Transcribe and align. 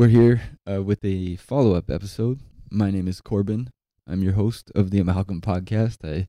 we're 0.00 0.08
here 0.08 0.40
uh, 0.66 0.82
with 0.82 1.04
a 1.04 1.36
follow 1.36 1.74
up 1.74 1.90
episode. 1.90 2.40
My 2.70 2.90
name 2.90 3.06
is 3.06 3.20
Corbin. 3.20 3.68
I'm 4.08 4.22
your 4.22 4.32
host 4.32 4.72
of 4.74 4.90
the 4.90 4.98
Amalgam 4.98 5.42
Podcast. 5.42 5.98
I 6.02 6.26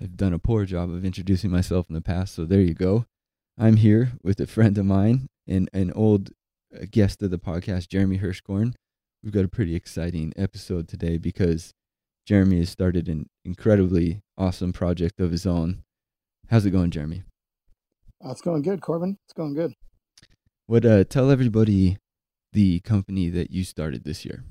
have 0.00 0.16
done 0.16 0.32
a 0.32 0.38
poor 0.38 0.64
job 0.64 0.90
of 0.90 1.04
introducing 1.04 1.50
myself 1.50 1.84
in 1.90 1.94
the 1.94 2.00
past, 2.00 2.34
so 2.34 2.46
there 2.46 2.62
you 2.62 2.72
go. 2.72 3.04
I'm 3.58 3.76
here 3.76 4.12
with 4.22 4.40
a 4.40 4.46
friend 4.46 4.78
of 4.78 4.86
mine 4.86 5.26
and 5.46 5.68
an 5.74 5.92
old 5.92 6.30
uh, 6.74 6.86
guest 6.90 7.22
of 7.22 7.30
the 7.30 7.36
podcast, 7.36 7.88
Jeremy 7.88 8.20
Hirschkorn. 8.20 8.72
We've 9.22 9.34
got 9.34 9.44
a 9.44 9.48
pretty 9.48 9.74
exciting 9.74 10.32
episode 10.34 10.88
today 10.88 11.18
because 11.18 11.74
Jeremy 12.24 12.60
has 12.60 12.70
started 12.70 13.10
an 13.10 13.26
incredibly 13.44 14.22
awesome 14.38 14.72
project 14.72 15.20
of 15.20 15.30
his 15.30 15.44
own. 15.44 15.82
How's 16.48 16.64
it 16.64 16.70
going, 16.70 16.90
Jeremy? 16.90 17.24
Uh, 18.24 18.30
it's 18.30 18.40
going 18.40 18.62
good, 18.62 18.80
Corbin. 18.80 19.18
It's 19.26 19.34
going 19.34 19.52
good. 19.52 19.74
What 20.66 20.86
uh 20.86 21.04
tell 21.04 21.30
everybody 21.30 21.98
the 22.54 22.80
company 22.80 23.28
that 23.28 23.50
you 23.50 23.64
started 23.64 24.04
this 24.04 24.24
year. 24.24 24.44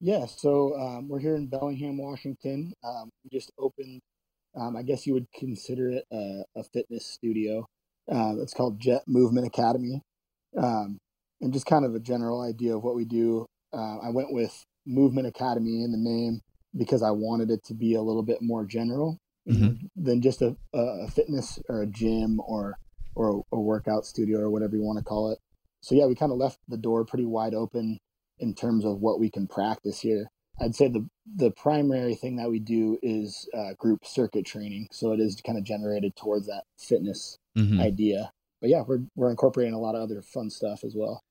Yeah, 0.00 0.24
so 0.24 0.74
um, 0.80 1.08
we're 1.08 1.20
here 1.20 1.36
in 1.36 1.48
Bellingham, 1.48 1.98
Washington. 1.98 2.72
Um, 2.82 3.10
we 3.22 3.38
just 3.38 3.52
opened, 3.58 4.00
um, 4.58 4.76
I 4.76 4.82
guess 4.82 5.06
you 5.06 5.12
would 5.12 5.26
consider 5.38 5.90
it 5.90 6.04
a, 6.10 6.44
a 6.56 6.64
fitness 6.64 7.06
studio. 7.06 7.66
Uh, 8.10 8.34
it's 8.38 8.54
called 8.54 8.80
Jet 8.80 9.02
Movement 9.06 9.46
Academy. 9.46 10.00
Um, 10.56 10.98
and 11.40 11.52
just 11.52 11.66
kind 11.66 11.84
of 11.84 11.94
a 11.94 12.00
general 12.00 12.40
idea 12.40 12.76
of 12.76 12.82
what 12.82 12.94
we 12.94 13.04
do. 13.04 13.46
Uh, 13.72 13.98
I 13.98 14.10
went 14.10 14.32
with 14.32 14.64
Movement 14.86 15.26
Academy 15.26 15.82
in 15.82 15.92
the 15.92 15.98
name 15.98 16.40
because 16.76 17.02
I 17.02 17.10
wanted 17.10 17.50
it 17.50 17.64
to 17.64 17.74
be 17.74 17.94
a 17.94 18.02
little 18.02 18.22
bit 18.22 18.38
more 18.40 18.64
general 18.64 19.18
mm-hmm. 19.48 19.86
than 19.96 20.22
just 20.22 20.42
a, 20.42 20.56
a 20.72 21.08
fitness 21.08 21.58
or 21.68 21.82
a 21.82 21.86
gym 21.86 22.40
or 22.46 22.76
or 23.16 23.42
a, 23.52 23.56
a 23.56 23.60
workout 23.60 24.06
studio 24.06 24.38
or 24.38 24.50
whatever 24.50 24.76
you 24.76 24.82
want 24.82 24.98
to 24.98 25.04
call 25.04 25.32
it. 25.32 25.38
So 25.82 25.94
yeah, 25.94 26.06
we 26.06 26.14
kind 26.14 26.32
of 26.32 26.38
left 26.38 26.58
the 26.68 26.76
door 26.76 27.04
pretty 27.04 27.24
wide 27.26 27.54
open 27.54 27.98
in 28.38 28.54
terms 28.54 28.84
of 28.84 29.00
what 29.00 29.20
we 29.20 29.30
can 29.30 29.46
practice 29.46 30.00
here. 30.00 30.28
I'd 30.60 30.74
say 30.74 30.88
the 30.88 31.06
the 31.36 31.50
primary 31.52 32.14
thing 32.14 32.36
that 32.36 32.50
we 32.50 32.58
do 32.58 32.98
is 33.02 33.48
uh, 33.56 33.72
group 33.78 34.04
circuit 34.04 34.44
training. 34.44 34.88
So 34.92 35.12
it 35.12 35.20
is 35.20 35.40
kind 35.44 35.56
of 35.56 35.64
generated 35.64 36.16
towards 36.16 36.46
that 36.46 36.64
fitness 36.78 37.38
mm-hmm. 37.56 37.80
idea. 37.80 38.30
But 38.60 38.70
yeah, 38.70 38.82
we're 38.86 39.00
we're 39.16 39.30
incorporating 39.30 39.74
a 39.74 39.80
lot 39.80 39.94
of 39.94 40.02
other 40.02 40.22
fun 40.22 40.50
stuff 40.50 40.84
as 40.84 40.94
well. 40.94 41.22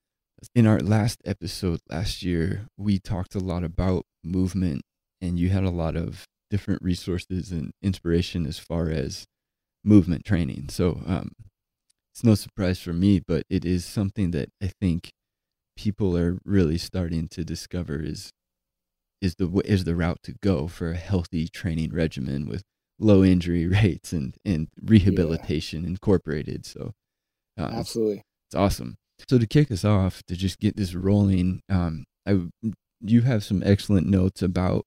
In 0.56 0.66
our 0.66 0.80
last 0.80 1.22
episode 1.26 1.80
last 1.90 2.24
year, 2.24 2.68
we 2.78 2.98
talked 2.98 3.36
a 3.36 3.40
lot 3.40 3.64
about 3.64 4.06
movement, 4.24 4.82
and 5.22 5.38
you 5.38 5.50
had 5.50 5.64
a 5.64 5.70
lot 5.70 5.96
of 5.96 6.26
different 6.50 6.82
resources 6.82 7.52
and 7.52 7.72
inspiration 7.84 8.48
as 8.48 8.58
far 8.58 8.90
as 8.90 9.26
movement 9.84 10.26
training. 10.26 10.70
So 10.70 11.02
um, 11.06 11.32
it's 12.20 12.26
no 12.26 12.36
surprise 12.36 12.82
for 12.82 12.92
me, 12.92 13.22
but 13.26 13.44
it 13.50 13.64
is 13.64 13.86
something 13.86 14.32
that 14.32 14.50
I 14.62 14.68
think 14.82 15.14
people 15.78 16.18
are 16.18 16.38
really 16.44 16.78
starting 16.78 17.30
to 17.30 17.46
discover 17.46 18.02
is 18.02 18.32
is 19.22 19.36
the 19.36 19.48
is 19.64 19.86
the 19.86 19.96
route 19.96 20.20
to 20.24 20.36
go 20.44 20.68
for 20.68 20.92
a 20.92 20.98
healthy 20.98 21.48
training 21.48 21.94
regimen 21.94 22.46
with 22.50 22.64
low 23.00 23.24
injury 23.24 23.68
rates 23.84 24.12
and 24.12 24.36
and 24.44 24.68
rehabilitation 24.84 25.84
yeah. 25.84 25.92
incorporated. 25.92 26.66
So 26.66 26.92
uh, 27.58 27.72
absolutely, 27.72 28.16
it's, 28.16 28.26
it's, 28.50 28.56
awesome. 28.56 28.98
So 29.30 29.38
to 29.38 29.48
kick 29.48 29.72
us 29.72 29.86
off, 29.86 30.22
to 30.24 30.36
just 30.36 30.60
get 30.60 30.76
this 30.76 30.96
rolling, 30.96 31.62
um, 31.70 32.04
I 32.28 32.42
you 33.00 33.22
have 33.22 33.46
some 33.46 33.64
excellent 33.66 34.08
notes 34.08 34.42
about 34.42 34.84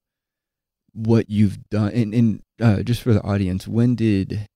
what 0.93 1.31
you've 1.31 1.67
done, 1.71 1.93
and 1.93 2.13
and 2.13 2.43
uh, 2.61 2.83
just 2.83 3.01
for 3.01 3.15
the 3.15 3.23
audience, 3.23 3.67
when 3.67 3.95
did 3.95 4.49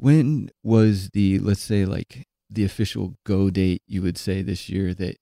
when 0.00 0.48
was 0.62 1.10
the 1.10 1.38
let's 1.40 1.60
say 1.60 1.84
like 1.84 2.24
the 2.48 2.64
official 2.64 3.14
go 3.24 3.50
date 3.50 3.82
you 3.86 4.02
would 4.02 4.18
say 4.18 4.42
this 4.42 4.68
year 4.68 4.94
that 4.94 5.16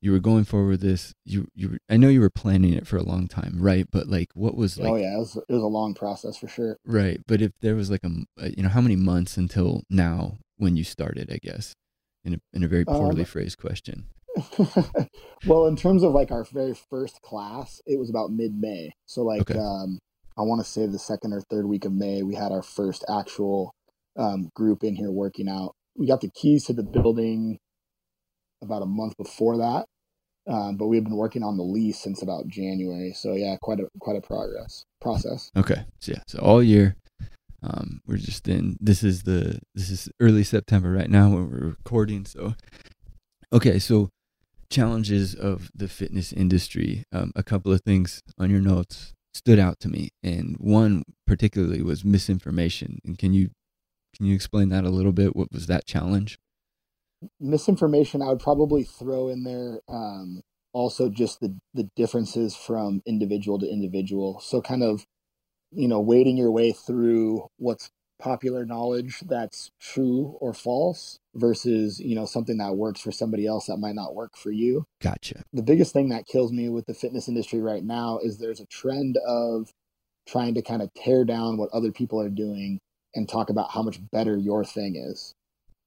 you 0.00 0.12
were 0.12 0.20
going 0.20 0.44
forward 0.44 0.70
with 0.70 0.80
this? 0.80 1.12
You 1.24 1.48
you 1.54 1.78
i 1.90 1.96
know 1.96 2.08
you 2.08 2.20
were 2.20 2.30
planning 2.30 2.72
it 2.72 2.86
for 2.86 2.96
a 2.96 3.02
long 3.02 3.26
time 3.26 3.56
right? 3.58 3.86
But 3.90 4.06
like 4.06 4.28
what 4.34 4.56
was 4.56 4.78
like 4.78 4.88
oh 4.88 4.96
yeah 4.96 5.16
it 5.16 5.18
was, 5.18 5.36
it 5.36 5.52
was 5.52 5.62
a 5.62 5.66
long 5.66 5.94
process 5.94 6.36
for 6.36 6.48
sure. 6.48 6.76
Right 6.86 7.20
but 7.26 7.42
if 7.42 7.52
there 7.60 7.74
was 7.74 7.90
like 7.90 8.04
a 8.04 8.10
uh, 8.40 8.48
you 8.56 8.62
know 8.62 8.68
how 8.68 8.80
many 8.80 8.96
months 8.96 9.36
until 9.36 9.82
now 9.90 10.38
when 10.56 10.76
you 10.76 10.84
started 10.84 11.30
i 11.32 11.38
guess 11.42 11.74
in 12.24 12.34
a, 12.34 12.38
in 12.52 12.62
a 12.62 12.68
very 12.68 12.84
poorly 12.84 13.22
um, 13.22 13.26
phrased 13.26 13.58
question? 13.58 14.06
well 15.46 15.66
in 15.66 15.74
terms 15.74 16.04
of 16.04 16.12
like 16.12 16.30
our 16.30 16.44
very 16.44 16.74
first 16.88 17.20
class 17.20 17.82
it 17.84 17.98
was 17.98 18.08
about 18.08 18.30
mid-may. 18.30 18.92
So 19.06 19.22
like 19.22 19.42
okay. 19.42 19.58
um 19.58 19.98
i 20.38 20.42
want 20.42 20.64
to 20.64 20.70
say 20.70 20.86
the 20.86 21.00
second 21.00 21.32
or 21.32 21.40
third 21.50 21.66
week 21.66 21.84
of 21.84 21.92
may 21.92 22.22
we 22.22 22.36
had 22.36 22.52
our 22.52 22.62
first 22.62 23.04
actual 23.08 23.74
um, 24.20 24.50
group 24.54 24.84
in 24.84 24.94
here 24.94 25.10
working 25.10 25.48
out. 25.48 25.74
We 25.96 26.06
got 26.06 26.20
the 26.20 26.30
keys 26.30 26.66
to 26.66 26.72
the 26.72 26.82
building 26.82 27.58
about 28.62 28.82
a 28.82 28.86
month 28.86 29.16
before 29.16 29.56
that, 29.58 29.86
um, 30.46 30.76
but 30.76 30.86
we've 30.86 31.02
been 31.02 31.16
working 31.16 31.42
on 31.42 31.56
the 31.56 31.62
lease 31.62 31.98
since 31.98 32.22
about 32.22 32.46
January. 32.46 33.12
So 33.12 33.34
yeah, 33.34 33.56
quite 33.60 33.80
a 33.80 33.88
quite 33.98 34.16
a 34.16 34.20
progress 34.20 34.84
process. 35.00 35.50
Okay, 35.56 35.84
so 35.98 36.12
yeah, 36.12 36.22
so 36.26 36.38
all 36.38 36.62
year, 36.62 36.96
um, 37.62 38.00
we're 38.06 38.18
just 38.18 38.46
in. 38.46 38.76
This 38.78 39.02
is 39.02 39.22
the 39.22 39.60
this 39.74 39.90
is 39.90 40.08
early 40.20 40.44
September 40.44 40.92
right 40.92 41.10
now 41.10 41.30
when 41.30 41.50
we're 41.50 41.68
recording. 41.70 42.26
So 42.26 42.54
okay, 43.52 43.78
so 43.78 44.10
challenges 44.70 45.34
of 45.34 45.70
the 45.74 45.88
fitness 45.88 46.32
industry. 46.32 47.04
Um, 47.10 47.32
a 47.34 47.42
couple 47.42 47.72
of 47.72 47.80
things 47.80 48.22
on 48.38 48.50
your 48.50 48.60
notes 48.60 49.14
stood 49.32 49.58
out 49.58 49.80
to 49.80 49.88
me, 49.88 50.10
and 50.22 50.56
one 50.58 51.04
particularly 51.26 51.82
was 51.82 52.04
misinformation. 52.04 52.98
And 53.04 53.18
can 53.18 53.32
you 53.32 53.50
can 54.16 54.26
you 54.26 54.34
explain 54.34 54.68
that 54.70 54.84
a 54.84 54.90
little 54.90 55.12
bit? 55.12 55.36
What 55.36 55.52
was 55.52 55.66
that 55.66 55.86
challenge? 55.86 56.38
Misinformation, 57.38 58.22
I 58.22 58.28
would 58.28 58.40
probably 58.40 58.82
throw 58.84 59.28
in 59.28 59.44
there 59.44 59.80
um, 59.88 60.42
also 60.72 61.08
just 61.08 61.40
the, 61.40 61.56
the 61.74 61.88
differences 61.96 62.56
from 62.56 63.02
individual 63.06 63.58
to 63.58 63.66
individual. 63.66 64.40
So, 64.40 64.62
kind 64.62 64.82
of, 64.82 65.06
you 65.70 65.88
know, 65.88 66.00
wading 66.00 66.36
your 66.36 66.50
way 66.50 66.72
through 66.72 67.46
what's 67.58 67.90
popular 68.20 68.64
knowledge 68.66 69.20
that's 69.26 69.70
true 69.80 70.36
or 70.40 70.52
false 70.52 71.18
versus 71.34 71.98
you 71.98 72.14
know 72.14 72.26
something 72.26 72.58
that 72.58 72.76
works 72.76 73.00
for 73.00 73.10
somebody 73.10 73.46
else 73.46 73.66
that 73.66 73.78
might 73.78 73.94
not 73.94 74.14
work 74.14 74.36
for 74.36 74.50
you 74.50 74.84
gotcha 75.00 75.42
the 75.54 75.62
biggest 75.62 75.92
thing 75.92 76.10
that 76.10 76.26
kills 76.26 76.52
me 76.52 76.68
with 76.68 76.84
the 76.84 76.92
fitness 76.92 77.28
industry 77.28 77.60
right 77.60 77.82
now 77.82 78.18
is 78.22 78.36
there's 78.36 78.60
a 78.60 78.66
trend 78.66 79.16
of 79.26 79.72
trying 80.28 80.54
to 80.54 80.60
kind 80.60 80.82
of 80.82 80.92
tear 80.94 81.24
down 81.24 81.56
what 81.56 81.70
other 81.72 81.90
people 81.90 82.20
are 82.20 82.28
doing 82.28 82.78
and 83.14 83.28
talk 83.28 83.50
about 83.50 83.70
how 83.70 83.82
much 83.82 83.98
better 84.12 84.36
your 84.36 84.64
thing 84.64 84.96
is, 84.96 85.34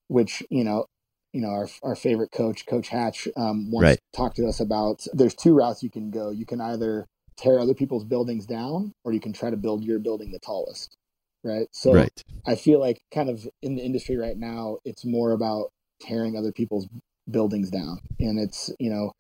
which, 0.08 0.44
you 0.50 0.64
know, 0.64 0.86
you 1.32 1.42
know, 1.42 1.50
our, 1.50 1.68
our 1.82 1.96
favorite 1.96 2.32
coach, 2.32 2.66
Coach 2.68 2.90
Hatch, 2.90 3.28
um, 3.36 3.72
once 3.72 3.84
right. 3.84 4.00
talked 4.16 4.36
to 4.36 4.48
us 4.48 4.60
about 4.60 5.06
there's 5.14 5.34
two 5.34 5.54
routes 5.54 5.82
you 5.82 5.90
can 5.90 6.12
go. 6.12 6.30
You 6.30 6.46
can 6.46 6.62
either 6.62 7.08
tear 7.38 7.60
other 7.60 7.74
people's 7.74 8.04
buildings 8.04 8.46
down 8.46 8.94
or 9.04 9.14
you 9.14 9.20
can 9.20 9.34
try 9.34 9.50
to 9.50 9.58
build 9.58 9.84
your 9.84 10.00
building 10.00 10.32
the 10.32 10.40
tallest. 10.40 10.96
Right. 11.44 11.68
So 11.72 11.94
right. 11.94 12.24
I 12.46 12.56
feel 12.56 12.80
like 12.80 13.02
kind 13.14 13.30
of 13.30 13.48
in 13.62 13.76
the 13.76 13.84
industry 13.84 14.16
right 14.16 14.38
now, 14.38 14.78
it's 14.86 15.04
more 15.04 15.32
about 15.32 15.72
tearing 16.00 16.38
other 16.38 16.52
people's 16.52 16.88
buildings 17.30 17.70
down. 17.70 18.00
And 18.20 18.40
it's, 18.40 18.72
you 18.80 18.90
know, 18.90 19.12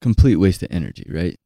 complete 0.00 0.36
waste 0.36 0.62
of 0.62 0.68
energy, 0.70 1.06
right? 1.12 1.36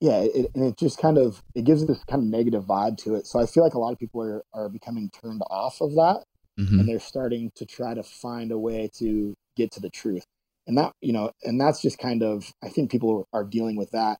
Yeah, 0.00 0.20
it, 0.20 0.50
and 0.54 0.64
it 0.64 0.78
just 0.78 0.98
kind 0.98 1.18
of 1.18 1.42
it 1.54 1.64
gives 1.64 1.86
this 1.86 2.02
kind 2.04 2.22
of 2.22 2.28
negative 2.28 2.64
vibe 2.64 2.96
to 2.98 3.14
it. 3.14 3.26
So 3.26 3.40
I 3.40 3.46
feel 3.46 3.62
like 3.62 3.74
a 3.74 3.78
lot 3.78 3.92
of 3.92 3.98
people 3.98 4.22
are 4.22 4.42
are 4.52 4.68
becoming 4.68 5.10
turned 5.10 5.42
off 5.50 5.80
of 5.80 5.94
that, 5.94 6.24
mm-hmm. 6.58 6.80
and 6.80 6.88
they're 6.88 7.00
starting 7.00 7.50
to 7.56 7.66
try 7.66 7.94
to 7.94 8.02
find 8.02 8.52
a 8.52 8.58
way 8.58 8.90
to 8.98 9.34
get 9.56 9.72
to 9.72 9.80
the 9.80 9.90
truth. 9.90 10.24
And 10.66 10.76
that 10.78 10.92
you 11.00 11.12
know, 11.12 11.30
and 11.42 11.60
that's 11.60 11.82
just 11.82 11.98
kind 11.98 12.22
of 12.22 12.52
I 12.62 12.68
think 12.68 12.90
people 12.90 13.26
are 13.32 13.44
dealing 13.44 13.76
with 13.76 13.90
that 13.90 14.18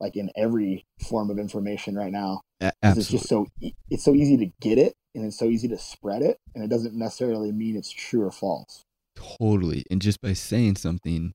like 0.00 0.16
in 0.16 0.30
every 0.36 0.86
form 1.08 1.30
of 1.30 1.38
information 1.38 1.94
right 1.94 2.10
now. 2.10 2.40
It's 2.82 3.08
just 3.08 3.28
so 3.28 3.46
it's 3.90 4.04
so 4.04 4.14
easy 4.14 4.36
to 4.38 4.50
get 4.60 4.78
it, 4.78 4.94
and 5.14 5.24
it's 5.24 5.38
so 5.38 5.46
easy 5.46 5.68
to 5.68 5.78
spread 5.78 6.22
it, 6.22 6.38
and 6.54 6.64
it 6.64 6.68
doesn't 6.68 6.94
necessarily 6.94 7.52
mean 7.52 7.76
it's 7.76 7.90
true 7.90 8.22
or 8.22 8.30
false. 8.30 8.84
Totally, 9.16 9.84
and 9.90 10.02
just 10.02 10.20
by 10.20 10.32
saying 10.32 10.76
something 10.76 11.32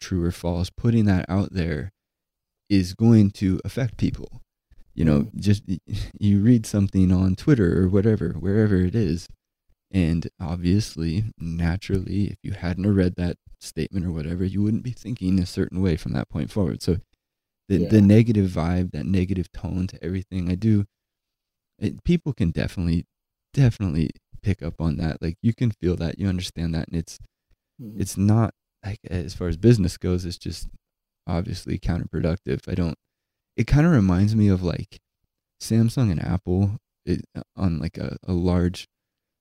true 0.00 0.24
or 0.24 0.32
false, 0.32 0.70
putting 0.70 1.04
that 1.06 1.26
out 1.28 1.52
there 1.52 1.92
is 2.70 2.94
going 2.94 3.32
to 3.32 3.60
affect 3.64 3.98
people. 3.98 4.40
You 4.94 5.04
know, 5.04 5.20
mm. 5.22 5.36
just 5.38 5.64
you 6.18 6.40
read 6.40 6.64
something 6.64 7.12
on 7.12 7.36
Twitter 7.36 7.82
or 7.82 7.88
whatever, 7.88 8.30
wherever 8.38 8.76
it 8.76 8.94
is, 8.94 9.28
and 9.90 10.28
obviously, 10.40 11.24
naturally, 11.36 12.26
if 12.28 12.38
you 12.42 12.52
hadn't 12.52 12.94
read 12.94 13.16
that 13.16 13.36
statement 13.60 14.06
or 14.06 14.12
whatever, 14.12 14.44
you 14.44 14.62
wouldn't 14.62 14.84
be 14.84 14.92
thinking 14.92 15.38
a 15.38 15.46
certain 15.46 15.82
way 15.82 15.96
from 15.96 16.12
that 16.12 16.28
point 16.28 16.50
forward. 16.50 16.80
So, 16.80 16.98
the 17.68 17.78
yeah. 17.78 17.88
the 17.88 18.00
negative 18.00 18.50
vibe, 18.50 18.92
that 18.92 19.06
negative 19.06 19.50
tone 19.52 19.88
to 19.88 20.02
everything 20.04 20.50
I 20.50 20.54
do, 20.54 20.84
it, 21.78 22.04
people 22.04 22.32
can 22.32 22.50
definitely, 22.50 23.06
definitely 23.52 24.10
pick 24.42 24.62
up 24.62 24.80
on 24.80 24.96
that. 24.98 25.20
Like 25.20 25.36
you 25.42 25.54
can 25.54 25.72
feel 25.72 25.96
that, 25.96 26.18
you 26.18 26.28
understand 26.28 26.74
that, 26.74 26.88
and 26.88 26.96
it's 26.96 27.18
mm-hmm. 27.80 28.00
it's 28.00 28.16
not 28.16 28.54
like 28.84 29.00
as 29.08 29.34
far 29.34 29.48
as 29.48 29.56
business 29.56 29.96
goes, 29.96 30.24
it's 30.24 30.38
just 30.38 30.68
obviously 31.30 31.78
counterproductive. 31.78 32.68
I 32.68 32.74
don't. 32.74 32.96
It 33.56 33.66
kind 33.66 33.86
of 33.86 33.92
reminds 33.92 34.34
me 34.36 34.48
of 34.48 34.62
like 34.62 35.00
Samsung 35.60 36.10
and 36.10 36.22
Apple 36.22 36.76
it, 37.04 37.24
on 37.56 37.78
like 37.78 37.98
a, 37.98 38.16
a 38.26 38.32
large 38.32 38.86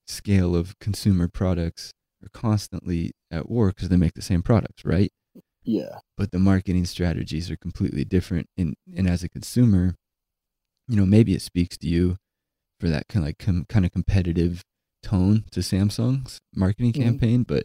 scale 0.08 0.56
of 0.56 0.78
consumer 0.80 1.28
products 1.28 1.92
are 2.24 2.30
constantly 2.34 3.12
at 3.32 3.50
war 3.50 3.70
because 3.70 3.90
they 3.90 3.96
make 3.96 4.14
the 4.14 4.22
same 4.22 4.42
products, 4.42 4.84
right? 4.84 5.12
Yeah. 5.64 6.00
But 6.18 6.32
the 6.32 6.40
marketing 6.40 6.86
strategies 6.86 7.50
are 7.52 7.58
completely 7.58 8.04
different. 8.06 8.48
And 8.58 8.76
and 8.96 9.08
as 9.08 9.24
a 9.24 9.30
consumer, 9.30 9.96
you 10.88 10.96
know, 10.96 11.06
maybe 11.06 11.34
it 11.34 11.42
speaks 11.42 11.78
to 11.80 11.88
you 11.88 12.18
for 12.80 12.90
that 12.90 13.08
kind 13.08 13.24
of 13.24 13.28
like 13.28 13.38
com- 13.38 13.66
kind 13.70 13.86
of 13.86 13.92
competitive 13.92 14.64
tone 15.04 15.46
to 15.52 15.60
Samsung's 15.62 16.40
marketing 16.56 16.94
Mhm. 16.94 17.04
campaign, 17.04 17.44
but 17.44 17.64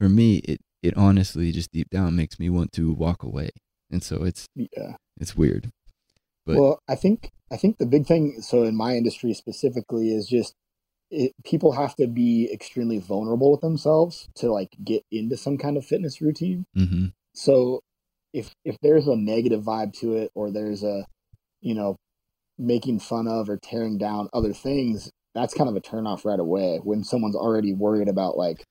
for 0.00 0.08
me, 0.08 0.36
it 0.38 0.60
it 0.84 0.96
honestly 0.96 1.50
just 1.50 1.72
deep 1.72 1.88
down 1.90 2.14
makes 2.14 2.38
me 2.38 2.50
want 2.50 2.72
to 2.72 2.92
walk 2.92 3.22
away. 3.22 3.50
And 3.90 4.02
so 4.02 4.22
it's 4.24 4.46
Yeah. 4.54 4.96
it's 5.18 5.36
weird. 5.36 5.70
But 6.46 6.56
well, 6.58 6.78
I 6.88 6.94
think 6.94 7.30
I 7.50 7.56
think 7.56 7.78
the 7.78 7.86
big 7.86 8.06
thing, 8.06 8.40
so 8.42 8.64
in 8.64 8.76
my 8.76 8.96
industry 8.96 9.32
specifically, 9.34 10.10
is 10.14 10.28
just 10.28 10.52
it, 11.10 11.32
people 11.44 11.72
have 11.72 11.94
to 11.96 12.06
be 12.06 12.50
extremely 12.52 12.98
vulnerable 12.98 13.52
with 13.52 13.60
themselves 13.60 14.28
to 14.36 14.50
like 14.52 14.70
get 14.82 15.02
into 15.10 15.36
some 15.36 15.56
kind 15.58 15.76
of 15.76 15.84
fitness 15.86 16.20
routine. 16.20 16.64
mhm. 16.76 17.12
So 17.34 17.80
if 18.32 18.52
if 18.64 18.76
there's 18.82 19.06
a 19.06 19.16
negative 19.16 19.62
vibe 19.62 19.92
to 20.00 20.16
it, 20.16 20.30
or 20.34 20.50
there's 20.50 20.82
a 20.82 21.06
you 21.60 21.74
know 21.74 21.96
making 22.58 23.00
fun 23.00 23.26
of 23.26 23.48
or 23.48 23.56
tearing 23.56 23.98
down 23.98 24.28
other 24.32 24.52
things, 24.52 25.10
that's 25.34 25.54
kind 25.54 25.68
of 25.70 25.76
a 25.76 25.80
turnoff 25.80 26.24
right 26.24 26.38
away. 26.40 26.78
When 26.82 27.04
someone's 27.04 27.36
already 27.36 27.72
worried 27.72 28.08
about 28.08 28.36
like, 28.36 28.62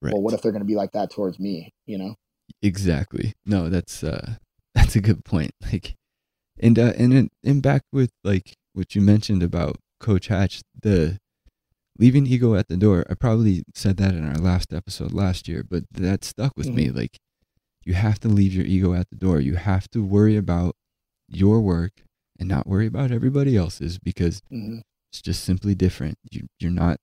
right. 0.00 0.12
well, 0.12 0.22
what 0.22 0.34
if 0.34 0.42
they're 0.42 0.52
going 0.52 0.62
to 0.62 0.66
be 0.66 0.76
like 0.76 0.92
that 0.92 1.10
towards 1.10 1.38
me? 1.38 1.72
You 1.86 1.98
know? 1.98 2.14
Exactly. 2.62 3.34
No, 3.46 3.68
that's 3.68 4.02
uh 4.02 4.36
that's 4.74 4.96
a 4.96 5.00
good 5.00 5.24
point. 5.24 5.52
Like 5.72 5.94
and 6.58 6.78
uh 6.78 6.92
and 6.98 7.30
and 7.44 7.62
back 7.62 7.82
with 7.92 8.10
like 8.24 8.54
what 8.72 8.94
you 8.94 9.00
mentioned 9.00 9.42
about 9.42 9.76
Coach 10.00 10.28
Hatch, 10.28 10.62
the 10.80 11.18
leaving 11.98 12.26
ego 12.26 12.54
at 12.54 12.68
the 12.68 12.76
door. 12.76 13.04
I 13.10 13.14
probably 13.14 13.64
said 13.74 13.96
that 13.96 14.14
in 14.14 14.26
our 14.26 14.38
last 14.38 14.72
episode 14.72 15.12
last 15.12 15.48
year, 15.48 15.64
but 15.68 15.84
that 15.90 16.24
stuck 16.24 16.52
with 16.56 16.68
me. 16.68 16.90
Like 16.90 17.18
you 17.84 17.94
have 17.94 18.20
to 18.20 18.28
leave 18.28 18.54
your 18.54 18.66
ego 18.66 18.94
at 18.94 19.08
the 19.10 19.16
door. 19.16 19.40
You 19.40 19.56
have 19.56 19.88
to 19.90 20.04
worry 20.04 20.36
about 20.36 20.74
your 21.28 21.60
work 21.60 22.02
and 22.38 22.48
not 22.48 22.66
worry 22.66 22.86
about 22.86 23.10
everybody 23.10 23.56
else's 23.56 23.98
because 23.98 24.40
hmm 24.50 24.78
it's 25.10 25.22
just 25.22 25.42
simply 25.42 25.74
different. 25.74 26.18
You 26.30 26.48
you're 26.60 26.70
not 26.70 26.98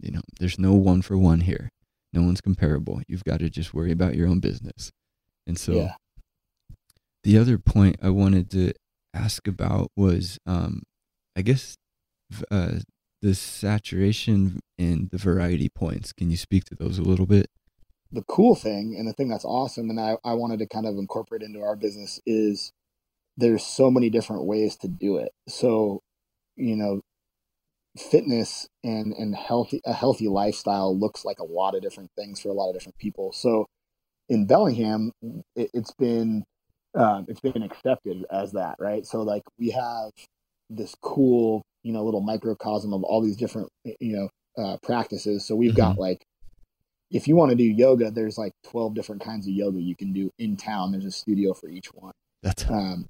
you 0.00 0.12
know, 0.12 0.20
there's 0.38 0.58
no 0.58 0.74
one 0.74 1.02
for 1.02 1.16
one 1.16 1.40
here. 1.40 1.70
No 2.12 2.22
one's 2.22 2.40
comparable. 2.40 3.02
You've 3.06 3.24
got 3.24 3.40
to 3.40 3.50
just 3.50 3.74
worry 3.74 3.92
about 3.92 4.14
your 4.16 4.28
own 4.28 4.40
business. 4.40 4.90
And 5.46 5.58
so 5.58 5.72
yeah. 5.72 5.94
the 7.22 7.38
other 7.38 7.58
point 7.58 7.96
I 8.02 8.10
wanted 8.10 8.50
to 8.52 8.72
ask 9.14 9.46
about 9.46 9.90
was, 9.96 10.38
um, 10.46 10.82
I 11.36 11.42
guess, 11.42 11.76
uh, 12.50 12.80
the 13.20 13.34
saturation 13.34 14.60
and 14.78 15.10
the 15.10 15.18
variety 15.18 15.68
points. 15.68 16.12
Can 16.12 16.30
you 16.30 16.36
speak 16.36 16.64
to 16.66 16.74
those 16.74 16.98
a 16.98 17.02
little 17.02 17.26
bit? 17.26 17.50
the 18.12 18.22
cool 18.22 18.54
thing 18.54 18.96
and 18.98 19.06
the 19.06 19.12
thing 19.12 19.28
that's 19.28 19.44
awesome 19.44 19.90
and 19.90 20.00
I, 20.00 20.16
I 20.24 20.34
wanted 20.34 20.60
to 20.60 20.66
kind 20.66 20.86
of 20.86 20.96
incorporate 20.96 21.42
into 21.42 21.60
our 21.60 21.76
business 21.76 22.20
is 22.24 22.72
there's 23.36 23.64
so 23.64 23.90
many 23.90 24.10
different 24.10 24.44
ways 24.44 24.76
to 24.78 24.88
do 24.88 25.18
it 25.18 25.32
so 25.46 26.02
you 26.56 26.76
know 26.76 27.02
fitness 27.98 28.68
and 28.84 29.12
and 29.12 29.34
healthy 29.34 29.80
a 29.84 29.92
healthy 29.92 30.28
lifestyle 30.28 30.98
looks 30.98 31.24
like 31.24 31.38
a 31.38 31.44
lot 31.44 31.74
of 31.74 31.82
different 31.82 32.10
things 32.16 32.40
for 32.40 32.48
a 32.48 32.52
lot 32.52 32.68
of 32.68 32.74
different 32.74 32.96
people 32.98 33.32
so 33.32 33.66
in 34.28 34.46
bellingham 34.46 35.12
it, 35.56 35.70
it's 35.74 35.92
been 35.98 36.44
um, 36.94 37.26
it's 37.28 37.40
been 37.40 37.62
accepted 37.62 38.24
as 38.30 38.52
that 38.52 38.76
right 38.78 39.06
so 39.06 39.22
like 39.22 39.42
we 39.58 39.70
have 39.70 40.10
this 40.70 40.94
cool 41.02 41.62
you 41.82 41.92
know 41.92 42.04
little 42.04 42.22
microcosm 42.22 42.92
of 42.92 43.02
all 43.04 43.20
these 43.22 43.36
different 43.36 43.68
you 44.00 44.16
know 44.16 44.28
uh, 44.62 44.76
practices 44.82 45.46
so 45.46 45.54
we've 45.54 45.74
got 45.74 45.98
like 45.98 46.22
if 47.10 47.26
you 47.26 47.36
want 47.36 47.50
to 47.50 47.56
do 47.56 47.64
yoga, 47.64 48.10
there's 48.10 48.36
like 48.36 48.52
12 48.64 48.94
different 48.94 49.22
kinds 49.22 49.46
of 49.46 49.52
yoga 49.52 49.80
you 49.80 49.96
can 49.96 50.12
do 50.12 50.30
in 50.38 50.56
town. 50.56 50.92
There's 50.92 51.04
a 51.04 51.10
studio 51.10 51.54
for 51.54 51.68
each 51.68 51.88
one. 51.94 52.12
That's 52.42 52.68
Um, 52.68 53.06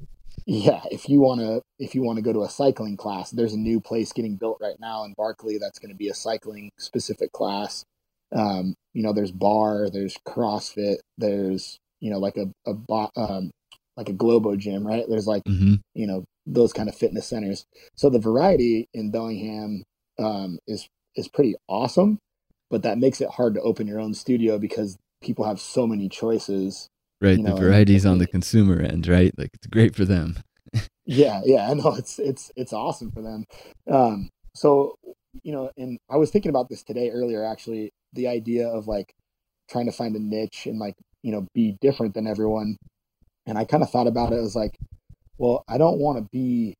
yeah, 0.46 0.82
if 0.90 1.08
you 1.08 1.20
want 1.20 1.40
to, 1.40 1.62
if 1.79 1.94
you 1.94 2.02
want 2.02 2.17
to 2.17 2.23
go 2.23 2.32
to 2.32 2.43
a 2.43 2.49
cycling 2.49 2.96
class, 2.96 3.31
there's 3.31 3.52
a 3.55 3.58
new 3.58 3.81
place 3.81 4.12
getting 4.12 4.37
built 4.37 4.58
right 4.61 4.79
now 4.81 5.05
in 5.05 5.14
Barkley 5.17 5.58
that's 5.58 5.79
going 5.79 5.90
to 5.90 5.96
be 5.96 6.08
a 6.08 6.14
cycling 6.14 6.70
specific 6.79 7.32
class. 7.32 7.85
Um, 8.35 8.75
you 8.93 9.02
know, 9.02 9.12
there's 9.12 9.32
barre, 9.32 9.90
there's 9.90 10.17
CrossFit, 10.26 10.99
there's 11.17 11.79
you 12.00 12.11
know 12.11 12.19
like 12.19 12.37
a 12.37 12.46
a 12.69 12.75
bo- 12.75 13.11
um, 13.17 13.50
like 13.96 14.08
a 14.08 14.12
Globo 14.12 14.56
gym, 14.56 14.87
right? 14.87 15.05
There's 15.08 15.26
like 15.26 15.43
hmm 15.46 15.75
you 15.94 16.06
know 16.06 16.25
those 16.46 16.73
kind 16.73 16.88
of 16.88 16.94
fitness 16.94 17.26
centers. 17.26 17.64
So 17.96 18.11
the 18.11 18.19
variety 18.19 18.88
in 18.94 19.11
Bellingham 19.11 19.85
um, 20.19 20.58
is 20.67 20.88
is 21.17 21.29
pretty 21.29 21.55
awesome, 21.69 22.19
but 22.70 22.82
that 22.82 22.99
makes 22.99 23.20
it 23.20 23.31
hard 23.31 23.55
to 23.55 23.61
open 23.61 23.87
your 23.87 24.00
own 24.00 24.14
studio 24.14 24.58
because 24.58 24.96
people 25.23 25.44
have 25.44 25.61
so 25.61 25.87
many 25.87 26.08
choices. 26.08 26.88
Right. 27.20 27.38
You 27.38 27.44
the 27.44 27.50
know, 27.50 27.56
variety's 27.56 28.06
on 28.06 28.18
the 28.18 28.26
consumer 28.26 28.80
end, 28.80 29.06
right? 29.06 29.32
Like 29.36 29.50
it's 29.54 29.66
great 29.66 29.94
for 29.94 30.04
them. 30.04 30.38
Yeah, 31.06 31.40
yeah, 31.44 31.70
I 31.70 31.74
know 31.74 31.94
it's 31.94 32.18
it's 32.18 32.52
it's 32.56 32.72
awesome 32.72 33.10
for 33.10 33.22
them. 33.22 33.44
Um, 33.90 34.28
so 34.54 34.96
you 35.42 35.52
know, 35.52 35.70
and 35.76 35.98
I 36.10 36.16
was 36.16 36.30
thinking 36.30 36.50
about 36.50 36.68
this 36.68 36.82
today 36.82 37.10
earlier. 37.10 37.44
Actually, 37.44 37.90
the 38.12 38.28
idea 38.28 38.68
of 38.68 38.86
like 38.86 39.12
trying 39.70 39.86
to 39.86 39.92
find 39.92 40.14
a 40.16 40.18
niche 40.18 40.66
and 40.66 40.78
like 40.78 40.94
you 41.22 41.32
know 41.32 41.46
be 41.54 41.76
different 41.80 42.14
than 42.14 42.26
everyone, 42.26 42.76
and 43.46 43.56
I 43.56 43.64
kind 43.64 43.82
of 43.82 43.90
thought 43.90 44.06
about 44.06 44.32
it 44.32 44.38
as 44.38 44.54
like, 44.54 44.76
well, 45.38 45.64
I 45.68 45.78
don't 45.78 45.98
want 45.98 46.18
to 46.18 46.28
be 46.30 46.74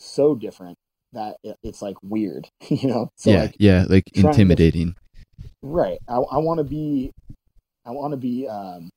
so 0.00 0.34
different 0.34 0.76
that 1.12 1.36
it's 1.62 1.82
like 1.82 1.96
weird, 2.02 2.48
you 2.68 2.88
know. 2.88 3.10
So 3.16 3.30
yeah, 3.30 3.40
like 3.42 3.56
yeah, 3.58 3.84
like 3.88 4.04
trying 4.12 4.24
to- 4.24 4.28
intimidating. 4.30 4.94
Right. 5.62 5.98
I, 6.08 6.14
I 6.14 6.38
want 6.38 6.58
to 6.58 6.64
be, 6.64 7.10
I 7.84 7.90
want 7.90 8.12
to 8.12 8.16
be 8.16 8.48
um, 8.48 8.90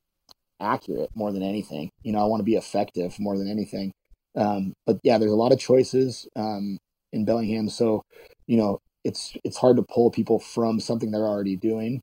accurate 0.63 1.09
more 1.15 1.31
than 1.31 1.43
anything. 1.43 1.89
You 2.03 2.13
know, 2.13 2.19
I 2.19 2.25
want 2.25 2.39
to 2.39 2.45
be 2.45 2.55
effective 2.55 3.19
more 3.19 3.37
than 3.37 3.49
anything. 3.49 3.91
Um, 4.35 4.73
but 4.85 4.97
yeah, 5.03 5.17
there's 5.17 5.31
a 5.31 5.35
lot 5.35 5.51
of 5.51 5.59
choices 5.59 6.27
um, 6.35 6.77
in 7.11 7.25
Bellingham, 7.25 7.69
so 7.69 8.01
you 8.47 8.57
know 8.57 8.79
it's 9.03 9.33
it's 9.43 9.57
hard 9.57 9.77
to 9.77 9.83
pull 9.83 10.09
people 10.09 10.39
from 10.39 10.79
something 10.79 11.11
they're 11.11 11.27
already 11.27 11.55
doing, 11.55 12.01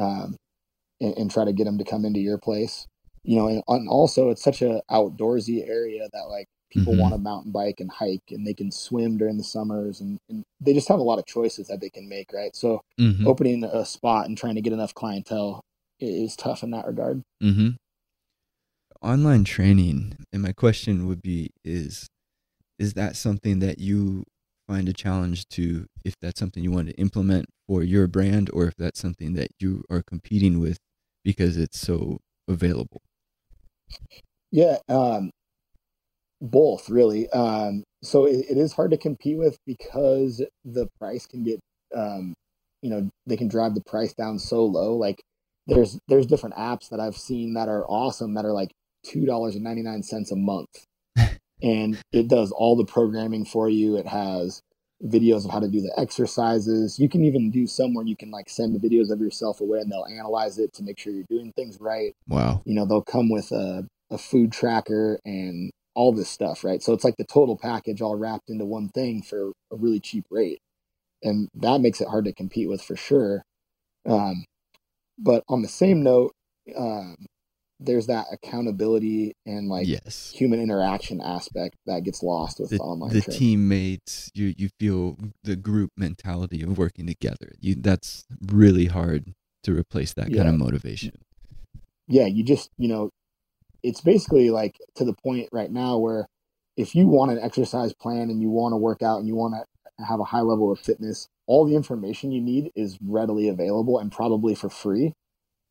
um, 0.00 0.36
and, 1.00 1.16
and 1.16 1.30
try 1.30 1.44
to 1.44 1.52
get 1.52 1.64
them 1.64 1.78
to 1.78 1.84
come 1.84 2.04
into 2.04 2.20
your 2.20 2.38
place. 2.38 2.86
You 3.24 3.36
know, 3.36 3.48
and, 3.48 3.62
and 3.68 3.88
also 3.88 4.30
it's 4.30 4.42
such 4.44 4.62
a 4.62 4.82
outdoorsy 4.90 5.66
area 5.68 6.08
that 6.12 6.28
like 6.28 6.46
people 6.70 6.94
Mhm. 6.94 6.98
want 6.98 7.14
to 7.14 7.18
mountain 7.18 7.52
bike 7.52 7.80
and 7.80 7.90
hike, 7.90 8.22
and 8.30 8.46
they 8.46 8.54
can 8.54 8.70
swim 8.70 9.16
during 9.18 9.38
the 9.38 9.44
summers, 9.44 10.00
and, 10.00 10.18
and 10.28 10.44
they 10.60 10.74
just 10.74 10.88
have 10.88 11.00
a 11.00 11.02
lot 11.02 11.18
of 11.18 11.26
choices 11.26 11.68
that 11.68 11.80
they 11.80 11.90
can 11.90 12.08
make. 12.08 12.32
Right. 12.32 12.54
So 12.54 12.80
hmm 12.98 13.26
opening 13.26 13.64
a 13.64 13.84
spot 13.84 14.26
and 14.28 14.36
trying 14.38 14.54
to 14.56 14.60
get 14.60 14.72
enough 14.72 14.94
clientele 14.94 15.60
is 16.00 16.36
tough 16.36 16.62
in 16.62 16.70
that 16.72 16.86
regard. 16.86 17.22
hmm 17.40 17.70
Online 19.02 19.44
training, 19.44 20.16
and 20.32 20.42
my 20.42 20.52
question 20.52 21.06
would 21.06 21.22
be: 21.22 21.50
is 21.64 22.08
is 22.78 22.94
that 22.94 23.16
something 23.16 23.58
that 23.60 23.78
you 23.78 24.24
find 24.66 24.88
a 24.88 24.92
challenge 24.92 25.46
to? 25.50 25.86
If 26.04 26.14
that's 26.20 26.38
something 26.38 26.62
you 26.62 26.72
want 26.72 26.88
to 26.88 26.94
implement 26.94 27.46
for 27.66 27.82
your 27.82 28.06
brand, 28.06 28.50
or 28.52 28.66
if 28.66 28.74
that's 28.76 29.00
something 29.00 29.34
that 29.34 29.48
you 29.60 29.84
are 29.90 30.02
competing 30.02 30.58
with 30.60 30.78
because 31.24 31.56
it's 31.56 31.78
so 31.78 32.18
available? 32.48 33.02
Yeah, 34.50 34.78
um, 34.88 35.30
both 36.40 36.88
really. 36.88 37.28
Um, 37.30 37.84
so 38.02 38.26
it, 38.26 38.46
it 38.50 38.58
is 38.58 38.72
hard 38.72 38.90
to 38.92 38.98
compete 38.98 39.38
with 39.38 39.58
because 39.66 40.42
the 40.64 40.86
price 40.98 41.26
can 41.26 41.42
get, 41.42 41.60
um, 41.94 42.34
you 42.82 42.90
know, 42.90 43.08
they 43.26 43.36
can 43.36 43.48
drive 43.48 43.74
the 43.74 43.82
price 43.82 44.14
down 44.14 44.38
so 44.38 44.64
low. 44.64 44.96
Like 44.96 45.20
there's 45.66 45.98
there's 46.08 46.26
different 46.26 46.56
apps 46.56 46.90
that 46.90 47.00
I've 47.00 47.16
seen 47.16 47.54
that 47.54 47.68
are 47.68 47.84
awesome 47.86 48.34
that 48.34 48.44
are 48.44 48.52
like 48.52 48.72
two 49.04 49.26
dollars 49.26 49.54
and 49.54 49.64
ninety 49.64 49.82
nine 49.82 50.02
cents 50.02 50.32
a 50.32 50.36
month, 50.36 50.86
and 51.62 51.98
it 52.12 52.28
does 52.28 52.50
all 52.52 52.76
the 52.76 52.84
programming 52.84 53.44
for 53.44 53.68
you. 53.68 53.96
It 53.96 54.06
has 54.06 54.60
videos 55.04 55.44
of 55.44 55.50
how 55.50 55.60
to 55.60 55.68
do 55.68 55.80
the 55.82 55.92
exercises. 55.98 56.98
You 56.98 57.08
can 57.08 57.24
even 57.24 57.50
do 57.50 57.66
some 57.66 57.92
where 57.94 58.06
you 58.06 58.16
can 58.16 58.30
like 58.30 58.48
send 58.48 58.74
the 58.74 58.88
videos 58.88 59.10
of 59.10 59.20
yourself 59.20 59.60
away 59.60 59.80
and 59.80 59.90
they'll 59.92 60.06
analyze 60.06 60.58
it 60.58 60.72
to 60.74 60.82
make 60.82 60.98
sure 60.98 61.12
you're 61.12 61.24
doing 61.28 61.52
things 61.54 61.78
right 61.80 62.14
Wow. 62.28 62.62
you 62.64 62.74
know 62.74 62.86
they'll 62.86 63.02
come 63.02 63.28
with 63.28 63.50
a, 63.52 63.86
a 64.10 64.16
food 64.16 64.50
tracker 64.52 65.18
and 65.26 65.70
all 65.94 66.12
this 66.12 66.30
stuff 66.30 66.64
right 66.64 66.82
so 66.82 66.94
it's 66.94 67.04
like 67.04 67.16
the 67.18 67.24
total 67.26 67.56
package 67.56 68.00
all 68.00 68.16
wrapped 68.16 68.48
into 68.48 68.64
one 68.64 68.88
thing 68.88 69.20
for 69.20 69.48
a 69.72 69.76
really 69.76 70.00
cheap 70.00 70.24
rate 70.30 70.58
and 71.22 71.48
that 71.54 71.80
makes 71.82 72.00
it 72.00 72.08
hard 72.08 72.24
to 72.24 72.32
compete 72.32 72.68
with 72.68 72.80
for 72.82 72.96
sure 72.96 73.42
um, 74.06 74.44
but 75.18 75.42
on 75.48 75.60
the 75.60 75.68
same 75.68 76.02
note 76.02 76.32
um, 76.78 77.14
there's 77.86 78.06
that 78.06 78.26
accountability 78.32 79.34
and 79.46 79.68
like 79.68 79.88
yes. 79.88 80.32
human 80.34 80.60
interaction 80.60 81.20
aspect 81.20 81.76
that 81.86 82.04
gets 82.04 82.22
lost 82.22 82.60
with 82.60 82.70
The, 82.70 82.78
online 82.78 83.12
the 83.12 83.20
training. 83.22 83.38
teammates, 83.40 84.30
you 84.34 84.54
you 84.56 84.70
feel 84.80 85.16
the 85.42 85.56
group 85.56 85.90
mentality 85.96 86.62
of 86.62 86.78
working 86.78 87.06
together. 87.06 87.52
You 87.60 87.74
that's 87.76 88.24
really 88.46 88.86
hard 88.86 89.34
to 89.64 89.76
replace 89.76 90.12
that 90.14 90.32
kind 90.32 90.48
of 90.48 90.54
motivation. 90.54 91.12
yeah, 92.08 92.26
you 92.26 92.44
just, 92.44 92.70
you 92.78 92.88
know, 92.88 93.10
it's 93.82 94.00
basically 94.00 94.50
like 94.50 94.76
to 94.96 95.04
the 95.04 95.14
point 95.14 95.48
right 95.52 95.70
now 95.70 95.98
where 95.98 96.26
if 96.76 96.94
you 96.94 97.06
want 97.06 97.30
an 97.32 97.38
exercise 97.38 97.92
plan 97.94 98.30
and 98.30 98.42
you 98.42 98.50
want 98.50 98.72
to 98.72 98.76
work 98.76 99.02
out 99.02 99.18
and 99.18 99.28
you 99.28 99.34
want 99.36 99.54
to 99.54 100.04
have 100.04 100.20
a 100.20 100.24
high 100.24 100.40
level 100.40 100.72
of 100.72 100.78
fitness, 100.80 101.28
all 101.46 101.64
the 101.66 101.76
information 101.76 102.32
you 102.32 102.40
need 102.40 102.70
is 102.74 102.98
readily 103.02 103.48
available 103.48 103.98
and 103.98 104.10
probably 104.12 104.54
for 104.54 104.68
free. 104.68 105.12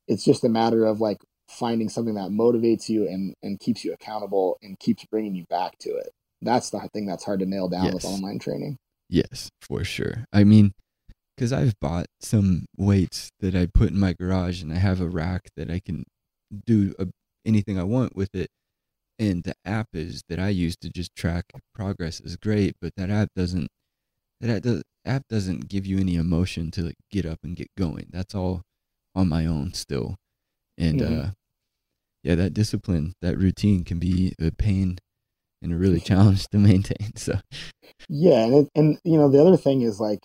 It's 0.07 0.23
just 0.23 0.43
a 0.43 0.49
matter 0.49 0.85
of 0.85 0.99
like 1.01 1.17
finding 1.47 1.89
something 1.89 2.15
that 2.15 2.29
motivates 2.29 2.89
you 2.89 3.07
and 3.07 3.33
and 3.43 3.59
keeps 3.59 3.83
you 3.83 3.93
accountable 3.93 4.57
and 4.61 4.79
keeps 4.79 5.05
bringing 5.05 5.35
you 5.35 5.45
back 5.49 5.77
to 5.79 5.89
it. 5.89 6.09
That's 6.41 6.69
the 6.69 6.79
thing 6.93 7.05
that's 7.05 7.23
hard 7.23 7.39
to 7.39 7.45
nail 7.45 7.69
down 7.69 7.85
Yes. 7.85 7.93
with 7.93 8.05
online 8.05 8.39
training. 8.39 8.77
Yes, 9.09 9.49
for 9.61 9.83
sure. 9.83 10.25
I 10.33 10.43
mean, 10.43 10.73
because 11.35 11.53
I've 11.53 11.79
bought 11.79 12.07
some 12.19 12.65
weights 12.77 13.29
that 13.39 13.55
I 13.55 13.67
put 13.67 13.89
in 13.89 13.99
my 13.99 14.13
garage, 14.13 14.61
and 14.61 14.71
I 14.71 14.77
have 14.77 15.01
a 15.01 15.07
rack 15.07 15.49
that 15.55 15.69
I 15.69 15.79
can 15.79 16.03
do 16.65 16.93
a, 16.99 17.07
anything 17.45 17.79
I 17.79 17.83
want 17.83 18.15
with 18.15 18.33
it. 18.33 18.49
And 19.19 19.43
the 19.43 19.53
app 19.63 19.89
is 19.93 20.23
that 20.29 20.39
I 20.39 20.49
use 20.49 20.75
to 20.77 20.89
just 20.89 21.15
track 21.15 21.45
progress 21.75 22.19
is 22.19 22.35
great, 22.35 22.75
but 22.81 22.93
that 22.97 23.09
app 23.09 23.29
doesn't. 23.35 23.67
That 24.41 24.57
app, 24.57 24.61
does, 24.63 24.83
app 25.05 25.23
doesn't 25.29 25.69
give 25.69 25.85
you 25.85 25.99
any 25.99 26.15
emotion 26.15 26.71
to 26.71 26.81
like 26.81 26.97
get 27.11 27.25
up 27.25 27.39
and 27.43 27.55
get 27.55 27.67
going. 27.77 28.07
That's 28.09 28.35
all 28.35 28.63
on 29.15 29.29
my 29.29 29.45
own 29.45 29.73
still, 29.73 30.15
and 30.77 31.01
Mhm. 31.01 31.19
uh, 31.19 31.27
yeah, 32.23 32.35
that 32.35 32.53
discipline, 32.53 33.13
that 33.21 33.37
routine 33.37 33.83
can 33.83 33.99
be 33.99 34.33
a 34.41 34.51
pain 34.51 34.97
and 35.61 35.73
a 35.73 35.77
really 35.77 35.99
challenge 36.01 36.47
to 36.49 36.57
maintain. 36.59 37.15
So 37.15 37.39
Yeah, 38.09 38.45
and 38.45 38.53
it, 38.55 38.69
and 38.75 38.97
you 39.03 39.17
know 39.17 39.29
the 39.29 39.41
other 39.41 39.57
thing 39.57 39.81
is 39.81 39.99
like 39.99 40.19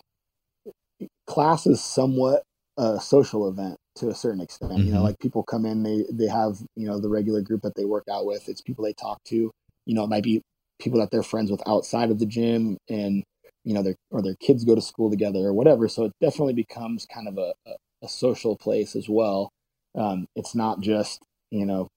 class 1.27 1.65
is 1.67 1.81
somewhat 1.81 2.43
a 2.77 2.99
social 2.99 3.47
event 3.47 3.77
to 3.95 4.09
a 4.09 4.15
certain 4.15 4.41
extent. 4.41 4.83
You 4.85 4.91
know, 4.93 5.01
Mhm. 5.01 5.03
like 5.03 5.19
people 5.19 5.43
come 5.43 5.65
in, 5.65 5.83
they 5.83 6.05
they 6.11 6.27
have 6.27 6.59
you 6.75 6.87
know 6.87 6.99
the 6.99 7.09
regular 7.09 7.41
group 7.41 7.61
that 7.63 7.75
they 7.75 7.85
work 7.85 8.05
out 8.11 8.25
with. 8.25 8.47
It's 8.49 8.61
people 8.61 8.83
they 8.85 8.93
talk 8.93 9.23
to. 9.25 9.51
You 9.85 9.95
know, 9.95 10.03
it 10.03 10.09
might 10.09 10.23
be 10.23 10.41
people 10.79 10.99
that 10.99 11.11
they're 11.11 11.23
friends 11.23 11.51
with 11.51 11.61
outside 11.67 12.11
of 12.11 12.19
the 12.19 12.25
gym, 12.25 12.77
and 12.89 13.23
you 13.63 13.73
know, 13.73 13.83
their 13.83 13.95
or 14.11 14.21
their 14.21 14.35
kids 14.39 14.63
go 14.65 14.75
to 14.75 14.81
school 14.81 15.09
together 15.09 15.39
or 15.39 15.53
whatever. 15.53 15.87
So 15.87 16.05
it 16.05 16.13
definitely 16.21 16.53
becomes 16.53 17.05
kind 17.05 17.27
of 17.27 17.37
a 17.37 17.53
a, 17.67 17.71
a 18.03 18.09
social 18.09 18.57
place 18.57 18.95
as 18.95 19.09
well. 19.09 19.49
Um, 19.95 20.27
it's 20.35 20.55
not 20.55 20.79
just 20.81 21.21
you 21.51 21.65
know 21.65 21.87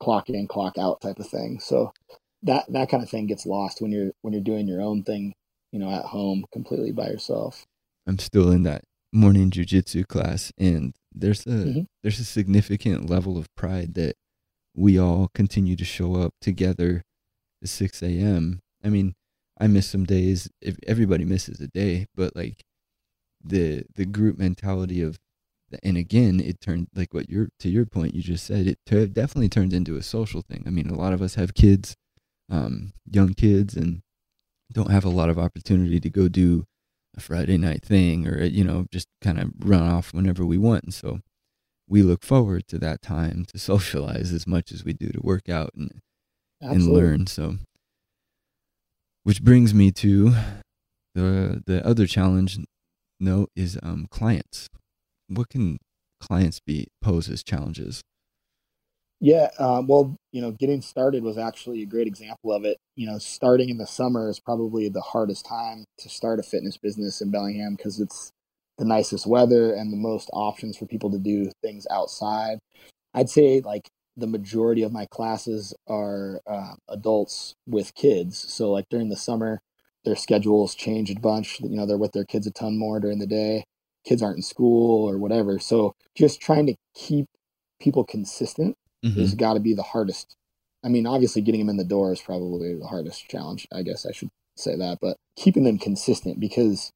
clock 0.00 0.30
in 0.30 0.46
clock 0.48 0.78
out 0.78 1.00
type 1.00 1.18
of 1.18 1.28
thing. 1.28 1.60
So 1.60 1.92
that 2.42 2.64
that 2.72 2.88
kind 2.90 3.02
of 3.02 3.10
thing 3.10 3.26
gets 3.26 3.46
lost 3.46 3.80
when 3.80 3.92
you're 3.92 4.12
when 4.22 4.32
you're 4.32 4.42
doing 4.42 4.66
your 4.68 4.80
own 4.80 5.02
thing, 5.02 5.34
you 5.72 5.78
know, 5.78 5.90
at 5.90 6.06
home 6.06 6.44
completely 6.52 6.92
by 6.92 7.08
yourself. 7.08 7.64
I'm 8.06 8.18
still 8.18 8.50
in 8.50 8.62
that 8.64 8.82
morning 9.12 9.50
jujitsu 9.50 10.06
class, 10.06 10.52
and 10.58 10.94
there's 11.12 11.46
a 11.46 11.50
Mhm. 11.66 11.86
there's 12.02 12.18
a 12.20 12.24
significant 12.24 13.08
level 13.10 13.36
of 13.36 13.54
pride 13.54 13.94
that 13.94 14.16
we 14.74 14.98
all 14.98 15.28
continue 15.34 15.76
to 15.76 15.84
show 15.84 16.14
up 16.16 16.32
together 16.40 17.02
at 17.62 17.68
6 17.68 18.02
a.m. 18.02 18.60
I 18.82 18.88
mean, 18.88 19.14
I 19.60 19.66
miss 19.66 19.86
some 19.88 20.04
days. 20.04 20.48
If 20.62 20.78
everybody 20.86 21.24
misses 21.24 21.60
a 21.60 21.68
day, 21.68 22.06
but 22.14 22.34
like 22.34 22.62
the 23.44 23.84
the 23.94 24.06
group 24.06 24.38
mentality 24.38 25.02
of, 25.02 25.18
and 25.82 25.96
again, 25.96 26.40
it 26.40 26.60
turned 26.60 26.88
like 26.94 27.14
what 27.14 27.28
you're 27.28 27.48
to 27.60 27.68
your 27.68 27.86
point 27.86 28.14
you 28.14 28.22
just 28.22 28.44
said. 28.44 28.66
It 28.66 28.78
tur- 28.86 29.06
definitely 29.06 29.48
turns 29.48 29.74
into 29.74 29.96
a 29.96 30.02
social 30.02 30.42
thing. 30.42 30.64
I 30.66 30.70
mean, 30.70 30.88
a 30.88 30.96
lot 30.96 31.12
of 31.12 31.22
us 31.22 31.34
have 31.34 31.54
kids, 31.54 31.96
um, 32.50 32.92
young 33.10 33.34
kids, 33.34 33.76
and 33.76 34.02
don't 34.72 34.90
have 34.90 35.04
a 35.04 35.10
lot 35.10 35.30
of 35.30 35.38
opportunity 35.38 36.00
to 36.00 36.10
go 36.10 36.28
do 36.28 36.64
a 37.16 37.20
Friday 37.20 37.58
night 37.58 37.84
thing 37.84 38.28
or 38.28 38.42
you 38.44 38.62
know 38.62 38.86
just 38.92 39.08
kind 39.20 39.40
of 39.40 39.50
run 39.58 39.82
off 39.82 40.12
whenever 40.14 40.44
we 40.44 40.58
want. 40.58 40.84
And 40.84 40.94
so 40.94 41.20
we 41.88 42.02
look 42.02 42.22
forward 42.22 42.66
to 42.68 42.78
that 42.78 43.02
time 43.02 43.44
to 43.46 43.58
socialize 43.72 44.32
as 44.32 44.46
much 44.46 44.72
as 44.72 44.84
we 44.84 44.92
do 44.92 45.08
to 45.08 45.20
work 45.22 45.48
out 45.48 45.70
and 45.74 46.00
and 46.60 46.86
learn. 46.86 47.26
So, 47.26 47.56
which 49.24 49.42
brings 49.42 49.74
me 49.74 49.90
to 49.92 50.34
the 51.14 51.62
the 51.66 51.84
other 51.86 52.06
challenge 52.06 52.58
note 53.18 53.50
is 53.54 53.78
um 53.82 54.06
clients. 54.10 54.68
What 55.30 55.48
can 55.48 55.78
clients 56.20 56.58
be 56.58 56.88
pose 57.00 57.28
as 57.28 57.44
challenges? 57.44 58.02
Yeah, 59.20 59.50
um, 59.58 59.86
well, 59.86 60.16
you 60.32 60.40
know, 60.40 60.50
getting 60.50 60.80
started 60.80 61.22
was 61.22 61.38
actually 61.38 61.82
a 61.82 61.86
great 61.86 62.06
example 62.08 62.52
of 62.52 62.64
it. 62.64 62.78
You 62.96 63.06
know, 63.06 63.18
starting 63.18 63.68
in 63.68 63.76
the 63.76 63.86
summer 63.86 64.28
is 64.28 64.40
probably 64.40 64.88
the 64.88 65.02
hardest 65.02 65.46
time 65.46 65.84
to 65.98 66.08
start 66.08 66.40
a 66.40 66.42
fitness 66.42 66.78
business 66.78 67.20
in 67.20 67.30
Bellingham 67.30 67.76
because 67.76 68.00
it's 68.00 68.32
the 68.78 68.84
nicest 68.84 69.26
weather 69.26 69.72
and 69.74 69.92
the 69.92 69.96
most 69.96 70.30
options 70.32 70.76
for 70.76 70.86
people 70.86 71.10
to 71.12 71.18
do 71.18 71.50
things 71.62 71.86
outside. 71.90 72.58
I'd 73.14 73.30
say 73.30 73.60
like 73.60 73.88
the 74.16 74.26
majority 74.26 74.82
of 74.82 74.92
my 74.92 75.06
classes 75.12 75.74
are 75.86 76.40
uh, 76.46 76.74
adults 76.88 77.54
with 77.66 77.94
kids. 77.94 78.38
So 78.38 78.70
like 78.72 78.86
during 78.90 79.10
the 79.10 79.16
summer, 79.16 79.60
their 80.04 80.16
schedules 80.16 80.74
change 80.74 81.10
a 81.10 81.20
bunch. 81.20 81.60
You 81.60 81.76
know, 81.76 81.86
they're 81.86 81.98
with 81.98 82.12
their 82.12 82.24
kids 82.24 82.46
a 82.48 82.50
ton 82.50 82.78
more 82.78 82.98
during 82.98 83.18
the 83.18 83.26
day. 83.26 83.64
Kids 84.04 84.22
aren't 84.22 84.36
in 84.38 84.42
school 84.42 85.08
or 85.08 85.18
whatever. 85.18 85.58
So 85.58 85.92
just 86.16 86.40
trying 86.40 86.66
to 86.66 86.74
keep 86.94 87.26
people 87.80 88.04
consistent 88.04 88.76
Mhm. 89.04 89.16
has 89.16 89.34
got 89.34 89.54
to 89.54 89.60
be 89.60 89.74
the 89.74 89.82
hardest. 89.82 90.34
I 90.82 90.88
mean, 90.88 91.06
obviously, 91.06 91.42
getting 91.42 91.60
them 91.60 91.68
in 91.68 91.76
the 91.76 91.84
door 91.84 92.12
is 92.12 92.20
probably 92.20 92.74
the 92.74 92.86
hardest 92.86 93.28
challenge. 93.28 93.66
I 93.72 93.82
guess 93.82 94.06
I 94.06 94.12
should 94.12 94.30
say 94.56 94.76
that, 94.76 94.98
but 95.00 95.16
keeping 95.36 95.64
them 95.64 95.78
consistent 95.78 96.40
because 96.40 96.90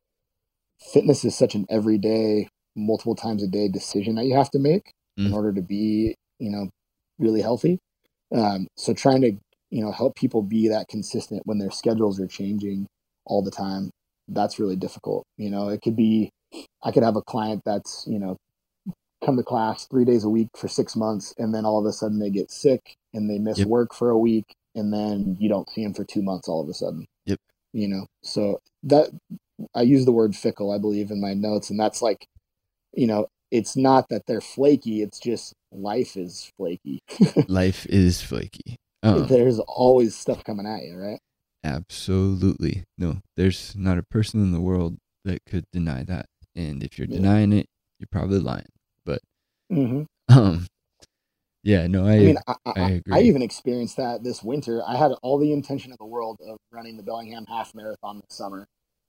fitness 0.93 1.25
is 1.25 1.37
such 1.37 1.55
an 1.55 1.67
everyday, 1.69 2.49
multiple 2.77 3.15
times 3.15 3.43
a 3.43 3.47
day 3.47 3.69
decision 3.69 4.17
that 4.17 4.25
you 4.27 4.35
have 4.35 4.51
to 4.51 4.59
make 4.59 4.93
in 5.17 5.27
Mm. 5.31 5.35
order 5.35 5.53
to 5.53 5.63
be, 5.63 6.15
you 6.39 6.51
know, 6.51 6.69
really 7.19 7.41
healthy. 7.41 7.79
Um, 8.33 8.67
so 8.77 8.93
trying 8.93 9.21
to, 9.23 9.33
you 9.71 9.83
know, 9.83 9.93
help 9.93 10.17
people 10.17 10.43
be 10.43 10.69
that 10.69 10.89
consistent 10.89 11.43
when 11.47 11.59
their 11.59 11.71
schedules 11.71 12.19
are 12.21 12.27
changing 12.27 12.87
all 13.27 13.43
the 13.43 13.51
time, 13.51 13.91
that's 14.29 14.59
really 14.59 14.77
difficult. 14.77 15.25
You 15.37 15.51
know, 15.51 15.69
it 15.69 15.81
could 15.83 15.97
be, 15.97 16.31
I 16.85 16.93
could 16.93 17.03
have 17.05 17.17
a 17.17 17.23
client 17.23 17.63
that's, 17.67 18.07
you 18.09 18.19
know, 18.21 18.37
come 19.25 19.37
to 19.37 19.43
class 19.45 19.87
three 19.87 20.07
days 20.07 20.25
a 20.25 20.31
week 20.31 20.49
for 20.57 20.69
six 20.69 20.97
months 20.97 21.35
and 21.39 21.55
then 21.55 21.67
all 21.67 21.81
of 21.81 21.87
a 21.87 21.93
sudden 21.93 22.21
they 22.21 22.31
get 22.31 22.51
sick 22.53 22.97
and 23.15 23.31
they 23.31 23.39
miss 23.39 23.59
Yep. 23.59 23.69
work 23.69 23.95
for 23.95 24.11
a 24.11 24.19
week 24.19 24.55
and 24.77 24.93
then 24.95 25.37
you 25.41 25.49
don't 25.49 25.69
see 25.71 25.85
them 25.85 25.95
for 25.95 26.05
two 26.05 26.23
months 26.23 26.49
all 26.49 26.63
of 26.63 26.69
a 26.69 26.75
sudden 26.75 27.07
Yep. 27.27 27.41
you 27.73 27.89
know 27.89 28.07
so 28.23 28.61
that 28.85 29.11
i 29.75 29.83
use 29.83 30.05
the 30.05 30.13
word 30.13 30.37
fickle 30.37 30.73
i 30.73 30.79
believe 30.79 31.11
in 31.11 31.21
my 31.21 31.35
notes 31.35 31.71
and 31.71 31.81
that's 31.81 32.03
like 32.03 32.27
you 32.95 33.07
know 33.07 33.29
it's 33.51 33.77
not 33.77 34.09
that 34.11 34.23
they're 34.27 34.41
flaky 34.43 35.03
it's 35.03 35.21
just 35.21 35.55
life 35.73 36.17
is 36.17 36.53
flaky 36.59 37.01
Life 37.49 37.87
is 37.87 38.23
flaky. 38.23 38.77
Um, 39.03 39.27
there's 39.29 39.59
always 39.61 40.17
stuff 40.17 40.45
coming 40.45 40.67
at 40.67 40.83
you 40.85 40.97
right 40.97 41.21
Absolutely. 41.65 42.85
No, 42.99 43.19
there's 43.37 43.77
not 43.77 43.99
a 43.99 44.03
person 44.03 44.43
in 44.43 44.53
the 44.53 44.61
world 44.61 44.97
that 45.25 45.41
could 45.49 45.65
deny 45.73 46.03
that. 46.05 46.27
And 46.57 46.83
if 46.83 46.99
you're 46.99 47.09
Yeah. 47.09 47.17
denying 47.19 47.53
it, 47.53 47.67
you're 47.99 48.09
probably 48.11 48.39
lying. 48.41 48.67
mm-hmm. 49.73 50.03
Um, 50.29 50.67
yeah, 51.63 51.87
no, 51.87 52.07
I, 52.07 52.13
I 52.13 52.19
mean, 52.19 52.39
I, 52.47 52.55
I 52.67 52.73
I, 52.77 53.03
I, 53.13 53.21
even 53.23 53.43
experienced 53.43 53.97
that 53.97 54.23
this 54.23 54.43
winter. 54.43 54.83
I 54.87 54.97
had 54.97 55.13
all 55.23 55.39
the 55.39 55.53
intention 55.53 55.93
of 55.93 55.99
the 55.99 56.05
world 56.05 56.39
of 56.47 56.59
running 56.71 56.97
the 56.97 57.03
Bellingham 57.03 57.47
Half 57.47 57.75
Marathon 57.75 58.17
this 58.17 58.37
summer, 58.37 58.67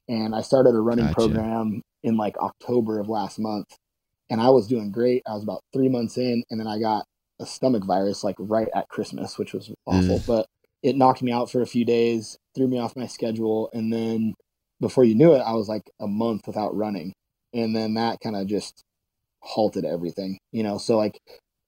and 0.07 0.33
I 0.33 0.41
started 0.41 0.73
a 0.73 0.79
running 0.79 1.05
Gotcha. 1.07 1.15
program 1.15 1.81
in 2.03 2.15
like 2.17 2.37
October 2.37 2.99
of 2.99 3.09
last 3.09 3.39
month, 3.39 3.67
and 4.29 4.39
I 4.41 4.49
was 4.49 4.67
doing 4.67 4.91
great. 4.91 5.21
I 5.27 5.33
was 5.33 5.43
about 5.43 5.61
three 5.73 5.89
months 5.89 6.17
in, 6.17 6.43
and 6.49 6.59
then 6.59 6.67
I 6.67 6.79
got 6.79 7.05
a 7.41 7.45
stomach 7.45 7.83
virus 7.85 8.23
like 8.23 8.35
right 8.39 8.69
at 8.73 8.87
Christmas, 8.87 9.37
which 9.37 9.53
was 9.53 9.71
awful. 9.85 10.21
But 10.25 10.45
it 10.81 10.95
knocked 10.95 11.21
me 11.21 11.31
out 11.33 11.51
for 11.51 11.61
a 11.61 11.67
few 11.67 11.83
days, 11.83 12.37
threw 12.55 12.67
me 12.67 12.79
off 12.79 12.95
my 12.95 13.07
schedule, 13.07 13.69
and 13.73 13.91
then 13.91 14.33
before 14.79 15.03
you 15.03 15.15
knew 15.15 15.33
it, 15.33 15.39
I 15.39 15.53
was 15.53 15.67
like 15.67 15.89
a 15.99 16.07
month 16.07 16.47
without 16.47 16.75
running, 16.75 17.13
and 17.55 17.75
then 17.75 17.95
that 17.95 18.19
kind 18.19 18.35
of 18.35 18.45
just 18.45 18.83
halted 19.39 19.85
everything, 19.85 20.37
you 20.51 20.61
know. 20.61 20.77
So 20.77 20.97
like 20.97 21.19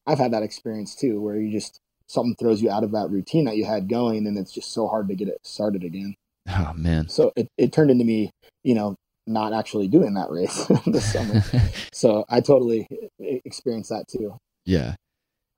I've 0.06 0.20
had 0.20 0.34
that 0.34 0.44
experience 0.44 0.96
too, 0.96 1.20
where 1.22 1.38
you 1.38 1.52
just 1.52 1.80
something 2.08 2.36
throws 2.40 2.62
you 2.62 2.70
out 2.70 2.84
of 2.84 2.92
that 2.92 3.10
routine 3.10 3.46
that 3.46 3.58
you 3.58 3.66
had 3.66 3.90
going, 3.90 4.28
and 4.28 4.38
it's 4.38 4.54
just 4.54 4.74
so 4.74 4.88
hard 4.88 5.08
to 5.08 5.16
get 5.16 5.28
it 5.28 5.40
started 5.44 5.84
again. 5.84 6.16
oh 6.50 6.74
man. 6.76 7.08
So 7.10 7.32
it, 7.36 7.48
it 7.58 7.74
turned 7.74 7.90
into 7.90 8.06
me, 8.06 8.32
you 8.64 8.76
know, 8.76 8.96
not 9.26 9.54
actually 9.54 9.88
doing 9.88 10.14
that 10.14 10.30
race 10.30 10.66
this 10.86 11.12
summer. 11.12 11.44
So 11.94 12.26
I 12.30 12.42
totally 12.42 12.88
experienced 13.20 13.90
that 13.90 14.06
too. 14.08 14.38
yeah. 14.66 14.96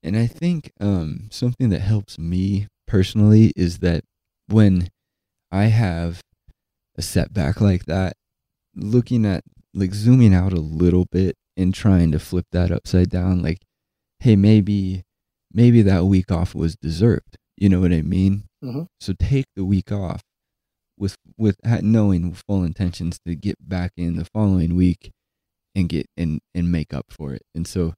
And 0.02 0.16
I 0.16 0.26
think 0.26 0.72
um, 0.80 1.28
something 1.30 1.68
that 1.72 1.82
helps 1.82 2.18
me 2.18 2.68
personally 2.88 3.52
is 3.58 3.80
that 3.80 4.06
when 4.48 4.88
I 5.52 5.66
have 5.66 6.22
a 6.98 7.02
setback 7.02 7.60
like 7.60 7.84
that, 7.88 8.14
looking 8.74 9.26
at 9.26 9.44
like 9.80 9.94
zooming 9.94 10.34
out 10.34 10.54
a 10.54 10.60
little 10.60 11.06
bit 11.12 11.36
and 11.58 11.74
trying 11.74 12.12
to 12.12 12.20
flip 12.20 12.46
that 12.52 12.72
upside 12.72 13.10
down, 13.10 13.42
like, 13.42 13.60
hey, 14.20 14.36
maybe, 14.36 15.04
maybe 15.54 15.82
that 15.82 16.06
week 16.06 16.32
off 16.32 16.54
was 16.56 16.76
deserved. 16.76 17.38
You 17.58 17.70
know 17.70 17.80
what 17.82 17.92
I 17.94 18.02
mean? 18.02 18.44
Mhm. 18.64 18.88
So 19.00 19.14
take 19.18 19.46
the 19.56 19.66
week 19.66 19.92
off 19.92 20.22
with 20.98 21.16
with 21.38 21.56
knowing 21.82 22.34
full 22.34 22.64
intentions 22.64 23.20
to 23.26 23.36
get 23.36 23.56
back 23.68 23.92
in 23.98 24.16
the 24.18 24.26
following 24.26 24.76
week 24.76 25.12
and 25.76 25.88
get 25.90 26.08
and 26.18 26.40
and 26.54 26.72
make 26.72 26.94
up 26.94 27.06
for 27.10 27.34
it. 27.34 27.44
And 27.56 27.66
so, 27.68 27.94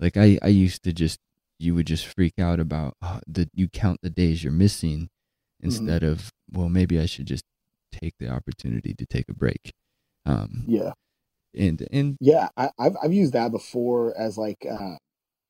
like 0.00 0.16
I 0.16 0.38
I 0.42 0.48
used 0.48 0.82
to 0.84 0.92
just 0.92 1.18
you 1.60 1.74
would 1.74 1.86
just 1.86 2.06
freak 2.06 2.34
out 2.38 2.58
about 2.60 2.94
oh, 3.02 3.20
the 3.26 3.48
you 3.54 3.68
count 3.68 4.00
the 4.02 4.10
days 4.10 4.42
you're 4.42 4.52
missing 4.52 5.08
instead 5.60 6.02
of 6.02 6.30
well 6.52 6.68
maybe 6.68 6.98
I 6.98 7.06
should 7.06 7.26
just 7.26 7.44
take 7.92 8.14
the 8.18 8.28
opportunity 8.28 8.94
to 8.94 9.06
take 9.06 9.26
a 9.28 9.34
break. 9.34 9.72
Um, 10.26 10.64
Yeah. 10.66 10.92
And 11.56 11.86
and 11.92 12.16
Yeah. 12.20 12.48
I, 12.56 12.70
I've, 12.78 12.96
I've 13.02 13.12
used 13.12 13.32
that 13.32 13.50
before 13.50 14.14
as 14.18 14.36
like, 14.36 14.66
uh, 14.70 14.96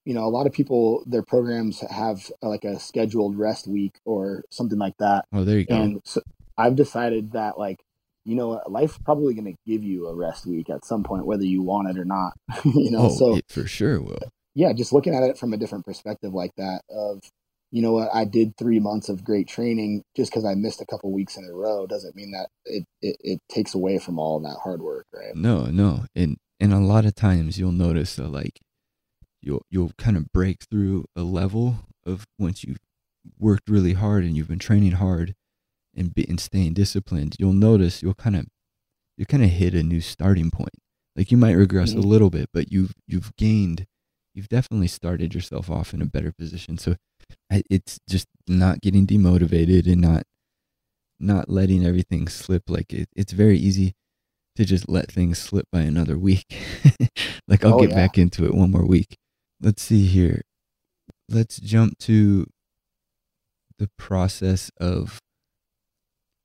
you 0.05 0.15
know, 0.15 0.25
a 0.25 0.29
lot 0.29 0.47
of 0.47 0.53
people, 0.53 1.03
their 1.07 1.23
programs 1.23 1.81
have 1.81 2.31
uh, 2.43 2.49
like 2.49 2.65
a 2.65 2.79
scheduled 2.79 3.39
rest 3.39 3.67
week 3.67 3.95
or 4.05 4.45
something 4.51 4.79
like 4.79 4.97
that. 4.99 5.25
Oh, 5.33 5.45
there 5.45 5.59
you 5.59 5.67
go. 5.67 5.75
And 5.75 6.01
so 6.05 6.21
I've 6.59 6.77
decided 6.77 7.33
that 7.33 7.59
like, 7.59 7.81
you 8.25 8.37
know, 8.37 8.61
life's 8.69 8.99
probably 8.99 9.35
going 9.35 9.53
to 9.53 9.57
give 9.67 9.83
you 9.83 10.07
a 10.09 10.15
rest 10.15 10.47
week 10.47 10.71
at 10.71 10.85
some 10.85 11.03
point, 11.05 11.27
whether 11.27 11.45
you 11.45 11.63
want 11.63 11.89
it 11.89 11.99
or 11.99 12.05
not. 12.05 12.33
you 12.65 12.91
know, 12.91 13.07
oh, 13.11 13.17
so 13.17 13.37
it 13.37 13.45
for 13.49 13.67
sure 13.67 14.01
will. 14.01 14.31
yeah, 14.55 14.73
just 14.73 14.93
looking 14.93 15.15
at 15.15 15.23
it 15.23 15.39
from 15.39 15.53
a 15.53 15.57
different 15.57 15.85
perspective 15.85 16.33
like 16.33 16.53
that 16.57 16.83
of, 16.89 17.21
you 17.75 17.83
know 17.83 17.93
what, 17.93 18.09
I 18.15 18.25
did 18.25 18.57
three 18.57 18.79
months 18.79 19.09
of 19.09 19.25
great 19.25 19.49
training 19.49 20.05
just 20.17 20.31
because 20.31 20.45
I 20.45 20.55
missed 20.55 20.81
a 20.81 20.87
couple 20.87 21.11
weeks 21.11 21.37
in 21.37 21.45
a 21.45 21.53
row 21.53 21.89
doesn't 21.89 22.15
mean 22.15 22.31
that 22.31 22.49
it, 22.65 22.85
it, 23.03 23.17
it 23.19 23.41
takes 23.51 23.75
away 23.75 23.99
from 23.99 24.17
all 24.17 24.39
that 24.39 24.59
hard 24.63 24.81
work, 24.81 25.07
right? 25.13 25.35
No, 25.35 25.65
no, 25.67 26.05
and 26.15 26.37
and 26.61 26.73
a 26.73 26.79
lot 26.79 27.05
of 27.05 27.17
times 27.17 27.59
you'll 27.59 27.73
notice 27.73 28.15
that 28.15 28.29
like 28.29 28.61
you'll 29.43 29.63
you'll 29.71 29.91
kind 29.99 30.17
of 30.17 30.31
break 30.33 30.59
through 30.71 31.07
a 31.17 31.23
level 31.23 31.79
of 32.07 32.27
once 32.39 32.63
you've 32.63 32.79
worked 33.41 33.69
really 33.69 33.95
hard 33.95 34.23
and 34.23 34.37
you've 34.37 34.47
been 34.47 34.61
training 34.61 34.93
hard 34.93 35.35
and 35.97 36.15
be, 36.15 36.25
and 36.29 36.39
staying 36.39 36.75
disciplined. 36.75 37.35
You'll 37.41 37.53
notice 37.55 38.03
you'll 38.03 38.15
kind 38.15 38.37
of 38.37 38.47
you 39.17 39.27
kind 39.27 39.43
of 39.43 39.51
hit 39.51 39.75
a 39.75 39.83
new 39.83 40.01
starting 40.01 40.53
point. 40.53 40.75
Like 41.17 41.33
you 41.33 41.37
might 41.37 41.55
regress 41.55 41.93
Mhm. 41.95 42.05
a 42.05 42.07
little 42.07 42.31
bit, 42.31 42.51
but 42.55 42.71
you've 42.71 42.95
you've 43.09 43.35
gained. 43.37 43.87
You've 44.33 44.49
definitely 44.49 44.89
started 44.89 45.35
yourself 45.35 45.71
off 45.71 45.93
in 45.95 46.03
a 46.03 46.07
better 46.07 46.33
position. 46.33 46.77
So 46.79 46.95
it's 47.51 47.99
just 48.09 48.27
not 48.49 48.81
getting 48.81 49.07
demotivated 49.07 49.87
and 49.91 50.01
not 50.01 50.25
not 51.21 51.49
letting 51.49 51.85
everything 51.87 52.29
slip. 52.29 52.69
Like 52.69 52.93
it, 52.93 53.09
it's 53.17 53.33
very 53.33 53.59
easy 53.59 53.95
to 54.57 54.65
just 54.65 54.89
let 54.89 55.11
things 55.11 55.39
slip 55.39 55.67
by 55.73 55.81
another 55.81 56.19
week. 56.19 56.45
like 57.49 57.65
I'll 57.65 57.75
Oh, 57.75 57.81
get 57.81 57.91
yeah. 57.91 57.97
back 57.97 58.19
into 58.19 58.45
it 58.45 58.55
one 58.55 58.71
more 58.71 58.87
week. 58.87 59.17
Let's 59.61 59.83
see 59.83 60.07
here. 60.07 60.43
Let's 61.29 61.59
jump 61.59 61.99
to 62.01 62.47
the 63.79 63.89
process 63.99 64.71
of 64.79 65.19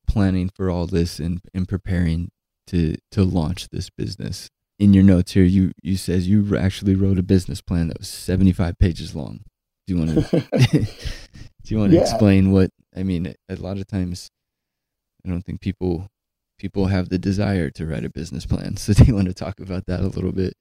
planning 0.08 0.50
for 0.56 0.70
all 0.70 0.88
this 0.88 1.20
and, 1.20 1.42
and 1.54 1.68
preparing 1.68 2.32
to 2.68 2.96
to 3.12 3.24
launch 3.24 3.70
this 3.70 3.90
business. 3.90 4.50
In 4.80 4.94
your 4.94 5.04
notes 5.04 5.34
here, 5.34 5.44
you 5.44 5.72
you 5.84 5.98
says 5.98 6.28
you 6.28 6.56
actually 6.58 6.96
wrote 6.96 7.20
a 7.20 7.24
business 7.24 7.62
plan 7.62 7.88
that 7.90 8.00
was 8.00 8.08
seventy 8.08 8.54
five 8.54 8.80
pages 8.80 9.14
long. 9.16 9.42
Do 9.90 9.96
you 9.96 10.00
want 10.06 10.12
to 10.30 10.40
do 11.64 11.74
you 11.74 11.80
want 11.80 11.94
to 11.94 11.98
Yeah. 11.98 12.02
explain 12.02 12.52
what 12.52 12.70
I 12.96 13.02
mean? 13.02 13.34
A 13.50 13.56
lot 13.56 13.80
of 13.80 13.88
times, 13.88 14.30
I 15.26 15.30
don't 15.30 15.42
think 15.42 15.62
people 15.62 16.08
people 16.60 16.88
have 16.88 17.10
the 17.10 17.18
desire 17.18 17.72
to 17.72 17.88
write 17.88 18.06
a 18.06 18.10
business 18.12 18.46
plan. 18.46 18.76
So 18.78 18.94
do 18.94 19.04
you 19.06 19.16
want 19.16 19.30
to 19.30 19.34
talk 19.34 19.60
about 19.60 19.88
that 19.88 20.02
a 20.02 20.08
little 20.08 20.32
bit? 20.32 20.54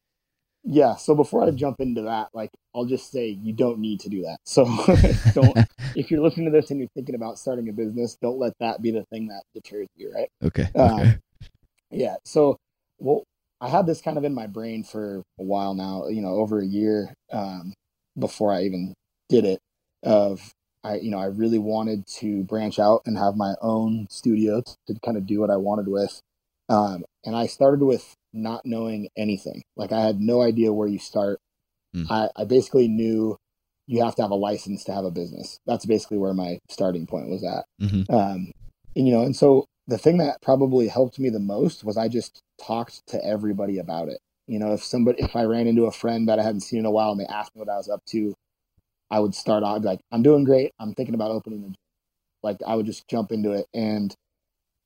yeah. 0.65 0.97
So 0.97 1.15
before 1.15 1.45
I 1.45 1.51
jump 1.51 1.77
into 1.81 2.03
that, 2.03 2.29
like, 2.35 2.51
I'll 2.75 2.87
just 2.87 3.11
say 3.13 3.29
you 3.29 3.53
don't 3.53 3.81
need 3.81 4.01
to 4.01 4.09
do 4.09 4.23
that. 4.23 4.39
So 4.47 4.65
don't, 5.35 5.59
if 5.95 6.11
you're 6.11 6.21
listening 6.23 6.47
to 6.47 6.53
this 6.53 6.71
and 6.71 6.81
you're 6.81 6.89
thinking 6.95 7.15
about 7.15 7.39
starting 7.39 7.69
a 7.69 7.73
business, 7.73 8.17
don't 8.23 8.39
let 8.39 8.55
that 8.61 8.83
be 8.83 8.91
the 8.91 9.05
thing 9.13 9.29
that 9.29 9.43
deters 9.55 9.89
you, 9.97 10.13
right? 10.15 10.29
okay. 10.45 10.69
Um, 10.75 11.01
Okay. 11.01 11.19
Yeah. 11.91 12.17
So, 12.25 12.57
well, 12.99 13.25
I 13.61 13.69
had 13.69 13.87
this 13.87 14.01
kind 14.03 14.19
of 14.19 14.25
in 14.25 14.35
my 14.35 14.47
brain 14.47 14.85
for 14.85 15.23
a 15.39 15.43
while 15.43 15.75
now, 15.75 16.09
you 16.09 16.23
know, 16.23 16.35
over 16.35 16.61
a 16.61 16.67
year 16.67 17.15
um, 17.33 17.75
before 18.19 18.53
I 18.53 18.65
even 18.65 18.95
did 19.29 19.45
it. 19.45 19.61
Of 20.03 20.53
I, 20.85 20.97
you 20.97 21.11
know, 21.11 21.19
I 21.19 21.27
really 21.27 21.59
wanted 21.59 22.07
to 22.19 22.45
branch 22.45 22.79
out 22.79 23.03
and 23.05 23.19
have 23.19 23.37
my 23.37 23.55
own 23.61 24.07
studio 24.11 24.63
to 24.87 24.95
kind 25.05 25.17
of 25.17 25.27
do 25.27 25.41
what 25.41 25.51
I 25.51 25.57
wanted 25.57 25.89
with. 25.89 26.21
Um, 26.69 27.05
and 27.25 27.35
I 27.35 27.47
started 27.47 27.83
with 27.83 28.15
not 28.33 28.65
knowing 28.65 29.09
anything. 29.17 29.63
Like 29.77 29.93
I 29.93 30.01
had 30.01 30.21
no 30.21 30.43
idea 30.43 30.73
where 30.73 30.89
you 30.89 30.99
start. 30.99 31.41
Hmm. 31.95 32.05
I, 32.11 32.29
I 32.37 32.45
basically 32.45 32.89
knew 32.89 33.37
you 33.87 34.05
have 34.05 34.15
to 34.17 34.23
have 34.23 34.31
a 34.31 34.37
license 34.37 34.85
to 34.85 34.95
have 34.95 35.05
a 35.05 35.11
business. 35.11 35.59
That's 35.67 35.87
basically 35.87 36.19
where 36.19 36.35
my 36.35 36.59
starting 36.69 37.07
point 37.07 37.29
was 37.29 37.43
at. 37.43 37.65
hmm 37.81 38.03
Um, 38.15 38.53
and, 38.95 39.07
you 39.07 39.13
know, 39.15 39.23
and 39.23 39.35
so 39.35 39.65
the 39.87 39.99
thing 39.99 40.19
that 40.19 40.43
probably 40.43 40.89
helped 40.89 41.19
me 41.19 41.31
the 41.31 41.39
most 41.39 41.85
was 41.85 41.97
I 41.97 42.09
just 42.09 42.41
talked 42.61 43.07
to 43.09 43.25
everybody 43.25 43.79
about 43.79 44.09
it. 44.09 44.19
You 44.47 44.59
know, 44.59 44.75
if 44.75 44.83
somebody, 44.83 45.23
if 45.23 45.35
I 45.35 45.45
ran 45.45 45.67
into 45.67 45.87
a 45.87 45.93
friend 45.93 46.29
that 46.29 46.39
I 46.39 46.43
hadn't 46.43 46.61
seen 46.61 46.81
in 46.81 46.87
a 46.87 46.91
while 46.91 47.13
and 47.13 47.21
they 47.21 47.27
asked 47.27 47.55
me 47.55 47.61
what 47.61 47.69
I 47.69 47.77
was 47.77 47.89
up 47.89 48.03
to, 48.11 48.35
I 49.11 49.21
would 49.21 49.35
start 49.35 49.63
off 49.63 49.85
like, 49.85 50.01
I'm 50.13 50.23
doing 50.23 50.45
great. 50.45 50.73
I'm 50.79 50.95
thinking 50.95 51.15
about 51.15 51.31
opening 51.31 51.61
a 51.61 51.67
gym. 51.67 51.75
Like 52.43 52.59
I 52.67 52.75
would 52.75 52.87
just 52.87 53.09
jump 53.09 53.33
into 53.33 53.53
it. 53.53 53.67
And 53.75 54.15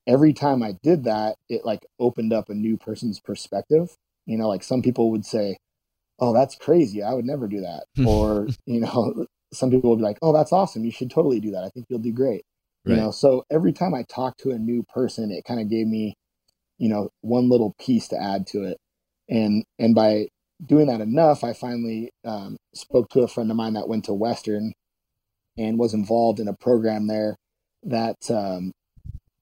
every 0.07 0.33
time 0.33 0.63
I 0.63 0.77
did 0.83 1.05
that, 1.05 1.37
it 1.49 1.65
like 1.65 1.87
opened 1.99 2.33
up 2.33 2.49
a 2.49 2.55
new 2.55 2.77
person's 2.77 3.21
perspective. 3.21 3.97
You 4.27 4.39
know, 4.39 4.49
like 4.49 4.63
some 4.63 4.83
people 4.83 5.11
would 5.11 5.27
say, 5.27 5.59
Oh, 6.19 6.33
that's 6.33 6.55
crazy. 6.55 7.03
I 7.03 7.15
would 7.15 7.25
never 7.25 7.49
do 7.49 7.61
that. 7.63 7.85
Hmm. 7.97 8.07
or, 8.07 8.49
you 8.67 8.81
know, 8.81 9.27
some 9.53 9.71
people 9.71 9.91
would 9.91 9.99
be 9.99 10.05
like, 10.05 10.19
Oh, 10.23 10.33
that's 10.33 10.53
awesome. 10.53 10.85
You 10.85 10.93
should 10.93 11.11
totally 11.11 11.41
do 11.41 11.51
that. 11.53 11.65
I 11.65 11.71
think 11.71 11.87
you'll 11.89 11.99
do 11.99 12.13
great 12.13 12.45
you 12.85 12.97
know 12.97 13.11
so 13.11 13.45
every 13.51 13.73
time 13.73 13.95
i 13.95 14.03
talked 14.05 14.41
to 14.41 14.51
a 14.51 14.59
new 14.59 14.83
person 14.85 15.31
it 15.31 15.45
kind 15.45 15.61
of 15.61 15.69
gave 15.69 15.87
me 15.87 16.15
you 16.79 16.89
know 16.89 17.11
one 17.21 17.49
little 17.49 17.75
piece 17.79 18.09
to 18.09 18.21
add 18.21 18.47
to 18.47 18.65
it 18.65 18.79
and 19.29 19.65
and 19.79 19.95
by 19.95 20.27
doing 20.64 20.87
that 20.87 21.01
enough 21.01 21.44
i 21.44 21.53
finally 21.53 22.11
um, 22.25 22.57
spoke 22.75 23.09
to 23.11 23.20
a 23.20 23.29
friend 23.29 23.51
of 23.51 23.57
mine 23.57 23.75
that 23.75 23.88
went 23.88 24.05
to 24.05 24.14
western 24.14 24.72
and 25.59 25.79
was 25.79 25.94
involved 25.94 26.40
in 26.40 26.48
a 26.48 26.55
program 26.55 27.07
there 27.07 27.37
that 27.83 28.31
um, 28.31 28.72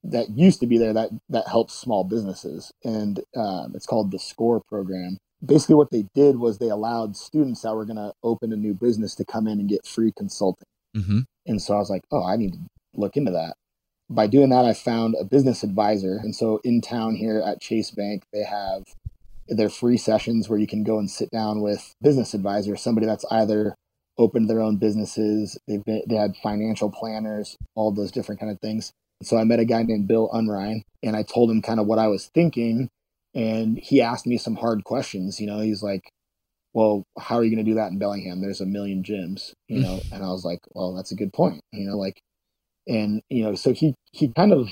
that 0.03 0.29
used 0.31 0.59
to 0.59 0.67
be 0.67 0.77
there 0.77 0.93
that 0.93 1.09
that 1.29 1.47
helps 1.47 1.73
small 1.73 2.03
businesses 2.03 2.71
and 2.83 3.21
um, 3.35 3.71
it's 3.75 3.85
called 3.85 4.11
the 4.11 4.19
score 4.19 4.61
program 4.67 5.17
basically 5.45 5.75
what 5.75 5.91
they 5.91 6.05
did 6.13 6.37
was 6.37 6.57
they 6.57 6.69
allowed 6.69 7.15
students 7.15 7.61
that 7.61 7.75
were 7.75 7.85
going 7.85 7.95
to 7.95 8.13
open 8.23 8.51
a 8.51 8.57
new 8.57 8.73
business 8.73 9.15
to 9.15 9.25
come 9.25 9.47
in 9.47 9.59
and 9.59 9.69
get 9.69 9.85
free 9.85 10.11
consulting 10.17 10.67
hmm 10.95 11.19
and 11.45 11.61
so 11.61 11.75
I 11.75 11.77
was 11.77 11.89
like, 11.89 12.03
oh, 12.11 12.25
I 12.25 12.37
need 12.37 12.53
to 12.53 12.59
look 12.95 13.17
into 13.17 13.31
that. 13.31 13.55
By 14.09 14.27
doing 14.27 14.49
that, 14.49 14.65
I 14.65 14.73
found 14.73 15.15
a 15.19 15.23
business 15.23 15.63
advisor. 15.63 16.17
And 16.17 16.35
so 16.35 16.59
in 16.63 16.81
town 16.81 17.15
here 17.15 17.41
at 17.45 17.61
Chase 17.61 17.91
Bank, 17.91 18.23
they 18.33 18.43
have 18.43 18.83
their 19.51 19.69
free 19.69 19.97
sessions 19.97 20.49
where 20.49 20.59
you 20.59 20.67
can 20.67 20.83
go 20.83 20.97
and 20.97 21.09
sit 21.09 21.29
down 21.31 21.61
with 21.61 21.93
business 22.01 22.33
advisors, 22.33 22.81
somebody 22.81 23.05
that's 23.05 23.25
either 23.31 23.75
opened 24.17 24.49
their 24.49 24.61
own 24.61 24.77
businesses, 24.77 25.57
they've 25.67 25.83
been, 25.83 26.01
they 26.07 26.15
had 26.15 26.35
financial 26.37 26.91
planners, 26.91 27.57
all 27.75 27.91
those 27.91 28.11
different 28.11 28.39
kind 28.39 28.51
of 28.51 28.59
things. 28.59 28.91
So 29.23 29.37
I 29.37 29.43
met 29.43 29.59
a 29.59 29.65
guy 29.65 29.83
named 29.83 30.07
Bill 30.07 30.29
Unrein 30.33 30.83
and 31.03 31.15
I 31.15 31.23
told 31.23 31.51
him 31.51 31.61
kind 31.61 31.79
of 31.79 31.87
what 31.87 31.99
I 31.99 32.07
was 32.07 32.27
thinking. 32.27 32.89
And 33.33 33.77
he 33.77 34.01
asked 34.01 34.27
me 34.27 34.37
some 34.37 34.55
hard 34.55 34.83
questions. 34.83 35.39
You 35.39 35.47
know, 35.47 35.59
he's 35.59 35.81
like, 35.83 36.11
well, 36.73 37.03
how 37.17 37.35
are 37.35 37.43
you 37.43 37.53
going 37.53 37.63
to 37.63 37.69
do 37.71 37.75
that 37.75 37.91
in 37.91 37.99
Bellingham? 37.99 38.41
There's 38.41 38.61
a 38.61 38.65
million 38.65 39.03
gyms, 39.03 39.53
you 39.67 39.81
know? 39.81 39.99
and 40.11 40.23
I 40.23 40.27
was 40.27 40.45
like, 40.45 40.59
well, 40.71 40.93
that's 40.93 41.11
a 41.11 41.15
good 41.15 41.33
point, 41.33 41.61
you 41.71 41.87
know, 41.87 41.97
like, 41.97 42.19
and, 42.87 43.21
you 43.29 43.43
know, 43.43 43.55
so 43.55 43.73
he, 43.73 43.93
he 44.11 44.29
kind 44.29 44.53
of 44.53 44.69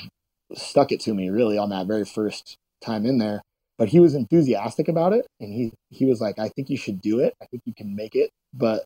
stuck 0.54 0.92
it 0.92 1.00
to 1.02 1.14
me 1.14 1.30
really 1.30 1.58
on 1.58 1.70
that 1.70 1.88
very 1.88 2.06
first 2.06 2.56
time 2.82 3.06
in 3.06 3.18
there, 3.20 3.42
but 3.80 3.90
he 3.90 4.00
was 4.00 4.14
enthusiastic 4.16 4.90
about 4.90 5.14
it. 5.14 5.26
And 5.40 5.52
he, 5.54 5.74
he 5.90 6.06
was 6.06 6.22
like, 6.22 6.38
I 6.40 6.50
think 6.50 6.70
you 6.70 6.78
should 6.78 7.02
do 7.02 7.20
it. 7.22 7.34
I 7.42 7.48
think 7.48 7.64
you 7.66 7.74
can 7.74 7.96
make 7.96 8.16
it, 8.16 8.30
but 8.54 8.86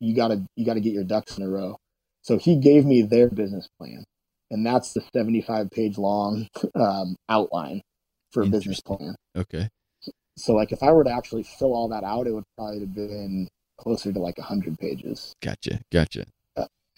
you 0.00 0.16
gotta, 0.16 0.44
you 0.56 0.66
gotta 0.66 0.80
get 0.80 0.94
your 0.94 1.04
ducks 1.04 1.38
in 1.38 1.44
a 1.44 1.48
row. 1.48 1.76
So 2.22 2.38
he 2.38 2.56
gave 2.56 2.86
me 2.86 3.02
their 3.02 3.28
business 3.30 3.68
plan 3.78 4.04
and 4.50 4.66
that's 4.66 4.94
the 4.94 5.02
75 5.14 5.70
page 5.70 5.98
long 5.98 6.48
um, 6.74 7.16
outline 7.28 7.82
for 8.32 8.42
a 8.42 8.46
business 8.46 8.80
plan 8.80 9.14
Okay. 9.36 9.68
so 10.36 10.54
like 10.54 10.72
if 10.72 10.82
I 10.82 10.92
were 10.92 11.04
to 11.04 11.10
actually 11.10 11.44
fill 11.44 11.74
all 11.74 11.88
that 11.88 12.04
out, 12.04 12.26
it 12.26 12.32
would 12.32 12.44
probably 12.56 12.80
have 12.80 12.94
been 12.94 13.48
closer 13.78 14.12
to 14.12 14.18
like 14.18 14.38
a 14.38 14.42
hundred 14.42 14.78
pages. 14.78 15.34
Gotcha. 15.42 15.80
Gotcha. 15.92 16.24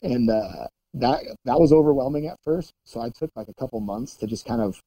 And 0.02 0.30
uh, 0.30 0.66
that 0.94 1.22
that 1.44 1.60
was 1.60 1.72
overwhelming 1.72 2.26
at 2.26 2.38
first. 2.44 2.72
So 2.84 3.00
I 3.00 3.10
took 3.10 3.30
like 3.36 3.48
a 3.48 3.54
couple 3.54 3.80
months 3.80 4.16
to 4.16 4.26
just 4.26 4.46
kind 4.46 4.60
of 4.60 4.80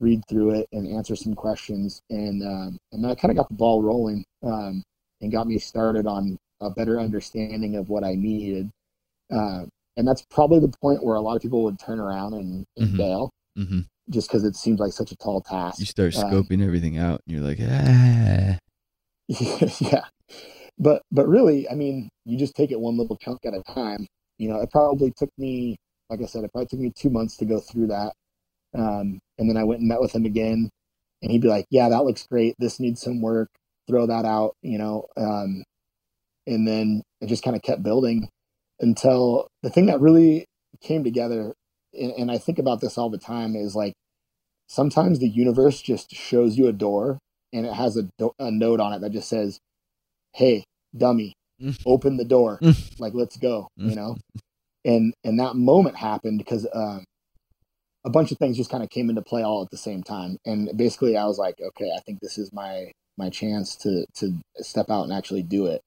read 0.00 0.22
through 0.28 0.50
it 0.50 0.68
and 0.72 0.86
answer 0.88 1.16
some 1.16 1.34
questions, 1.34 2.02
and 2.10 2.42
um, 2.42 2.78
and 2.92 3.04
that 3.04 3.18
kind 3.18 3.30
of 3.30 3.36
got 3.36 3.48
the 3.48 3.54
ball 3.54 3.82
rolling 3.82 4.24
um, 4.42 4.82
and 5.20 5.32
got 5.32 5.46
me 5.46 5.58
started 5.58 6.06
on 6.06 6.38
a 6.60 6.70
better 6.70 6.98
understanding 7.00 7.76
of 7.76 7.88
what 7.88 8.04
I 8.04 8.14
needed. 8.14 8.70
Uh, 9.32 9.64
and 9.96 10.06
that's 10.06 10.24
probably 10.30 10.60
the 10.60 10.72
point 10.80 11.02
where 11.04 11.16
a 11.16 11.20
lot 11.20 11.36
of 11.36 11.42
people 11.42 11.64
would 11.64 11.78
turn 11.78 12.00
around 12.00 12.34
and, 12.34 12.64
and 12.76 12.88
Mhm. 12.88 12.96
bail 12.96 13.30
hmm 13.56 13.80
just 14.10 14.28
because 14.28 14.44
it 14.44 14.56
seems 14.56 14.80
like 14.80 14.92
such 14.92 15.12
a 15.12 15.16
tall 15.16 15.40
task. 15.42 15.80
You 15.80 15.86
start 15.86 16.16
Um, 16.16 16.30
scoping 16.30 16.64
everything 16.64 16.96
out, 16.96 17.20
and 17.26 17.36
you're 17.36 17.44
like, 17.44 17.58
ah. 17.60 18.58
yeah 19.80 20.04
but 20.78 21.02
but 21.12 21.28
really 21.28 21.68
i 21.68 21.74
mean 21.74 22.08
you 22.24 22.38
just 22.38 22.54
take 22.54 22.70
it 22.70 22.80
one 22.80 22.96
little 22.96 23.16
chunk 23.16 23.44
at 23.44 23.54
a 23.54 23.62
time 23.64 24.06
you 24.38 24.48
know 24.48 24.60
it 24.60 24.70
probably 24.70 25.12
took 25.16 25.30
me 25.38 25.76
like 26.08 26.20
i 26.22 26.24
said 26.24 26.44
it 26.44 26.52
probably 26.52 26.66
took 26.66 26.80
me 26.80 26.90
two 26.96 27.10
months 27.10 27.36
to 27.36 27.44
go 27.44 27.60
through 27.60 27.86
that 27.86 28.12
um, 28.78 29.18
and 29.38 29.48
then 29.48 29.56
i 29.56 29.64
went 29.64 29.80
and 29.80 29.88
met 29.88 30.00
with 30.00 30.14
him 30.14 30.24
again 30.24 30.68
and 31.22 31.30
he'd 31.30 31.42
be 31.42 31.48
like 31.48 31.66
yeah 31.70 31.88
that 31.88 32.04
looks 32.04 32.26
great 32.26 32.54
this 32.58 32.80
needs 32.80 33.00
some 33.00 33.20
work 33.20 33.48
throw 33.88 34.06
that 34.06 34.24
out 34.24 34.54
you 34.62 34.78
know 34.78 35.06
um, 35.16 35.62
and 36.46 36.66
then 36.66 37.02
it 37.20 37.26
just 37.26 37.42
kind 37.42 37.56
of 37.56 37.62
kept 37.62 37.82
building 37.82 38.28
until 38.80 39.48
the 39.62 39.70
thing 39.70 39.86
that 39.86 40.00
really 40.00 40.44
came 40.80 41.02
together 41.02 41.54
and, 41.94 42.12
and 42.12 42.30
i 42.30 42.38
think 42.38 42.58
about 42.58 42.80
this 42.80 42.96
all 42.96 43.10
the 43.10 43.18
time 43.18 43.56
is 43.56 43.74
like 43.74 43.92
sometimes 44.68 45.18
the 45.18 45.28
universe 45.28 45.80
just 45.80 46.14
shows 46.14 46.56
you 46.56 46.68
a 46.68 46.72
door 46.72 47.18
and 47.52 47.66
it 47.66 47.72
has 47.72 47.96
a, 47.96 48.08
do- 48.18 48.34
a 48.38 48.50
note 48.50 48.80
on 48.80 48.92
it 48.92 49.00
that 49.00 49.12
just 49.12 49.28
says, 49.28 49.58
"Hey, 50.34 50.64
dummy, 50.96 51.32
mm. 51.60 51.78
open 51.86 52.16
the 52.16 52.24
door, 52.24 52.60
like 52.98 53.14
let's 53.14 53.36
go, 53.36 53.68
you 53.76 53.94
know. 53.94 54.16
And 54.84 55.12
and 55.24 55.40
that 55.40 55.56
moment 55.56 55.96
happened 55.96 56.38
because 56.38 56.66
um, 56.72 57.04
a 58.04 58.10
bunch 58.10 58.32
of 58.32 58.38
things 58.38 58.56
just 58.56 58.70
kind 58.70 58.82
of 58.82 58.90
came 58.90 59.08
into 59.08 59.22
play 59.22 59.42
all 59.42 59.62
at 59.62 59.70
the 59.70 59.76
same 59.76 60.02
time. 60.02 60.38
And 60.44 60.70
basically, 60.76 61.16
I 61.16 61.24
was 61.24 61.38
like, 61.38 61.56
okay, 61.60 61.90
I 61.96 62.00
think 62.00 62.20
this 62.20 62.38
is 62.38 62.52
my 62.52 62.92
my 63.16 63.30
chance 63.30 63.76
to 63.76 64.06
to 64.16 64.38
step 64.58 64.90
out 64.90 65.04
and 65.04 65.12
actually 65.12 65.42
do 65.42 65.66
it. 65.66 65.82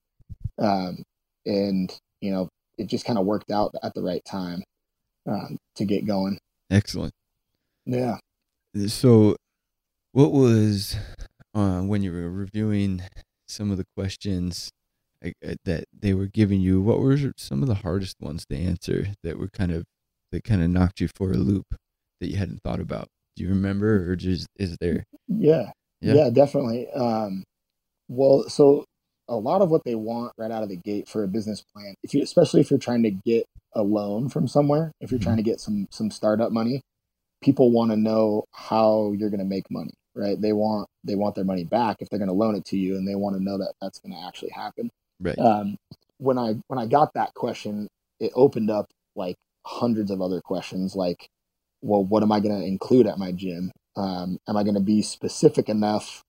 Um, 0.60 1.04
and 1.46 1.92
you 2.22 2.32
know, 2.32 2.50
it 2.78 2.88
just 2.88 3.06
kind 3.06 3.18
of 3.18 3.26
worked 3.26 3.52
out 3.52 3.74
at 3.84 3.94
the 3.94 4.02
right 4.02 4.24
time 4.26 4.64
um, 5.28 5.58
to 5.76 5.86
get 5.86 6.06
going. 6.06 6.38
Excellent. 6.70 7.14
Yeah. 7.86 8.18
So, 8.88 9.36
what 10.12 10.32
was 10.32 10.96
uh, 11.54 11.82
when 11.82 12.04
you 12.04 12.12
were 12.12 12.30
reviewing 12.30 13.02
some 13.48 13.72
of 13.72 13.78
the 13.78 13.86
questions 13.96 14.70
uh, 15.26 15.56
that 15.66 15.86
they 15.98 16.14
were 16.14 16.28
giving 16.28 16.62
you? 16.62 16.82
What 16.82 17.00
were 17.00 17.18
some 17.38 17.62
of 17.62 17.68
the 17.68 17.76
hardest 17.76 18.18
ones 18.20 18.46
to 18.50 18.58
answer 18.58 19.08
that 19.24 19.40
were 19.40 19.50
kind 19.50 19.72
of 19.72 19.86
that 20.32 20.44
kind 20.44 20.64
of 20.64 20.70
knocked 20.70 21.02
you 21.02 21.10
for 21.14 21.32
a 21.32 21.38
loop 21.38 21.76
that 22.22 22.30
you 22.30 22.38
hadn't 22.38 22.62
thought 22.64 22.80
about? 22.80 23.08
Do 23.36 23.44
you 23.44 23.50
remember, 23.50 24.10
or 24.10 24.16
just 24.16 24.48
is 24.58 24.78
there? 24.80 25.04
Yeah, 25.28 25.72
yeah, 26.00 26.14
yeah 26.14 26.30
definitely. 26.30 26.90
Um, 26.92 27.44
well, 28.08 28.48
so 28.48 28.86
a 29.28 29.36
lot 29.36 29.62
of 29.62 29.70
what 29.70 29.84
they 29.84 29.96
want 29.96 30.32
right 30.38 30.52
out 30.52 30.64
of 30.64 30.70
the 30.70 30.78
gate 30.78 31.10
for 31.10 31.24
a 31.24 31.28
business 31.28 31.64
plan, 31.74 31.96
if 32.04 32.14
you 32.14 32.24
especially 32.24 32.62
if 32.62 32.70
you're 32.70 32.80
trying 32.80 33.04
to 33.04 33.12
get 33.12 33.46
a 33.74 33.84
loan 33.84 34.30
from 34.30 34.48
somewhere, 34.48 34.92
if 35.02 35.12
you're 35.12 35.20
mm-hmm. 35.20 35.26
trying 35.26 35.38
to 35.38 35.44
get 35.44 35.60
some 35.60 35.88
some 35.92 36.10
startup 36.10 36.52
money, 36.52 36.82
people 37.42 37.72
want 37.72 37.92
to 37.92 37.98
know 37.98 38.46
how 38.54 39.14
you're 39.18 39.30
going 39.30 39.40
to 39.40 39.46
make 39.46 39.70
money, 39.70 39.94
right? 40.16 40.40
They 40.40 40.54
want 40.54 40.88
they 41.04 41.16
want 41.16 41.36
their 41.36 41.46
money 41.46 41.64
back 41.64 41.98
if 42.00 42.10
they're 42.10 42.20
going 42.20 42.30
to 42.30 42.34
loan 42.34 42.56
it 42.56 42.66
to 42.66 42.78
you, 42.78 42.96
and 42.96 43.08
they 43.08 43.16
want 43.16 43.36
to 43.36 43.44
know 43.44 43.58
that 43.58 43.74
that's 43.82 44.00
going 44.00 44.14
to 44.14 44.28
actually 44.28 44.52
happen. 44.52 44.90
Right. 45.20 45.38
Um, 45.40 45.78
when 46.18 46.38
I 46.38 46.56
when 46.68 46.80
I 46.80 46.86
got 46.86 47.14
that 47.14 47.34
question, 47.34 47.88
it 48.20 48.32
opened 48.36 48.70
up 48.70 48.88
like 49.16 49.36
hundreds 49.66 50.12
of 50.12 50.22
other 50.22 50.42
questions, 50.42 50.96
like, 50.96 51.28
well, 51.82 52.04
what 52.04 52.24
am 52.24 52.32
I 52.32 52.40
going 52.40 52.60
to 52.60 52.66
include 52.66 53.08
at 53.08 53.18
my 53.18 53.32
gym? 53.32 53.72
Um, 53.96 54.38
am 54.48 54.58
I 54.58 54.64
going 54.64 54.76
to 54.76 54.82
be 54.82 55.02
specific 55.02 55.70
enough, 55.70 56.22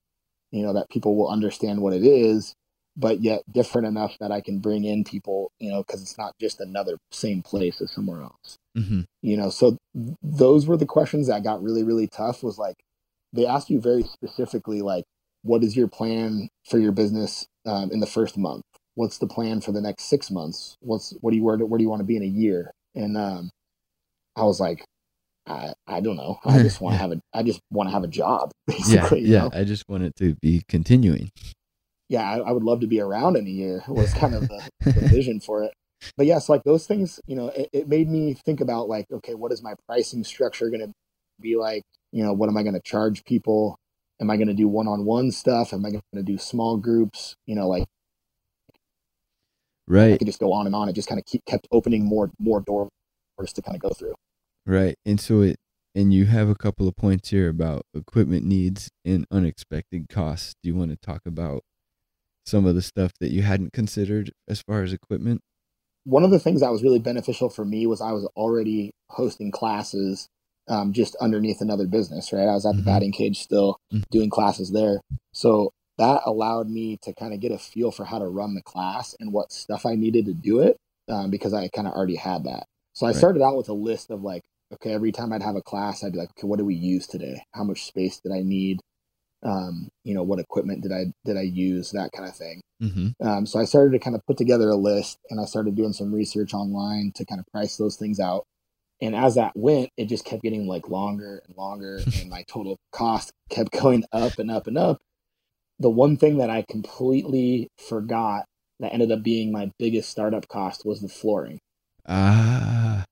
you 0.51 0.63
know, 0.63 0.73
that 0.73 0.89
people 0.89 1.15
will 1.15 1.29
understand 1.29 1.81
what 1.81 1.93
it 1.93 2.03
is? 2.03 2.53
but 2.95 3.21
yet 3.21 3.41
different 3.51 3.87
enough 3.87 4.17
that 4.19 4.31
I 4.31 4.41
can 4.41 4.59
bring 4.59 4.83
in 4.83 5.03
people, 5.03 5.51
you 5.59 5.71
know, 5.71 5.83
because 5.83 6.01
it's 6.01 6.17
not 6.17 6.33
just 6.39 6.59
another 6.59 6.97
same 7.11 7.41
place 7.41 7.81
as 7.81 7.91
somewhere 7.91 8.21
else. 8.21 8.57
Mm-hmm. 8.77 9.01
You 9.21 9.37
know, 9.37 9.49
so 9.49 9.77
th- 9.95 10.17
those 10.21 10.67
were 10.67 10.77
the 10.77 10.85
questions 10.85 11.27
that 11.27 11.43
got 11.43 11.63
really, 11.63 11.83
really 11.83 12.07
tough. 12.07 12.43
Was 12.43 12.57
like 12.57 12.75
they 13.31 13.45
asked 13.45 13.69
you 13.69 13.79
very 13.79 14.03
specifically, 14.03 14.81
like, 14.81 15.05
what 15.41 15.63
is 15.63 15.75
your 15.75 15.87
plan 15.87 16.49
for 16.69 16.77
your 16.77 16.91
business 16.91 17.47
um, 17.65 17.91
in 17.91 17.99
the 17.99 18.07
first 18.07 18.37
month? 18.37 18.63
What's 18.95 19.17
the 19.17 19.27
plan 19.27 19.61
for 19.61 19.71
the 19.71 19.81
next 19.81 20.03
six 20.03 20.29
months? 20.29 20.77
What's 20.81 21.15
what 21.21 21.31
do 21.31 21.37
you 21.37 21.43
where, 21.43 21.57
where 21.57 21.77
do 21.77 21.83
you 21.83 21.89
want 21.89 22.01
to 22.01 22.05
be 22.05 22.17
in 22.17 22.23
a 22.23 22.27
year? 22.27 22.71
And 22.95 23.17
um, 23.17 23.49
I 24.35 24.43
was 24.43 24.59
like, 24.59 24.85
I, 25.45 25.73
I 25.87 25.99
don't 25.99 26.15
know. 26.15 26.39
I 26.45 26.59
just 26.63 26.81
want 26.81 26.95
to 26.95 26.99
have 26.99 27.11
a 27.11 27.19
I 27.33 27.43
just 27.43 27.61
want 27.71 27.89
to 27.89 27.93
have 27.93 28.03
a 28.03 28.07
job. 28.07 28.51
Basically, 28.67 29.21
yeah, 29.21 29.49
yeah. 29.51 29.59
I 29.59 29.63
just 29.63 29.83
want 29.87 30.03
it 30.03 30.15
to 30.17 30.35
be 30.41 30.63
continuing 30.67 31.31
yeah, 32.13 32.29
I, 32.29 32.37
I, 32.37 32.51
would 32.51 32.63
love 32.63 32.81
to 32.81 32.87
be 32.87 32.99
around 32.99 33.37
in 33.37 33.47
a 33.47 33.49
year 33.49 33.83
was 33.87 34.13
kind 34.13 34.35
of 34.35 34.47
the, 34.47 34.69
the 34.81 35.07
vision 35.07 35.39
for 35.39 35.63
it. 35.63 35.73
But 36.15 36.27
yes, 36.27 36.47
like 36.47 36.63
those 36.63 36.85
things, 36.85 37.19
you 37.25 37.35
know, 37.35 37.47
it, 37.47 37.69
it 37.73 37.87
made 37.87 38.07
me 38.07 38.35
think 38.45 38.61
about 38.61 38.87
like, 38.87 39.05
okay, 39.11 39.33
what 39.33 39.51
is 39.51 39.63
my 39.63 39.73
pricing 39.87 40.23
structure 40.23 40.69
going 40.69 40.81
to 40.81 40.91
be 41.41 41.55
like? 41.55 41.81
You 42.11 42.23
know, 42.23 42.33
what 42.33 42.49
am 42.49 42.57
I 42.57 42.61
going 42.61 42.75
to 42.75 42.81
charge 42.81 43.23
people? 43.25 43.77
Am 44.21 44.29
I 44.29 44.35
going 44.35 44.47
to 44.47 44.53
do 44.53 44.67
one-on-one 44.67 45.31
stuff? 45.31 45.73
Am 45.73 45.83
I 45.85 45.89
going 45.89 46.01
to 46.13 46.23
do 46.23 46.37
small 46.37 46.77
groups? 46.77 47.35
You 47.47 47.55
know, 47.55 47.67
like, 47.67 47.85
right. 49.87 50.13
I 50.13 50.17
could 50.17 50.27
just 50.27 50.39
go 50.39 50.53
on 50.53 50.67
and 50.67 50.75
on. 50.75 50.89
It 50.89 50.93
just 50.93 51.07
kind 51.07 51.19
of 51.19 51.25
keep 51.25 51.43
kept 51.45 51.67
opening 51.71 52.05
more 52.05 52.29
more 52.37 52.61
doors 52.61 52.89
to 53.53 53.61
kind 53.63 53.75
of 53.75 53.81
go 53.81 53.89
through. 53.89 54.13
Right, 54.65 54.95
and 55.05 55.19
so 55.19 55.41
it 55.41 55.57
and 55.95 56.13
you 56.13 56.25
have 56.25 56.49
a 56.49 56.55
couple 56.55 56.87
of 56.87 56.95
points 56.95 57.29
here 57.29 57.49
about 57.49 57.85
equipment 57.93 58.45
needs 58.45 58.89
and 59.05 59.25
unexpected 59.29 60.09
costs. 60.09 60.55
Do 60.63 60.69
you 60.69 60.75
want 60.75 60.91
to 60.91 60.97
talk 60.97 61.21
about 61.25 61.61
some 62.45 62.65
of 62.65 62.75
the 62.75 62.81
stuff 62.81 63.11
that 63.19 63.31
you 63.31 63.43
hadn't 63.43 63.73
considered 63.73 64.31
as 64.47 64.61
far 64.61 64.81
as 64.83 64.91
equipment? 64.91 65.41
One 66.05 66.23
of 66.23 66.31
the 66.31 66.39
things 66.39 66.61
that 66.61 66.71
was 66.71 66.83
really 66.83 66.99
beneficial 66.99 67.49
for 67.49 67.63
me 67.63 67.85
was 67.87 68.01
I 68.01 68.11
was 68.11 68.25
already 68.35 68.91
hosting 69.09 69.51
classes 69.51 70.27
um, 70.67 70.93
just 70.93 71.15
underneath 71.17 71.61
another 71.61 71.87
business, 71.87 72.33
right? 72.33 72.47
I 72.47 72.53
was 72.53 72.65
at 72.65 72.71
the 72.71 72.81
mm-hmm. 72.81 72.85
batting 72.85 73.11
cage 73.11 73.39
still 73.39 73.77
mm-hmm. 73.93 74.03
doing 74.11 74.29
classes 74.29 74.71
there. 74.71 74.99
So 75.33 75.71
that 75.97 76.21
allowed 76.25 76.69
me 76.69 76.97
to 77.03 77.13
kind 77.13 77.33
of 77.33 77.39
get 77.39 77.51
a 77.51 77.57
feel 77.57 77.91
for 77.91 78.05
how 78.05 78.19
to 78.19 78.27
run 78.27 78.55
the 78.55 78.61
class 78.61 79.15
and 79.19 79.31
what 79.31 79.51
stuff 79.51 79.85
I 79.85 79.95
needed 79.95 80.25
to 80.25 80.33
do 80.33 80.59
it 80.59 80.77
um, 81.09 81.29
because 81.29 81.53
I 81.53 81.67
kind 81.69 81.87
of 81.87 81.93
already 81.93 82.15
had 82.15 82.45
that. 82.45 82.65
So 82.93 83.05
I 83.05 83.09
right. 83.09 83.15
started 83.15 83.41
out 83.41 83.57
with 83.57 83.69
a 83.69 83.73
list 83.73 84.09
of 84.09 84.21
like, 84.21 84.43
okay, 84.73 84.93
every 84.93 85.11
time 85.11 85.33
I'd 85.33 85.43
have 85.43 85.55
a 85.55 85.61
class, 85.61 86.03
I'd 86.03 86.13
be 86.13 86.19
like, 86.19 86.31
okay, 86.31 86.47
what 86.47 86.59
do 86.59 86.65
we 86.65 86.75
use 86.75 87.07
today? 87.07 87.43
How 87.53 87.63
much 87.63 87.85
space 87.85 88.19
did 88.19 88.31
I 88.31 88.41
need? 88.41 88.79
um, 89.43 89.89
you 90.03 90.13
know, 90.13 90.23
what 90.23 90.39
equipment 90.39 90.81
did 90.81 90.91
I 90.91 91.05
did 91.25 91.37
I 91.37 91.41
use, 91.41 91.91
that 91.91 92.11
kind 92.11 92.27
of 92.27 92.35
thing. 92.35 92.61
Mm-hmm. 92.81 93.27
Um, 93.27 93.45
so 93.45 93.59
I 93.59 93.65
started 93.65 93.91
to 93.91 93.99
kind 93.99 94.15
of 94.15 94.25
put 94.25 94.37
together 94.37 94.69
a 94.69 94.75
list, 94.75 95.19
and 95.29 95.39
I 95.39 95.45
started 95.45 95.75
doing 95.75 95.93
some 95.93 96.13
research 96.13 96.53
online 96.53 97.11
to 97.15 97.25
kind 97.25 97.39
of 97.39 97.47
price 97.47 97.77
those 97.77 97.97
things 97.97 98.19
out. 98.19 98.45
And 99.01 99.15
as 99.15 99.35
that 99.35 99.51
went, 99.55 99.89
it 99.97 100.05
just 100.05 100.23
kept 100.23 100.43
getting 100.43 100.65
like 100.65 100.89
longer 100.89 101.41
and 101.45 101.57
longer, 101.57 101.99
and 102.19 102.29
my 102.29 102.43
total 102.47 102.77
cost 102.91 103.31
kept 103.49 103.71
going 103.71 104.05
up 104.11 104.39
and 104.39 104.49
up 104.49 104.67
and 104.67 104.77
up. 104.77 105.01
The 105.79 105.89
one 105.89 106.17
thing 106.17 106.37
that 106.37 106.49
I 106.49 106.63
completely 106.69 107.67
forgot 107.77 108.45
that 108.79 108.93
ended 108.93 109.11
up 109.11 109.23
being 109.23 109.51
my 109.51 109.71
biggest 109.77 110.09
startup 110.09 110.47
cost 110.47 110.85
was 110.85 111.01
the 111.01 111.09
flooring. 111.09 111.59
Ah. 112.07 113.05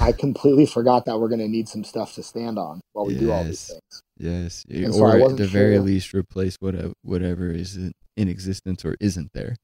I 0.00 0.12
completely 0.12 0.66
forgot 0.66 1.04
that 1.04 1.20
we're 1.20 1.28
going 1.28 1.40
to 1.40 1.48
need 1.48 1.68
some 1.68 1.84
stuff 1.84 2.14
to 2.14 2.22
stand 2.22 2.58
on 2.58 2.80
while 2.92 3.06
we 3.06 3.14
yes. 3.14 3.20
do 3.20 3.32
all 3.32 3.44
these 3.44 3.66
things. 3.66 4.02
Yes, 4.16 4.64
and 4.68 4.86
or 4.94 5.12
so 5.12 5.30
at 5.30 5.36
the 5.36 5.46
very 5.46 5.76
sure. 5.76 5.82
least 5.82 6.14
replace 6.14 6.56
whatever 6.60 6.92
whatever 7.02 7.50
is 7.50 7.76
in 7.76 8.28
existence 8.28 8.84
or 8.84 8.96
isn't 9.00 9.32
there, 9.32 9.56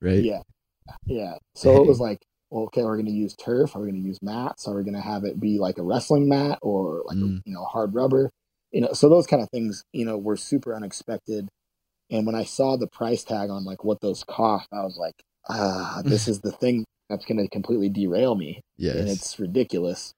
right? 0.00 0.22
Yeah, 0.22 0.42
yeah. 1.06 1.34
So 1.54 1.76
it 1.76 1.86
was 1.86 2.00
like, 2.00 2.18
okay, 2.52 2.82
we're 2.82 2.96
going 2.96 3.06
to 3.06 3.12
use 3.12 3.34
turf. 3.34 3.74
Are 3.74 3.80
we 3.80 3.90
going 3.90 4.02
to 4.02 4.06
use 4.06 4.18
mats? 4.22 4.66
Are 4.66 4.76
we 4.76 4.82
going 4.82 4.94
to 4.94 5.00
have 5.00 5.24
it 5.24 5.40
be 5.40 5.58
like 5.58 5.78
a 5.78 5.82
wrestling 5.82 6.28
mat 6.28 6.58
or 6.62 7.02
like 7.06 7.16
mm. 7.16 7.38
a, 7.38 7.42
you 7.44 7.54
know 7.54 7.64
hard 7.64 7.94
rubber? 7.94 8.30
You 8.72 8.82
know, 8.82 8.92
so 8.92 9.08
those 9.08 9.26
kind 9.26 9.42
of 9.42 9.48
things, 9.50 9.82
you 9.92 10.04
know, 10.04 10.18
were 10.18 10.36
super 10.36 10.74
unexpected. 10.74 11.48
And 12.10 12.26
when 12.26 12.34
I 12.34 12.44
saw 12.44 12.76
the 12.76 12.86
price 12.86 13.24
tag 13.24 13.50
on 13.50 13.64
like 13.64 13.84
what 13.84 14.00
those 14.00 14.24
cost, 14.24 14.68
I 14.72 14.82
was 14.82 14.96
like, 14.98 15.14
ah, 15.48 16.02
this 16.04 16.28
is 16.28 16.40
the 16.40 16.52
thing 16.52 16.84
that's 17.08 17.24
going 17.24 17.38
to 17.38 17.48
completely 17.48 17.88
derail 17.88 18.34
me. 18.34 18.60
Yes. 18.76 18.96
And 18.96 19.08
it's 19.08 19.38
ridiculous. 19.38 20.12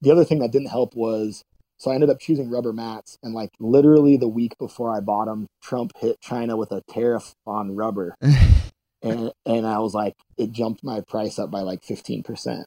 The 0.00 0.10
other 0.10 0.24
thing 0.24 0.40
that 0.40 0.50
didn't 0.50 0.70
help 0.70 0.94
was 0.94 1.44
so 1.82 1.90
I 1.90 1.94
ended 1.94 2.10
up 2.10 2.20
choosing 2.20 2.48
rubber 2.48 2.72
mats, 2.72 3.18
and 3.24 3.34
like 3.34 3.50
literally 3.58 4.16
the 4.16 4.28
week 4.28 4.56
before 4.56 4.96
I 4.96 5.00
bought 5.00 5.24
them, 5.24 5.48
Trump 5.60 5.90
hit 5.98 6.20
China 6.20 6.56
with 6.56 6.70
a 6.70 6.80
tariff 6.88 7.32
on 7.44 7.74
rubber, 7.74 8.14
and 9.02 9.32
and 9.44 9.66
I 9.66 9.80
was 9.80 9.92
like, 9.92 10.14
it 10.38 10.52
jumped 10.52 10.84
my 10.84 11.00
price 11.00 11.40
up 11.40 11.50
by 11.50 11.62
like 11.62 11.82
fifteen 11.82 12.22
percent. 12.22 12.66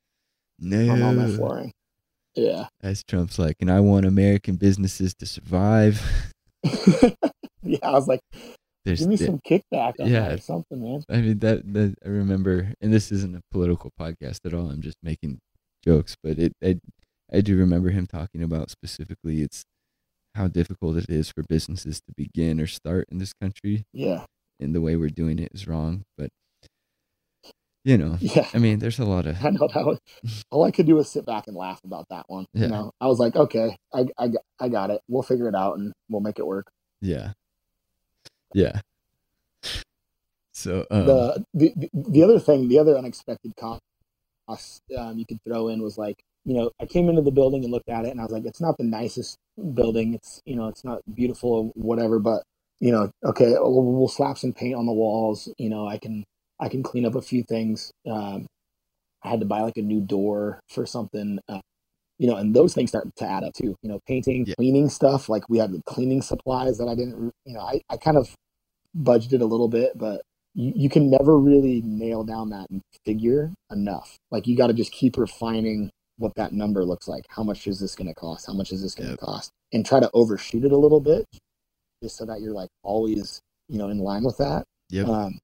No, 0.59 0.91
on 0.91 1.01
all 1.01 1.13
my 1.13 1.27
flooring. 1.27 1.71
Yeah, 2.35 2.67
as 2.83 3.05
Trump's 3.05 3.39
like, 3.39 3.55
and 3.61 3.71
I 3.71 3.79
want 3.79 4.05
American 4.05 4.57
businesses 4.57 5.13
to 5.19 5.25
survive. 5.25 6.01
yeah, 7.63 7.77
I 7.83 7.91
was 7.91 8.09
like, 8.09 8.19
there's 8.85 8.99
Give 8.99 9.09
me 9.09 9.17
some 9.17 9.39
kickback 9.39 9.99
on 9.99 10.07
yeah, 10.07 10.35
something, 10.37 10.81
man. 10.81 11.03
I 11.09 11.17
mean 11.17 11.39
that, 11.39 11.73
that 11.73 11.95
I 12.05 12.09
remember, 12.09 12.73
and 12.79 12.93
this 12.93 13.11
isn't 13.11 13.35
a 13.35 13.41
political 13.51 13.91
podcast 13.99 14.45
at 14.45 14.53
all. 14.53 14.69
I'm 14.69 14.81
just 14.81 14.97
making 15.01 15.39
jokes, 15.83 16.15
but 16.23 16.37
it 16.37 16.53
I, 16.63 16.79
I 17.33 17.41
do 17.41 17.57
remember 17.57 17.89
him 17.89 18.05
talking 18.05 18.43
about 18.43 18.69
specifically 18.69 19.41
it's 19.41 19.63
how 20.35 20.47
difficult 20.47 20.97
it 20.97 21.09
is 21.09 21.29
for 21.29 21.43
businesses 21.49 21.99
to 22.01 22.13
begin 22.15 22.61
or 22.61 22.67
start 22.67 23.07
in 23.11 23.17
this 23.17 23.33
country. 23.33 23.85
Yeah, 23.91 24.25
and 24.59 24.75
the 24.75 24.81
way 24.81 24.95
we're 24.95 25.09
doing 25.09 25.39
it 25.39 25.51
is 25.51 25.67
wrong. 25.67 26.03
But 26.15 26.29
you 27.83 27.97
know, 27.97 28.17
yeah. 28.21 28.47
I 28.53 28.59
mean, 28.59 28.77
there's 28.77 28.99
a 28.99 29.05
lot 29.05 29.25
of. 29.25 29.43
I 29.43 29.49
know 29.49 29.67
that 29.73 29.83
was 29.85 29.99
all 30.51 30.63
I 30.63 30.69
could 30.69 30.85
do 30.85 30.95
was 30.95 31.09
sit 31.09 31.25
back 31.25 31.47
and 31.47 31.55
laugh 31.55 31.81
about 31.83 32.05
that 32.11 32.25
one. 32.27 32.45
Yeah. 32.53 32.65
You 32.65 32.69
know, 32.69 32.91
I 33.01 33.07
was 33.07 33.17
like, 33.17 33.35
okay, 33.35 33.75
I, 33.91 34.05
I, 34.19 34.29
I 34.59 34.69
got 34.69 34.91
it. 34.91 35.01
We'll 35.07 35.23
figure 35.23 35.49
it 35.49 35.55
out 35.55 35.79
and 35.79 35.91
we'll 36.07 36.21
make 36.21 36.37
it 36.37 36.45
work. 36.45 36.67
Yeah, 37.01 37.33
yeah. 38.53 38.81
So 40.53 40.85
um, 40.89 41.05
the, 41.05 41.45
the 41.53 41.89
the 41.93 42.23
other 42.23 42.39
thing, 42.39 42.69
the 42.69 42.79
other 42.79 42.97
unexpected 42.97 43.53
cost 43.57 43.81
um, 44.97 45.17
you 45.17 45.25
could 45.25 45.39
throw 45.47 45.67
in 45.69 45.81
was 45.81 45.97
like, 45.97 46.17
you 46.45 46.53
know, 46.55 46.71
I 46.79 46.85
came 46.85 47.09
into 47.09 47.21
the 47.21 47.31
building 47.31 47.63
and 47.63 47.71
looked 47.71 47.89
at 47.89 48.05
it, 48.05 48.11
and 48.11 48.19
I 48.19 48.23
was 48.23 48.31
like, 48.31 48.45
it's 48.45 48.61
not 48.61 48.77
the 48.77 48.83
nicest 48.83 49.37
building. 49.73 50.13
It's 50.13 50.41
you 50.45 50.55
know, 50.55 50.67
it's 50.67 50.83
not 50.83 51.01
beautiful 51.13 51.51
or 51.51 51.63
whatever, 51.75 52.19
but 52.19 52.43
you 52.79 52.91
know, 52.91 53.11
okay, 53.23 53.53
we'll, 53.53 53.83
we'll 53.83 54.07
slap 54.07 54.37
some 54.37 54.53
paint 54.53 54.75
on 54.75 54.85
the 54.85 54.93
walls. 54.93 55.51
You 55.57 55.69
know, 55.69 55.87
I 55.87 55.97
can 55.97 56.23
I 56.59 56.69
can 56.69 56.83
clean 56.83 57.05
up 57.05 57.15
a 57.15 57.21
few 57.21 57.43
things. 57.43 57.91
Um, 58.09 58.45
I 59.23 59.29
had 59.29 59.39
to 59.39 59.45
buy 59.45 59.61
like 59.61 59.77
a 59.77 59.81
new 59.81 60.01
door 60.01 60.59
for 60.69 60.85
something. 60.85 61.39
Uh, 61.49 61.59
you 62.17 62.27
know, 62.27 62.35
and 62.35 62.55
those 62.55 62.73
things 62.73 62.91
start 62.91 63.07
to 63.15 63.25
add 63.25 63.43
up 63.43 63.53
too. 63.53 63.75
You 63.81 63.89
know, 63.89 63.99
painting, 64.07 64.45
yeah. 64.47 64.55
cleaning 64.55 64.89
stuff. 64.89 65.29
Like 65.29 65.47
we 65.49 65.57
had 65.57 65.71
the 65.71 65.81
cleaning 65.85 66.21
supplies 66.21 66.77
that 66.77 66.87
I 66.87 66.95
didn't. 66.95 67.31
You 67.45 67.53
know, 67.53 67.61
I, 67.61 67.81
I 67.89 67.97
kind 67.97 68.17
of 68.17 68.33
budgeted 68.97 69.41
a 69.41 69.45
little 69.45 69.67
bit, 69.67 69.97
but 69.97 70.21
you, 70.53 70.71
you 70.75 70.89
can 70.89 71.09
never 71.09 71.37
really 71.37 71.81
nail 71.83 72.23
down 72.23 72.49
that 72.49 72.67
figure 73.05 73.51
enough. 73.71 74.17
Like 74.31 74.47
you 74.47 74.55
got 74.55 74.67
to 74.67 74.73
just 74.73 74.91
keep 74.91 75.17
refining 75.17 75.89
what 76.17 76.33
that 76.35 76.53
number 76.53 76.85
looks 76.85 77.07
like. 77.07 77.25
How 77.29 77.43
much 77.43 77.67
is 77.67 77.79
this 77.79 77.95
going 77.95 78.07
to 78.07 78.13
cost? 78.13 78.47
How 78.47 78.53
much 78.53 78.71
is 78.71 78.81
this 78.81 78.95
going 78.95 79.07
to 79.07 79.11
yep. 79.13 79.19
cost? 79.19 79.51
And 79.73 79.85
try 79.85 79.99
to 79.99 80.09
overshoot 80.13 80.63
it 80.63 80.71
a 80.71 80.77
little 80.77 81.01
bit, 81.01 81.25
just 82.01 82.17
so 82.17 82.25
that 82.25 82.39
you're 82.39 82.53
like 82.53 82.69
always, 82.83 83.41
you 83.67 83.77
know, 83.77 83.89
in 83.89 83.99
line 83.99 84.23
with 84.23 84.37
that. 84.37 84.63
Yep. 84.89 85.07
Um, 85.07 85.39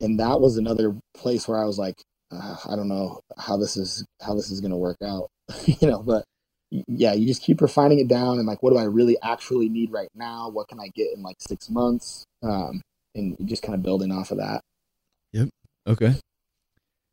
and 0.00 0.20
that 0.20 0.40
was 0.40 0.58
another 0.58 0.98
place 1.14 1.48
where 1.48 1.58
I 1.58 1.64
was 1.64 1.78
like, 1.78 1.94
uh, 2.32 2.56
I 2.68 2.76
don't 2.76 2.88
know 2.88 3.20
how 3.36 3.56
this 3.56 3.76
is 3.76 4.04
how 4.20 4.34
this 4.34 4.50
is 4.50 4.60
going 4.60 4.70
to 4.70 4.76
work 4.76 4.98
out, 5.04 5.28
you 5.66 5.88
know. 5.88 6.02
But 6.02 6.24
yeah, 6.70 7.12
you 7.12 7.26
just 7.26 7.42
keep 7.42 7.60
refining 7.60 7.98
it 7.98 8.08
down 8.08 8.38
and 8.38 8.46
like, 8.46 8.62
what 8.62 8.72
do 8.72 8.78
I 8.78 8.84
really 8.84 9.16
actually 9.22 9.68
need 9.68 9.92
right 9.92 10.08
now? 10.14 10.48
What 10.48 10.68
can 10.68 10.80
I 10.80 10.88
get 10.94 11.08
in 11.14 11.22
like 11.22 11.36
six 11.38 11.68
months? 11.68 12.24
Um, 12.42 12.80
and 13.14 13.36
just 13.44 13.62
kind 13.62 13.74
of 13.74 13.82
building 13.82 14.10
off 14.10 14.30
of 14.30 14.38
that. 14.38 14.62
Yep. 15.32 15.50
Okay. 15.86 16.14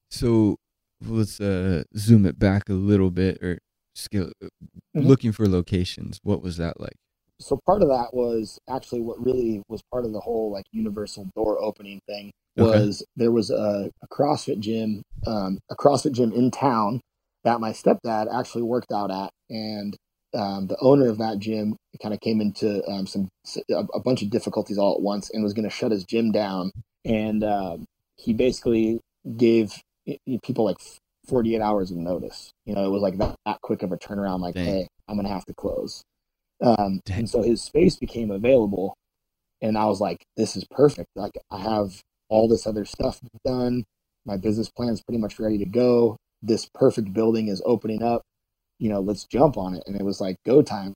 So 0.10 0.56
let's 1.02 1.42
uh, 1.42 1.84
zoom 1.98 2.26
it 2.26 2.40
back 2.40 2.70
a 2.70 2.74
little 2.74 3.12
bit 3.12 3.44
or 3.44 3.60
skill 3.96 4.32
uh, 4.42 4.48
mm-hmm. 4.96 5.08
looking 5.08 5.32
for 5.34 5.48
locations. 5.48 6.20
What 6.24 6.42
was 6.42 6.58
that 6.58 6.80
like? 6.80 6.96
So 7.42 7.60
part 7.66 7.82
of 7.82 7.90
that 7.90 8.14
was 8.14 8.60
actually 8.70 9.02
what 9.02 9.24
really 9.24 9.62
was 9.68 9.82
part 9.92 10.06
of 10.06 10.14
the 10.14 10.20
whole 10.20 10.52
like 10.52 10.66
universal 10.72 11.28
door 11.36 11.62
opening 11.62 12.02
thing 12.08 12.32
was 12.60 13.02
okay. 13.02 13.10
there 13.15 13.32
was 13.32 13.50
a, 13.50 13.89
a 14.02 14.08
CrossFit 14.08 14.60
gym, 14.60 15.04
um, 15.28 15.60
a 15.69 15.76
CrossFit 15.76 16.13
gym 16.13 16.32
in 16.32 16.52
town 16.52 17.02
that 17.43 17.60
my 17.60 17.72
stepdad 17.72 18.28
actually 18.34 18.63
worked 18.63 18.91
out 18.91 19.12
at, 19.12 19.30
and 19.50 19.95
um, 20.34 20.67
the 20.67 20.78
owner 20.80 21.08
of 21.08 21.17
that 21.17 21.39
gym 21.39 21.76
kind 22.02 22.13
of 22.13 22.19
came 22.19 22.41
into 22.41 22.84
um, 22.88 23.08
some 23.08 23.30
a, 23.72 23.86
a, 23.93 24.00
bunch 24.00 24.22
of 24.22 24.30
difficulties 24.30 24.78
all 24.78 24.93
at 24.93 25.02
once 25.02 25.30
and 25.32 25.43
was 25.43 25.54
going 25.54 25.67
to 25.67 25.76
shut 25.76 25.91
his 25.91 26.04
gym 26.04 26.32
down. 26.32 26.72
And 27.04 27.43
um, 27.43 27.86
he 28.15 28.34
basically 28.34 29.00
gave 29.38 29.74
people 30.43 30.65
like 30.65 30.78
48 31.28 31.62
hours 31.62 31.91
of 31.91 31.98
notice. 31.98 32.52
You 32.65 32.76
know, 32.76 32.86
it 32.86 32.89
was 32.89 33.02
like 33.02 33.17
that, 33.17 33.36
that 33.45 33.62
quick 33.62 33.82
of 33.82 33.91
a 33.91 33.98
turnaround. 33.98 34.41
Like, 34.41 34.56
Dang. 34.56 34.65
hey, 34.65 34.88
I'm 35.08 35.15
going 35.15 35.28
to 35.28 35.34
have 35.34 35.45
to 35.45 35.54
close. 35.54 36.04
Um, 36.62 37.00
and 37.10 37.30
so 37.30 37.41
his 37.41 37.62
space 37.62 37.95
became 37.95 38.32
available, 38.32 38.98
and 39.62 39.78
I 39.78 39.86
was 39.86 40.02
like, 40.02 40.26
this 40.36 40.58
is 40.58 40.65
perfect. 40.69 41.08
Like, 41.15 41.32
I 41.50 41.60
have 41.60 42.02
all 42.30 42.48
this 42.48 42.65
other 42.65 42.86
stuff 42.86 43.20
done. 43.46 43.84
My 44.26 44.38
business 44.38 44.70
plan 44.70 44.89
is 44.89 45.02
pretty 45.02 45.20
much 45.20 45.39
ready 45.39 45.58
to 45.58 45.65
go. 45.65 46.18
This 46.42 46.70
perfect 46.74 47.13
building 47.13 47.48
is 47.48 47.62
opening 47.65 48.02
up 48.04 48.22
you 48.80 48.89
know, 48.89 49.02
let's 49.02 49.26
jump 49.26 49.58
on 49.58 49.76
it. 49.76 49.84
And 49.86 49.96
it 49.96 50.04
was 50.04 50.20
like 50.20 50.38
go 50.46 50.62
time. 50.62 50.94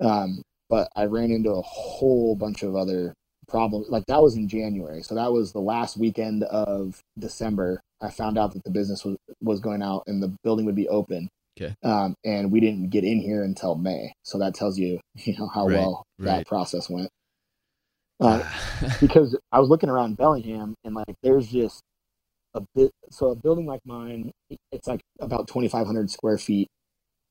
Um, 0.00 0.42
but 0.70 0.88
I 0.96 1.04
ran 1.04 1.30
into 1.30 1.50
a 1.50 1.62
whole 1.62 2.36
bunch 2.36 2.62
of 2.62 2.74
other 2.74 3.12
problems. 3.48 3.88
Like 3.90 4.06
that 4.06 4.22
was 4.22 4.36
in 4.36 4.48
January. 4.48 5.02
So 5.02 5.16
that 5.16 5.32
was 5.32 5.52
the 5.52 5.60
last 5.60 5.96
weekend 5.96 6.44
of 6.44 7.00
December. 7.18 7.80
I 8.00 8.10
found 8.10 8.38
out 8.38 8.54
that 8.54 8.64
the 8.64 8.70
business 8.70 9.04
was, 9.04 9.16
was 9.42 9.60
going 9.60 9.82
out 9.82 10.04
and 10.06 10.22
the 10.22 10.34
building 10.42 10.64
would 10.66 10.74
be 10.74 10.88
open. 10.88 11.28
Okay. 11.60 11.74
Um, 11.84 12.14
and 12.24 12.50
we 12.50 12.60
didn't 12.60 12.90
get 12.90 13.04
in 13.04 13.20
here 13.20 13.42
until 13.42 13.74
May. 13.76 14.12
So 14.22 14.38
that 14.38 14.54
tells 14.54 14.78
you, 14.78 15.00
you 15.16 15.36
know, 15.38 15.48
how 15.48 15.66
right, 15.66 15.78
well 15.78 16.04
right. 16.18 16.26
that 16.38 16.46
process 16.46 16.88
went. 16.88 17.10
Uh, 18.20 18.42
because 19.00 19.36
I 19.50 19.60
was 19.60 19.68
looking 19.68 19.90
around 19.90 20.16
Bellingham 20.16 20.74
and 20.84 20.94
like 20.94 21.16
there's 21.22 21.48
just 21.48 21.82
a 22.54 22.62
bit 22.74 22.92
so 23.10 23.30
a 23.30 23.34
building 23.34 23.66
like 23.66 23.80
mine 23.84 24.30
it's 24.70 24.86
like 24.86 25.00
about 25.20 25.48
2500 25.48 26.10
square 26.10 26.38
feet. 26.38 26.68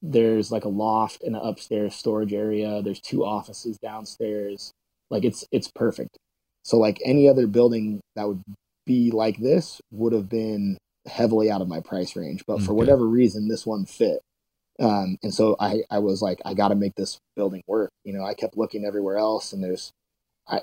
There's 0.01 0.51
like 0.51 0.65
a 0.65 0.69
loft 0.69 1.23
and 1.23 1.35
an 1.35 1.41
upstairs 1.41 1.95
storage 1.95 2.33
area. 2.33 2.81
There's 2.81 2.99
two 2.99 3.23
offices 3.23 3.77
downstairs. 3.77 4.71
Like 5.09 5.23
it's 5.23 5.45
it's 5.51 5.71
perfect. 5.73 6.17
So 6.63 6.77
like 6.77 6.99
any 7.05 7.29
other 7.29 7.47
building 7.47 8.01
that 8.15 8.27
would 8.27 8.41
be 8.85 9.11
like 9.11 9.37
this 9.37 9.79
would 9.91 10.11
have 10.11 10.27
been 10.27 10.77
heavily 11.07 11.49
out 11.49 11.61
of 11.61 11.67
my 11.67 11.81
price 11.81 12.15
range 12.15 12.43
but 12.47 12.55
okay. 12.55 12.65
for 12.65 12.73
whatever 12.73 13.07
reason 13.07 13.47
this 13.47 13.65
one 13.65 13.85
fit. 13.85 14.19
Um, 14.79 15.17
and 15.21 15.33
so 15.33 15.55
i 15.59 15.83
i 15.91 15.99
was 15.99 16.21
like 16.21 16.41
i 16.45 16.55
got 16.55 16.69
to 16.69 16.75
make 16.75 16.95
this 16.95 17.17
building 17.37 17.61
work. 17.67 17.91
You 18.03 18.13
know 18.13 18.25
i 18.25 18.33
kept 18.33 18.57
looking 18.57 18.83
everywhere 18.85 19.17
else 19.17 19.53
and 19.53 19.63
there's 19.63 19.91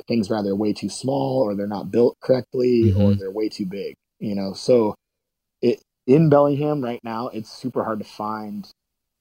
things 0.06 0.30
are 0.30 0.38
either 0.38 0.54
way 0.54 0.72
too 0.72 0.88
small 0.88 1.42
or 1.42 1.54
they're 1.54 1.66
not 1.66 1.90
built 1.90 2.16
correctly 2.20 2.84
mm-hmm. 2.86 3.00
or 3.00 3.14
they're 3.14 3.30
way 3.30 3.48
too 3.48 3.66
big 3.66 3.94
you 4.18 4.34
know 4.34 4.52
so 4.52 4.94
it 5.62 5.80
in 6.06 6.28
bellingham 6.28 6.82
right 6.82 7.00
now 7.02 7.28
it's 7.28 7.50
super 7.50 7.84
hard 7.84 7.98
to 7.98 8.04
find 8.04 8.70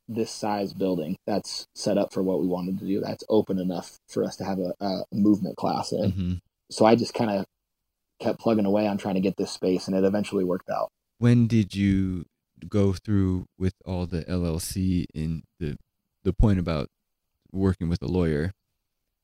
this 0.08 0.32
size 0.32 0.74
building 0.74 1.16
that's 1.28 1.66
set 1.76 1.98
up 1.98 2.12
for 2.12 2.24
what 2.24 2.42
we 2.42 2.48
wanted 2.48 2.80
to 2.80 2.86
do 2.86 3.00
that's 3.00 3.24
open 3.30 3.60
enough 3.60 3.98
for 4.08 4.24
us 4.24 4.36
to 4.36 4.44
have 4.44 4.60
a, 4.60 4.74
a 4.82 5.04
movement 5.12 5.56
class 5.56 5.92
in 5.92 6.12
mm-hmm. 6.12 6.34
so 6.72 6.86
i 6.86 6.96
just 6.96 7.14
kind 7.14 7.32
of 7.32 7.46
kept 8.20 8.40
plugging 8.40 8.66
away 8.66 8.88
on 8.88 8.98
trying 8.98 9.16
to 9.16 9.22
get 9.22 9.38
this 9.38 9.52
space 9.52 9.88
and 9.88 9.96
it 9.96 10.04
eventually 10.04 10.44
worked 10.44 10.70
out 10.70 10.90
when 11.20 11.48
did 11.48 11.74
you 11.76 12.26
go 12.68 12.92
through 12.92 13.46
with 13.58 13.76
all 13.86 14.06
the 14.06 14.24
llc 14.26 15.06
in 15.14 15.44
the 15.60 15.78
the 16.24 16.34
point 16.34 16.60
about 16.60 16.90
working 17.52 17.88
with 17.88 18.02
a 18.02 18.08
lawyer 18.08 18.52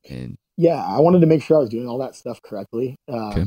and 0.09 0.37
yeah 0.57 0.83
i 0.85 0.99
wanted 0.99 1.19
to 1.19 1.27
make 1.27 1.43
sure 1.43 1.57
i 1.57 1.59
was 1.59 1.69
doing 1.69 1.87
all 1.87 1.97
that 1.97 2.15
stuff 2.15 2.41
correctly 2.41 2.95
um, 3.07 3.31
okay. 3.31 3.45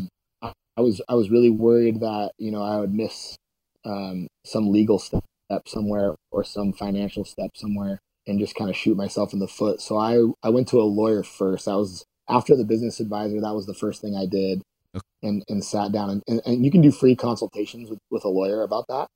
I 0.78 0.80
was 0.80 1.02
I 1.08 1.14
was 1.16 1.28
really 1.28 1.50
worried 1.50 2.00
that 2.00 2.30
you 2.38 2.52
know 2.52 2.62
I 2.62 2.78
would 2.78 2.94
miss 2.94 3.36
um, 3.84 4.28
some 4.44 4.70
legal 4.70 5.00
step 5.00 5.24
somewhere 5.66 6.14
or 6.30 6.44
some 6.44 6.72
financial 6.72 7.24
step 7.24 7.50
somewhere 7.56 7.98
and 8.28 8.38
just 8.38 8.54
kind 8.54 8.70
of 8.70 8.76
shoot 8.76 8.96
myself 8.96 9.32
in 9.32 9.40
the 9.40 9.48
foot. 9.48 9.80
So 9.80 9.98
I 9.98 10.22
I 10.46 10.50
went 10.50 10.68
to 10.68 10.80
a 10.80 10.84
lawyer 10.84 11.24
first. 11.24 11.66
I 11.66 11.74
was 11.74 12.04
after 12.28 12.54
the 12.54 12.64
business 12.64 13.00
advisor. 13.00 13.40
That 13.40 13.56
was 13.56 13.66
the 13.66 13.74
first 13.74 14.00
thing 14.00 14.14
I 14.14 14.26
did, 14.26 14.62
okay. 14.94 15.02
and 15.24 15.42
and 15.48 15.64
sat 15.64 15.90
down 15.90 16.10
and, 16.10 16.22
and, 16.28 16.42
and 16.46 16.64
you 16.64 16.70
can 16.70 16.80
do 16.80 16.92
free 16.92 17.16
consultations 17.16 17.90
with 17.90 17.98
with 18.12 18.24
a 18.24 18.28
lawyer 18.28 18.62
about 18.62 18.84
that, 18.88 19.08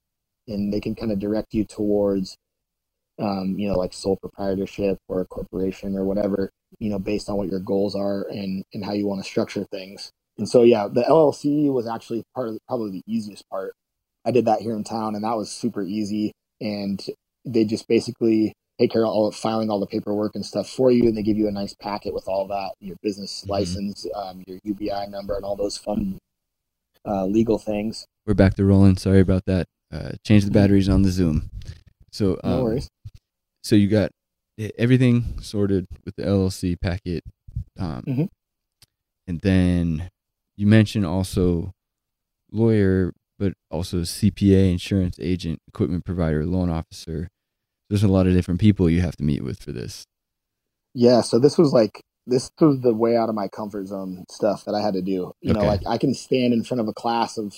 and 0.48 0.72
they 0.72 0.80
can 0.80 0.96
kind 0.96 1.12
of 1.12 1.20
direct 1.20 1.54
you 1.54 1.64
towards. 1.64 2.34
Um, 3.20 3.56
you 3.58 3.68
know, 3.68 3.74
like 3.74 3.92
sole 3.92 4.16
proprietorship 4.16 4.98
or 5.06 5.20
a 5.20 5.26
corporation 5.26 5.96
or 5.96 6.04
whatever, 6.04 6.50
you 6.78 6.88
know, 6.88 6.98
based 6.98 7.28
on 7.28 7.36
what 7.36 7.50
your 7.50 7.60
goals 7.60 7.94
are 7.94 8.26
and, 8.30 8.64
and 8.72 8.84
how 8.84 8.92
you 8.92 9.06
want 9.06 9.22
to 9.22 9.28
structure 9.28 9.64
things. 9.70 10.10
And 10.38 10.48
so, 10.48 10.62
yeah, 10.62 10.88
the 10.90 11.02
LLC 11.02 11.70
was 11.72 11.86
actually 11.86 12.24
part 12.34 12.48
of 12.48 12.54
the, 12.54 12.60
probably 12.66 12.90
the 12.90 13.12
easiest 13.12 13.48
part. 13.50 13.74
I 14.24 14.30
did 14.30 14.46
that 14.46 14.60
here 14.60 14.74
in 14.74 14.84
town, 14.84 15.14
and 15.14 15.24
that 15.24 15.36
was 15.36 15.50
super 15.50 15.82
easy. 15.82 16.32
And 16.60 17.04
they 17.44 17.64
just 17.64 17.86
basically 17.86 18.54
take 18.78 18.90
care 18.90 19.04
of 19.04 19.10
all 19.10 19.28
of 19.28 19.34
filing 19.34 19.70
all 19.70 19.80
the 19.80 19.86
paperwork 19.86 20.34
and 20.34 20.44
stuff 20.44 20.68
for 20.68 20.90
you, 20.90 21.04
and 21.04 21.16
they 21.16 21.22
give 21.22 21.36
you 21.36 21.48
a 21.48 21.52
nice 21.52 21.74
packet 21.74 22.14
with 22.14 22.26
all 22.26 22.46
that 22.48 22.72
your 22.80 22.96
business 23.02 23.42
mm-hmm. 23.42 23.52
license, 23.52 24.06
um, 24.14 24.42
your 24.46 24.58
UBI 24.64 25.06
number, 25.08 25.36
and 25.36 25.44
all 25.44 25.56
those 25.56 25.76
fun 25.76 26.18
uh, 27.06 27.26
legal 27.26 27.58
things. 27.58 28.06
We're 28.26 28.34
back 28.34 28.54
to 28.54 28.64
rolling. 28.64 28.96
Sorry 28.96 29.20
about 29.20 29.44
that. 29.46 29.66
Uh, 29.92 30.12
change 30.26 30.44
the 30.44 30.50
mm-hmm. 30.50 30.58
batteries 30.58 30.88
on 30.88 31.02
the 31.02 31.10
Zoom. 31.10 31.50
So, 32.10 32.40
um, 32.44 32.50
no 32.50 32.64
worries. 32.64 32.88
So 33.62 33.76
you 33.76 33.88
got 33.88 34.10
everything 34.78 35.40
sorted 35.40 35.86
with 36.04 36.16
the 36.16 36.24
LLC 36.24 36.80
packet, 36.80 37.24
um, 37.78 38.02
mm-hmm. 38.06 38.24
and 39.26 39.40
then 39.40 40.10
you 40.56 40.66
mentioned 40.66 41.06
also 41.06 41.72
lawyer, 42.50 43.12
but 43.38 43.54
also 43.70 43.98
CPA, 43.98 44.72
insurance 44.72 45.18
agent, 45.20 45.60
equipment 45.68 46.04
provider, 46.04 46.44
loan 46.44 46.70
officer. 46.70 47.28
There's 47.88 48.02
a 48.02 48.08
lot 48.08 48.26
of 48.26 48.34
different 48.34 48.60
people 48.60 48.88
you 48.88 49.00
have 49.00 49.16
to 49.16 49.24
meet 49.24 49.42
with 49.42 49.62
for 49.62 49.72
this. 49.72 50.04
Yeah, 50.94 51.20
so 51.22 51.38
this 51.38 51.56
was 51.56 51.72
like 51.72 52.02
this 52.26 52.50
was 52.60 52.80
the 52.80 52.94
way 52.94 53.16
out 53.16 53.28
of 53.28 53.34
my 53.34 53.48
comfort 53.48 53.86
zone 53.86 54.24
stuff 54.30 54.64
that 54.64 54.74
I 54.74 54.80
had 54.80 54.94
to 54.94 55.02
do. 55.02 55.32
You 55.40 55.52
okay. 55.52 55.60
know, 55.60 55.66
like 55.66 55.80
I 55.86 55.98
can 55.98 56.14
stand 56.14 56.52
in 56.52 56.64
front 56.64 56.80
of 56.80 56.88
a 56.88 56.92
class 56.92 57.38
of, 57.38 57.54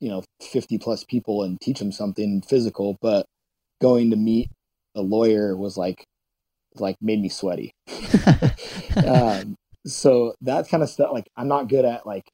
you 0.00 0.08
know, 0.10 0.22
50 0.42 0.78
plus 0.78 1.04
people 1.04 1.42
and 1.42 1.60
teach 1.60 1.78
them 1.78 1.92
something 1.92 2.42
physical, 2.42 2.98
but 3.00 3.26
going 3.80 4.10
to 4.10 4.16
meet 4.16 4.50
a 4.94 5.02
lawyer 5.02 5.56
was 5.56 5.76
like 5.76 6.04
like 6.76 6.96
made 7.00 7.20
me 7.20 7.28
sweaty. 7.28 7.72
um, 9.06 9.56
so 9.86 10.34
that 10.42 10.68
kind 10.68 10.82
of 10.82 10.88
stuff 10.88 11.10
like 11.12 11.28
i'm 11.36 11.48
not 11.48 11.68
good 11.68 11.84
at 11.84 12.06
like 12.06 12.30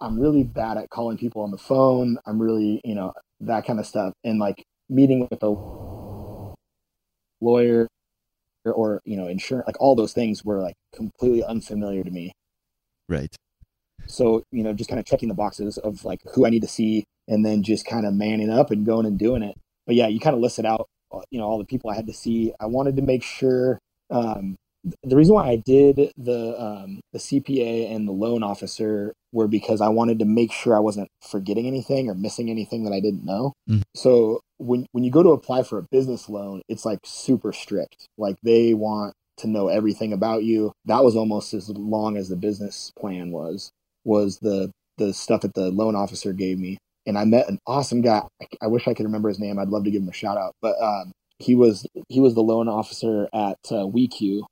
i'm 0.00 0.20
really 0.20 0.42
bad 0.42 0.76
at 0.76 0.90
calling 0.90 1.16
people 1.16 1.42
on 1.42 1.50
the 1.50 1.58
phone. 1.58 2.18
I'm 2.26 2.40
really 2.40 2.80
you 2.84 2.94
know 2.94 3.12
that 3.40 3.66
kind 3.66 3.78
of 3.78 3.86
stuff. 3.86 4.12
And 4.24 4.38
like 4.38 4.64
meeting 4.88 5.28
with 5.30 5.42
a 5.42 6.54
lawyer 7.40 7.88
or 8.64 9.00
you 9.04 9.16
know 9.16 9.28
insurance 9.28 9.66
like 9.66 9.80
all 9.80 9.94
those 9.94 10.12
things 10.12 10.44
were 10.44 10.60
like 10.60 10.74
completely 10.94 11.44
unfamiliar 11.44 12.02
to 12.04 12.10
me. 12.10 12.32
Right. 13.08 13.34
So 14.06 14.42
you 14.50 14.62
know 14.62 14.72
just 14.72 14.88
kind 14.88 15.00
of 15.00 15.06
checking 15.06 15.28
the 15.28 15.34
boxes 15.34 15.78
of 15.78 16.04
like 16.04 16.20
who 16.34 16.46
i 16.46 16.50
need 16.50 16.62
to 16.62 16.68
see 16.68 17.04
and 17.28 17.44
then 17.44 17.62
just 17.62 17.86
kind 17.86 18.06
of 18.06 18.14
manning 18.14 18.50
up 18.50 18.70
and 18.70 18.84
going 18.86 19.06
and 19.06 19.18
doing 19.18 19.42
it. 19.42 19.56
But 19.86 19.96
yeah 19.96 20.08
you 20.08 20.20
kind 20.20 20.34
of 20.34 20.40
list 20.42 20.58
it 20.58 20.66
out 20.66 20.88
you 21.30 21.38
know 21.38 21.44
all 21.46 21.58
the 21.58 21.64
people 21.64 21.90
i 21.90 21.94
had 21.94 22.06
to 22.06 22.14
see 22.14 22.52
i 22.60 22.66
wanted 22.66 22.96
to 22.96 23.02
make 23.02 23.22
sure 23.22 23.78
um, 24.10 24.56
the 25.02 25.16
reason 25.16 25.34
why 25.34 25.48
I 25.48 25.56
did 25.56 26.12
the 26.16 26.60
um, 26.60 27.00
the 27.12 27.18
CPA 27.18 27.94
and 27.94 28.08
the 28.08 28.12
loan 28.12 28.42
officer 28.42 29.12
were 29.32 29.48
because 29.48 29.80
I 29.80 29.88
wanted 29.88 30.18
to 30.20 30.24
make 30.24 30.52
sure 30.52 30.74
I 30.74 30.80
wasn't 30.80 31.08
forgetting 31.20 31.66
anything 31.66 32.08
or 32.08 32.14
missing 32.14 32.50
anything 32.50 32.84
that 32.84 32.92
I 32.92 33.00
didn't 33.00 33.24
know. 33.24 33.52
Mm. 33.68 33.82
So 33.94 34.40
when 34.58 34.86
when 34.92 35.04
you 35.04 35.10
go 35.10 35.22
to 35.22 35.30
apply 35.30 35.64
for 35.64 35.78
a 35.78 35.86
business 35.90 36.28
loan, 36.28 36.62
it's 36.68 36.84
like 36.84 37.00
super 37.04 37.52
strict. 37.52 38.06
Like 38.16 38.36
they 38.42 38.74
want 38.74 39.14
to 39.38 39.48
know 39.48 39.68
everything 39.68 40.12
about 40.12 40.44
you. 40.44 40.72
That 40.86 41.04
was 41.04 41.16
almost 41.16 41.52
as 41.54 41.68
long 41.68 42.16
as 42.16 42.28
the 42.28 42.36
business 42.36 42.90
plan 42.98 43.32
was. 43.32 43.70
was 44.04 44.38
the 44.38 44.70
the 44.96 45.12
stuff 45.12 45.42
that 45.42 45.54
the 45.54 45.70
loan 45.70 45.94
officer 45.94 46.32
gave 46.32 46.58
me. 46.58 46.78
And 47.06 47.16
I 47.18 47.24
met 47.24 47.48
an 47.48 47.58
awesome 47.66 48.00
guy. 48.02 48.22
I, 48.42 48.46
I 48.62 48.66
wish 48.66 48.86
I 48.86 48.94
could 48.94 49.06
remember 49.06 49.28
his 49.28 49.38
name. 49.38 49.58
I'd 49.58 49.68
love 49.68 49.84
to 49.84 49.90
give 49.90 50.02
him 50.02 50.08
a 50.08 50.12
shout 50.12 50.36
out. 50.36 50.54
But 50.60 50.76
um, 50.82 51.12
he 51.38 51.54
was 51.54 51.86
he 52.08 52.20
was 52.20 52.34
the 52.34 52.42
loan 52.42 52.68
officer 52.68 53.28
at 53.32 53.58
uh, 53.70 53.86
WECU 53.86 54.42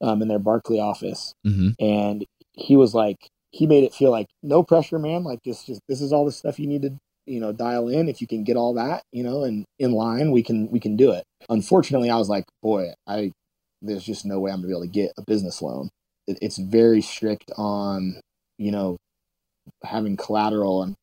um, 0.00 0.22
in 0.22 0.28
their 0.28 0.38
Barkley 0.38 0.78
office, 0.80 1.32
Mm-hmm. 1.46 1.70
and 1.84 2.24
he 2.52 2.76
was 2.76 2.94
like 2.94 3.16
he 3.50 3.66
made 3.66 3.84
it 3.84 3.94
feel 3.94 4.10
like 4.10 4.26
no 4.42 4.62
pressure, 4.62 4.98
man. 4.98 5.24
Like 5.24 5.40
just 5.44 5.66
just 5.66 5.80
this 5.88 6.00
is 6.00 6.12
all 6.12 6.24
the 6.24 6.32
stuff 6.32 6.58
you 6.58 6.66
need 6.66 6.82
to 6.82 6.90
you 7.26 7.40
know 7.40 7.52
dial 7.52 7.88
in. 7.88 8.08
If 8.08 8.20
you 8.20 8.26
can 8.28 8.44
get 8.44 8.56
all 8.56 8.74
that 8.74 9.02
you 9.12 9.24
know 9.24 9.42
and 9.44 9.64
in 9.78 9.92
line, 9.92 10.30
we 10.30 10.42
can 10.42 10.70
we 10.70 10.78
can 10.78 10.96
do 10.96 11.10
it. 11.10 11.24
Unfortunately, 11.48 12.08
I 12.10 12.16
was 12.16 12.28
like, 12.28 12.44
boy, 12.62 12.90
I 13.08 13.32
there's 13.82 14.04
just 14.04 14.24
no 14.24 14.38
way 14.38 14.52
I'm 14.52 14.58
gonna 14.58 14.68
be 14.68 14.72
able 14.72 14.82
to 14.82 14.88
get 14.88 15.12
a 15.18 15.22
business 15.26 15.60
loan. 15.60 15.88
It, 16.28 16.38
it's 16.40 16.58
very 16.58 17.00
strict 17.02 17.50
on 17.56 18.20
you 18.58 18.70
know 18.70 18.96
having 19.84 20.16
collateral 20.16 20.82
and 20.82 20.94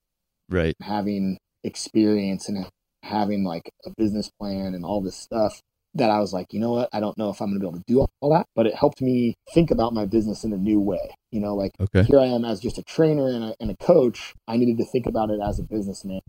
Right. 0.54 0.76
having 0.82 1.38
experience 1.64 2.48
and 2.48 2.68
having 3.02 3.44
like 3.44 3.72
a 3.86 3.90
business 3.98 4.30
plan 4.40 4.76
and 4.76 4.86
all 4.86 5.02
this 5.02 5.16
stuff 5.16 5.60
that 5.96 6.10
I 6.10 6.20
was 6.20 6.32
like, 6.34 6.54
you 6.54 6.60
know 6.60 6.72
what? 6.72 6.90
I 6.94 7.00
don't 7.00 7.18
know 7.18 7.30
if 7.30 7.42
I'm 7.42 7.50
going 7.50 7.60
to 7.60 7.66
be 7.66 7.68
able 7.68 7.78
to 7.80 7.84
do 7.88 8.08
all 8.22 8.34
that, 8.34 8.46
but 8.56 8.66
it 8.68 8.76
helped 8.76 9.02
me 9.02 9.36
think 9.54 9.72
about 9.72 9.94
my 9.94 10.06
business 10.06 10.44
in 10.44 10.54
a 10.54 10.58
new 10.58 10.80
way. 10.80 11.16
You 11.32 11.40
know, 11.40 11.56
like 11.56 11.72
Okay. 11.80 12.04
here 12.04 12.20
I 12.20 12.26
am 12.26 12.46
as 12.46 12.60
just 12.60 12.78
a 12.78 12.84
trainer 12.84 13.28
and 13.28 13.44
a, 13.44 13.56
and 13.60 13.72
a 13.72 13.76
coach. 13.78 14.34
I 14.48 14.58
needed 14.58 14.78
to 14.78 14.86
think 14.86 15.06
about 15.08 15.30
it 15.30 15.40
as 15.44 15.60
a 15.60 15.64
businessman. 15.64 16.22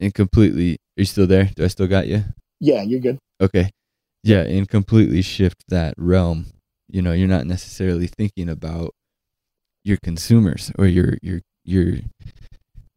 And 0.00 0.12
completely. 0.12 0.72
Are 0.74 1.00
you 1.00 1.04
still 1.04 1.26
there? 1.26 1.50
Do 1.54 1.64
I 1.64 1.68
still 1.68 1.86
got 1.86 2.06
you? 2.06 2.24
Yeah, 2.60 2.82
you're 2.82 3.00
good. 3.00 3.18
Okay. 3.40 3.70
Yeah, 4.22 4.42
and 4.42 4.68
completely 4.68 5.22
shift 5.22 5.64
that 5.68 5.94
realm. 5.96 6.46
You 6.88 7.02
know, 7.02 7.12
you're 7.12 7.28
not 7.28 7.46
necessarily 7.46 8.06
thinking 8.06 8.48
about 8.48 8.94
your 9.84 9.98
consumers 10.02 10.72
or 10.78 10.86
your 10.86 11.16
your 11.22 11.40
your 11.64 11.98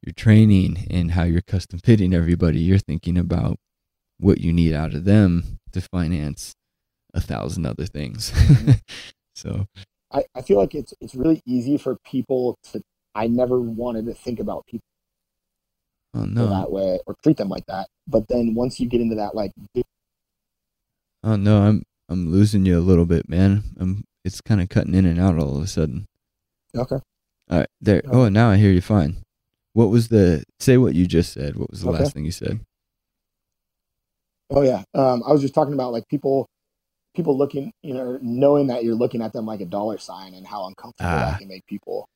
your 0.10 0.14
training 0.14 0.88
and 0.90 1.12
how 1.12 1.24
you're 1.24 1.42
custom 1.42 1.80
fitting 1.80 2.16
everybody. 2.16 2.60
You're 2.60 2.80
thinking 2.80 3.16
about 3.16 3.58
what 4.18 4.40
you 4.40 4.52
need 4.52 4.74
out 4.74 4.96
of 4.96 5.06
them 5.06 5.60
to 5.72 5.82
finance 5.82 6.56
a 7.14 7.22
thousand 7.22 7.68
other 7.68 7.86
things. 7.86 8.32
Mm-hmm. 8.32 8.72
so 9.36 9.68
I, 10.12 10.24
I 10.36 10.42
feel 10.42 10.58
like 10.58 10.74
it's 10.74 10.96
it's 11.00 11.14
really 11.14 11.42
easy 11.46 11.78
for 11.78 11.98
people 12.04 12.58
to. 12.72 12.82
I 13.14 13.28
never 13.28 13.60
wanted 13.60 14.08
to 14.08 14.14
think 14.14 14.40
about 14.40 14.66
people 14.66 14.86
oh 16.16 16.26
no. 16.26 16.48
that 16.48 16.72
way 16.72 17.00
or 17.06 17.16
treat 17.24 17.38
them 17.38 17.50
like 17.50 17.66
that. 17.68 17.88
But 18.08 18.28
then 18.30 18.56
once 18.56 18.80
you 18.80 18.88
get 18.88 19.02
into 19.02 19.16
that, 19.16 19.36
like 19.36 19.52
Oh 21.24 21.36
no, 21.36 21.62
I'm 21.62 21.84
I'm 22.10 22.32
losing 22.32 22.66
you 22.66 22.80
a 22.80 22.82
little 22.82 23.06
bit, 23.06 23.30
man. 23.30 23.64
I'm 23.80 24.06
it's 24.26 24.42
kind 24.42 24.60
of 24.60 24.70
cutting 24.70 24.96
in 24.96 25.06
and 25.06 25.20
out 25.20 25.38
all 25.38 25.56
of 25.56 25.64
a 25.64 25.68
sudden. 25.68 26.08
okay, 26.76 26.98
All 27.52 27.60
right, 27.60 27.68
there. 27.80 28.02
Oh, 28.10 28.28
now 28.28 28.50
I 28.50 28.58
hear 28.58 28.72
you 28.72 28.82
fine. 28.82 29.24
What 29.80 29.92
was 29.92 30.10
the 30.10 30.44
say? 30.60 30.76
What 30.76 30.94
you 30.94 31.08
just 31.08 31.32
said? 31.32 31.56
What 31.56 31.72
was 31.72 31.80
the 31.80 31.90
Okay. 31.90 32.04
last 32.04 32.14
thing 32.14 32.26
you 32.26 32.34
said? 32.34 32.60
Oh 34.50 34.62
yeah. 34.62 34.84
Um, 34.94 35.24
I 35.26 35.32
was 35.32 35.40
just 35.40 35.54
talking 35.54 35.74
about 35.74 35.94
like 35.94 36.06
people, 36.10 36.48
people 37.16 37.38
looking, 37.38 37.72
you 37.82 37.94
know, 37.94 38.20
knowing 38.22 38.68
that 38.68 38.84
you're 38.84 38.94
looking 38.94 39.22
at 39.22 39.32
them 39.32 39.46
like 39.46 39.62
a 39.62 39.66
dollar 39.66 39.98
sign 39.98 40.34
and 40.34 40.46
how 40.46 40.68
uncomfortable 40.68 41.10
Ah. 41.10 41.32
that 41.32 41.40
can 41.40 41.48
make 41.48 41.66
people 41.66 42.10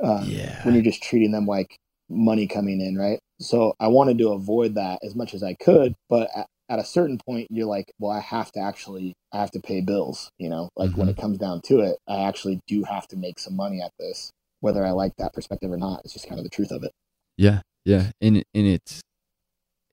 um, 0.00 0.26
Yeah. 0.26 0.62
when 0.64 0.74
you're 0.74 0.84
just 0.84 1.02
treating 1.02 1.32
them 1.32 1.44
like 1.44 1.76
money 2.08 2.46
coming 2.46 2.80
in, 2.80 2.96
right? 2.96 3.18
So 3.40 3.74
I 3.80 3.88
wanted 3.88 4.18
to 4.18 4.28
avoid 4.28 4.76
that 4.76 5.00
as 5.02 5.16
much 5.16 5.34
as 5.34 5.42
I 5.42 5.54
could, 5.54 5.94
but 6.08 6.30
at, 6.36 6.46
at 6.68 6.78
a 6.78 6.84
certain 6.84 7.18
point, 7.26 7.48
you're 7.50 7.66
like, 7.66 7.90
well, 7.98 8.12
I 8.12 8.20
have 8.20 8.52
to 8.52 8.60
actually, 8.60 9.14
I 9.32 9.40
have 9.40 9.50
to 9.52 9.60
pay 9.60 9.80
bills. 9.80 10.30
You 10.38 10.50
know, 10.50 10.68
like 10.76 10.96
when 10.96 11.08
it 11.08 11.16
comes 11.16 11.38
down 11.38 11.62
to 11.62 11.80
it, 11.80 11.96
I 12.06 12.28
actually 12.28 12.60
do 12.68 12.84
have 12.84 13.08
to 13.08 13.16
make 13.16 13.40
some 13.40 13.56
money 13.56 13.82
at 13.82 13.90
this, 13.98 14.30
whether 14.60 14.86
I 14.86 14.92
like 14.92 15.16
that 15.18 15.32
perspective 15.34 15.72
or 15.72 15.78
not. 15.78 16.02
It's 16.04 16.12
just 16.12 16.28
kind 16.28 16.38
of 16.38 16.44
the 16.44 16.50
truth 16.50 16.70
of 16.70 16.84
it. 16.84 16.92
Yeah, 17.38 17.62
yeah, 17.84 18.10
and 18.20 18.38
and 18.54 18.66
it's 18.66 19.02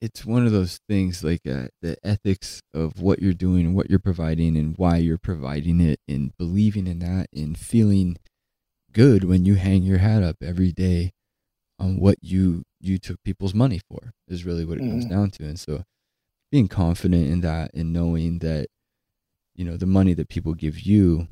it's 0.01 0.25
one 0.25 0.45
of 0.45 0.51
those 0.53 0.79
things 0.89 1.23
like 1.23 1.41
uh, 1.47 1.67
the 1.81 1.97
ethics 2.03 2.62
of 2.73 3.01
what 3.01 3.21
you're 3.21 3.34
doing, 3.34 3.73
what 3.75 3.89
you're 3.89 3.99
providing, 3.99 4.58
and 4.58 4.77
why 4.77 4.97
you're 4.97 5.17
providing 5.19 5.81
it, 5.81 5.99
and 6.08 6.38
believing 6.38 6.88
in 6.88 6.99
that, 6.99 7.27
and 7.34 7.58
feeling 7.58 8.17
good 8.93 9.23
when 9.25 9.45
you 9.45 9.55
hang 9.55 9.84
your 9.84 9.99
hat 9.99 10.23
up 10.23 10.38
every 10.43 10.71
day 10.73 11.12
on 11.79 11.99
what 11.99 12.17
you 12.21 12.63
you 12.81 12.97
took 12.99 13.23
people's 13.23 13.53
money 13.55 13.81
for 13.89 14.13
is 14.27 14.45
really 14.45 14.65
what 14.65 14.77
it 14.79 14.86
comes 14.86 15.05
Mhm. 15.05 15.10
down 15.10 15.31
to, 15.31 15.45
and 15.45 15.60
so 15.60 15.84
being 16.51 16.67
confident 16.69 17.27
in 17.29 17.41
that 17.41 17.71
and 17.75 17.93
knowing 17.93 18.39
that 18.39 18.67
you 19.55 19.65
know 19.65 19.77
the 19.77 19.86
money 19.88 20.13
that 20.13 20.29
people 20.29 20.53
give 20.55 20.81
you 20.81 21.29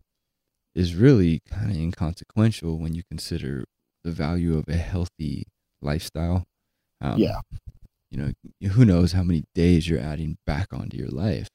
is 0.76 0.96
really 0.96 1.42
kind 1.48 1.72
of 1.72 1.78
inconsequential 1.78 2.80
when 2.80 2.96
you 2.96 3.04
consider 3.10 3.66
the 4.04 4.12
value 4.12 4.58
of 4.58 4.68
a 4.70 4.78
healthy 4.78 5.46
lifestyle. 5.84 6.46
Um, 7.02 7.18
Yeah. 7.20 7.42
You 8.12 8.18
know, 8.62 8.70
who 8.70 8.86
knows 8.86 9.12
how 9.14 9.24
many 9.24 9.44
days 9.56 9.90
you're 9.90 10.00
adding 10.00 10.38
back 10.46 10.72
onto 10.72 10.98
your 10.98 11.10
life 11.10 11.48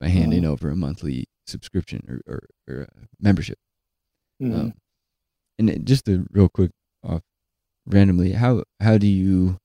by 0.00 0.08
handing 0.08 0.44
over 0.44 0.70
a 0.70 0.76
monthly 0.76 1.26
subscription 1.46 2.04
or, 2.08 2.20
or, 2.32 2.40
or 2.68 2.88
membership. 3.20 3.58
Mhm. 4.42 4.54
Um, 4.54 4.74
and 5.58 5.86
just 5.86 6.08
a 6.08 6.24
real 6.30 6.48
quick 6.48 6.70
off 7.04 7.22
randomly, 7.86 8.32
how 8.32 8.64
how 8.80 8.98
do 8.98 9.06
you 9.08 9.58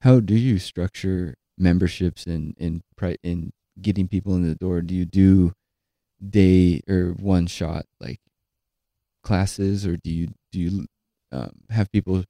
how 0.00 0.20
do 0.20 0.34
you 0.36 0.58
structure 0.58 1.34
memberships 1.58 2.26
and 2.26 2.54
and 2.60 2.82
pri- 2.96 3.18
and 3.24 3.52
getting 3.82 4.08
people 4.08 4.34
in 4.36 4.42
the 4.48 4.54
door? 4.54 4.80
Do 4.82 4.94
you 4.94 5.04
do 5.06 5.52
day 6.30 6.80
or 6.88 7.12
one 7.14 7.46
shot 7.46 7.86
like 8.00 8.20
classes, 9.22 9.86
or 9.86 9.96
do 9.96 10.10
you 10.10 10.28
do 10.52 10.60
you 10.60 10.86
um, 11.32 11.50
have 11.70 11.90
people 11.92 12.24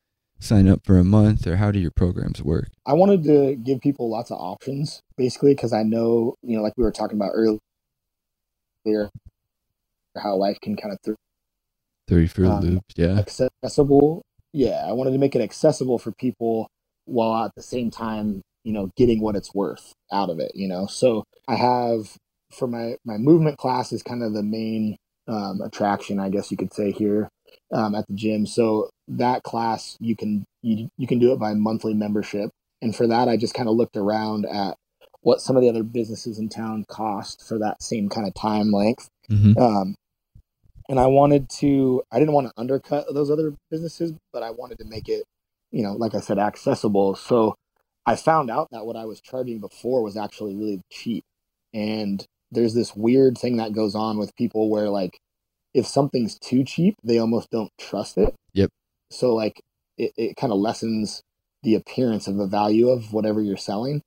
sign 0.45 0.69
up 0.69 0.85
for 0.85 0.99
a 0.99 1.05
month, 1.05 1.47
or 1.47 1.57
how 1.57 1.71
do 1.71 1.79
your 1.79 1.91
programs 1.91 2.43
work? 2.43 2.69
I 2.87 2.93
wanted 2.93 3.25
to 3.25 3.57
give 3.57 3.81
people 3.81 4.11
lots 4.11 4.31
of 4.31 4.39
options, 4.39 5.01
basically, 5.17 5.55
because 5.55 5.73
I 5.73 5.83
know, 5.83 6.35
you 6.43 6.57
know, 6.57 6.63
like 6.63 6.75
we 6.77 6.85
were 6.85 6.93
talking 6.93 7.17
about 7.17 7.33
earlier, 7.35 7.61
how 10.17 10.37
life 10.37 10.59
can 10.61 10.77
kind 10.77 10.93
of 10.93 11.03
th- 11.03 11.17
Thirty 12.07 12.27
Fruit 12.27 12.51
Um, 12.51 12.61
Loops, 12.61 12.95
yeah, 12.97 13.19
accessible. 13.19 14.23
Yeah, 14.53 14.85
I 14.87 14.93
wanted 14.93 15.13
to 15.13 15.19
make 15.19 15.35
it 15.35 15.43
accessible 15.43 15.99
for 15.99 16.13
people 16.13 16.69
while 17.07 17.45
at 17.45 17.53
the 17.57 17.63
same 17.63 17.91
time, 17.91 18.43
you 18.63 18.73
know, 18.73 18.91
getting 18.97 19.21
what 19.21 19.37
it's 19.37 19.55
worth 19.55 19.95
out 20.13 20.31
of 20.31 20.39
it. 20.39 20.53
You 20.55 20.69
know, 20.69 20.87
so 20.87 21.25
I 21.49 21.57
have 21.57 22.17
for 22.53 22.69
my 22.69 22.97
my 23.05 23.17
movement 23.17 23.57
class 23.57 23.93
is 23.93 24.03
kind 24.03 24.23
of 24.23 24.35
the 24.35 24.43
main 24.43 24.97
um, 25.27 25.61
attraction, 25.63 26.21
I 26.21 26.29
guess 26.29 26.51
you 26.51 26.57
could 26.57 26.75
say 26.75 26.93
here 26.93 27.29
um, 27.73 27.95
at 27.95 28.07
the 28.07 28.15
gym. 28.15 28.47
So 28.47 28.91
that 29.09 29.43
class 29.43 29.97
you 30.01 30.17
can 30.17 30.45
you 30.63 30.89
you 30.97 31.07
can 31.07 31.19
do 31.19 31.33
it 31.33 31.39
by 31.39 31.55
monthly 31.55 31.95
membership, 31.95 32.51
and 32.83 32.95
for 32.95 33.07
that 33.07 33.29
I 33.29 33.37
just 33.37 33.55
kind 33.55 33.69
of 33.69 33.77
looked 33.77 33.97
around 33.97 34.47
at 34.47 34.77
what 35.21 35.41
some 35.41 35.57
of 35.57 35.63
the 35.63 35.69
other 35.69 35.83
businesses 35.83 36.39
in 36.39 36.49
town 36.49 36.85
cost 36.89 37.47
for 37.47 37.59
that 37.59 37.83
same 37.83 38.09
kind 38.09 38.27
of 38.27 38.35
time 38.35 38.71
length 38.71 39.09
hmm 39.29 39.53
um, 39.59 39.95
and 40.89 41.01
I 41.01 41.07
wanted 41.07 41.49
to, 41.61 42.03
I 42.13 42.19
didn't 42.19 42.35
want 42.35 42.49
to 42.49 42.53
undercut 42.57 43.07
those 43.13 43.31
other 43.31 43.55
businesses, 43.71 44.13
but 44.33 44.43
I 44.43 44.51
wanted 44.51 44.79
to 44.79 44.85
make 44.85 45.09
it, 45.09 45.25
you 45.71 45.83
know, 45.83 45.95
like 45.95 46.15
I 46.15 46.21
said, 46.21 46.39
accessible. 46.39 47.15
So 47.15 47.55
I 48.07 48.17
found 48.17 48.51
out 48.51 48.69
that 48.71 48.85
what 48.85 48.97
I 48.97 49.07
was 49.07 49.21
charging 49.21 49.61
before 49.61 50.03
was 50.03 50.17
actually 50.17 50.55
really 50.55 50.83
cheap. 50.91 51.25
And 51.73 52.25
there's 52.51 52.75
this 52.75 52.95
weird 52.95 53.39
thing 53.39 53.57
that 53.57 53.73
goes 53.73 53.95
on 53.95 54.19
with 54.19 54.37
people 54.37 54.71
where, 54.71 54.91
like, 54.91 55.19
if 55.75 55.87
something's 55.87 56.39
too 56.39 56.65
cheap, 56.65 56.97
they 57.03 57.19
almost 57.19 57.51
don't 57.51 57.71
trust 57.79 58.17
it. 58.17 58.35
Yep. 58.53 58.71
So, 59.11 59.35
like, 59.35 59.61
it, 59.99 60.13
it 60.17 60.37
kind 60.37 60.53
of 60.53 60.59
lessens 60.59 61.21
the 61.63 61.75
appearance 61.75 62.29
of 62.29 62.37
the 62.37 62.47
value 62.47 62.89
of 62.89 63.13
whatever 63.13 63.43
you're 63.43 63.57
selling. 63.57 64.03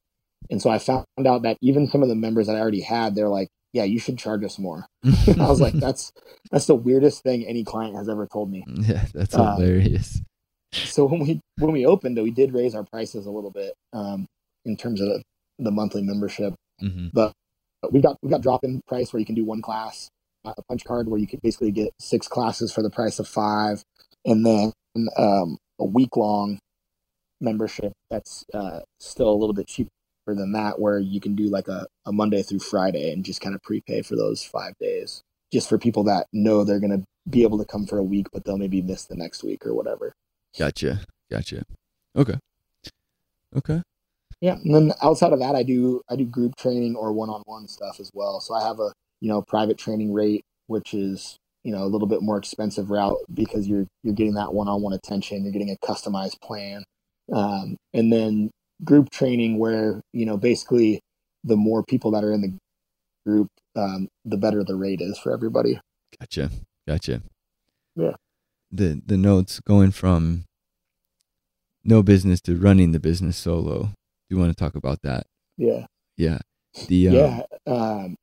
And 0.49 0.61
so 0.61 0.69
I 0.69 0.79
found 0.79 1.05
out 1.25 1.41
that 1.41 1.57
even 1.61 1.87
some 1.87 2.03
of 2.03 2.09
the 2.09 2.15
members 2.15 2.47
that 2.47 2.55
I 2.55 2.59
already 2.59 2.81
had, 2.81 3.15
they're 3.15 3.29
like, 3.29 3.49
yeah, 3.73 3.83
you 3.83 3.99
should 3.99 4.17
charge 4.17 4.43
us 4.43 4.57
more. 4.57 4.85
I 5.03 5.47
was 5.47 5.59
like, 5.59 5.73
that's 5.73 6.11
that's 6.51 6.67
the 6.67 6.75
weirdest 6.75 7.23
thing 7.23 7.45
any 7.45 7.63
client 7.63 7.95
has 7.95 8.07
ever 8.07 8.27
told 8.27 8.49
me. 8.49 8.63
yeah, 8.75 9.05
that's 9.13 9.35
um, 9.35 9.55
hilarious. 9.55 10.21
So 10.71 11.05
when 11.05 11.19
we 11.19 11.41
when 11.57 11.73
we 11.73 11.85
opened, 11.85 12.21
we 12.21 12.31
did 12.31 12.53
raise 12.53 12.75
our 12.75 12.83
prices 12.83 13.25
a 13.25 13.31
little 13.31 13.51
bit 13.51 13.73
um, 13.93 14.25
in 14.65 14.77
terms 14.77 15.01
of 15.01 15.21
the, 15.59 15.71
monthly 15.71 16.01
membership. 16.01 16.53
hmm 16.79 17.07
But 17.13 17.33
we've 17.91 18.03
got 18.03 18.17
we've 18.21 18.31
got 18.31 18.41
drop 18.41 18.63
in 18.63 18.81
price 18.87 19.11
where 19.11 19.19
you 19.19 19.25
can 19.25 19.35
do 19.35 19.45
one 19.45 19.61
class, 19.61 20.09
uh, 20.09 20.16
a 20.57 20.61
punch 20.63 20.83
card 20.85 21.07
where 21.07 21.19
you 21.19 21.27
can 21.27 21.39
basically 21.41 21.71
get 21.71 21.93
six 21.99 22.27
classes 22.27 22.71
for 22.71 22.81
the 22.81 22.89
price 22.89 23.19
of 23.19 23.27
five, 23.27 23.83
and 24.25 24.45
then 24.45 24.71
um, 25.17 25.57
a 25.79 25.85
week 25.85 26.15
long 26.17 26.59
membership 27.39 27.93
that's 28.09 28.45
uh, 28.53 28.79
still 28.99 29.29
a 29.29 29.35
little 29.35 29.53
bit 29.53 29.67
cheaper 29.67 29.89
than 30.27 30.51
that, 30.53 30.79
where 30.79 30.99
you 30.99 31.19
can 31.21 31.35
do 31.35 31.47
like 31.47 31.67
a, 31.67 31.87
a 32.05 32.11
Monday 32.11 32.41
through 32.41 32.59
Friday 32.59 33.11
and 33.11 33.23
just 33.23 33.41
kind 33.41 33.55
of 33.55 33.61
prepay 33.61 34.01
for 34.01 34.15
those 34.15 34.43
five 34.43 34.73
days, 34.79 35.21
just 35.53 35.69
for 35.69 35.77
people 35.77 36.03
that 36.03 36.25
know 36.33 36.63
they're 36.63 36.79
going 36.79 36.99
to 36.99 37.03
be 37.29 37.43
able 37.43 37.57
to 37.57 37.65
come 37.65 37.85
for 37.85 37.97
a 37.97 38.03
week, 38.03 38.27
but 38.33 38.43
they'll 38.43 38.57
maybe 38.57 38.81
miss 38.81 39.05
the 39.05 39.15
next 39.15 39.43
week 39.43 39.65
or 39.65 39.73
whatever. 39.73 40.13
Gotcha, 40.57 41.01
gotcha. 41.29 41.63
Okay, 42.15 42.35
okay. 43.55 43.81
Yeah, 44.41 44.53
and 44.63 44.73
then 44.73 44.93
outside 45.01 45.33
of 45.33 45.39
that, 45.39 45.55
I 45.55 45.63
do 45.63 46.01
I 46.09 46.15
do 46.15 46.25
group 46.25 46.55
training 46.57 46.95
or 46.95 47.11
one 47.11 47.29
on 47.29 47.41
one 47.45 47.67
stuff 47.67 47.99
as 47.99 48.11
well. 48.13 48.39
So 48.39 48.53
I 48.53 48.67
have 48.67 48.79
a 48.79 48.93
you 49.21 49.29
know 49.29 49.41
private 49.41 49.77
training 49.77 50.13
rate, 50.13 50.43
which 50.67 50.93
is 50.93 51.37
you 51.63 51.71
know 51.71 51.83
a 51.83 51.87
little 51.87 52.07
bit 52.07 52.21
more 52.21 52.37
expensive 52.37 52.89
route 52.89 53.17
because 53.33 53.67
you're 53.67 53.87
you're 54.03 54.13
getting 54.13 54.35
that 54.35 54.53
one-on-one 54.53 54.93
attention 54.93 55.43
you're 55.43 55.51
getting 55.51 55.71
a 55.71 55.85
customized 55.85 56.39
plan 56.41 56.83
um, 57.33 57.75
and 57.93 58.13
then 58.13 58.49
group 58.85 59.09
training 59.09 59.57
where 59.57 59.99
you 60.13 60.25
know 60.25 60.37
basically 60.37 61.01
the 61.43 61.57
more 61.57 61.83
people 61.83 62.11
that 62.11 62.23
are 62.23 62.31
in 62.31 62.41
the 62.41 62.53
group 63.25 63.47
um, 63.75 64.07
the 64.23 64.37
better 64.37 64.63
the 64.63 64.75
rate 64.75 65.01
is 65.01 65.17
for 65.17 65.33
everybody 65.33 65.77
Gotcha. 66.19 66.49
Gotcha. 66.87 67.21
Yeah. 67.95 68.13
The 68.71 69.01
the 69.05 69.17
notes 69.17 69.59
going 69.59 69.91
from 69.91 70.45
no 71.83 72.03
business 72.03 72.41
to 72.41 72.55
running 72.57 72.91
the 72.91 72.99
business 72.99 73.37
solo. 73.37 73.83
Do 73.83 74.35
you 74.35 74.37
want 74.37 74.55
to 74.55 74.55
talk 74.55 74.75
about 74.75 75.01
that? 75.03 75.25
yeah 75.57 75.85
Yeah. 76.17 76.39
The 76.87 77.07
um, 77.07 77.13
yeah 77.13 77.41
um, 77.65 78.15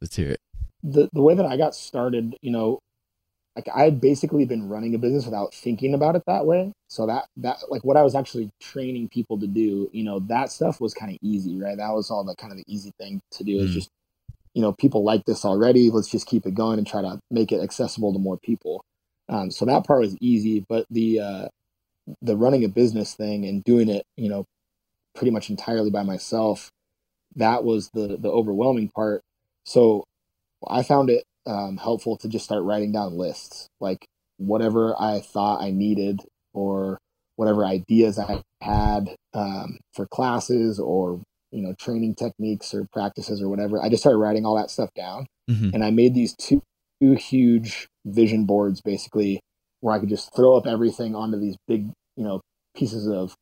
Let's 0.00 0.16
hear 0.16 0.30
it. 0.30 0.40
the 0.82 1.08
the 1.12 1.22
way 1.22 1.34
that 1.34 1.46
I 1.46 1.56
got 1.56 1.74
started, 1.74 2.36
you 2.42 2.52
know, 2.52 2.80
like 3.56 3.68
I 3.74 3.84
had 3.84 4.00
basically 4.00 4.44
been 4.46 4.68
running 4.68 4.94
a 4.94 4.98
business 4.98 5.24
without 5.26 5.54
thinking 5.54 5.94
about 5.94 6.16
it 6.16 6.22
that 6.26 6.46
way. 6.46 6.72
So 6.88 7.06
that 7.06 7.26
that 7.38 7.58
like 7.70 7.84
what 7.84 7.96
I 7.96 8.02
was 8.02 8.14
actually 8.14 8.50
training 8.60 9.08
people 9.10 9.38
to 9.40 9.46
do, 9.46 9.90
you 9.92 10.04
know, 10.04 10.20
that 10.20 10.52
stuff 10.52 10.80
was 10.80 10.94
kind 10.94 11.12
of 11.12 11.18
easy, 11.22 11.60
right? 11.60 11.76
That 11.78 11.92
was 11.94 12.10
all 12.10 12.24
the 12.24 12.36
kind 12.36 12.52
of 12.52 12.58
the 12.58 12.64
easy 12.68 12.92
thing 13.00 13.20
to 13.32 13.44
do. 13.44 13.58
Is 13.60 13.70
Mm. 13.70 13.74
just, 13.74 13.90
you 14.54 14.62
know, 14.62 14.72
people 14.74 15.04
like 15.04 15.24
this 15.26 15.44
already. 15.44 15.90
Let's 15.90 16.10
just 16.10 16.26
keep 16.28 16.46
it 16.46 16.54
going 16.54 16.78
and 16.78 16.86
try 16.86 17.02
to 17.02 17.20
make 17.30 17.52
it 17.52 17.62
accessible 17.62 18.12
to 18.14 18.18
more 18.20 18.38
people. 18.38 18.82
Um, 19.28 19.50
so 19.50 19.64
that 19.66 19.86
part 19.86 20.00
was 20.00 20.16
easy, 20.20 20.64
but 20.68 20.86
the 20.90 21.20
uh, 21.20 21.48
the 22.22 22.36
running 22.36 22.64
a 22.64 22.68
business 22.68 23.14
thing 23.14 23.46
and 23.46 23.64
doing 23.64 23.88
it, 23.90 24.04
you 24.16 24.28
know, 24.30 24.44
pretty 25.14 25.30
much 25.32 25.50
entirely 25.50 25.90
by 25.90 26.02
myself, 26.04 26.70
that 27.36 27.64
was 27.64 27.90
the 27.94 28.18
the 28.18 28.30
overwhelming 28.30 28.90
part. 28.94 29.22
So 29.68 30.04
I 30.66 30.82
found 30.82 31.10
it 31.10 31.24
um, 31.46 31.76
helpful 31.76 32.16
to 32.18 32.28
just 32.28 32.46
start 32.46 32.64
writing 32.64 32.90
down 32.90 33.18
lists, 33.18 33.68
like 33.80 34.06
whatever 34.38 34.94
I 34.98 35.20
thought 35.20 35.60
I 35.60 35.70
needed 35.70 36.22
or 36.54 36.96
whatever 37.36 37.66
ideas 37.66 38.18
I 38.18 38.40
had 38.62 39.14
um, 39.34 39.78
for 39.92 40.06
classes 40.06 40.80
or 40.80 41.20
you 41.52 41.62
know 41.62 41.74
training 41.78 42.14
techniques 42.14 42.72
or 42.72 42.86
practices 42.94 43.42
or 43.42 43.48
whatever. 43.50 43.82
I 43.82 43.90
just 43.90 44.02
started 44.02 44.16
writing 44.18 44.46
all 44.46 44.56
that 44.56 44.70
stuff 44.70 44.88
down, 44.96 45.26
Mhm. 45.50 45.74
and 45.74 45.84
I 45.84 45.90
made 45.90 46.14
these 46.14 46.34
two, 46.36 46.62
two 47.02 47.12
huge 47.12 47.88
vision 48.06 48.46
boards 48.46 48.80
basically, 48.80 49.40
where 49.80 49.94
I 49.94 49.98
could 49.98 50.08
just 50.08 50.34
throw 50.34 50.56
up 50.56 50.66
everything 50.66 51.14
onto 51.14 51.38
these 51.38 51.56
big 51.66 51.90
you 52.16 52.24
know 52.24 52.40
pieces 52.74 53.06
of 53.06 53.34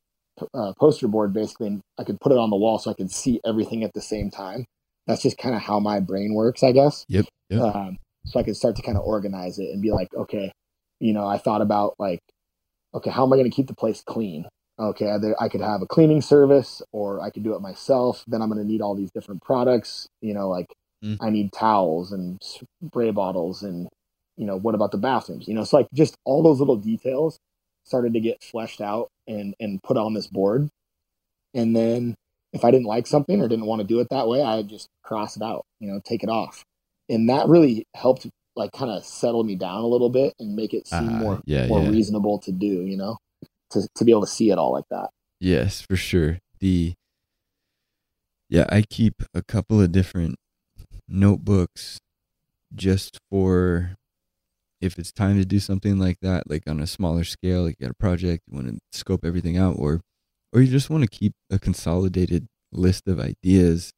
uh, 0.53 0.73
poster 0.81 1.07
board 1.07 1.33
basically, 1.33 1.69
and 1.69 1.81
I 1.99 2.03
could 2.03 2.21
put 2.21 2.33
it 2.33 2.39
on 2.39 2.51
the 2.51 2.57
wall 2.57 2.79
so 2.81 2.91
I 2.91 2.95
could 2.95 3.13
see 3.13 3.41
everything 3.45 3.85
at 3.85 3.93
the 3.95 4.03
same 4.03 4.29
time. 4.31 4.65
That's 5.07 5.23
just 5.23 5.39
kind 5.39 5.55
of 5.55 5.63
how 5.63 5.81
my 5.81 6.01
brain 6.01 6.35
works, 6.35 6.63
I 6.63 6.73
guess 6.73 7.05
Yep. 7.09 7.27
Yep. 7.51 7.63
um, 7.63 7.99
so 8.27 8.41
I 8.41 8.43
could 8.43 8.57
start 8.57 8.77
to 8.77 8.83
kind 8.83 8.99
of 8.99 9.05
organize 9.05 9.59
it 9.59 9.71
and 9.71 9.81
be 9.83 9.93
like, 9.93 10.09
okay, 10.15 10.53
you 11.01 11.13
know, 11.13 11.27
I 11.27 11.39
thought 11.39 11.63
about 11.63 11.95
like, 11.99 12.21
okay, 12.95 13.11
how 13.11 13.25
am 13.27 13.33
I 13.33 13.37
going 13.37 13.51
to 13.51 13.55
keep 13.55 13.69
the 13.69 13.75
place 13.75 14.03
clean? 14.07 14.47
Okay, 14.79 15.11
either 15.11 15.35
I 15.41 15.49
could 15.49 15.61
have 15.63 15.83
a 15.83 15.87
cleaning 15.87 16.21
service 16.23 16.83
or 16.93 17.21
I 17.23 17.31
could 17.31 17.45
do 17.45 17.55
it 17.55 17.61
myself. 17.63 18.25
Then 18.27 18.43
I'm 18.43 18.51
going 18.51 18.61
to 18.65 18.71
need 18.71 18.83
all 18.83 18.95
these 18.95 19.11
different 19.13 19.43
products. 19.43 20.09
You 20.21 20.35
know, 20.35 20.49
like 20.49 20.67
Mm. 21.05 21.19
I 21.21 21.29
need 21.29 21.53
towels 21.53 22.11
and 22.11 22.43
spray 22.43 23.11
bottles 23.11 23.63
and, 23.63 23.87
you 24.39 24.47
know, 24.47 24.57
what 24.59 24.75
about 24.75 24.93
the 24.93 24.99
bathrooms? 24.99 25.47
You 25.47 25.53
know, 25.55 25.63
so 25.65 25.77
like 25.77 25.89
just 25.95 26.17
all 26.25 26.43
those 26.43 26.59
little 26.59 26.77
details 26.77 27.39
started 27.85 28.15
to 28.15 28.21
get 28.21 28.43
fleshed 28.43 28.81
out 28.81 29.09
and 29.29 29.55
and 29.61 29.83
put 29.83 29.99
on 29.99 30.15
this 30.15 30.27
board. 30.27 30.71
And 31.55 31.77
then 31.77 32.15
if 32.53 32.65
I 32.65 32.71
didn't 32.71 32.87
like 32.87 33.07
something 33.07 33.41
or 33.41 33.49
didn't 33.49 33.67
want 33.67 33.81
to 33.81 33.87
do 33.87 34.01
it 34.01 34.09
that 34.11 34.29
way, 34.29 34.43
I 34.43 34.63
just 34.63 34.89
cross 35.03 35.37
it 35.37 35.43
out, 35.43 35.65
you 35.81 35.91
know, 35.91 36.01
take 36.05 36.23
it 36.23 36.29
off. 36.29 36.63
And 37.09 37.29
that 37.29 37.49
really 37.49 37.85
helped 37.95 38.27
like 38.57 38.73
kind 38.73 38.91
of 38.91 39.05
settle 39.05 39.45
me 39.45 39.55
down 39.55 39.83
a 39.83 39.87
little 39.87 40.09
bit 40.09 40.33
and 40.39 40.57
make 40.57 40.73
it 40.73 40.87
seem 40.87 41.05
Ah, 41.05 41.19
more 41.19 41.41
yeah, 41.45 41.67
more 41.67 41.83
yeah. 41.83 41.91
reasonable 41.91 42.39
to 42.41 42.53
do, 42.53 42.67
you 42.67 42.97
know, 42.97 43.17
to 43.71 43.87
to 43.97 44.05
be 44.05 44.11
able 44.13 44.23
to 44.23 44.27
see 44.27 44.51
it 44.51 44.59
all 44.59 44.73
like 44.73 44.87
that. 44.91 45.11
Yes, 45.41 45.81
for 45.83 45.97
sure. 45.97 46.39
The 46.61 46.95
yeah, 48.49 48.67
I 48.71 48.83
keep 48.83 49.23
a 49.35 49.43
couple 49.43 49.81
of 49.81 49.93
different 49.93 50.37
notebooks 51.09 51.99
just 52.75 53.19
for 53.31 53.97
if 54.81 54.99
it's 54.99 55.13
time 55.13 55.37
to 55.39 55.45
do 55.45 55.59
something 55.59 55.99
like 55.99 56.19
that, 56.21 56.49
like 56.49 56.63
on 56.67 56.81
a 56.81 56.87
smaller 56.87 57.25
scale, 57.25 57.63
like 57.65 57.77
you 57.79 57.87
got 57.87 57.93
a 57.93 57.95
project, 57.95 58.45
you 58.47 58.55
want 58.57 58.69
to 58.69 58.79
scope 58.93 59.25
everything 59.25 59.57
out, 59.57 59.77
or 59.79 60.01
or 60.53 60.61
you 60.61 60.71
just 60.71 60.91
want 60.91 61.03
to 61.03 61.09
keep 61.09 61.33
a 61.51 61.59
consolidated 61.59 62.47
list 62.73 63.07
of 63.07 63.21
ideas 63.21 63.93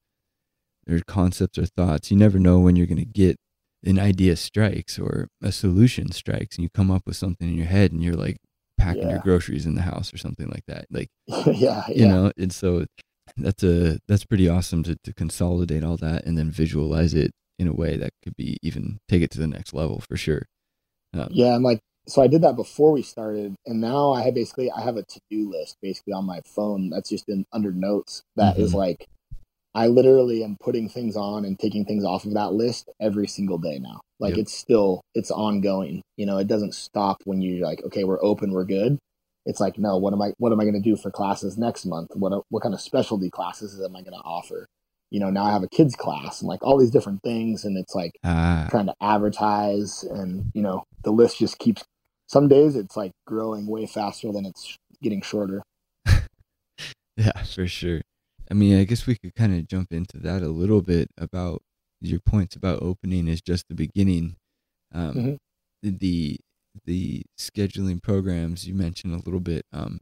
or 0.88 1.00
concepts 1.06 1.58
or 1.58 1.66
thoughts. 1.66 2.10
You 2.10 2.16
never 2.16 2.38
know 2.38 2.58
when 2.58 2.76
you're 2.76 2.86
going 2.86 2.98
to 2.98 3.04
get 3.04 3.36
an 3.84 3.98
idea 3.98 4.36
strikes 4.36 4.98
or 4.98 5.28
a 5.42 5.52
solution 5.52 6.10
strikes, 6.12 6.56
and 6.56 6.62
you 6.64 6.70
come 6.74 6.90
up 6.90 7.02
with 7.06 7.16
something 7.16 7.48
in 7.48 7.56
your 7.56 7.66
head, 7.66 7.92
and 7.92 8.02
you're 8.02 8.14
like 8.14 8.38
packing 8.78 9.10
your 9.10 9.18
groceries 9.20 9.66
in 9.66 9.74
the 9.74 9.82
house 9.82 10.14
or 10.14 10.18
something 10.18 10.48
like 10.48 10.64
that. 10.66 10.86
Like 10.90 11.08
yeah, 11.26 11.44
yeah. 11.54 11.84
you 11.88 12.08
know 12.08 12.32
and 12.38 12.52
so 12.52 12.86
that's 13.36 13.62
a 13.62 13.98
that's 14.08 14.24
pretty 14.24 14.48
awesome 14.48 14.82
to, 14.84 14.96
to 15.04 15.12
consolidate 15.12 15.84
all 15.84 15.96
that 15.98 16.24
and 16.24 16.38
then 16.38 16.50
visualize 16.50 17.14
it 17.14 17.32
in 17.58 17.68
a 17.68 17.72
way 17.72 17.96
that 17.96 18.12
could 18.22 18.36
be 18.36 18.56
even 18.62 18.98
take 19.08 19.22
it 19.22 19.30
to 19.32 19.38
the 19.38 19.46
next 19.46 19.74
level 19.74 20.00
for 20.08 20.16
sure 20.16 20.46
um, 21.14 21.28
Yeah, 21.30 21.56
like 21.56 21.80
so 22.08 22.22
I 22.22 22.26
did 22.26 22.42
that 22.42 22.56
before 22.56 22.92
we 22.92 23.02
started, 23.02 23.54
and 23.66 23.80
now 23.80 24.12
I 24.12 24.22
have 24.22 24.34
basically 24.34 24.70
I 24.70 24.80
have 24.82 24.96
a 24.96 25.02
to 25.02 25.20
do 25.30 25.50
list 25.50 25.76
basically 25.82 26.12
on 26.14 26.24
my 26.24 26.40
phone 26.46 26.90
that's 26.90 27.10
just 27.10 27.28
in 27.28 27.44
under 27.52 27.72
notes 27.72 28.22
That 28.36 28.56
is 28.58 28.72
Mhm. 28.72 28.76
like 28.78 29.06
I 29.74 29.86
literally 29.86 30.42
am 30.42 30.56
putting 30.60 30.88
things 30.88 31.16
on 31.16 31.44
and 31.44 31.58
taking 31.58 31.84
things 31.84 32.04
off 32.04 32.24
of 32.24 32.34
that 32.34 32.52
list 32.54 32.88
every 33.00 33.28
single 33.28 33.58
day 33.58 33.78
now. 33.78 34.00
Like 34.18 34.30
Yep. 34.30 34.38
it's 34.40 34.54
still 34.54 35.02
it's 35.14 35.30
ongoing. 35.30 36.02
You 36.16 36.26
know, 36.26 36.38
it 36.38 36.48
doesn't 36.48 36.74
stop 36.74 37.18
when 37.24 37.40
you're 37.42 37.64
like, 37.66 37.84
okay, 37.84 38.04
we're 38.04 38.22
open, 38.24 38.50
we're 38.52 38.64
good. 38.64 38.98
It's 39.46 39.60
like, 39.60 39.78
no, 39.78 39.96
what 39.96 40.12
am 40.12 40.22
I 40.22 40.32
what 40.38 40.52
am 40.52 40.60
I 40.60 40.64
going 40.64 40.74
to 40.82 40.90
do 40.90 40.96
for 40.96 41.10
classes 41.10 41.56
next 41.58 41.86
month? 41.86 42.10
What 42.14 42.42
what 42.48 42.62
kind 42.62 42.74
of 42.74 42.80
specialty 42.80 43.30
classes 43.30 43.80
am 43.80 43.94
I 43.94 44.00
going 44.02 44.14
to 44.18 44.24
offer? 44.24 44.66
You 45.10 45.20
know, 45.20 45.30
now 45.30 45.44
I 45.44 45.52
have 45.52 45.62
a 45.62 45.68
kids 45.68 45.94
class 45.94 46.40
and 46.40 46.48
like 46.48 46.62
all 46.62 46.78
these 46.78 46.90
different 46.90 47.22
things, 47.22 47.64
and 47.64 47.76
it's 47.78 47.94
like 47.94 48.12
ah 48.24 48.66
trying 48.70 48.86
to 48.86 48.94
advertise 49.00 50.02
and 50.04 50.50
you 50.54 50.62
know 50.62 50.84
the 51.02 51.12
list 51.12 51.38
just 51.38 51.58
keeps 51.58 51.84
some 52.28 52.46
days 52.46 52.76
it's 52.76 52.96
like 52.96 53.12
growing 53.26 53.66
way 53.66 53.86
faster 53.86 54.30
than 54.30 54.46
it's 54.46 54.76
getting 55.02 55.22
shorter. 55.22 55.62
Yeah 57.16 57.42
for 57.42 57.66
sure. 57.66 58.00
I 58.50 58.54
mean 58.54 58.78
i 58.78 58.84
guess 58.84 59.06
we 59.06 59.16
could 59.16 59.34
kind 59.34 59.52
of 59.58 59.66
jump 59.66 59.92
into 59.92 60.18
that 60.18 60.42
a 60.42 60.48
little 60.48 60.82
bit 60.82 61.08
about 61.18 61.62
your 62.00 62.20
points 62.20 62.54
about 62.54 62.80
opening 62.80 63.26
is 63.26 63.40
just 63.42 63.66
the 63.68 63.74
beginning. 63.74 64.36
Um, 64.94 65.14
Mhm. 65.14 65.36
the 65.82 66.38
the 66.84 67.22
scheduling 67.38 68.00
programs 68.00 68.66
you 68.68 68.74
mentioned 68.74 69.12
a 69.12 69.16
little 69.24 69.40
bit 69.40 69.64
um, 69.72 70.00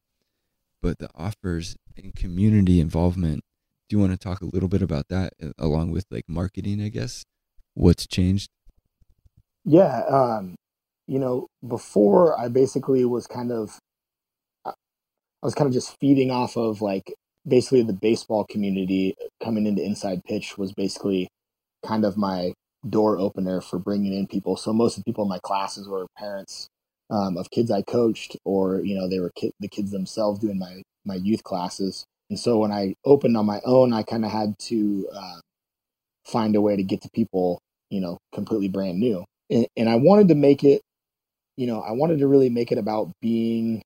but 0.82 0.98
the 0.98 1.08
offers 1.14 1.74
and 1.96 2.14
community 2.14 2.80
involvement 2.80 3.42
do 3.88 3.96
you 3.96 4.00
want 4.00 4.12
to 4.12 4.18
talk 4.18 4.42
a 4.42 4.46
little 4.46 4.68
bit 4.68 4.82
about 4.82 5.08
that 5.08 5.32
uh, 5.42 5.52
along 5.58 5.90
with 5.90 6.04
like 6.10 6.24
marketing 6.28 6.82
i 6.82 6.88
guess? 6.88 7.24
What's 7.74 8.06
changed? 8.06 8.50
Yeah 9.64 10.02
um 10.08 10.54
you 11.08 11.18
know 11.18 11.48
before 11.68 12.38
i 12.40 12.48
basically 12.48 13.04
was 13.04 13.26
kind 13.26 13.52
of 13.52 13.78
i 14.66 15.46
was 15.46 15.54
kind 15.54 15.68
of 15.68 15.74
just 15.74 15.96
feeding 16.00 16.30
off 16.30 16.56
of 16.56 16.82
like 16.82 17.12
basically 17.46 17.82
the 17.82 17.92
baseball 17.94 18.44
community 18.50 19.16
coming 19.42 19.66
into 19.66 19.82
inside 19.84 20.22
pitch 20.24 20.58
was 20.58 20.72
basically 20.74 21.28
kind 21.86 22.06
of 22.06 22.18
my 22.18 22.54
door 22.88 23.18
opener 23.18 23.62
for 23.62 23.80
bringing 23.80 24.14
in 24.14 24.28
people. 24.28 24.56
So 24.58 24.72
most 24.74 24.98
of 24.98 25.04
the 25.04 25.10
people 25.12 25.24
in 25.24 25.30
my 25.30 25.40
classes 25.40 25.88
were 25.88 26.06
parents 26.18 26.68
um, 27.12 27.38
of 27.38 27.50
kids 27.50 27.72
i 27.72 27.82
coached 27.82 28.36
or 28.46 28.82
you 28.84 28.94
know 28.94 29.10
they 29.10 29.20
were 29.20 29.32
ki- 29.36 29.52
the 29.60 29.68
kids 29.68 29.90
themselves 29.90 30.40
doing 30.40 30.60
my 30.60 30.82
my 31.06 31.16
youth 31.16 31.42
classes. 31.44 32.06
And 32.30 32.38
so 32.40 32.60
when 32.60 32.72
i 32.72 32.94
opened 33.04 33.36
on 33.36 33.46
my 33.48 33.60
own 33.66 33.92
i 33.94 34.04
kind 34.04 34.24
of 34.24 34.32
had 34.32 34.54
to 34.70 35.08
uh, 35.12 35.40
find 36.26 36.56
a 36.56 36.62
way 36.62 36.76
to 36.76 36.82
get 36.84 37.02
to 37.02 37.10
people 37.14 37.60
you 37.90 38.00
know 38.00 38.18
completely 38.34 38.68
brand 38.68 39.00
new. 39.00 39.24
And, 39.50 39.66
and 39.76 39.88
i 39.90 39.96
wanted 39.96 40.28
to 40.28 40.36
make 40.36 40.64
it 40.64 40.82
you 41.56 41.66
know 41.66 41.80
i 41.80 41.92
wanted 41.92 42.18
to 42.18 42.26
really 42.26 42.50
make 42.50 42.72
it 42.72 42.78
about 42.78 43.10
being 43.20 43.82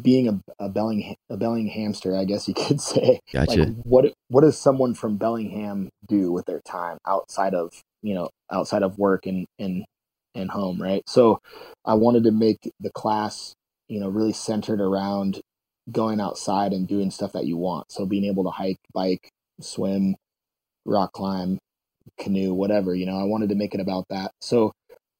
being 0.00 0.28
a, 0.28 0.40
a 0.58 0.68
belling 0.68 1.14
a 1.28 1.36
belling 1.36 1.66
hamster 1.66 2.16
i 2.16 2.24
guess 2.24 2.48
you 2.48 2.54
could 2.66 2.80
say. 2.80 3.20
Gotcha. 3.32 3.64
Like 3.64 3.74
what 3.82 4.12
what 4.28 4.40
does 4.42 4.58
someone 4.58 4.94
from 4.94 5.16
bellingham 5.16 5.90
do 6.06 6.32
with 6.32 6.46
their 6.46 6.60
time 6.60 6.98
outside 7.06 7.54
of 7.54 7.72
you 8.02 8.14
know 8.14 8.30
outside 8.50 8.82
of 8.82 8.98
work 8.98 9.26
and 9.26 9.46
and 9.58 9.84
and 10.34 10.50
home 10.50 10.80
right? 10.80 11.02
So 11.06 11.40
i 11.84 11.94
wanted 11.94 12.24
to 12.24 12.32
make 12.32 12.70
the 12.80 12.90
class 12.90 13.54
you 13.88 14.00
know 14.00 14.08
really 14.08 14.32
centered 14.32 14.80
around 14.80 15.40
going 15.90 16.20
outside 16.20 16.72
and 16.72 16.86
doing 16.86 17.10
stuff 17.10 17.32
that 17.32 17.46
you 17.46 17.56
want. 17.56 17.90
So 17.92 18.06
being 18.06 18.24
able 18.24 18.44
to 18.44 18.50
hike 18.50 18.78
bike 18.94 19.28
swim 19.60 20.16
rock 20.84 21.12
climb 21.12 21.58
canoe 22.18 22.52
whatever 22.52 22.96
you 22.96 23.06
know 23.06 23.16
i 23.16 23.22
wanted 23.22 23.48
to 23.50 23.54
make 23.54 23.74
it 23.74 23.80
about 23.80 24.06
that. 24.08 24.32
So 24.40 24.72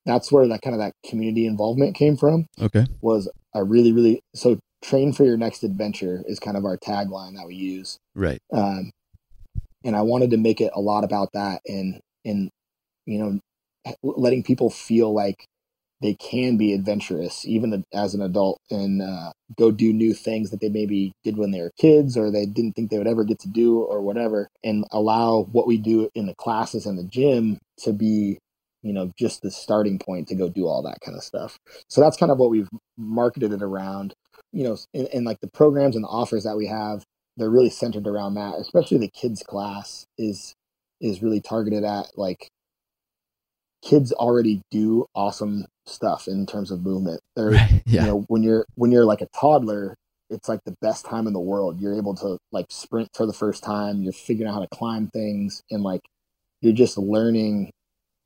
that's 0.04 0.32
where 0.32 0.46
that 0.48 0.62
kind 0.62 0.74
of 0.74 0.80
that 0.80 0.92
community 1.08 1.46
involvement 1.46 1.94
came 1.94 2.16
from 2.16 2.46
okay 2.60 2.86
was 3.00 3.28
a 3.54 3.64
really, 3.64 3.92
really 3.92 4.20
so 4.34 4.58
train 4.82 5.12
for 5.12 5.24
your 5.24 5.36
next 5.36 5.62
adventure 5.62 6.22
is 6.26 6.38
kind 6.40 6.56
of 6.56 6.64
our 6.64 6.76
tagline 6.76 7.36
that 7.36 7.46
we 7.46 7.54
use. 7.54 7.98
right 8.14 8.40
Um, 8.52 8.90
and 9.84 9.96
I 9.96 10.02
wanted 10.02 10.30
to 10.30 10.36
make 10.36 10.60
it 10.60 10.72
a 10.74 10.80
lot 10.80 11.04
about 11.04 11.30
that 11.34 11.60
and 11.66 12.00
and 12.24 12.50
you 13.06 13.18
know 13.18 13.40
letting 14.02 14.42
people 14.42 14.70
feel 14.70 15.12
like 15.12 15.44
they 16.00 16.14
can 16.14 16.56
be 16.56 16.72
adventurous 16.72 17.46
even 17.46 17.84
as 17.94 18.14
an 18.14 18.22
adult 18.22 18.58
and 18.70 19.00
uh, 19.00 19.30
go 19.56 19.70
do 19.70 19.92
new 19.92 20.12
things 20.12 20.50
that 20.50 20.60
they 20.60 20.68
maybe 20.68 21.12
did 21.22 21.36
when 21.36 21.52
they 21.52 21.60
were 21.60 21.70
kids 21.78 22.16
or 22.16 22.30
they 22.30 22.44
didn't 22.44 22.72
think 22.72 22.90
they 22.90 22.98
would 22.98 23.06
ever 23.06 23.24
get 23.24 23.38
to 23.38 23.48
do 23.48 23.78
or 23.78 24.02
whatever 24.02 24.48
and 24.64 24.84
allow 24.90 25.42
what 25.52 25.66
we 25.66 25.76
do 25.76 26.08
in 26.14 26.26
the 26.26 26.34
classes 26.34 26.86
and 26.86 26.98
the 26.98 27.04
gym 27.04 27.58
to 27.78 27.92
be 27.92 28.38
you 28.82 28.92
know 28.92 29.10
just 29.18 29.42
the 29.42 29.50
starting 29.50 29.98
point 29.98 30.28
to 30.28 30.34
go 30.34 30.48
do 30.48 30.66
all 30.66 30.82
that 30.82 31.00
kind 31.04 31.16
of 31.16 31.22
stuff 31.22 31.58
so 31.88 32.00
that's 32.00 32.16
kind 32.16 32.32
of 32.32 32.38
what 32.38 32.50
we've 32.50 32.68
marketed 32.96 33.52
it 33.52 33.62
around 33.62 34.14
you 34.52 34.64
know 34.64 34.76
and, 34.94 35.08
and 35.12 35.24
like 35.24 35.40
the 35.40 35.50
programs 35.50 35.96
and 35.96 36.04
the 36.04 36.08
offers 36.08 36.44
that 36.44 36.56
we 36.56 36.66
have 36.66 37.04
they're 37.36 37.50
really 37.50 37.70
centered 37.70 38.06
around 38.06 38.34
that 38.34 38.54
especially 38.58 38.98
the 38.98 39.10
kids 39.10 39.42
class 39.42 40.06
is 40.18 40.54
is 41.00 41.22
really 41.22 41.40
targeted 41.40 41.84
at 41.84 42.06
like 42.16 42.48
kids 43.82 44.12
already 44.12 44.62
do 44.70 45.04
awesome 45.14 45.66
stuff 45.86 46.28
in 46.28 46.46
terms 46.46 46.70
of 46.70 46.82
movement. 46.82 47.20
They're, 47.36 47.50
right, 47.50 47.82
yeah. 47.86 48.02
you 48.02 48.06
know, 48.06 48.24
when 48.28 48.42
you're 48.42 48.64
when 48.76 48.90
you're 48.90 49.04
like 49.04 49.20
a 49.20 49.28
toddler, 49.38 49.94
it's 50.30 50.48
like 50.48 50.60
the 50.64 50.76
best 50.80 51.04
time 51.04 51.26
in 51.26 51.32
the 51.32 51.40
world. 51.40 51.80
You're 51.80 51.96
able 51.96 52.14
to 52.16 52.38
like 52.52 52.66
sprint 52.70 53.08
for 53.14 53.26
the 53.26 53.32
first 53.32 53.62
time. 53.62 54.02
You're 54.02 54.12
figuring 54.12 54.48
out 54.48 54.54
how 54.54 54.60
to 54.60 54.68
climb 54.68 55.08
things, 55.08 55.60
and 55.70 55.82
like 55.82 56.00
you're 56.60 56.72
just 56.72 56.96
learning. 56.96 57.70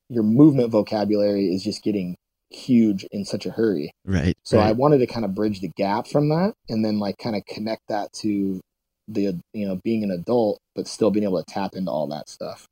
Your 0.08 0.22
movement 0.22 0.70
vocabulary 0.70 1.54
is 1.54 1.62
just 1.64 1.82
getting 1.82 2.16
huge 2.50 3.04
in 3.10 3.24
such 3.24 3.44
a 3.46 3.50
hurry. 3.50 3.90
Right. 4.04 4.36
So 4.44 4.58
right. 4.58 4.68
I 4.68 4.72
wanted 4.72 4.98
to 4.98 5.06
kind 5.06 5.24
of 5.24 5.34
bridge 5.34 5.60
the 5.60 5.70
gap 5.76 6.06
from 6.06 6.28
that, 6.28 6.54
and 6.68 6.84
then 6.84 6.98
like 6.98 7.18
kind 7.18 7.36
of 7.36 7.44
connect 7.46 7.82
that 7.88 8.12
to 8.20 8.60
the 9.08 9.40
you 9.52 9.66
know 9.66 9.80
being 9.82 10.04
an 10.04 10.10
adult, 10.10 10.60
but 10.74 10.86
still 10.86 11.10
being 11.10 11.24
able 11.24 11.42
to 11.42 11.52
tap 11.52 11.74
into 11.74 11.90
all 11.90 12.06
that 12.08 12.28
stuff. 12.28 12.66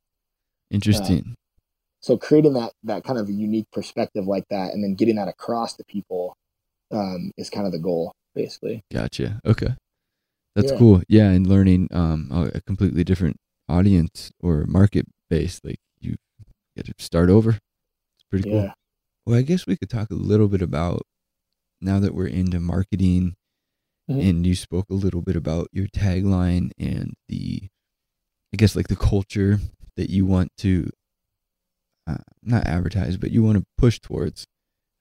Interesting 0.71 1.35
so 2.05 2.17
creating 2.17 2.53
that 2.53 2.71
that 2.83 3.03
kind 3.03 3.17
of 3.17 3.29
unique 3.31 3.65
perspective 3.73 4.27
like 4.27 4.43
that 4.51 4.73
and 4.73 4.83
then 4.83 4.93
getting 4.93 5.15
that 5.15 5.27
across 5.27 5.73
to 5.73 5.83
people 5.85 6.35
um, 6.91 7.31
is 7.35 7.49
kind 7.49 7.65
of 7.65 7.71
the 7.71 7.79
goal 7.79 8.13
basically 8.35 8.83
gotcha 8.93 9.39
okay 9.43 9.73
that's 10.55 10.71
yeah. 10.71 10.77
cool 10.77 11.01
yeah 11.09 11.29
and 11.31 11.47
learning 11.47 11.87
um, 11.91 12.51
a 12.53 12.61
completely 12.61 13.03
different 13.03 13.37
audience 13.67 14.31
or 14.39 14.65
market 14.67 15.07
base 15.31 15.59
like 15.63 15.79
you 15.99 16.15
get 16.75 16.85
to 16.85 16.93
start 17.03 17.29
over 17.29 17.51
it's 17.51 18.25
pretty 18.29 18.49
cool 18.49 18.71
well 19.25 19.37
i 19.37 19.41
guess 19.41 19.65
we 19.65 19.77
could 19.77 19.89
talk 19.89 20.09
a 20.11 20.15
little 20.15 20.47
bit 20.47 20.61
about 20.61 21.03
now 21.81 21.99
that 21.99 22.13
we're 22.13 22.27
into 22.27 22.59
marketing 22.59 23.35
mm-hmm. 24.09 24.19
and 24.19 24.47
you 24.47 24.55
spoke 24.55 24.89
a 24.89 24.95
little 24.95 25.21
bit 25.21 25.35
about 25.35 25.67
your 25.71 25.87
tagline 25.87 26.71
and 26.77 27.13
the 27.27 27.61
i 28.53 28.57
guess 28.57 28.75
like 28.75 28.87
the 28.87 28.95
culture 28.95 29.59
that 29.95 30.09
you 30.09 30.25
want 30.25 30.51
to 30.57 30.89
uh, 32.07 32.17
not 32.43 32.67
advertise, 32.67 33.17
but 33.17 33.31
you 33.31 33.43
want 33.43 33.57
to 33.57 33.65
push 33.77 33.99
towards. 33.99 34.45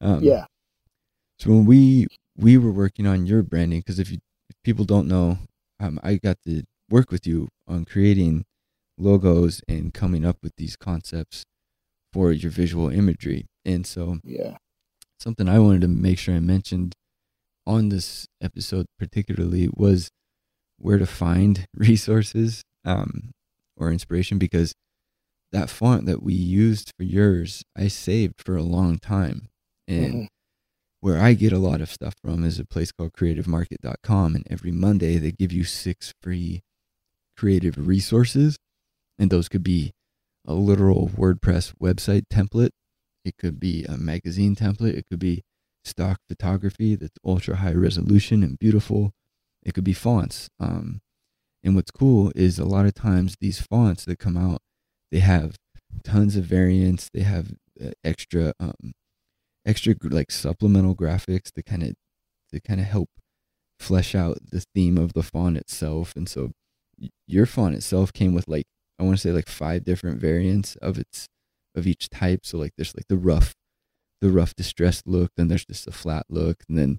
Um, 0.01 0.22
yeah. 0.22 0.47
So 1.39 1.51
when 1.51 1.64
we 1.64 2.07
we 2.37 2.57
were 2.57 2.70
working 2.70 3.07
on 3.07 3.27
your 3.27 3.43
branding, 3.43 3.81
because 3.81 3.99
if 3.99 4.11
you 4.11 4.18
if 4.49 4.57
people 4.62 4.85
don't 4.85 5.09
know, 5.09 5.39
um, 5.81 6.01
I 6.03 6.16
got 6.16 6.39
to 6.47 6.62
work 6.91 7.11
with 7.11 7.27
you 7.27 7.49
on 7.66 7.85
creating 7.85 8.45
logos 8.97 9.61
and 9.68 9.93
coming 9.93 10.25
up 10.25 10.39
with 10.43 10.53
these 10.57 10.77
concepts 10.77 11.45
for 12.14 12.30
your 12.30 12.52
visual 12.52 12.88
imagery, 12.88 13.44
and 13.64 13.84
so 13.84 14.18
yeah, 14.22 14.56
something 15.18 15.48
I 15.48 15.58
wanted 15.58 15.80
to 15.80 15.88
make 15.88 16.18
sure 16.18 16.36
I 16.36 16.40
mentioned 16.40 16.94
on 17.66 17.88
this 17.88 18.26
episode 18.40 18.86
particularly 18.98 19.68
was 19.74 20.10
where 20.78 20.98
to 20.98 21.06
find 21.06 21.66
resources 21.74 22.62
um, 22.84 23.32
or 23.76 23.90
inspiration 23.90 24.38
because 24.38 24.74
that 25.50 25.70
font 25.70 26.06
that 26.06 26.22
we 26.22 26.34
used 26.34 26.92
for 26.96 27.04
yours, 27.04 27.64
I 27.76 27.88
saved 27.88 28.42
for 28.44 28.56
a 28.56 28.62
long 28.62 28.98
time. 28.98 29.48
And 29.88 30.14
mm-hmm. 30.14 30.24
where 31.00 31.20
I 31.20 31.34
get 31.34 31.52
a 31.52 31.58
lot 31.58 31.80
of 31.80 31.90
stuff 31.90 32.14
from 32.22 32.44
is 32.44 32.58
a 32.58 32.64
place 32.64 32.92
called 32.92 33.12
creativemarket.com. 33.12 34.34
And 34.36 34.46
every 34.48 34.72
Monday, 34.72 35.16
they 35.18 35.32
give 35.32 35.52
you 35.52 35.64
six 35.64 36.12
free 36.22 36.62
creative 37.36 37.86
resources. 37.86 38.56
And 39.18 39.30
those 39.30 39.48
could 39.48 39.62
be 39.62 39.92
a 40.47 40.55
literal 40.55 41.09
WordPress 41.09 41.74
website 41.80 42.24
template, 42.32 42.70
it 43.24 43.36
could 43.38 43.59
be 43.59 43.84
a 43.84 43.97
magazine 43.97 44.55
template, 44.55 44.97
it 44.97 45.07
could 45.09 45.18
be 45.18 45.42
stock 45.84 46.18
photography 46.28 46.95
that's 46.95 47.18
ultra 47.24 47.57
high 47.57 47.72
resolution 47.72 48.42
and 48.42 48.59
beautiful, 48.59 49.12
it 49.62 49.74
could 49.74 49.84
be 49.84 49.92
fonts. 49.92 50.49
Um, 50.61 51.01
and 51.62 51.74
what's 51.74 51.90
cool 51.90 52.30
is 52.34 52.59
a 52.59 52.64
lot 52.64 52.86
of 52.86 52.95
times 52.95 53.36
these 53.40 53.61
fonts 53.61 54.05
that 54.05 54.18
come 54.18 54.36
out 54.36 54.61
they 55.14 55.20
have 55.20 55.55
tons 56.03 56.34
of 56.34 56.45
variants. 56.45 57.09
They 57.14 57.20
have 57.20 57.53
uh, 57.80 57.90
extra, 58.03 58.53
um, 58.59 58.95
extra 59.64 59.95
like 60.03 60.32
supplemental 60.32 60.97
graphics 60.97 61.53
to 61.53 61.62
kind 61.62 61.84
of 61.84 61.95
to 62.53 62.61
kind 62.61 62.80
of 62.80 62.86
help 62.86 63.11
flesh 63.78 64.16
out 64.16 64.38
the 64.51 64.64
theme 64.74 64.99
of 64.99 65.12
the 65.12 65.22
font 65.22 65.57
itself. 65.57 66.14
And 66.16 66.28
so, 66.28 66.51
your 67.28 67.47
font 67.47 67.76
itself 67.76 68.12
came 68.12 68.34
with 68.34 68.49
like 68.49 68.66
I 68.99 69.03
want 69.03 69.16
to 69.16 69.20
say 69.20 69.32
like 69.32 69.49
five 69.49 69.84
different 69.84 70.20
variants 70.20 70.76
of 70.76 70.99
its 70.99 71.28
of 71.74 71.86
each 71.86 72.09
type. 72.11 72.40
So 72.45 72.59
like 72.59 72.72
there's 72.76 72.95
like 72.97 73.09
the 73.09 73.16
rough, 73.16 73.55
the 74.20 74.30
rough 74.30 74.55
distressed 74.55 75.07
look. 75.07 75.32
Then 75.36 75.49
there's 75.49 75.64
just 75.64 75.86
a 75.86 75.92
flat 75.92 76.26
look, 76.28 76.64
and 76.68 76.78
then 76.78 76.99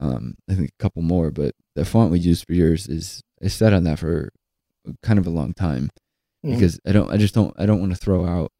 um, 0.00 0.36
I 0.50 0.54
think 0.54 0.70
a 0.70 0.82
couple 0.82 1.02
more. 1.02 1.30
But 1.30 1.54
the 1.74 1.84
font 1.84 2.10
we 2.10 2.18
use 2.18 2.42
for 2.42 2.52
yours 2.52 2.88
is 2.88 3.22
I 3.42 3.48
sat 3.48 3.72
on 3.72 3.84
that 3.84 3.98
for 3.98 4.30
kind 5.02 5.18
of 5.18 5.26
a 5.26 5.30
long 5.30 5.52
time 5.52 5.90
mm-hmm. 6.44 6.54
because 6.54 6.80
I 6.86 6.92
don't 6.92 7.10
I 7.10 7.16
just 7.16 7.34
don't 7.34 7.54
I 7.58 7.66
don't 7.66 7.80
want 7.80 7.92
to 7.92 7.98
throw 7.98 8.24
out 8.24 8.50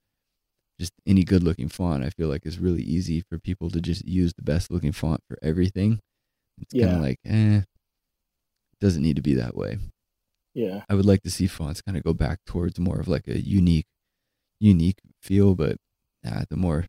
just 0.79 0.93
any 1.07 1.24
good 1.24 1.43
looking 1.43 1.68
font. 1.68 2.05
I 2.05 2.11
feel 2.11 2.29
like 2.29 2.45
it's 2.45 2.59
really 2.59 2.83
easy 2.83 3.22
for 3.22 3.39
people 3.39 3.70
to 3.70 3.81
just 3.81 4.05
use 4.07 4.35
the 4.35 4.43
best 4.43 4.70
looking 4.70 4.93
font 4.93 5.20
for 5.29 5.39
everything. 5.43 6.01
It's 6.61 6.74
yeah. 6.74 6.87
kind 6.87 6.97
of 6.97 7.03
like, 7.03 7.18
eh, 7.24 7.57
it 7.59 8.81
doesn't 8.81 9.03
need 9.03 9.16
to 9.16 9.22
be 9.22 9.35
that 9.35 9.57
way. 9.57 9.79
Yeah. 10.57 10.85
I 10.89 10.95
would 10.95 11.05
like 11.05 11.23
to 11.23 11.31
see 11.31 11.47
fonts 11.47 11.83
kind 11.83 11.99
of 11.99 12.03
go 12.03 12.15
back 12.15 12.39
towards 12.47 12.81
more 12.81 12.99
of 12.99 13.09
like 13.09 13.29
a 13.29 13.39
unique, 13.39 13.85
unique 14.59 15.01
feel, 15.21 15.55
but 15.55 15.77
the 16.23 16.57
more, 16.57 16.87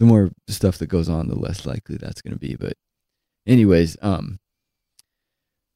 the 0.00 0.06
more 0.06 0.30
stuff 0.48 0.78
that 0.78 0.88
goes 0.88 1.08
on, 1.08 1.28
the 1.28 1.38
less 1.38 1.64
likely 1.64 1.96
that's 1.96 2.20
going 2.20 2.34
to 2.34 2.38
be. 2.38 2.56
But 2.56 2.72
anyways, 3.46 3.96
um, 4.02 4.38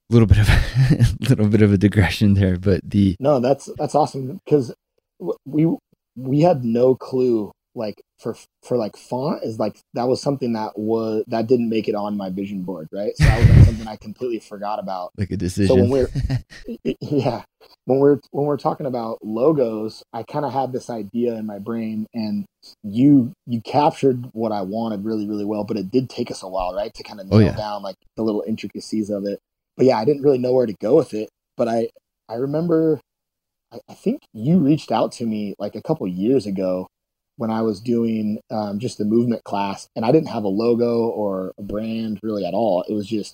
a 0.09 0.13
little 0.13 0.27
bit 0.27 0.39
of 0.39 0.49
a 0.49 1.05
little 1.29 1.47
bit 1.47 1.61
of 1.61 1.71
a 1.71 1.77
digression 1.77 2.33
there, 2.33 2.57
but 2.57 2.81
the 2.83 3.15
no, 3.21 3.39
that's 3.39 3.69
that's 3.77 3.95
awesome 3.95 4.41
because 4.43 4.75
we 5.45 5.73
we 6.17 6.41
had 6.41 6.65
no 6.65 6.95
clue 6.95 7.53
like 7.75 8.01
for 8.19 8.35
for 8.63 8.77
like 8.77 8.97
font 8.97 9.43
is 9.43 9.59
like 9.59 9.79
that 9.93 10.07
was 10.07 10.21
something 10.21 10.53
that 10.53 10.77
was 10.77 11.23
that 11.27 11.47
didn't 11.47 11.69
make 11.69 11.87
it 11.87 11.95
on 11.95 12.17
my 12.17 12.29
vision 12.29 12.63
board, 12.63 12.87
right? 12.91 13.15
So 13.17 13.23
that 13.23 13.39
was 13.39 13.49
like 13.49 13.65
something 13.65 13.87
I 13.87 13.95
completely 13.95 14.39
forgot 14.39 14.79
about. 14.79 15.11
Like 15.17 15.31
a 15.31 15.37
decision. 15.37 15.67
So 15.67 15.81
when 15.81 15.89
we're 15.89 16.09
yeah, 17.01 17.43
when 17.85 17.99
we're 17.99 18.19
when 18.31 18.45
we're 18.45 18.57
talking 18.57 18.85
about 18.85 19.19
logos, 19.23 20.03
I 20.13 20.23
kind 20.23 20.45
of 20.45 20.53
had 20.53 20.73
this 20.73 20.89
idea 20.89 21.35
in 21.35 21.45
my 21.45 21.59
brain, 21.59 22.07
and 22.13 22.45
you 22.83 23.33
you 23.45 23.61
captured 23.61 24.29
what 24.33 24.51
I 24.51 24.61
wanted 24.61 25.05
really 25.05 25.27
really 25.27 25.45
well, 25.45 25.63
but 25.63 25.77
it 25.77 25.91
did 25.91 26.09
take 26.09 26.31
us 26.31 26.43
a 26.43 26.47
while, 26.47 26.73
right, 26.75 26.93
to 26.93 27.03
kind 27.03 27.19
of 27.19 27.27
oh, 27.31 27.37
nail 27.37 27.47
oh, 27.47 27.51
yeah. 27.51 27.57
down 27.57 27.81
like 27.81 27.95
the 28.17 28.23
little 28.23 28.43
intricacies 28.47 29.09
of 29.09 29.25
it 29.25 29.39
but 29.77 29.85
yeah, 29.85 29.97
I 29.97 30.05
didn't 30.05 30.21
really 30.21 30.37
know 30.37 30.53
where 30.53 30.65
to 30.65 30.75
go 30.79 30.95
with 30.95 31.13
it. 31.13 31.29
But 31.57 31.67
I 31.67 31.89
I 32.29 32.35
remember 32.35 32.99
I, 33.71 33.79
I 33.89 33.93
think 33.93 34.21
you 34.33 34.59
reached 34.59 34.91
out 34.91 35.11
to 35.13 35.25
me 35.25 35.55
like 35.59 35.75
a 35.75 35.81
couple 35.81 36.07
years 36.07 36.45
ago 36.45 36.87
when 37.41 37.49
I 37.49 37.63
was 37.63 37.81
doing 37.81 38.39
um, 38.51 38.77
just 38.77 38.99
the 38.99 39.03
movement 39.03 39.43
class, 39.43 39.87
and 39.95 40.05
I 40.05 40.11
didn't 40.11 40.29
have 40.29 40.43
a 40.43 40.47
logo 40.47 41.07
or 41.07 41.53
a 41.57 41.63
brand 41.63 42.19
really 42.21 42.45
at 42.45 42.53
all. 42.53 42.85
It 42.87 42.93
was 42.93 43.07
just 43.07 43.33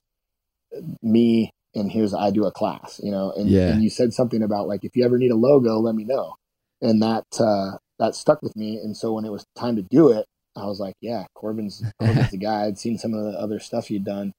me 1.01 1.51
and 1.75 1.91
here's 1.91 2.13
I 2.13 2.31
do 2.31 2.45
a 2.45 2.51
class, 2.53 3.01
you 3.03 3.11
know. 3.11 3.33
And, 3.35 3.49
yeah. 3.49 3.67
and 3.67 3.83
you 3.83 3.89
said 3.89 4.13
something 4.13 4.41
about 4.41 4.69
like 4.69 4.85
if 4.85 4.95
you 4.95 5.03
ever 5.03 5.17
need 5.17 5.31
a 5.31 5.35
logo, 5.35 5.77
let 5.79 5.93
me 5.93 6.05
know, 6.05 6.35
and 6.81 7.03
that 7.03 7.25
uh, 7.37 7.79
that 7.99 8.15
stuck 8.15 8.41
with 8.41 8.55
me. 8.55 8.77
And 8.77 8.95
so 8.95 9.11
when 9.11 9.25
it 9.25 9.31
was 9.31 9.43
time 9.57 9.75
to 9.75 9.81
do 9.81 10.09
it, 10.09 10.25
I 10.55 10.67
was 10.67 10.79
like, 10.79 10.95
yeah, 11.01 11.25
Corbin's 11.35 11.83
Corbin's 11.99 12.31
the 12.31 12.37
guy. 12.37 12.63
I'd 12.63 12.79
seen 12.79 12.97
some 12.97 13.13
of 13.13 13.25
the 13.25 13.37
other 13.37 13.59
stuff 13.59 13.91
you'd 13.91 14.05
done, 14.05 14.31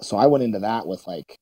so 0.00 0.16
I 0.16 0.26
went 0.26 0.42
into 0.42 0.58
that 0.58 0.88
with 0.88 1.06
like 1.06 1.36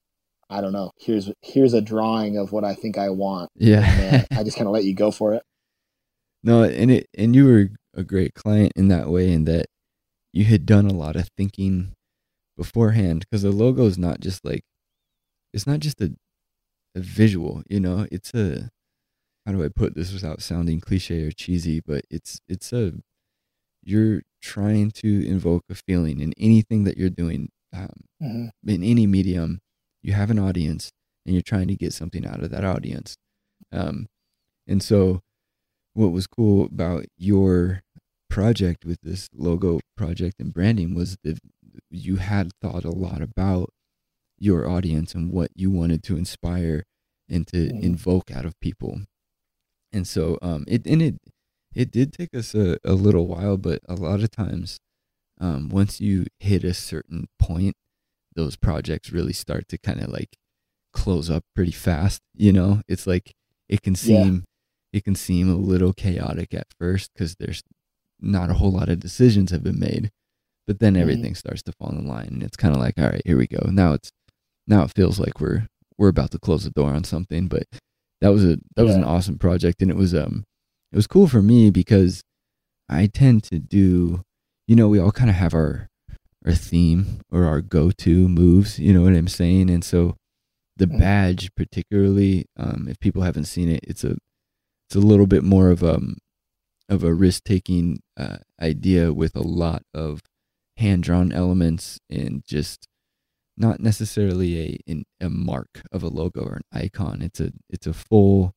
I 0.51 0.61
don't 0.61 0.75
know. 0.75 0.91
Here's 0.99 1.33
here's 1.41 1.73
a 1.73 1.81
drawing 1.81 2.37
of 2.37 2.53
what 2.53 2.63
I 2.63 2.75
think 2.75 2.99
I 2.99 3.09
want. 3.09 3.49
Yeah, 3.57 3.81
and, 3.81 4.23
uh, 4.23 4.27
I 4.39 4.45
just 4.45 4.59
kind 4.59 4.67
of 4.67 4.75
let 4.75 4.85
you 4.85 4.95
go 4.95 5.11
for 5.11 5.33
it. 5.33 5.43
No, 6.43 6.63
and 6.63 6.91
it 6.91 7.09
and 7.17 7.35
you 7.35 7.47
were 7.47 7.69
a 7.95 8.03
great 8.03 8.35
client 8.35 8.73
in 8.77 8.89
that 8.89 9.09
way, 9.09 9.33
in 9.33 9.45
that 9.45 9.67
you 10.33 10.45
had 10.45 10.67
done 10.67 10.87
a 10.87 10.95
lot 10.95 11.17
of 11.17 11.29
thinking 11.37 11.95
beforehand 12.57 13.25
because 13.29 13.43
the 13.43 13.51
logo 13.51 13.87
is 13.87 13.99
not 13.99 14.21
just 14.21 14.45
like 14.45 14.63
it's 15.53 15.67
not 15.67 15.81
just 15.81 16.01
a 16.01 16.15
a 16.95 17.01
visual, 17.01 17.63
you 17.69 17.81
know. 17.81 18.07
It's 18.11 18.35
a 18.35 18.71
how 19.47 19.53
do 19.53 19.65
I 19.65 19.69
put 19.69 19.95
this 19.95 20.13
without 20.13 20.43
sounding 20.43 20.81
cliche 20.81 21.25
or 21.25 21.33
cheesy, 21.33 21.81
but 21.85 22.05
it's 22.11 22.41
it's 22.49 22.73
a 22.73 22.93
you're 23.83 24.23
trying 24.43 24.91
to 24.91 25.27
invoke 25.27 25.65
a 25.71 25.75
feeling 25.75 26.21
in 26.21 26.33
anything 26.39 26.85
that 26.85 26.97
you're 26.97 27.11
doing 27.11 27.51
um, 27.75 27.89
mm-hmm. 28.23 28.69
in 28.69 28.83
any 28.83 29.07
medium 29.07 29.61
you 30.03 30.13
have 30.13 30.31
an 30.31 30.39
audience 30.39 30.91
and 31.25 31.35
you're 31.35 31.43
trying 31.43 31.69
to 31.69 31.77
get 31.77 31.93
something 31.93 32.27
out 32.27 32.43
of 32.43 32.51
that 32.51 32.65
audience. 32.65 33.17
Um, 33.73 34.07
and 34.67 34.83
so, 34.83 35.21
what 35.95 36.13
was 36.13 36.27
cool 36.27 36.67
about 36.67 37.07
your 37.19 37.83
project 38.29 38.85
with 38.85 38.99
this 39.03 39.29
logo 39.35 39.81
project 39.97 40.37
and 40.41 40.53
branding 40.55 40.95
was 40.95 41.17
that 41.25 41.39
you 41.91 42.17
had 42.17 42.51
thought 42.63 42.85
a 42.85 42.91
lot 42.91 43.21
about 43.23 43.71
your 44.39 44.69
audience 44.69 45.15
and 45.15 45.33
what 45.33 45.51
you 45.55 45.71
wanted 45.71 46.03
to 46.05 46.17
inspire 46.17 46.85
and 47.29 47.47
to 47.49 47.69
Mhm. 47.69 47.83
invoke 47.83 48.31
out 48.31 48.45
of 48.47 48.59
people. 48.61 49.03
And 49.93 50.07
so 50.07 50.39
um 50.43 50.65
it 50.69 50.87
and 50.87 51.03
it 51.03 51.17
it 51.75 51.91
did 51.93 52.13
take 52.13 52.35
us 52.35 52.55
a, 52.55 52.79
a 52.85 52.95
little 52.95 53.27
while, 53.27 53.57
but 53.57 53.81
a 53.89 53.95
lot 53.95 54.23
of 54.23 54.31
times 54.31 54.79
um 55.41 55.69
once 55.71 56.01
you 56.01 56.27
hit 56.41 56.65
a 56.65 56.75
certain 56.75 57.29
point, 57.39 57.75
those 58.37 58.57
projects 58.57 59.13
really 59.13 59.33
start 59.35 59.69
to 59.69 59.79
kind 59.79 60.01
of 60.01 60.11
like 60.11 60.37
close 60.93 61.31
up 61.31 61.45
pretty 61.55 61.73
fast, 61.73 62.21
you 62.35 62.53
know? 62.53 62.83
It's 62.89 63.07
like 63.07 63.33
it 63.69 63.83
can 63.83 63.97
seem 63.97 64.45
it 64.93 65.05
can 65.05 65.15
seem 65.15 65.49
a 65.51 65.55
little 65.57 65.93
chaotic 65.93 66.53
at 66.55 66.67
first 66.79 67.11
cuz 67.17 67.37
there's 67.39 67.63
not 68.21 68.51
a 68.51 68.55
whole 68.55 68.73
lot 68.73 68.89
of 68.89 69.01
decisions 69.01 69.51
have 69.51 69.63
been 69.63 69.79
made. 69.79 70.11
But 70.67 70.79
then 70.79 70.95
Mhm. 70.95 71.01
everything 71.01 71.35
starts 71.35 71.63
to 71.65 71.73
fall 71.73 71.91
in 71.91 72.07
line 72.07 72.29
and 72.29 72.43
it's 72.43 72.57
kind 72.57 72.75
of 72.75 72.81
like, 72.81 72.99
all 72.99 73.07
right, 73.11 73.23
here 73.25 73.37
we 73.39 73.47
go. 73.47 73.71
Now 73.71 73.93
it's 73.95 74.11
now 74.67 74.83
it 74.85 74.93
feels 74.93 75.19
like 75.19 75.41
we're 75.41 75.67
we're 75.99 76.09
about 76.09 76.31
to 76.33 76.39
close 76.39 76.65
the 76.65 76.71
door 76.71 76.91
on 76.93 77.05
something, 77.05 77.47
but 77.49 77.65
that 78.21 78.29
was 78.29 78.45
a 78.45 78.59
that 78.77 78.85
was 78.85 78.95
an 78.97 79.05
awesome 79.05 79.39
project 79.39 79.83
and 79.83 79.91
it 79.91 79.97
was 79.97 80.15
um 80.15 80.45
it 80.93 80.97
was 80.97 81.07
cool 81.07 81.29
for 81.29 81.43
me 81.43 81.71
because 81.71 82.23
I 82.89 83.07
tend 83.07 83.45
to 83.45 83.59
do 83.59 84.23
you 84.69 84.77
know, 84.77 84.89
we 84.89 85.01
all 85.01 85.11
kind 85.13 85.31
of 85.31 85.37
have 85.37 85.55
our 85.55 85.89
our 86.47 86.55
theme 86.55 87.21
or 87.31 87.45
our 87.45 87.61
go-to 87.61 88.29
moves, 88.29 88.79
you 88.79 88.93
know 88.95 89.03
what 89.03 89.15
I'm 89.15 89.29
saying? 89.29 89.69
And 89.71 89.85
so 89.85 90.17
the 90.77 90.87
Mhm. 90.87 90.99
badge 90.99 91.55
particularly 91.57 92.47
um 92.57 92.87
if 92.89 92.99
people 93.01 93.23
haven't 93.23 93.45
seen 93.47 93.69
it, 93.69 93.81
it's 93.83 94.05
a 94.05 94.17
it's 94.91 94.97
a 94.97 95.07
little 95.07 95.29
bit 95.29 95.45
more 95.45 95.71
of 95.71 95.85
um 95.85 96.17
of 96.89 97.05
a 97.05 97.15
risk-taking 97.15 98.01
uh, 98.17 98.39
idea 98.61 99.13
with 99.13 99.37
a 99.37 99.43
lot 99.43 99.83
of 99.95 100.23
hand-drawn 100.79 101.31
elements 101.31 102.01
and 102.11 102.43
just 102.45 102.89
not 103.57 103.79
necessarily 103.79 104.59
a 104.61 104.79
in, 104.91 105.05
a 105.21 105.31
mark 105.31 105.83
of 105.93 106.03
a 106.03 106.09
logo 106.09 106.41
or 106.43 106.55
an 106.55 106.63
icon. 106.73 107.23
It's 107.23 107.39
a 107.39 107.53
it's 107.69 107.87
a 107.87 107.93
full 107.93 108.53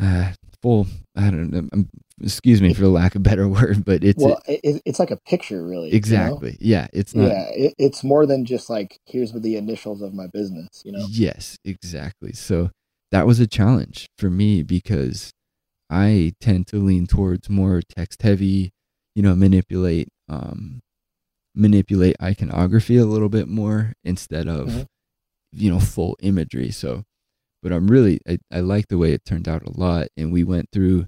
uh 0.00 0.32
full 0.62 0.86
I 1.16 1.30
don't 1.30 1.50
know 1.50 1.68
um, 1.72 1.88
excuse 2.22 2.62
me 2.62 2.72
for 2.72 2.82
the 2.82 2.88
lack 2.88 3.16
of 3.16 3.22
a 3.22 3.28
better 3.28 3.48
word, 3.48 3.84
but 3.84 4.04
it's 4.04 4.22
well, 4.22 4.40
it, 4.46 4.60
it- 4.62 4.82
it's 4.84 5.00
like 5.00 5.10
a 5.10 5.18
picture, 5.26 5.66
really. 5.66 5.86
you 5.86 5.92
know? 5.94 5.96
exactly. 5.96 6.56
Yeah, 6.60 6.86
it's 6.92 7.16
not 7.16 7.30
Yeah, 7.30 7.48
it, 7.52 7.74
it's 7.78 8.04
more 8.04 8.26
than 8.26 8.44
just 8.44 8.70
like 8.70 9.00
here's 9.06 9.32
the 9.32 9.56
initials 9.56 10.02
of 10.02 10.14
my 10.14 10.28
business. 10.32 10.82
You 10.84 10.92
know. 10.92 11.04
Yes, 11.10 11.58
exactly. 11.64 12.32
So 12.32 12.70
that 13.14 13.26
was 13.28 13.38
a 13.38 13.46
challenge 13.46 14.08
for 14.18 14.28
me 14.28 14.62
because 14.64 15.30
I 15.88 16.32
tend 16.40 16.66
to 16.68 16.78
lean 16.78 17.06
towards 17.06 17.48
more 17.48 17.80
text 17.80 18.22
heavy, 18.22 18.72
you 19.14 19.22
know, 19.22 19.36
manipulate 19.36 20.08
um 20.28 20.80
manipulate 21.54 22.16
iconography 22.20 22.96
a 22.96 23.04
little 23.06 23.28
bit 23.28 23.46
more 23.46 23.92
instead 24.02 24.48
of 24.48 24.66
Mhm. 24.68 24.86
you 25.52 25.70
know 25.70 25.78
full 25.78 26.16
imagery. 26.20 26.72
So 26.72 27.04
but 27.62 27.72
I'm 27.72 27.86
really 27.86 28.18
I, 28.28 28.38
I 28.50 28.60
like 28.60 28.88
the 28.88 28.98
way 28.98 29.12
it 29.12 29.24
turned 29.24 29.48
out 29.48 29.62
a 29.62 29.70
lot 29.70 30.08
and 30.16 30.32
we 30.32 30.42
went 30.42 30.70
through 30.72 31.06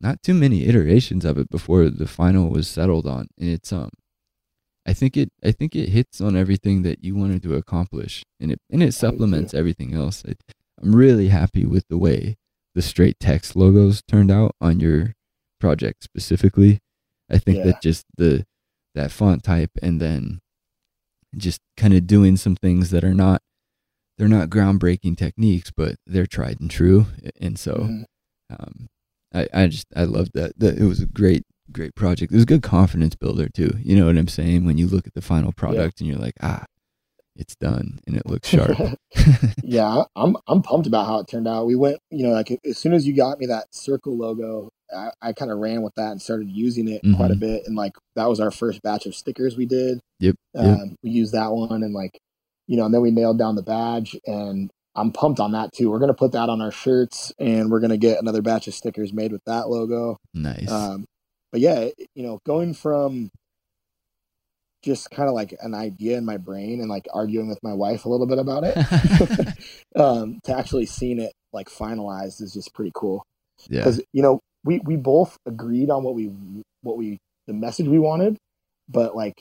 not 0.00 0.22
too 0.22 0.34
many 0.34 0.64
iterations 0.66 1.24
of 1.24 1.38
it 1.38 1.48
before 1.50 1.90
the 1.90 2.06
final 2.06 2.48
was 2.50 2.68
settled 2.68 3.06
on 3.06 3.26
and 3.38 3.48
it's 3.50 3.72
um 3.72 3.90
I 4.86 4.92
think 4.94 5.16
it 5.16 5.30
I 5.44 5.50
think 5.50 5.74
it 5.74 5.88
hits 5.90 6.20
on 6.20 6.36
everything 6.36 6.82
that 6.82 7.02
you 7.02 7.16
wanted 7.16 7.42
to 7.42 7.56
accomplish 7.56 8.22
and 8.40 8.52
it 8.52 8.60
and 8.70 8.80
it 8.82 8.92
supplements 8.94 9.52
everything 9.54 9.92
else. 9.94 10.22
I, 10.28 10.34
I'm 10.82 10.94
really 10.96 11.28
happy 11.28 11.64
with 11.64 11.84
the 11.88 11.98
way 11.98 12.36
the 12.74 12.82
straight 12.82 13.18
text 13.20 13.54
logos 13.54 14.02
turned 14.08 14.30
out 14.30 14.54
on 14.60 14.80
your 14.80 15.14
project 15.60 16.02
specifically. 16.04 16.80
I 17.30 17.38
think 17.38 17.58
Yeah. 17.58 17.64
that 17.66 17.82
just 17.82 18.04
the 18.16 18.44
that 18.94 19.10
font 19.10 19.42
type 19.42 19.70
and 19.82 20.00
then 20.00 20.40
just 21.36 21.60
kind 21.78 21.94
of 21.94 22.06
doing 22.06 22.36
some 22.36 22.56
things 22.56 22.90
that 22.90 23.04
are 23.04 23.14
not 23.14 23.40
they're 24.18 24.28
not 24.28 24.50
groundbreaking 24.50 25.16
techniques, 25.16 25.70
but 25.74 25.96
they're 26.06 26.26
tried 26.26 26.60
and 26.60 26.70
true. 26.70 27.06
And 27.40 27.58
so 27.58 27.74
Mhm. 27.74 28.04
um, 28.50 28.88
I, 29.34 29.48
I 29.54 29.66
just 29.68 29.86
I 29.96 30.04
loved 30.04 30.32
that. 30.34 30.58
that. 30.58 30.78
It 30.78 30.84
was 30.84 31.00
a 31.00 31.06
great 31.06 31.44
great 31.70 31.94
project. 31.94 32.32
It 32.32 32.36
was 32.36 32.42
a 32.42 32.46
good 32.46 32.62
confidence 32.62 33.14
builder 33.14 33.48
too. 33.48 33.78
You 33.82 33.96
know 33.96 34.06
what 34.06 34.18
I'm 34.18 34.28
saying? 34.28 34.66
When 34.66 34.76
you 34.76 34.86
look 34.86 35.06
at 35.06 35.14
the 35.14 35.22
final 35.22 35.52
product 35.52 36.00
and 36.00 36.08
you're 36.08 36.18
like, 36.18 36.34
ah, 36.42 36.66
it's 37.42 37.56
done 37.56 37.98
and 38.06 38.16
it 38.16 38.24
looks 38.26 38.48
sharp. 38.48 38.78
yeah, 39.62 40.04
I'm 40.16 40.36
I'm 40.46 40.62
pumped 40.62 40.86
about 40.86 41.06
how 41.06 41.18
it 41.18 41.26
turned 41.28 41.46
out. 41.48 41.66
We 41.66 41.74
went, 41.76 41.98
you 42.10 42.24
know, 42.26 42.32
like 42.32 42.56
as 42.64 42.78
soon 42.78 42.94
as 42.94 43.06
you 43.06 43.14
got 43.14 43.38
me 43.38 43.46
that 43.46 43.66
circle 43.72 44.16
logo, 44.16 44.70
I, 44.94 45.10
I 45.20 45.32
kind 45.32 45.50
of 45.50 45.58
ran 45.58 45.82
with 45.82 45.94
that 45.96 46.12
and 46.12 46.22
started 46.22 46.48
using 46.50 46.88
it 46.88 47.02
quite 47.16 47.30
a 47.30 47.34
Mhm. 47.34 47.40
bit. 47.40 47.62
And 47.66 47.76
like 47.76 47.92
that 48.16 48.28
was 48.28 48.40
our 48.40 48.50
first 48.50 48.80
batch 48.82 49.06
of 49.06 49.14
stickers 49.14 49.56
we 49.56 49.66
did. 49.66 50.00
Yep, 50.20 50.36
yep. 50.54 50.64
Um, 50.64 50.96
we 51.02 51.10
used 51.10 51.32
that 51.34 51.52
one 51.52 51.82
and 51.82 51.92
like, 51.94 52.18
you 52.66 52.76
know, 52.76 52.84
and 52.84 52.94
then 52.94 53.00
we 53.02 53.10
nailed 53.10 53.38
down 53.38 53.56
the 53.56 53.62
badge 53.62 54.16
and 54.26 54.70
I'm 54.94 55.10
pumped 55.12 55.40
on 55.40 55.52
that 55.52 55.72
too. 55.72 55.90
We're 55.90 55.98
gonna 55.98 56.14
put 56.14 56.32
that 56.32 56.48
on 56.48 56.60
our 56.60 56.70
shirts 56.70 57.32
and 57.38 57.70
we're 57.70 57.80
gonna 57.80 57.96
get 57.96 58.20
another 58.20 58.42
batch 58.42 58.68
of 58.68 58.74
stickers 58.74 59.12
made 59.12 59.32
with 59.32 59.42
that 59.46 59.68
logo. 59.68 60.16
nice. 60.34 60.70
Um, 60.70 61.04
but 61.50 61.60
yeah, 61.60 61.88
you 62.14 62.22
know, 62.22 62.38
going 62.46 62.72
from 62.74 63.30
just 64.82 65.10
kind 65.10 65.28
of 65.28 65.34
like 65.34 65.54
an 65.60 65.74
idea 65.74 66.18
in 66.18 66.24
my 66.24 66.36
brain 66.36 66.80
and 66.80 66.88
like 66.88 67.06
arguing 67.14 67.48
with 67.48 67.58
my 67.62 67.72
wife 67.72 68.04
a 68.04 68.08
little 68.08 68.26
bit 68.26 68.38
about 68.38 68.64
it 68.64 68.76
um, 69.96 70.38
to 70.44 70.56
actually 70.56 70.86
seeing 70.86 71.20
it 71.20 71.32
like 71.52 71.68
finalized 71.68 72.40
is 72.42 72.52
just 72.52 72.74
pretty 72.74 72.92
cool 72.94 73.22
yeah. 73.68 73.80
because 73.80 74.00
you 74.12 74.22
know 74.22 74.40
we 74.64 74.80
we 74.84 74.96
both 74.96 75.36
agreed 75.46 75.90
on 75.90 76.02
what 76.02 76.14
we 76.14 76.30
what 76.82 76.96
we 76.96 77.18
the 77.46 77.52
message 77.52 77.86
we 77.88 77.98
wanted 77.98 78.36
but 78.88 79.14
like 79.14 79.40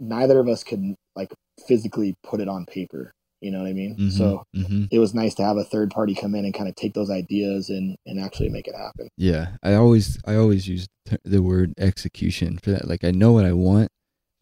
neither 0.00 0.38
of 0.40 0.48
us 0.48 0.64
could 0.64 0.94
like 1.14 1.32
physically 1.66 2.14
put 2.24 2.40
it 2.40 2.48
on 2.48 2.66
paper 2.66 3.12
you 3.40 3.50
know 3.50 3.58
what 3.58 3.68
i 3.68 3.72
mean 3.72 3.96
Mhm, 3.96 4.12
so 4.12 4.42
mhm. 4.56 4.88
it 4.90 4.98
was 4.98 5.14
nice 5.14 5.34
to 5.36 5.44
have 5.44 5.56
a 5.56 5.64
third 5.64 5.90
party 5.90 6.14
come 6.14 6.34
in 6.34 6.44
and 6.44 6.52
kind 6.54 6.68
of 6.68 6.74
take 6.74 6.94
those 6.94 7.10
ideas 7.10 7.68
and 7.70 7.96
and 8.06 8.18
actually 8.20 8.48
make 8.48 8.66
it 8.66 8.74
happen 8.74 9.08
Yeah, 9.16 9.56
I 9.62 9.74
always 9.74 10.18
I 10.26 10.34
always 10.36 10.66
use 10.66 10.86
the 11.24 11.42
word 11.42 11.74
execution 11.78 12.58
for 12.58 12.70
that. 12.70 12.88
Like 12.88 13.04
I 13.04 13.10
know 13.10 13.32
what 13.32 13.44
I 13.44 13.52
want, 13.52 13.88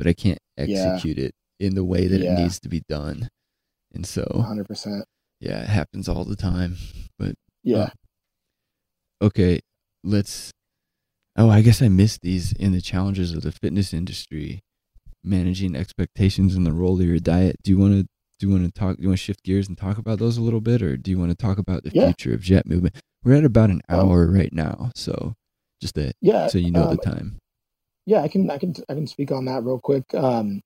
but 0.03 0.09
I 0.11 0.15
can't 0.15 0.39
Yeah. 0.57 0.65
execute 0.95 1.17
it 1.19 1.33
in 1.61 1.77
the 1.77 1.85
way 1.85 2.09
that 2.09 2.21
Yeah. 2.21 2.33
it 2.33 2.43
needs 2.43 2.59
to 2.61 2.69
be 2.69 2.83
done. 2.89 3.29
And 3.95 4.05
so, 4.05 4.25
100% 4.35 5.05
yeah, 5.41 5.63
it 5.63 5.69
happens 5.69 6.09
all 6.09 6.25
the 6.25 6.35
time. 6.37 6.77
But 7.19 7.35
yeah 7.63 7.91
okay, 9.21 9.61
let's. 10.03 10.51
Oh, 11.37 11.49
I 11.49 11.63
guess 11.63 11.81
I 11.81 11.89
missed 11.89 12.21
these 12.23 12.53
in 12.53 12.73
the 12.73 12.81
challenges 12.81 13.33
of 13.33 13.43
the 13.43 13.53
fitness 13.53 13.95
industry, 13.95 14.61
managing 15.25 15.75
expectations 15.77 16.55
and 16.55 16.67
the 16.67 16.73
role 16.73 17.01
of 17.01 17.07
your 17.07 17.19
diet. 17.21 17.57
Do 17.63 17.71
you 17.71 17.79
want 17.79 17.93
to? 17.95 18.03
Do 18.39 18.47
you 18.49 18.51
want 18.53 18.65
to 18.65 18.73
talk? 18.73 18.97
Do 18.97 19.03
you 19.03 19.09
want 19.09 19.19
to 19.21 19.25
shift 19.25 19.45
gears 19.45 19.69
and 19.69 19.79
talk 19.79 19.97
about 19.99 20.19
those 20.19 20.37
a 20.37 20.43
little 20.43 20.61
bit, 20.61 20.83
or 20.83 20.97
do 20.97 21.11
you 21.11 21.19
want 21.19 21.31
to 21.31 21.37
talk 21.37 21.59
about 21.59 21.85
the 21.85 21.91
Yeah. 21.95 22.07
future 22.07 22.35
of 22.35 22.41
jet 22.41 22.67
movement? 22.67 22.97
We're 23.25 23.37
at 23.37 23.45
about 23.45 23.71
an 23.71 23.81
Um, 23.89 24.01
hour 24.01 24.27
right 24.31 24.53
now, 24.53 24.91
so 24.97 25.35
just 25.81 25.95
that 25.95 26.17
yeah 26.21 26.49
so 26.49 26.59
you 26.59 26.71
know 26.73 26.85
um, 26.89 26.97
the 26.97 27.03
time. 27.03 27.39
Yeah 28.07 28.21
i 28.23 28.29
can 28.29 28.51
i 28.51 28.59
can 28.59 28.75
i 28.89 28.95
can 28.95 29.07
speak 29.07 29.31
on 29.31 29.45
that 29.47 29.63
real 29.65 29.79
quick. 29.79 30.05
Um 30.15 30.61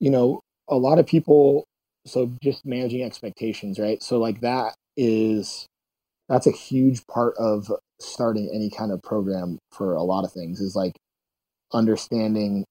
you 0.00 0.10
know 0.10 0.40
a 0.68 0.76
lot 0.76 0.98
of 0.98 1.06
people 1.06 1.64
so 2.06 2.30
just 2.42 2.66
managing 2.66 3.02
expectations 3.02 3.78
right? 3.78 4.02
So 4.02 4.18
like 4.18 4.40
that 4.40 4.74
is 4.96 5.66
that's 6.28 6.46
a 6.46 6.52
huge 6.52 7.06
part 7.06 7.34
of 7.38 7.70
starting 8.00 8.50
any 8.52 8.70
kind 8.70 8.92
of 8.92 9.02
program 9.02 9.58
for 9.72 9.94
a 9.94 10.02
lot 10.02 10.24
of 10.24 10.32
things 10.32 10.60
is 10.60 10.74
like 10.74 10.94
understanding 11.72 12.64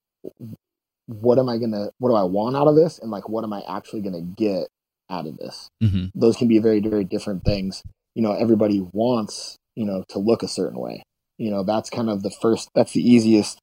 what 1.07 1.39
am 1.39 1.49
i 1.49 1.57
gonna 1.57 1.89
what 1.99 2.09
do 2.09 2.15
i 2.15 2.23
want 2.23 2.55
out 2.55 2.67
of 2.67 2.75
this? 2.75 2.99
And 2.99 3.11
like 3.11 3.27
what 3.29 3.43
am 3.43 3.53
i 3.53 3.61
actually 3.67 4.01
gonna 4.01 4.21
get 4.21 4.67
out 5.09 5.27
of 5.27 5.37
this? 5.37 5.67
Hmm 5.81 6.05
those 6.15 6.37
can 6.37 6.47
be 6.47 6.59
very 6.59 6.79
very 6.79 7.03
different 7.03 7.43
things. 7.43 7.83
You 8.15 8.23
know 8.23 8.33
everybody 8.33 8.81
wants 8.93 9.57
you 9.75 9.85
know 9.85 10.03
to 10.09 10.19
look 10.19 10.43
a 10.43 10.47
certain 10.47 10.79
way. 10.79 11.03
You 11.37 11.51
know 11.51 11.63
that's 11.63 11.89
kind 11.89 12.09
of 12.09 12.23
the 12.23 12.31
first 12.31 12.69
that's 12.75 12.93
the 12.93 13.01
easiest 13.01 13.59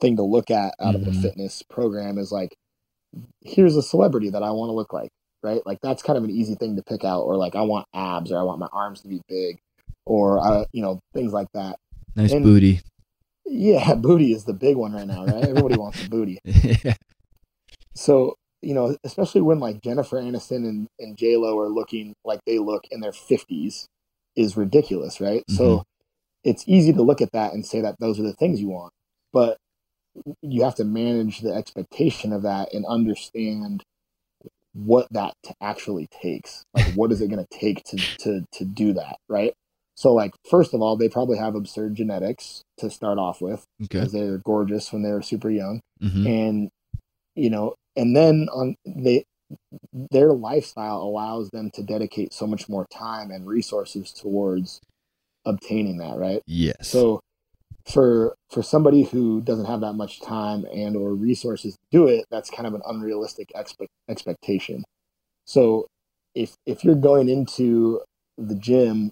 thing 0.00 0.16
to 0.16 0.22
look 0.22 0.50
at 0.50 0.74
out 0.80 0.94
of 0.94 1.02
Mhm. 1.02 1.18
a 1.18 1.22
fitness 1.22 1.62
program 1.68 2.18
is 2.18 2.30
like 2.32 2.54
here's 3.42 3.76
a 3.76 3.82
celebrity 3.82 4.30
that 4.30 4.42
i 4.42 4.50
want 4.50 4.68
to 4.68 4.74
look 4.74 4.92
like 4.92 5.08
right 5.42 5.64
like 5.66 5.78
that's 5.82 6.02
kind 6.02 6.16
of 6.18 6.24
an 6.24 6.30
easy 6.30 6.54
thing 6.54 6.76
to 6.76 6.82
pick 6.82 7.02
out 7.04 7.22
or 7.22 7.36
like 7.36 7.54
i 7.56 7.62
want 7.62 7.86
abs 7.94 8.30
or 8.30 8.38
i 8.38 8.42
want 8.42 8.58
my 8.58 8.68
arms 8.72 9.00
to 9.00 9.08
be 9.08 9.20
big 9.28 9.58
or 10.04 10.38
uh, 10.38 10.64
you 10.72 10.82
know 10.82 11.00
things 11.14 11.32
like 11.32 11.48
that 11.54 11.76
Nice 12.14 12.32
and- 12.32 12.44
booty. 12.44 12.80
yeah 13.46 13.94
booty 14.08 14.32
is 14.32 14.44
the 14.44 14.52
big 14.52 14.76
one 14.76 14.92
right 14.92 15.06
now 15.06 15.24
right 15.24 15.44
everybody 15.44 15.76
wants 15.76 16.04
a 16.04 16.10
booty 16.10 16.38
yeah. 16.44 16.94
so 17.94 18.34
you 18.62 18.74
know, 18.74 18.96
especially 19.04 19.42
when 19.42 19.60
like 19.60 19.80
Jennifer 19.82 20.20
Aniston 20.20 20.66
and, 20.68 20.88
and 20.98 21.16
J 21.16 21.36
Lo 21.36 21.56
are 21.60 21.68
looking 21.68 22.14
like 22.24 22.40
they 22.46 22.58
look 22.58 22.84
in 22.90 23.00
their 23.00 23.12
fifties, 23.12 23.86
is 24.34 24.56
ridiculous, 24.56 25.20
right? 25.20 25.44
So 25.50 25.84
it's 26.42 26.64
easy 26.66 26.92
to 26.94 27.02
look 27.02 27.20
at 27.20 27.30
that 27.32 27.52
and 27.52 27.64
say 27.64 27.82
that 27.82 27.96
those 28.00 28.18
are 28.18 28.24
the 28.24 28.32
things 28.32 28.60
you 28.60 28.68
want, 28.68 28.92
but 29.32 29.58
you 30.42 30.64
have 30.64 30.74
to 30.76 30.84
manage 30.84 31.40
the 31.40 31.52
expectation 31.52 32.32
of 32.32 32.42
that 32.42 32.72
and 32.72 32.84
understand 32.86 33.82
what 34.72 35.06
that 35.10 35.34
t- 35.44 35.54
actually 35.60 36.06
takes. 36.22 36.62
Like, 36.74 36.86
what 36.94 37.12
is 37.12 37.20
it 37.20 37.28
going 37.28 37.44
to 37.44 37.58
take 37.58 37.82
to 37.84 37.98
to 38.18 38.44
to 38.52 38.64
do 38.64 38.92
that, 38.94 39.16
right? 39.28 39.54
So, 39.94 40.12
like, 40.12 40.32
first 40.48 40.74
of 40.74 40.82
all, 40.82 40.96
they 40.96 41.08
probably 41.08 41.38
have 41.38 41.54
absurd 41.54 41.94
genetics 41.94 42.62
to 42.78 42.90
start 42.90 43.18
off 43.18 43.40
with 43.40 43.64
Okay. 43.84 43.88
because 43.88 44.12
they're 44.12 44.38
gorgeous 44.38 44.92
when 44.92 45.02
they're 45.02 45.22
super 45.22 45.50
young, 45.50 45.80
hmm 46.00 46.26
and 46.26 46.68
you 47.34 47.50
know, 47.50 47.74
and 47.96 48.14
then 48.16 48.48
on 48.52 48.76
they 48.86 49.24
their 50.10 50.32
lifestyle 50.32 50.98
allows 51.02 51.48
them 51.50 51.70
to 51.74 51.82
dedicate 51.82 52.32
so 52.32 52.46
much 52.46 52.68
more 52.68 52.86
time 52.92 53.30
and 53.30 53.46
resources 53.46 54.12
towards 54.12 54.80
obtaining 55.44 55.98
that, 55.98 56.18
right? 56.18 56.42
Yes. 56.46 56.76
So 56.88 57.20
for 57.86 58.34
for 58.50 58.62
somebody 58.62 59.04
who 59.04 59.40
doesn't 59.40 59.66
have 59.66 59.80
that 59.80 59.94
much 59.94 60.20
time 60.20 60.64
and 60.72 60.96
or 60.96 61.14
resources 61.14 61.74
to 61.74 61.80
do 61.90 62.08
it, 62.08 62.24
that's 62.30 62.50
kind 62.50 62.66
of 62.66 62.74
an 62.74 62.82
unrealistic 62.86 63.50
expect, 63.54 63.90
expectation. 64.08 64.84
So 65.44 65.86
if 66.34 66.54
if 66.66 66.84
you're 66.84 66.96
going 66.96 67.28
into 67.28 68.00
the 68.36 68.56
gym 68.56 69.10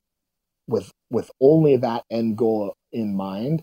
with 0.67 0.91
with 1.11 1.31
only 1.41 1.77
that 1.77 2.05
end 2.11 2.37
goal 2.37 2.75
in 2.93 3.17
mind, 3.17 3.63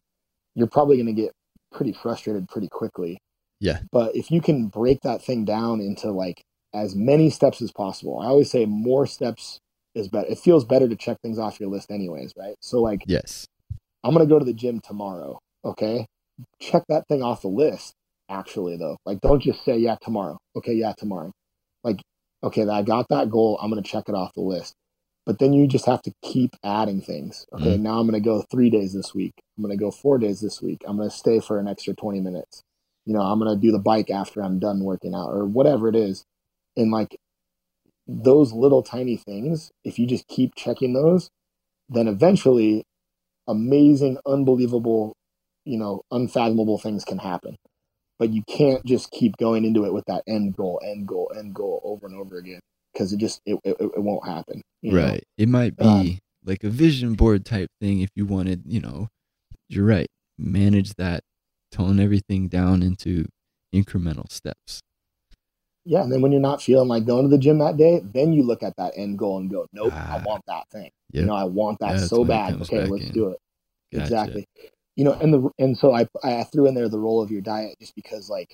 you're 0.55 0.67
probably 0.67 0.95
going 0.95 1.13
to 1.13 1.21
get 1.21 1.31
pretty 1.71 1.93
frustrated 1.93 2.47
pretty 2.47 2.69
quickly. 2.69 3.17
Yeah. 3.59 3.79
But 3.91 4.15
if 4.15 4.31
you 4.31 4.41
can 4.41 4.67
break 4.67 5.01
that 5.01 5.21
thing 5.21 5.45
down 5.45 5.81
into 5.81 6.11
like 6.11 6.41
as 6.73 6.95
many 6.95 7.29
steps 7.29 7.61
as 7.61 7.71
possible, 7.71 8.19
I 8.19 8.27
always 8.27 8.49
say 8.49 8.65
more 8.65 9.05
steps 9.05 9.59
is 9.93 10.07
better. 10.07 10.27
It 10.27 10.39
feels 10.39 10.63
better 10.63 10.87
to 10.87 10.95
check 10.95 11.17
things 11.21 11.37
off 11.37 11.59
your 11.59 11.69
list 11.69 11.91
anyways, 11.91 12.33
right? 12.37 12.55
So 12.61 12.81
like 12.81 13.03
yes. 13.05 13.45
I'm 14.03 14.13
gonna 14.13 14.25
go 14.25 14.39
to 14.39 14.45
the 14.45 14.53
gym 14.53 14.79
tomorrow. 14.79 15.39
Okay, 15.63 16.05
check 16.59 16.83
that 16.89 17.07
thing 17.07 17.21
off 17.21 17.41
the 17.41 17.47
list. 17.47 17.93
Actually, 18.29 18.77
though, 18.77 18.97
like 19.05 19.19
don't 19.21 19.41
just 19.41 19.63
say 19.63 19.77
yeah 19.77 19.97
tomorrow. 20.01 20.37
Okay, 20.55 20.73
yeah 20.73 20.93
tomorrow. 20.97 21.31
Like 21.83 22.01
okay, 22.43 22.67
I 22.67 22.81
got 22.81 23.07
that 23.09 23.29
goal. 23.29 23.59
I'm 23.61 23.69
gonna 23.69 23.81
check 23.81 24.05
it 24.07 24.15
off 24.15 24.33
the 24.33 24.41
list. 24.41 24.73
But 25.25 25.37
then 25.37 25.53
you 25.53 25.67
just 25.67 25.85
have 25.85 26.01
to 26.03 26.13
keep 26.23 26.55
adding 26.63 27.01
things. 27.01 27.45
Okay, 27.53 27.75
mm-hmm. 27.75 27.83
now 27.83 27.99
I'm 27.99 28.07
gonna 28.07 28.19
go 28.19 28.43
three 28.49 28.69
days 28.69 28.93
this 28.93 29.13
week. 29.13 29.33
I'm 29.57 29.63
gonna 29.63 29.77
go 29.77 29.91
four 29.91 30.17
days 30.17 30.41
this 30.41 30.61
week. 30.61 30.81
I'm 30.87 30.97
gonna 30.97 31.11
stay 31.11 31.39
for 31.39 31.59
an 31.59 31.67
extra 31.67 31.93
20 31.93 32.21
minutes. 32.21 32.63
You 33.05 33.13
know, 33.13 33.21
I'm 33.21 33.39
gonna 33.39 33.55
do 33.55 33.71
the 33.71 33.79
bike 33.79 34.09
after 34.09 34.41
I'm 34.41 34.59
done 34.59 34.83
working 34.83 35.13
out 35.13 35.29
or 35.29 35.45
whatever 35.45 35.87
it 35.87 35.95
is. 35.95 36.23
And 36.75 36.91
like 36.91 37.17
those 38.07 38.51
little 38.51 38.81
tiny 38.81 39.17
things, 39.17 39.71
if 39.83 39.99
you 39.99 40.07
just 40.07 40.27
keep 40.27 40.55
checking 40.55 40.93
those, 40.93 41.29
then 41.89 42.07
eventually 42.07 42.85
amazing, 43.47 44.17
unbelievable, 44.25 45.13
you 45.65 45.77
know, 45.77 46.01
unfathomable 46.11 46.77
things 46.77 47.03
can 47.03 47.17
happen. 47.17 47.55
But 48.19 48.29
you 48.31 48.43
can't 48.47 48.85
just 48.85 49.09
keep 49.11 49.37
going 49.37 49.65
into 49.65 49.83
it 49.85 49.93
with 49.93 50.05
that 50.05 50.23
end 50.27 50.55
goal, 50.55 50.79
end 50.85 51.07
goal, 51.07 51.31
end 51.35 51.55
goal 51.55 51.81
over 51.83 52.05
and 52.05 52.15
over 52.15 52.37
again 52.37 52.59
because 52.93 53.11
it 53.13 53.17
just 53.17 53.41
it, 53.45 53.59
it, 53.63 53.77
it 53.79 54.01
won't 54.03 54.27
happen. 54.27 54.61
you 54.81 54.91
know? 54.93 55.03
Right. 55.03 55.23
It 55.37 55.49
might 55.49 55.75
be 55.75 55.85
Um, 55.85 56.19
like 56.45 56.63
a 56.63 56.69
vision 56.69 57.15
board 57.15 57.45
type 57.45 57.69
thing 57.79 58.01
if 58.01 58.09
you 58.15 58.25
wanted, 58.25 58.63
you 58.65 58.79
know, 58.79 59.07
you're 59.69 59.85
right. 59.85 60.07
Manage 60.37 60.93
that, 60.95 61.23
tone 61.71 61.99
everything 61.99 62.47
down 62.47 62.83
into 62.83 63.25
incremental 63.73 64.31
steps. 64.31 64.81
Yeah, 65.83 66.03
and 66.03 66.11
then 66.11 66.21
when 66.21 66.31
you're 66.31 66.41
not 66.41 66.61
feeling 66.61 66.87
like 66.87 67.05
going 67.05 67.23
to 67.23 67.29
the 67.29 67.39
gym 67.39 67.57
that 67.59 67.77
day, 67.77 68.01
then 68.03 68.33
you 68.33 68.43
look 68.43 68.61
at 68.61 68.75
that 68.77 68.93
end 68.95 69.17
goal 69.17 69.37
and 69.39 69.49
go, 69.49 69.65
"Nope, 69.73 69.93
Ah. 69.95 70.17
I 70.19 70.23
want 70.23 70.43
that 70.47 70.69
thing. 70.69 70.91
Yep. 71.11 71.21
You 71.21 71.25
know, 71.25 71.33
I 71.33 71.45
want 71.45 71.79
that 71.79 71.97
That's 71.97 72.09
so 72.09 72.23
bad. 72.23 72.61
Okay, 72.61 72.85
let's 72.85 73.05
in. 73.05 73.11
do 73.13 73.29
it." 73.29 73.37
Gotcha. 73.91 74.03
Exactly. 74.03 74.45
You 74.95 75.05
know, 75.05 75.13
and 75.13 75.33
the 75.33 75.49
and 75.57 75.77
so 75.77 75.93
I 75.93 76.07
I 76.23 76.43
threw 76.43 76.67
in 76.67 76.75
there 76.75 76.89
the 76.89 76.99
role 76.99 77.21
of 77.21 77.31
your 77.31 77.41
diet 77.41 77.77
just 77.79 77.95
because 77.95 78.29
like 78.29 78.53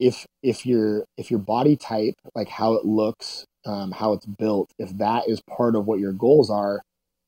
if 0.00 0.26
if 0.42 0.66
your 0.66 1.04
if 1.16 1.30
your 1.30 1.40
body 1.40 1.76
type, 1.76 2.14
like 2.34 2.48
how 2.48 2.74
it 2.74 2.84
looks, 2.84 3.44
um, 3.64 3.92
how 3.92 4.12
it's 4.12 4.26
built, 4.26 4.70
if 4.78 4.96
that 4.98 5.28
is 5.28 5.40
part 5.48 5.76
of 5.76 5.86
what 5.86 6.00
your 6.00 6.12
goals 6.12 6.50
are, 6.50 6.82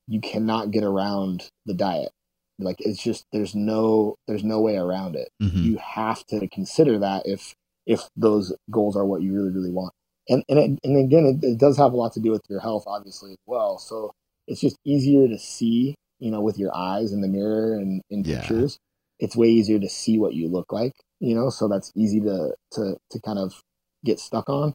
you 0.07 0.21
cannot 0.21 0.71
get 0.71 0.83
around 0.85 1.49
the 1.67 1.75
diet. 1.75 2.11
Like 2.59 2.77
it's 2.81 3.03
just 3.03 3.25
there's 3.33 3.55
no 3.55 4.17
there's 4.27 4.45
no 4.45 4.61
way 4.61 4.77
around 4.77 5.15
it. 5.17 5.29
Mhm. 5.41 5.63
You 5.63 5.77
have 5.79 6.27
to 6.27 6.49
consider 6.49 6.99
that 6.99 7.27
if 7.27 7.55
if 7.89 8.03
those 8.17 8.55
goals 8.71 8.97
are 8.97 9.07
what 9.07 9.23
you 9.23 9.35
really 9.35 9.53
really 9.53 9.73
want. 9.73 9.95
And 10.31 10.45
and 10.51 10.61
it, 10.61 10.81
and 10.85 10.99
again, 11.07 11.27
it, 11.43 11.47
it 11.47 11.59
does 11.61 11.79
have 11.79 11.95
a 11.95 11.99
lot 11.99 12.15
to 12.15 12.21
do 12.21 12.33
with 12.33 12.43
your 12.51 12.61
health, 12.61 12.85
obviously 12.89 13.33
as 13.33 13.39
well. 13.47 13.79
So 13.79 14.13
it's 14.49 14.63
just 14.63 14.79
easier 14.87 15.29
to 15.29 15.39
see, 15.39 15.97
you 16.21 16.33
know, 16.33 16.43
with 16.43 16.59
your 16.59 16.77
eyes 16.77 17.13
in 17.13 17.23
the 17.23 17.29
mirror 17.29 17.75
and 17.77 18.03
in 18.11 18.25
Yeah. 18.25 18.37
pictures. 18.37 18.79
It's 19.21 19.37
way 19.37 19.49
easier 19.51 19.81
to 19.81 19.91
see 19.91 20.19
what 20.19 20.35
you 20.35 20.49
look 20.51 20.73
like, 20.73 20.95
you 21.21 21.37
know. 21.37 21.51
So 21.51 21.69
that's 21.69 21.93
easy 21.97 22.21
to 22.23 22.55
to 22.75 22.99
to 23.13 23.21
kind 23.23 23.41
of 23.41 23.63
get 24.07 24.21
stuck 24.21 24.51
on. 24.51 24.75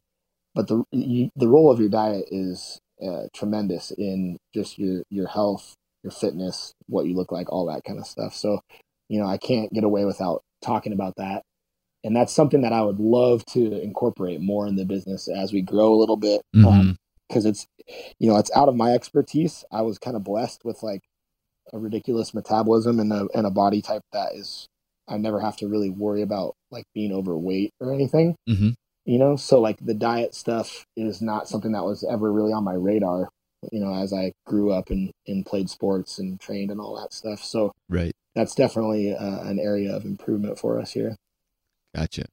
But 0.54 0.68
the 0.68 0.84
you, 0.92 1.30
the 1.36 1.48
role 1.48 1.72
of 1.72 1.80
your 1.80 1.90
diet 1.90 2.26
is 2.30 2.80
uh, 3.04 3.24
tremendous 3.34 3.92
in 3.92 4.38
just 4.54 4.78
your 4.78 5.04
your 5.10 5.28
health, 5.28 5.74
your 6.04 6.12
fitness, 6.12 6.74
what 6.88 7.06
you 7.06 7.16
look 7.16 7.32
like, 7.32 7.52
all 7.52 7.66
that 7.68 7.84
kind 7.84 8.00
of 8.00 8.06
stuff. 8.06 8.34
So, 8.36 8.60
you 9.08 9.20
know, 9.20 9.28
I 9.28 9.38
can't 9.38 9.72
get 9.72 9.84
away 9.84 10.04
without 10.06 10.42
talking 10.64 10.94
about 10.94 11.14
that. 11.18 11.42
And 12.04 12.14
that's 12.14 12.32
something 12.32 12.60
that 12.62 12.72
I 12.72 12.82
would 12.82 13.00
love 13.00 13.44
to 13.46 13.80
incorporate 13.80 14.40
more 14.40 14.66
in 14.66 14.76
the 14.76 14.84
business 14.84 15.26
as 15.26 15.52
we 15.52 15.62
grow 15.62 15.92
a 15.94 15.96
little 15.96 16.16
bit. 16.18 16.42
Um, 16.54 16.62
Mhm. 16.62 16.96
because 17.28 17.46
it's 17.46 17.66
you 18.18 18.28
know 18.28 18.36
it's 18.36 18.50
out 18.54 18.68
of 18.68 18.76
my 18.76 18.92
expertise 18.92 19.64
i 19.72 19.80
was 19.82 19.98
kind 19.98 20.16
of 20.16 20.22
blessed 20.24 20.64
with 20.64 20.82
like 20.82 21.00
a 21.72 21.78
ridiculous 21.78 22.32
metabolism 22.34 23.00
and 23.00 23.12
a, 23.12 23.26
and 23.34 23.46
a 23.46 23.50
body 23.50 23.80
type 23.82 24.02
that 24.12 24.34
is 24.34 24.66
i 25.08 25.16
never 25.16 25.40
have 25.40 25.56
to 25.56 25.66
really 25.68 25.90
worry 25.90 26.22
about 26.22 26.54
like 26.70 26.84
being 26.94 27.12
overweight 27.12 27.70
or 27.80 27.92
anything 27.92 28.34
Mhm. 28.48 28.74
you 29.06 29.18
know 29.18 29.36
so 29.36 29.60
like 29.60 29.78
the 29.80 29.94
diet 29.94 30.34
stuff 30.34 30.84
is 30.96 31.20
not 31.22 31.48
something 31.48 31.72
that 31.72 31.84
was 31.84 32.04
ever 32.04 32.30
really 32.32 32.52
on 32.52 32.62
my 32.64 32.74
radar 32.74 33.28
you 33.72 33.80
know 33.80 33.92
as 33.94 34.12
i 34.12 34.30
grew 34.46 34.70
up 34.70 34.90
and, 34.90 35.10
and 35.26 35.44
played 35.46 35.68
sports 35.70 36.18
and 36.18 36.38
trained 36.40 36.70
and 36.70 36.80
all 36.80 36.94
that 37.00 37.12
stuff 37.12 37.42
so 37.42 37.72
Right. 37.88 38.12
that's 38.34 38.54
definitely 38.54 39.14
uh, 39.14 39.42
an 39.48 39.58
area 39.58 39.94
of 39.94 40.04
improvement 40.04 40.58
for 40.58 40.78
us 40.78 40.92
here 40.92 41.16
Gotcha. 41.94 42.24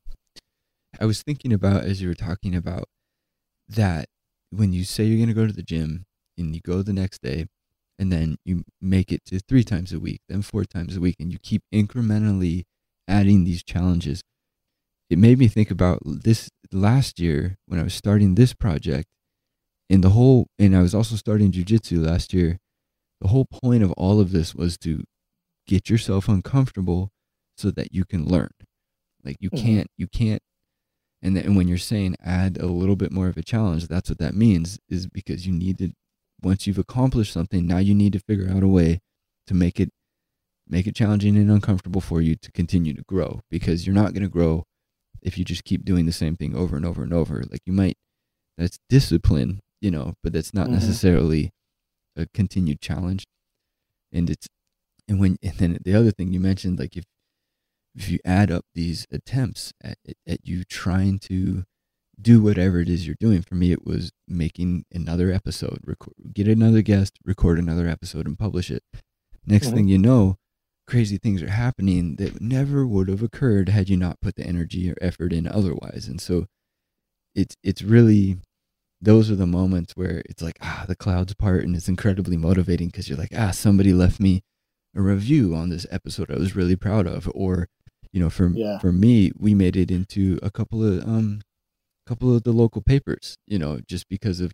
I 1.00 1.06
was 1.06 1.22
thinking 1.22 1.54
about 1.54 1.84
as 1.84 2.02
you 2.02 2.08
were 2.08 2.16
talking 2.16 2.56
about 2.56 2.86
that 3.70 4.08
when 4.50 4.74
you 4.74 4.84
say 4.84 5.06
you're 5.06 5.18
going 5.18 5.28
to 5.28 5.34
go 5.34 5.48
to 5.48 5.54
the 5.54 5.64
gym 5.64 6.06
and 6.38 6.54
you 6.54 6.62
go 6.62 6.82
the 6.82 6.94
next 6.94 7.22
day 7.22 7.46
and 8.00 8.12
then 8.12 8.38
you 8.44 8.64
make 8.82 9.12
it 9.12 9.24
to 9.26 9.40
three 9.40 9.64
times 9.64 9.94
a 9.94 10.00
week, 10.00 10.22
then 10.28 10.42
four 10.42 10.66
times 10.66 10.98
a 10.98 11.00
week, 11.00 11.18
and 11.20 11.32
you 11.32 11.38
keep 11.38 11.62
incrementally 11.74 12.64
adding 13.08 13.44
these 13.44 13.64
challenges. 13.64 14.24
It 15.10 15.20
made 15.20 15.38
me 15.38 15.48
think 15.48 15.70
about 15.70 16.00
this 16.04 16.50
last 16.72 17.20
year 17.20 17.58
when 17.68 17.80
I 17.80 17.84
was 17.84 17.94
starting 17.94 18.36
this 18.36 18.54
project 18.54 19.10
and 19.90 20.04
the 20.04 20.10
whole, 20.10 20.48
and 20.58 20.76
I 20.76 20.82
was 20.82 20.96
also 20.96 21.16
starting 21.16 21.52
jujitsu 21.52 22.04
last 22.04 22.34
year. 22.34 22.58
The 23.20 23.28
whole 23.28 23.46
point 23.46 23.84
of 23.84 23.92
all 23.92 24.20
of 24.20 24.32
this 24.32 24.56
was 24.56 24.78
to 24.80 25.04
get 25.68 25.90
yourself 25.90 26.28
uncomfortable 26.28 27.12
so 27.56 27.70
that 27.72 27.94
you 27.94 28.04
can 28.04 28.26
learn. 28.26 28.50
Like 29.24 29.38
you 29.40 29.50
Mhm. 29.50 29.62
can't, 29.62 29.88
you 29.98 30.08
can't, 30.08 30.42
and 31.22 31.36
then 31.36 31.56
when 31.56 31.68
you're 31.68 31.78
saying 31.78 32.16
add 32.24 32.58
a 32.58 32.66
little 32.68 32.96
bit 32.96 33.12
more 33.12 33.28
of 33.28 33.38
a 33.38 33.44
challenge, 33.44 33.88
that's 33.88 34.10
what 34.10 34.18
that 34.20 34.34
means 34.36 34.80
is 34.90 35.08
because 35.08 35.46
you 35.46 35.54
need 35.54 35.78
to, 35.80 35.92
once 36.42 36.66
you've 36.66 36.80
accomplished 36.80 37.32
something, 37.34 37.66
now 37.68 37.78
you 37.78 37.94
need 37.94 38.14
to 38.14 38.20
figure 38.20 38.50
out 38.50 38.64
a 38.64 38.68
way 38.68 39.00
to 39.48 39.54
make 39.54 39.80
it, 39.80 39.90
make 40.68 40.88
it 40.88 40.96
challenging 40.96 41.38
and 41.38 41.52
uncomfortable 41.52 42.02
for 42.02 42.22
you 42.22 42.36
to 42.36 42.52
continue 42.52 42.94
to 42.94 43.04
grow 43.04 43.42
because 43.52 43.86
you're 43.86 43.94
not 43.96 44.14
going 44.14 44.24
to 44.24 44.30
grow 44.30 44.64
if 45.22 45.38
you 45.38 45.46
just 45.46 45.64
keep 45.64 45.86
doing 45.86 46.06
the 46.08 46.12
same 46.12 46.36
thing 46.36 46.56
over 46.56 46.76
and 46.76 46.86
over 46.86 47.04
and 47.04 47.14
over. 47.14 47.44
Like 47.52 47.62
you 47.66 47.74
might, 47.74 47.98
that's 48.58 48.80
discipline, 48.90 49.60
you 49.82 49.92
know, 49.92 50.16
but 50.24 50.34
that's 50.34 50.54
not 50.54 50.68
Mhm. 50.68 50.72
necessarily 50.74 51.52
a 52.16 52.26
continued 52.34 52.82
challenge. 52.82 53.26
And 54.12 54.30
it's, 54.30 54.48
and 55.08 55.20
when, 55.20 55.38
and 55.44 55.54
then 55.58 55.78
the 55.84 55.94
other 55.94 56.12
thing 56.12 56.34
you 56.34 56.40
mentioned, 56.40 56.80
like 56.80 56.98
if, 56.98 57.04
if 57.96 58.10
you 58.10 58.20
add 58.26 58.52
up 58.52 58.66
these 58.74 59.06
attempts 59.12 59.74
at, 59.84 59.98
at 60.28 60.48
you 60.48 60.64
trying 60.64 61.20
to 61.20 61.64
do 62.22 62.42
whatever 62.42 62.80
it 62.80 62.88
is 62.90 63.06
you're 63.08 63.16
doing, 63.20 63.42
for 63.42 63.56
me, 63.56 63.72
it 63.72 63.86
was 63.86 64.12
making 64.28 64.86
another 64.92 65.32
episode, 65.32 65.80
record, 65.86 66.14
get 66.34 66.48
another 66.48 66.82
guest, 66.82 67.18
record 67.26 67.58
another 67.60 67.88
episode, 67.88 68.28
and 68.28 68.38
publish 68.38 68.70
it. 68.72 68.84
Next 69.46 69.68
Mhm. 69.70 69.74
thing 69.74 69.88
you 69.88 69.98
know, 69.98 70.38
crazy 70.88 71.18
things 71.18 71.42
are 71.42 71.50
happening 71.50 72.16
that 72.18 72.40
never 72.42 72.86
would 72.86 73.08
have 73.08 73.24
occurred 73.24 73.70
had 73.70 73.90
you 73.90 73.98
not 73.98 74.22
put 74.22 74.36
the 74.36 74.46
energy 74.46 74.90
or 74.92 74.96
effort 75.02 75.34
in 75.34 75.48
otherwise. 75.48 76.08
And 76.08 76.22
so, 76.22 76.46
it's 77.34 77.56
it's 77.64 77.82
really 77.82 78.38
those 79.02 79.32
are 79.32 79.36
the 79.36 79.48
moments 79.48 79.94
where 79.96 80.22
it's 80.30 80.44
like 80.44 80.58
ah 80.62 80.86
the 80.88 80.96
clouds 80.96 81.34
part 81.34 81.64
and 81.64 81.76
it's 81.76 81.88
incredibly 81.90 82.38
motivating 82.38 82.88
because 82.88 83.08
you're 83.10 83.18
like 83.18 83.34
ah 83.36 83.50
somebody 83.52 83.94
left 83.94 84.20
me 84.20 84.44
a 84.96 85.02
review 85.02 85.56
on 85.56 85.70
this 85.70 85.88
episode 85.90 86.30
I 86.30 86.38
was 86.38 86.56
really 86.56 86.76
proud 86.76 87.08
of 87.08 87.28
or 87.34 87.68
you 88.14 88.20
know 88.20 88.30
for 88.30 88.50
Yeah. 88.54 88.80
for 88.80 88.92
me 88.92 89.32
we 89.38 89.54
made 89.54 89.76
it 89.76 89.90
into 89.92 90.38
a 90.44 90.52
couple 90.52 90.84
of 90.84 91.04
um 91.08 91.42
couple 92.08 92.36
of 92.36 92.44
the 92.44 92.52
local 92.52 92.82
papers 92.82 93.36
you 93.48 93.58
know 93.60 93.80
just 93.88 94.10
because 94.10 94.40
of 94.42 94.52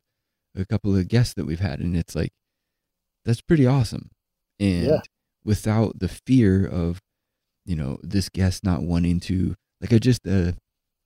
a 0.55 0.65
couple 0.65 0.95
of 0.95 1.07
guests 1.07 1.33
that 1.35 1.45
we've 1.45 1.59
had 1.59 1.79
and 1.79 1.95
it's 1.95 2.15
like 2.15 2.31
that's 3.25 3.41
pretty 3.41 3.65
awesome 3.65 4.09
and 4.59 4.85
Yeah. 4.87 5.01
without 5.43 5.99
the 5.99 6.07
fear 6.07 6.65
of 6.65 6.99
you 7.65 7.75
know 7.75 7.99
this 8.03 8.29
guest 8.29 8.63
not 8.63 8.83
wanting 8.83 9.19
to 9.21 9.55
like 9.81 9.93
I 9.93 9.97
just 9.99 10.27
uh 10.27 10.53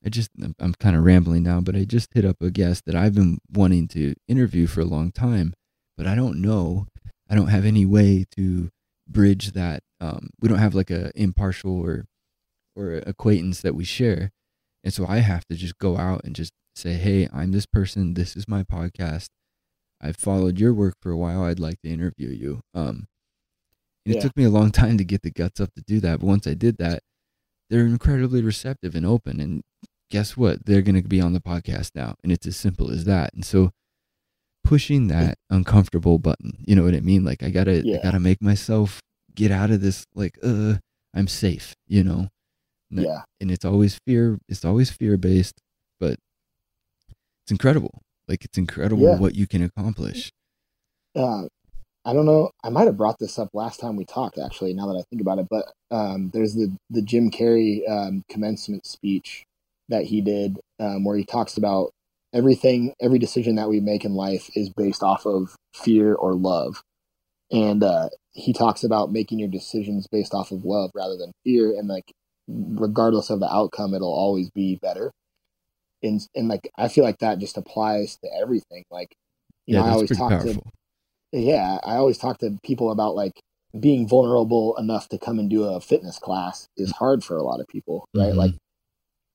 I 0.03 0.09
just 0.09 0.29
I'm- 0.41 0.55
I'm 0.59 0.73
kind 0.73 0.95
of 0.95 1.03
rambling 1.03 1.43
now, 1.43 1.61
but 1.61 1.75
I 1.75 1.83
just 1.85 2.07
hit 2.13 2.25
up 2.25 2.41
a 2.41 2.49
guest 2.49 2.85
that 2.87 2.95
I've 2.95 3.13
been 3.13 3.37
wanting 3.53 3.87
to 3.89 4.15
interview 4.27 4.65
for 4.65 4.81
a 4.81 4.85
long 4.85 5.11
time, 5.11 5.53
but 5.95 6.07
I 6.07 6.15
don't 6.15 6.41
know. 6.41 6.87
I 7.29 7.35
don't 7.35 7.49
have 7.49 7.65
any 7.65 7.85
way 7.85 8.25
to 8.35 8.69
bridge 9.07 9.51
that. 9.51 9.83
Um, 9.99 10.31
we 10.39 10.49
don't 10.49 10.57
have 10.57 10.73
like 10.73 10.89
a 10.89 11.11
impartial 11.15 11.79
or 11.79 12.05
or 12.75 12.93
acquaintance 13.05 13.61
that 13.61 13.75
we 13.75 13.83
share, 13.83 14.31
and 14.83 14.93
so 14.93 15.05
I 15.07 15.17
have 15.19 15.45
to 15.49 15.55
just 15.55 15.77
go 15.77 15.97
out 15.97 16.21
and 16.23 16.35
just 16.35 16.51
say, 16.75 16.93
"Hey, 16.93 17.27
I'm 17.33 17.51
this 17.51 17.65
person. 17.65 18.13
This 18.15 18.35
is 18.35 18.47
my 18.47 18.63
podcast. 18.63 19.27
I've 20.01 20.15
followed 20.17 20.59
your 20.59 20.73
work 20.73 20.95
for 21.01 21.11
a 21.11 21.17
while. 21.17 21.43
I'd 21.43 21.59
like 21.59 21.81
to 21.83 21.89
interview 21.89 22.29
you." 22.29 22.61
Um, 22.73 23.07
and 24.05 24.15
it 24.15 24.17
Yeah. 24.17 24.21
took 24.21 24.37
me 24.37 24.43
a 24.45 24.49
long 24.49 24.71
time 24.71 24.97
to 24.97 25.03
get 25.03 25.21
the 25.21 25.31
guts 25.31 25.59
up 25.59 25.73
to 25.75 25.83
do 25.85 25.99
that, 25.99 26.19
but 26.21 26.25
once 26.27 26.47
I 26.47 26.53
did 26.55 26.77
that, 26.77 27.03
they're 27.69 27.85
incredibly 27.85 28.41
receptive 28.41 28.95
and 28.95 29.05
open. 29.05 29.39
And 29.39 29.61
guess 30.09 30.35
what? 30.35 30.65
They're 30.65 30.81
going 30.81 31.01
to 31.01 31.07
be 31.07 31.21
on 31.21 31.33
the 31.33 31.39
podcast 31.39 31.91
now, 31.95 32.15
and 32.23 32.31
it's 32.31 32.45
as 32.47 32.57
simple 32.57 32.89
as 32.91 33.05
that. 33.05 33.33
And 33.33 33.45
so, 33.45 33.71
pushing 34.63 35.07
that 35.07 35.37
uncomfortable 35.49 36.19
button, 36.19 36.63
you 36.67 36.75
know 36.75 36.83
what 36.83 36.93
I 36.95 36.99
mean? 37.01 37.23
Like 37.23 37.43
I 37.43 37.49
gotta, 37.49 37.79
I 37.79 37.81
Yeah. 37.83 38.03
gotta 38.03 38.19
make 38.19 38.41
myself 38.41 39.01
get 39.35 39.51
out 39.51 39.71
of 39.71 39.81
this. 39.81 40.05
Like, 40.15 40.37
uh, 40.43 40.75
I'm 41.13 41.27
safe, 41.27 41.75
you 41.87 42.03
know. 42.03 42.29
Yeah. 42.91 43.21
and 43.39 43.49
it's 43.51 43.65
always 43.65 43.99
fear 44.05 44.37
it's 44.49 44.65
always 44.65 44.89
fear 44.89 45.17
based 45.17 45.59
but 45.99 46.17
it's 47.43 47.51
incredible 47.51 48.01
like 48.27 48.43
it's 48.45 48.57
incredible 48.57 49.03
Yeah. 49.03 49.17
what 49.17 49.35
you 49.35 49.47
can 49.47 49.63
accomplish 49.63 50.31
uh, 51.15 51.43
I 52.05 52.13
don't 52.13 52.25
know. 52.25 52.49
I 52.63 52.69
might 52.69 52.85
have 52.85 52.97
brought 52.97 53.19
this 53.19 53.37
up 53.37 53.49
last 53.53 53.79
time 53.81 53.95
we 53.95 54.05
talked, 54.05 54.39
actually. 54.39 54.73
Now 54.73 54.87
that 54.87 54.97
I 54.97 55.03
think 55.09 55.21
about 55.21 55.39
it, 55.39 55.47
but 55.49 55.71
um, 55.91 56.31
there's 56.33 56.55
the 56.55 56.71
the 56.89 57.01
Jim 57.01 57.29
Carrey 57.29 57.87
um, 57.87 58.23
commencement 58.29 58.85
speech 58.87 59.43
that 59.89 60.05
he 60.05 60.21
did, 60.21 60.57
um, 60.79 61.03
where 61.03 61.17
he 61.17 61.25
talks 61.25 61.57
about 61.57 61.91
everything, 62.33 62.93
every 63.01 63.19
decision 63.19 63.55
that 63.55 63.69
we 63.69 63.81
make 63.81 64.05
in 64.05 64.13
life 64.15 64.49
is 64.55 64.69
based 64.69 65.03
off 65.03 65.25
of 65.27 65.53
fear 65.75 66.15
or 66.15 66.33
love, 66.33 66.81
and 67.51 67.83
uh, 67.83 68.07
he 68.31 68.53
talks 68.53 68.83
about 68.85 69.11
making 69.11 69.37
your 69.37 69.49
decisions 69.49 70.07
based 70.07 70.33
off 70.33 70.51
of 70.51 70.63
love 70.63 70.91
rather 70.95 71.17
than 71.17 71.33
fear, 71.43 71.71
and 71.77 71.87
like 71.89 72.11
regardless 72.51 73.29
of 73.29 73.39
the 73.39 73.53
outcome, 73.53 73.93
it'll 73.93 74.13
always 74.13 74.49
be 74.51 74.77
better. 74.81 75.11
And 76.03 76.21
and 76.35 76.47
like 76.47 76.69
I 76.77 76.87
feel 76.89 77.03
like 77.03 77.19
that 77.19 77.39
just 77.39 77.57
applies 77.57 78.17
to 78.23 78.29
everything. 78.41 78.83
Like 78.91 79.15
you 79.67 79.73
yeah 79.73 79.79
know, 79.79 79.83
I 79.83 79.91
always 79.91 80.11
talk 80.11 80.29
powerful 80.29 80.39
to 80.39 80.61
yeah, 81.33 81.79
I 81.83 81.95
always 81.97 82.17
talk 82.17 82.39
to 82.39 82.57
people 82.63 82.91
about 82.91 83.15
like 83.15 83.41
being 83.79 84.07
vulnerable 84.07 84.75
enough 84.77 85.09
to 85.09 85.19
come 85.19 85.39
and 85.39 85.49
do 85.49 85.63
a 85.65 85.81
fitness 85.81 86.19
class 86.19 86.67
is 86.77 86.91
hard 86.91 87.23
for 87.23 87.37
a 87.37 87.43
lot 87.43 87.61
of 87.61 87.67
people, 87.67 88.05
right? 88.15 88.33
Mhm. 88.33 88.35
Like 88.35 88.55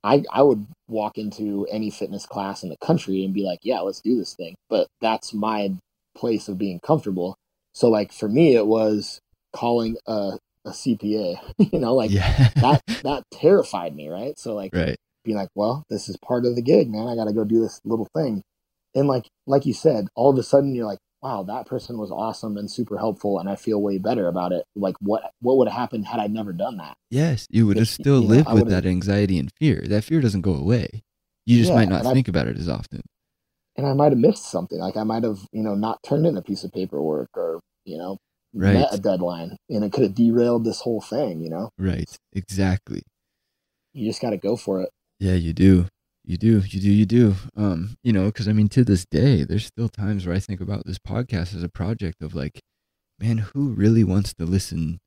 I 0.05 0.25
I 0.33 0.43
would 0.43 0.67
walk 0.89 1.19
into 1.19 1.67
any 1.71 1.91
fitness 1.91 2.27
class 2.27 2.63
in 2.63 2.69
the 2.71 2.77
country 2.79 3.25
and 3.25 3.35
be 3.35 3.43
like, 3.45 3.61
yeah, 3.63 3.81
let's 3.81 4.01
do 4.01 4.17
this 4.17 4.35
thing. 4.35 4.55
But 4.69 4.89
that's 5.01 5.35
my 5.35 5.75
place 6.17 6.49
of 6.49 6.59
being 6.59 6.81
comfortable. 6.81 7.37
So 7.75 7.89
like 7.91 8.13
for 8.13 8.29
me 8.29 8.55
it 8.57 8.67
was 8.67 9.21
calling 9.53 9.97
a 10.07 10.39
a 10.67 10.71
CPA, 10.71 11.39
you 11.73 11.79
know, 11.79 11.95
like 11.95 12.11
yeah 12.11 12.51
that 12.61 12.83
that 13.05 13.23
terrified 13.33 13.95
me, 13.97 14.09
right? 14.09 14.39
So 14.39 14.55
like 14.55 14.75
right 14.75 14.97
being 15.25 15.37
like, 15.39 15.49
well, 15.55 15.85
this 15.91 16.09
is 16.09 16.17
part 16.19 16.45
of 16.47 16.55
the 16.55 16.63
gig, 16.63 16.91
man. 16.91 17.09
I 17.09 17.17
got 17.17 17.25
to 17.25 17.33
go 17.33 17.45
do 17.45 17.61
this 17.61 17.81
little 17.85 18.09
thing. 18.15 18.43
And 18.95 19.09
like, 19.09 19.27
like 19.47 19.67
you 19.67 19.73
said, 19.75 20.07
all 20.15 20.31
of 20.31 20.39
a 20.39 20.43
sudden 20.45 20.75
you're 20.75 20.87
like, 20.87 21.01
wow, 21.23 21.43
that 21.43 21.67
person 21.67 21.99
was 21.99 22.11
awesome 22.13 22.57
and 22.57 22.71
super 22.71 22.97
helpful. 22.97 23.39
And 23.41 23.49
I 23.49 23.57
feel 23.57 23.83
way 23.83 23.99
better 23.99 24.29
about 24.29 24.53
it. 24.53 24.65
Like 24.77 24.95
what, 25.01 25.31
what 25.41 25.57
would 25.59 25.67
have 25.69 25.77
happened 25.77 26.07
had 26.07 26.21
I 26.21 26.29
never 26.29 26.53
done 26.53 26.77
that? 26.79 26.97
yes 27.11 27.47
you 27.51 27.67
would 27.67 27.77
have 27.77 27.89
still 27.89 28.21
you 28.21 28.29
lived 28.29 28.49
I 28.49 28.55
with 28.55 28.69
that 28.69 28.85
anxiety 28.87 29.39
and 29.39 29.51
fear 29.59 29.83
that 29.87 30.03
fear 30.05 30.21
doesn't 30.21 30.41
go 30.43 30.55
away 30.55 31.03
you 31.45 31.59
just 31.59 31.71
Yeah, 31.71 31.77
might 31.77 31.89
not 31.89 32.01
and 32.01 32.09
I- 32.09 32.13
think 32.15 32.29
about 32.29 32.49
it 32.49 32.59
as 32.59 32.69
often 32.69 33.01
And 33.77 33.87
I 33.87 33.93
might've 33.93 34.19
missed 34.19 34.47
something. 34.51 34.79
Like 34.79 34.97
I 34.97 35.05
might 35.05 35.23
have, 35.25 35.39
you 35.53 35.63
know, 35.63 35.75
not 35.75 35.99
turned 36.03 36.27
in 36.27 36.37
a 36.37 36.43
piece 36.43 36.65
of 36.65 36.73
paperwork 36.73 37.29
or, 37.35 37.61
you 37.85 37.97
know, 37.99 38.19
Right. 38.57 38.75
met 38.75 38.95
a 38.95 38.99
deadline 38.99 39.57
and 39.69 39.85
it 39.85 39.93
could 39.93 40.03
have 40.05 40.15
derailed 40.15 40.65
this 40.65 40.81
whole 40.81 41.01
thing, 41.03 41.41
you 41.43 41.51
know, 41.51 41.71
right. 41.79 42.09
Exactly. 42.33 43.03
You 43.93 44.09
just 44.09 44.21
got 44.23 44.31
to 44.31 44.37
go 44.37 44.57
for 44.57 44.81
it. 44.83 44.91
yeah 45.21 45.35
you 45.35 45.53
do. 45.53 45.87
You 46.25 46.37
do. 46.37 46.59
You 46.61 46.81
do. 46.81 46.91
You 46.93 47.07
do. 47.07 47.35
Um 47.57 47.97
you 48.03 48.13
know 48.13 48.27
because 48.27 48.49
i 48.49 48.53
mean 48.53 48.69
to 48.71 48.85
this 48.85 49.05
day 49.05 49.45
there's 49.45 49.67
still 49.67 49.89
times 49.89 50.27
where 50.27 50.35
i 50.35 50.41
think 50.41 50.61
about 50.61 50.85
this 50.87 50.99
podcast 50.99 51.55
as 51.55 51.63
a 51.63 51.69
project 51.69 52.23
of 52.23 52.35
like 52.35 52.61
man 53.21 53.39
who 53.39 53.69
really 53.71 54.05
wants 54.05 54.35
to 54.35 54.45
listen 54.45 54.99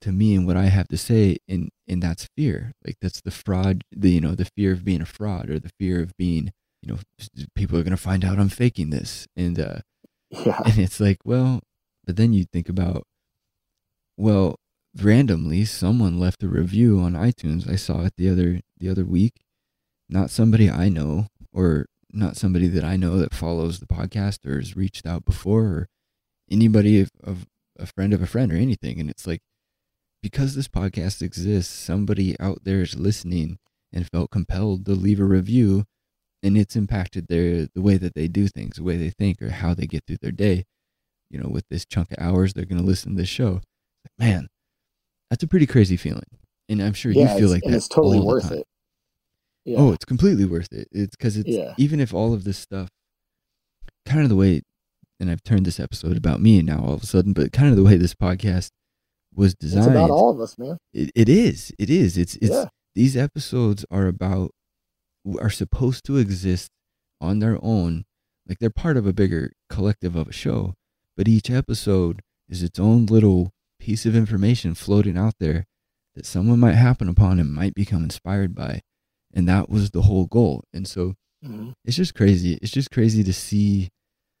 to 0.00 0.10
me 0.10 0.34
and 0.34 0.46
what 0.46 0.56
i 0.56 0.64
have 0.66 0.88
to 0.88 0.96
say 0.98 1.36
and 1.48 1.68
and 1.86 2.02
that's 2.02 2.26
fear 2.36 2.72
like 2.84 2.96
that's 3.00 3.20
the 3.20 3.30
fraud 3.30 3.82
the 3.92 4.10
you 4.10 4.20
know 4.20 4.34
the 4.34 4.48
fear 4.56 4.72
of 4.72 4.84
being 4.84 5.00
a 5.00 5.06
fraud 5.06 5.48
or 5.48 5.58
the 5.60 5.70
fear 5.78 6.00
of 6.02 6.16
being 6.16 6.50
you 6.82 6.88
know 6.92 6.98
people 7.54 7.78
are 7.78 7.84
going 7.84 7.90
to 7.96 7.96
find 8.10 8.24
out 8.24 8.38
i'm 8.40 8.48
faking 8.48 8.90
this. 8.90 9.26
And 9.36 9.60
uh 9.60 9.78
Yeah. 10.46 10.60
and 10.64 10.78
it's 10.78 10.98
like 10.98 11.18
well 11.24 11.60
but 12.04 12.16
then 12.16 12.32
you 12.32 12.44
think 12.44 12.68
about 12.68 13.04
well 14.16 14.56
randomly 15.00 15.64
someone 15.64 16.18
left 16.20 16.42
a 16.42 16.48
review 16.48 17.00
on 17.00 17.14
itunes 17.14 17.70
i 17.70 17.76
saw 17.76 18.02
it 18.04 18.12
the 18.16 18.28
other 18.28 18.60
the 18.82 18.90
other 18.90 19.04
week. 19.04 19.34
Not 20.10 20.30
somebody 20.30 20.68
i 20.68 20.88
know 20.90 21.28
or 21.52 21.86
not 22.12 22.36
somebody 22.36 22.66
that 22.68 22.84
i 22.84 22.96
know 22.96 23.16
that 23.16 23.32
follows 23.32 23.78
the 23.78 23.86
podcast 23.86 24.44
or 24.44 24.56
has 24.56 24.76
reached 24.76 25.06
out 25.06 25.24
before 25.24 25.62
or 25.62 25.88
anybody 26.50 27.00
of, 27.00 27.10
of 27.22 27.46
a 27.78 27.86
friend 27.86 28.12
of 28.12 28.20
a 28.20 28.26
friend 28.26 28.52
or 28.52 28.56
anything. 28.56 29.00
And 29.00 29.08
it's 29.08 29.26
like 29.26 29.40
because 30.22 30.54
this 30.54 30.68
podcast 30.68 31.22
exists 31.22 31.72
somebody 31.72 32.38
out 32.38 32.64
there 32.64 32.82
is 32.82 32.96
listening 32.96 33.58
and 33.92 34.10
felt 34.10 34.30
compelled 34.30 34.84
to 34.86 34.92
leave 34.92 35.20
a 35.20 35.24
review 35.24 35.84
and 36.42 36.58
it's 36.58 36.76
impacted 36.76 37.28
their 37.28 37.68
the 37.74 37.80
way 37.80 37.96
that 37.96 38.14
they 38.14 38.28
do 38.28 38.48
things 38.48 38.76
the 38.76 38.82
way 38.82 38.96
they 38.96 39.10
think 39.10 39.40
or 39.40 39.50
how 39.50 39.74
they 39.74 39.86
get 39.86 40.02
through 40.06 40.18
their 40.20 40.32
day 40.32 40.64
you 41.32 41.40
know 41.40 41.48
with 41.48 41.64
this 41.70 41.84
chunk 41.84 42.12
of 42.12 42.18
hours 42.20 42.52
they're 42.54 42.64
going 42.66 42.80
to 42.80 42.86
listen 42.86 43.12
to 43.12 43.16
this 43.20 43.28
show 43.28 43.60
man 44.18 44.48
that's 45.30 45.42
a 45.42 45.48
pretty 45.48 45.66
crazy 45.66 45.96
feeling 45.96 46.22
and 46.68 46.80
i'm 46.82 46.92
sure 46.92 47.10
yeah. 47.10 47.22
you 47.22 47.28
feel 47.28 47.36
it's- 47.38 47.50
like 47.50 47.62
that 47.62 47.74
it's 47.76 47.88
totally 47.88 48.20
worth 48.20 48.52
it. 48.52 48.58
Oh, 48.60 48.64
yeah. 49.64 49.78
oh 49.78 49.92
it's 49.92 50.04
completely 50.04 50.44
worth 50.44 50.72
it 50.72 50.88
it's 50.92 51.16
because 51.16 51.36
it's 51.36 51.48
Yeah. 51.48 51.74
even 51.78 51.98
if 52.00 52.12
all 52.14 52.34
of 52.34 52.44
this 52.44 52.58
stuff 52.58 52.88
kind 54.06 54.22
of 54.22 54.28
the 54.28 54.36
way 54.36 54.62
and 55.20 55.30
i've 55.30 55.42
turned 55.42 55.64
this 55.66 55.80
episode 55.80 56.16
about 56.16 56.40
me 56.40 56.60
now 56.62 56.80
all 56.84 56.94
of 56.94 57.02
a 57.02 57.06
sudden 57.06 57.32
but 57.32 57.52
kind 57.52 57.70
of 57.70 57.76
the 57.76 57.82
way 57.84 57.96
this 57.96 58.14
podcast 58.14 58.70
was 59.34 59.52
it's 59.52 59.60
designed 59.60 59.90
about 59.92 60.10
all 60.10 60.28
of 60.30 60.40
us, 60.40 60.58
man. 60.58 60.76
it, 60.92 61.10
it 61.14 61.28
is 61.28 61.72
it 61.78 61.88
is 61.88 62.18
it's 62.18 62.36
it's 62.36 62.50
Yeah. 62.50 62.66
these 62.94 63.16
episodes 63.16 63.84
are 63.90 64.06
about 64.06 64.50
are 65.40 65.48
supposed 65.50 66.04
to 66.06 66.16
exist 66.18 66.70
on 67.20 67.38
their 67.38 67.56
own 67.62 68.04
like 68.48 68.58
they're 68.58 68.68
part 68.70 68.96
of 68.96 69.06
a 69.06 69.12
bigger 69.12 69.52
collective 69.70 70.16
of 70.16 70.28
a 70.28 70.32
show 70.32 70.74
but 71.16 71.28
each 71.28 71.50
episode 71.50 72.20
is 72.48 72.62
its 72.62 72.78
own 72.78 73.06
little 73.06 73.52
piece 73.80 74.06
of 74.06 74.14
information 74.16 74.74
floating 74.74 75.16
out 75.18 75.34
there 75.40 75.64
that 76.14 76.26
someone 76.26 76.60
might 76.60 76.74
happen 76.74 77.08
upon 77.08 77.38
and 77.40 77.52
might 77.52 77.74
become 77.74 78.02
inspired 78.04 78.54
by 78.54 78.80
and 79.34 79.48
that 79.48 79.68
was 79.68 79.90
the 79.90 80.02
whole 80.02 80.26
goal 80.26 80.62
and 80.72 80.86
so 80.86 81.14
Mhm. 81.44 81.72
it's 81.84 81.96
just 81.96 82.14
crazy 82.14 82.54
it's 82.62 82.70
just 82.70 82.90
crazy 82.90 83.24
to 83.24 83.32
see 83.32 83.88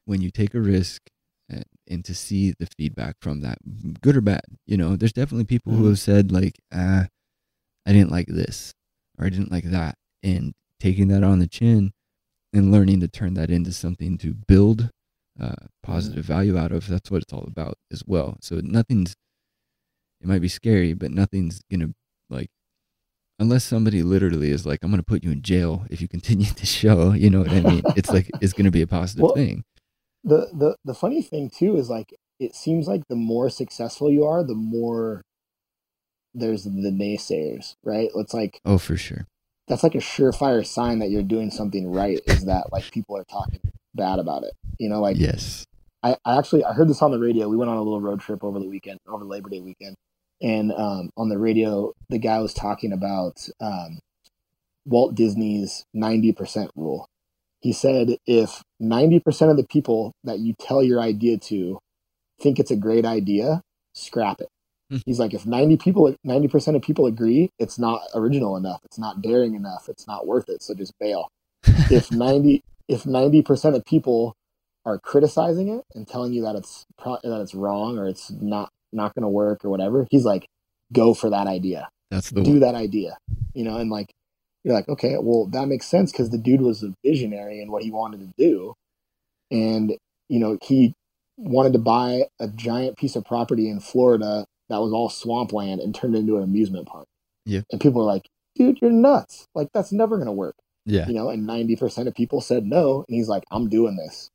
when 0.04 0.20
you 0.20 0.30
take 0.30 0.54
a 0.54 0.60
risk 0.60 1.02
and, 1.48 1.64
and 1.88 2.04
to 2.04 2.14
see 2.14 2.52
the 2.58 2.68
feedback 2.78 3.16
from 3.20 3.40
that 3.40 3.58
good 4.00 4.16
or 4.16 4.20
bad 4.20 4.42
you 4.66 4.76
know 4.76 4.94
there's 4.96 5.12
definitely 5.12 5.44
people 5.44 5.72
who 5.74 5.84
Mhm. 5.84 5.88
have 5.88 5.98
said 5.98 6.30
like 6.30 6.58
ah 6.72 7.08
i 7.86 7.92
didn't 7.92 8.12
like 8.12 8.28
this 8.28 8.72
or 9.18 9.26
i 9.26 9.28
didn't 9.30 9.50
like 9.50 9.64
that 9.64 9.96
and 10.22 10.52
taking 10.78 11.08
that 11.08 11.24
on 11.24 11.38
the 11.40 11.48
chin 11.48 11.92
and 12.52 12.70
learning 12.70 13.00
to 13.00 13.08
turn 13.08 13.34
that 13.34 13.50
into 13.50 13.72
something 13.72 14.16
to 14.18 14.34
build 14.34 14.90
uh, 15.40 15.54
positive 15.82 16.24
value 16.24 16.58
out 16.58 16.72
of 16.72 16.86
that's 16.88 17.10
what 17.10 17.22
it's 17.22 17.32
all 17.32 17.44
about 17.46 17.76
as 17.92 18.02
well. 18.06 18.36
So 18.40 18.60
nothing's 18.62 19.14
it 20.20 20.28
might 20.28 20.40
be 20.40 20.48
scary 20.48 20.94
but 20.94 21.10
nothing's 21.10 21.62
gonna 21.70 21.88
like 22.30 22.48
unless 23.40 23.64
somebody 23.64 24.02
literally 24.04 24.50
is 24.52 24.64
like 24.64 24.78
i'm 24.84 24.90
gonna 24.90 25.02
put 25.02 25.24
you 25.24 25.32
in 25.32 25.42
jail 25.42 25.84
if 25.90 26.00
you 26.00 26.06
continue 26.06 26.46
the 26.60 26.64
show 26.66 27.12
you 27.12 27.28
know 27.28 27.40
what 27.40 27.50
i 27.50 27.60
mean? 27.60 27.82
It's 27.96 28.08
like 28.10 28.30
it's 28.40 28.52
gonna 28.52 28.70
be 28.70 28.82
a 28.82 28.86
positive 28.86 29.22
Well, 29.24 29.34
thing. 29.34 29.64
the 30.22 30.48
the 30.52 30.76
the 30.84 30.94
funny 30.94 31.22
thing 31.22 31.50
too 31.50 31.76
is 31.76 31.90
like 31.90 32.14
it 32.38 32.54
seems 32.54 32.86
like 32.86 33.02
the 33.08 33.16
more 33.16 33.50
successful 33.50 34.10
you 34.10 34.24
are, 34.24 34.42
the 34.44 34.54
more 34.54 35.22
there's 36.34 36.64
the 36.64 36.70
naysayers, 36.70 37.74
right? 37.84 38.08
It's 38.14 38.32
like 38.34 38.60
oh 38.64 38.78
for 38.78 38.96
sure. 38.96 39.26
that's 39.68 39.82
like 39.82 39.94
a 39.96 39.98
surefire 39.98 40.64
sign 40.64 41.00
that 41.00 41.10
you're 41.10 41.22
doing 41.22 41.50
something 41.50 41.90
right 41.90 42.20
is 42.26 42.44
that 42.46 42.72
like 42.72 42.90
people 42.92 43.16
are 43.16 43.24
talking 43.24 43.60
bad 43.94 44.18
about 44.18 44.44
it. 44.44 44.52
You 44.78 44.88
know, 44.88 45.00
like 45.00 45.18
yes 45.18 45.66
I, 46.02 46.16
I 46.24 46.38
actually 46.38 46.64
I 46.64 46.72
heard 46.72 46.88
this 46.88 47.02
on 47.02 47.12
the 47.12 47.18
radio. 47.18 47.48
We 47.48 47.56
went 47.56 47.70
on 47.70 47.76
a 47.76 47.82
little 47.82 48.00
road 48.00 48.20
trip 48.20 48.42
over 48.42 48.58
the 48.58 48.68
weekend, 48.68 48.98
over 49.06 49.24
Labor 49.24 49.48
Day 49.48 49.60
weekend, 49.60 49.96
and 50.40 50.72
um, 50.72 51.10
on 51.16 51.28
the 51.28 51.38
radio, 51.38 51.92
the 52.08 52.18
guy 52.18 52.40
was 52.40 52.52
talking 52.52 52.92
about 52.92 53.46
um, 53.60 54.00
Walt 54.84 55.14
Disney's 55.14 55.84
ninety 55.94 56.32
percent 56.32 56.70
rule. 56.74 57.08
He 57.60 57.72
said 57.72 58.16
if 58.26 58.62
ninety 58.80 59.20
percent 59.20 59.52
of 59.52 59.56
the 59.56 59.66
people 59.66 60.12
that 60.24 60.40
you 60.40 60.54
tell 60.58 60.82
your 60.82 61.00
idea 61.00 61.38
to 61.38 61.78
think 62.40 62.58
it's 62.58 62.72
a 62.72 62.76
great 62.76 63.04
idea, 63.04 63.62
scrap 63.92 64.40
it. 64.40 64.48
Hmm. 64.90 64.96
He's 65.06 65.20
like, 65.20 65.34
if 65.34 65.46
ninety 65.46 65.76
people, 65.76 66.16
ninety 66.24 66.48
percent 66.48 66.76
of 66.76 66.82
people 66.82 67.06
agree, 67.06 67.50
it's 67.60 67.78
not 67.78 68.02
original 68.12 68.56
enough, 68.56 68.80
it's 68.84 68.98
not 68.98 69.22
daring 69.22 69.54
enough, 69.54 69.88
it's 69.88 70.08
not 70.08 70.26
worth 70.26 70.48
it. 70.48 70.62
So 70.64 70.74
just 70.74 70.98
bail. 70.98 71.28
if 71.92 72.10
ninety 72.10 72.64
if 72.88 73.06
ninety 73.06 73.42
percent 73.42 73.76
of 73.76 73.84
people 73.84 74.34
are 74.84 74.98
criticizing 74.98 75.68
it 75.68 75.84
and 75.94 76.06
telling 76.08 76.32
you 76.32 76.42
that 76.42 76.56
it's 76.56 76.84
pro- 76.98 77.18
that 77.22 77.40
it's 77.40 77.54
wrong 77.54 77.98
or 77.98 78.08
it's 78.08 78.30
not 78.30 78.70
not 78.92 79.14
going 79.14 79.22
to 79.22 79.28
work 79.28 79.64
or 79.64 79.70
whatever, 79.70 80.06
he's 80.10 80.24
like, 80.24 80.46
go 80.92 81.14
for 81.14 81.30
that 81.30 81.46
idea. 81.46 81.88
That's 82.10 82.30
the 82.30 82.42
do 82.42 82.52
one. 82.52 82.60
that 82.60 82.74
idea, 82.74 83.16
you 83.54 83.64
know, 83.64 83.78
and 83.78 83.90
like 83.90 84.12
you're 84.64 84.74
like, 84.74 84.88
okay, 84.88 85.16
well 85.20 85.46
that 85.46 85.66
makes 85.66 85.86
sense 85.86 86.12
because 86.12 86.30
the 86.30 86.38
dude 86.38 86.60
was 86.60 86.82
a 86.82 86.92
visionary 87.04 87.60
in 87.60 87.70
what 87.70 87.82
he 87.82 87.90
wanted 87.90 88.20
to 88.20 88.32
do, 88.36 88.74
and 89.50 89.96
you 90.28 90.38
know 90.38 90.58
he 90.62 90.94
wanted 91.36 91.72
to 91.72 91.78
buy 91.78 92.24
a 92.38 92.48
giant 92.48 92.96
piece 92.96 93.16
of 93.16 93.24
property 93.24 93.68
in 93.68 93.80
Florida 93.80 94.44
that 94.68 94.80
was 94.80 94.92
all 94.92 95.08
swampland 95.08 95.80
and 95.80 95.94
turned 95.94 96.14
it 96.14 96.18
into 96.18 96.36
an 96.36 96.42
amusement 96.42 96.86
park. 96.86 97.06
Yeah. 97.44 97.62
and 97.72 97.80
people 97.80 98.02
are 98.02 98.06
like, 98.06 98.28
dude, 98.54 98.78
you're 98.80 98.92
nuts. 98.92 99.46
Like 99.54 99.68
that's 99.74 99.92
never 99.92 100.16
going 100.16 100.26
to 100.26 100.32
work 100.32 100.54
Yeah. 100.84 101.06
you 101.06 101.14
know, 101.14 101.28
and 101.28 101.48
90% 101.48 102.06
of 102.06 102.14
people 102.14 102.40
said 102.40 102.64
no. 102.64 103.04
And 103.08 103.16
he's 103.16 103.28
like, 103.28 103.44
I'm 103.50 103.68
doing 103.68 103.96
this, 103.96 104.28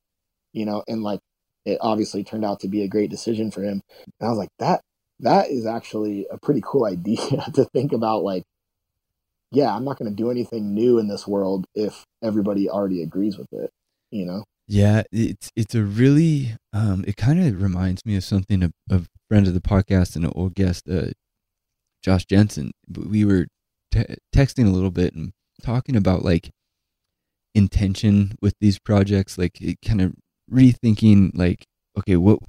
you 0.53 0.65
know, 0.65 0.83
and 0.87 1.03
like 1.03 1.19
it 1.65 1.77
obviously 1.81 2.23
turned 2.23 2.45
out 2.45 2.61
to 2.61 2.67
be 2.67 2.83
a 2.83 2.87
great 2.87 3.09
decision 3.09 3.51
for 3.51 3.61
him. 3.61 3.81
And 4.19 4.27
I 4.27 4.29
was 4.29 4.37
like, 4.37 4.49
that, 4.59 4.81
that 5.19 5.49
is 5.49 5.65
actually 5.65 6.27
a 6.31 6.37
pretty 6.37 6.61
cool 6.63 6.85
idea 6.91 7.17
to 7.53 7.65
think 7.73 7.91
about. 7.93 8.23
Like, 8.23 8.43
yeah, 9.51 9.73
I'm 9.73 9.85
not 9.85 9.97
going 9.97 10.09
to 10.09 10.15
do 10.15 10.31
anything 10.31 10.73
new 10.73 10.99
in 10.99 11.07
this 11.07 11.27
world 11.27 11.65
if 11.75 12.03
everybody 12.23 12.69
already 12.69 13.01
agrees 13.01 13.37
with 13.37 13.47
it, 13.51 13.69
you 14.11 14.25
know? 14.25 14.43
Yeah, 14.67 15.03
it's 15.13 15.49
it's 15.55 15.75
a 15.75 15.83
really 15.83 16.57
um 16.73 17.05
it 17.07 17.15
kind 17.15 17.41
of 17.41 17.61
reminds 17.61 18.05
me 18.05 18.17
of 18.17 18.25
something 18.25 18.63
a, 18.63 18.71
a 18.89 19.03
friend 19.29 19.47
of 19.47 19.53
the 19.53 19.61
podcast 19.61 20.17
and 20.17 20.25
an 20.25 20.33
old 20.35 20.55
guest 20.55 20.89
uh 20.89 21.11
Josh 22.03 22.25
Jensen 22.25 22.71
we 22.93 23.23
were 23.23 23.47
te- 23.91 24.17
texting 24.35 24.67
a 24.67 24.71
little 24.71 24.91
bit 24.91 25.13
and 25.13 25.31
talking 25.63 25.95
about 25.95 26.23
like 26.23 26.49
intention 27.55 28.33
with 28.41 28.53
these 28.61 28.77
projects 28.77 29.37
like 29.37 29.59
it 29.61 29.77
kind 29.83 30.01
of 30.01 30.13
rethinking 30.51 31.31
like 31.33 31.65
okay 31.97 32.15
what 32.15 32.39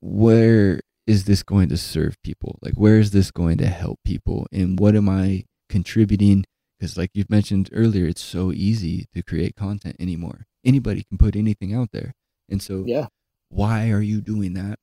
where 0.00 0.80
is 1.06 1.24
this 1.24 1.42
going 1.42 1.70
to 1.70 1.76
serve 1.78 2.16
people? 2.22 2.58
Like 2.60 2.74
where 2.74 2.98
is 2.98 3.10
this 3.12 3.30
going 3.30 3.56
to 3.58 3.66
help 3.66 3.98
people? 4.04 4.46
And 4.52 4.78
what 4.78 4.94
am 4.94 5.08
I 5.08 5.44
contributing? 5.70 6.44
Because 6.78 6.96
like 6.98 7.10
you've 7.14 7.30
mentioned 7.30 7.70
earlier 7.72 8.06
it's 8.06 8.22
so 8.22 8.52
easy 8.52 9.06
to 9.14 9.22
create 9.22 9.56
content 9.56 9.96
anymore. 9.98 10.44
Anybody 10.64 11.04
can 11.08 11.16
put 11.18 11.34
anything 11.34 11.74
out 11.74 11.88
there. 11.92 12.12
And 12.48 12.60
so 12.62 12.84
Yeah. 12.86 13.06
why 13.48 13.90
are 13.90 14.02
you 14.02 14.20
doing 14.20 14.52
that? 14.54 14.78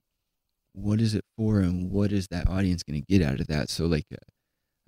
What 0.74 1.00
is 1.00 1.14
it 1.16 1.24
for 1.38 1.60
and 1.60 1.92
what 1.92 2.12
is 2.12 2.28
that 2.30 2.50
audience 2.50 2.82
going 2.84 3.02
to 3.02 3.06
get 3.08 3.26
out 3.26 3.40
of 3.40 3.48
that? 3.48 3.70
So 3.70 3.86
like 3.86 4.06
uh, 4.12 4.18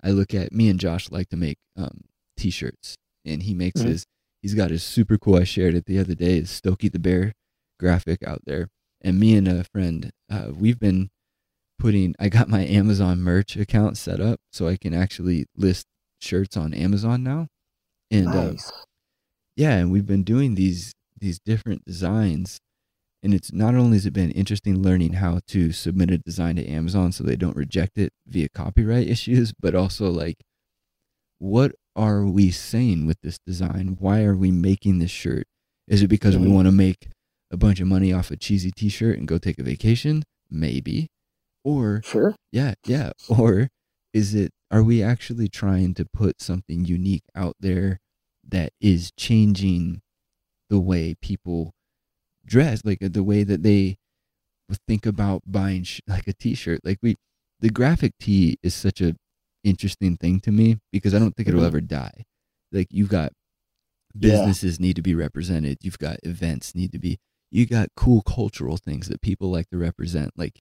i 0.02 0.10
look 0.10 0.32
at 0.34 0.52
me 0.52 0.68
and 0.68 0.78
josh 0.78 1.10
like 1.10 1.28
to 1.28 1.36
make 1.36 1.58
um, 1.76 2.02
t-shirts 2.38 2.94
and 3.24 3.42
he 3.42 3.52
makes 3.54 3.82
Mhm. 3.82 3.86
his 3.88 4.04
he's 4.42 4.54
got 4.54 4.70
his 4.70 4.82
super 4.82 5.18
cool 5.18 5.36
i 5.36 5.44
shared 5.44 5.74
it 5.74 5.84
the 5.86 5.98
other 5.98 6.14
day 6.14 6.36
his 6.40 6.50
stokey 6.50 6.90
the 6.90 6.98
bear 6.98 7.32
graphic 7.78 8.22
out 8.26 8.42
there. 8.46 8.68
And 9.00 9.20
me 9.20 9.36
and 9.36 9.46
a 9.46 9.64
friend 9.64 10.10
uh, 10.30 10.50
we've 10.54 10.78
been 10.80 11.10
putting 11.78 12.14
i 12.18 12.28
got 12.28 12.48
my 12.48 12.64
amazon 12.66 13.20
merch 13.20 13.56
account 13.56 13.96
set 13.96 14.20
up 14.20 14.40
so 14.52 14.66
i 14.66 14.76
can 14.76 14.92
actually 14.94 15.46
list 15.56 15.86
shirts 16.20 16.56
on 16.56 16.72
amazon 16.74 17.22
now. 17.22 17.46
And 18.10 18.34
uh, 18.34 18.54
yeah 19.56 19.76
and 19.76 19.92
we've 19.92 20.06
been 20.06 20.24
doing 20.24 20.54
these 20.54 20.92
these 21.20 21.38
different 21.44 21.84
designs. 21.84 22.58
And 23.22 23.34
it's 23.34 23.52
not 23.52 23.74
only 23.74 23.96
has 23.96 24.06
it 24.06 24.12
been 24.12 24.30
interesting 24.30 24.80
learning 24.80 25.14
how 25.14 25.40
to 25.48 25.72
submit 25.72 26.10
a 26.12 26.18
design 26.18 26.54
to 26.56 26.66
amazon 26.66 27.10
so 27.12 27.22
they 27.24 27.34
don't 27.36 27.56
reject 27.56 27.98
it 27.98 28.12
via 28.26 28.48
copyright 28.48 29.08
issues 29.16 29.52
but 29.60 29.74
also 29.74 30.10
like 30.10 30.36
what 31.38 31.72
are 31.98 32.24
we 32.24 32.50
saying 32.50 33.06
with 33.06 33.18
this 33.22 33.38
design 33.46 33.96
why 33.98 34.22
are 34.22 34.36
we 34.36 34.50
making 34.52 34.98
this 35.00 35.10
shirt 35.10 35.46
is 35.88 36.00
it 36.02 36.08
because 36.08 36.36
we 36.38 36.46
Mhm. 36.46 36.54
want 36.54 36.66
to 36.66 36.72
make 36.72 37.08
a 37.50 37.56
bunch 37.56 37.80
of 37.80 37.88
money 37.88 38.12
off 38.12 38.30
a 38.30 38.36
cheesy 38.36 38.70
t-shirt 38.70 39.18
and 39.18 39.26
go 39.26 39.36
take 39.38 39.58
a 39.58 39.62
vacation 39.64 40.22
maybe 40.50 41.08
or 41.64 42.00
Sure. 42.04 42.34
yeah, 42.52 42.74
yeah. 42.86 43.10
Or 43.28 43.68
is 44.14 44.34
it 44.34 44.52
are 44.70 44.82
we 44.82 45.02
actually 45.02 45.48
trying 45.48 45.94
to 45.94 46.04
put 46.12 46.40
something 46.40 46.84
unique 46.84 47.24
out 47.34 47.56
there 47.58 47.98
that 48.46 48.70
is 48.80 49.10
changing 49.18 50.00
the 50.70 50.78
way 50.78 51.14
people 51.20 51.72
dress, 52.46 52.82
like 52.84 53.02
uh, 53.02 53.08
the 53.10 53.24
way 53.24 53.42
that 53.44 53.62
they 53.62 53.96
think 54.86 55.04
about 55.06 55.42
buying 55.46 55.82
sh- 55.84 56.00
like 56.06 56.28
a 56.28 56.32
t-shirt. 56.34 56.80
Like 56.84 56.98
we 57.02 57.16
the 57.60 57.70
graphic 57.70 58.12
tee 58.20 58.56
is 58.62 58.74
such 58.74 59.00
a 59.00 59.16
interesting 59.64 60.16
thing 60.16 60.40
to 60.40 60.52
me 60.52 60.78
because 60.92 61.14
I 61.14 61.18
don't 61.18 61.36
think 61.36 61.48
it'll 61.48 61.62
Mhm. 61.62 61.66
ever 61.66 61.80
die. 61.80 62.24
Like 62.72 62.88
you've 62.90 63.08
got 63.08 63.32
Yeah. 64.14 64.20
businesses 64.20 64.80
need 64.80 64.96
to 64.96 65.02
be 65.02 65.14
represented, 65.14 65.78
you've 65.82 65.98
got 65.98 66.18
events 66.24 66.74
need 66.74 66.92
to 66.92 66.98
be 66.98 67.18
you 67.50 67.64
got 67.66 67.88
cool 67.96 68.20
cultural 68.22 68.76
things 68.76 69.08
that 69.08 69.22
people 69.22 69.50
like 69.50 69.68
to 69.70 69.78
represent. 69.78 70.32
Like 70.36 70.60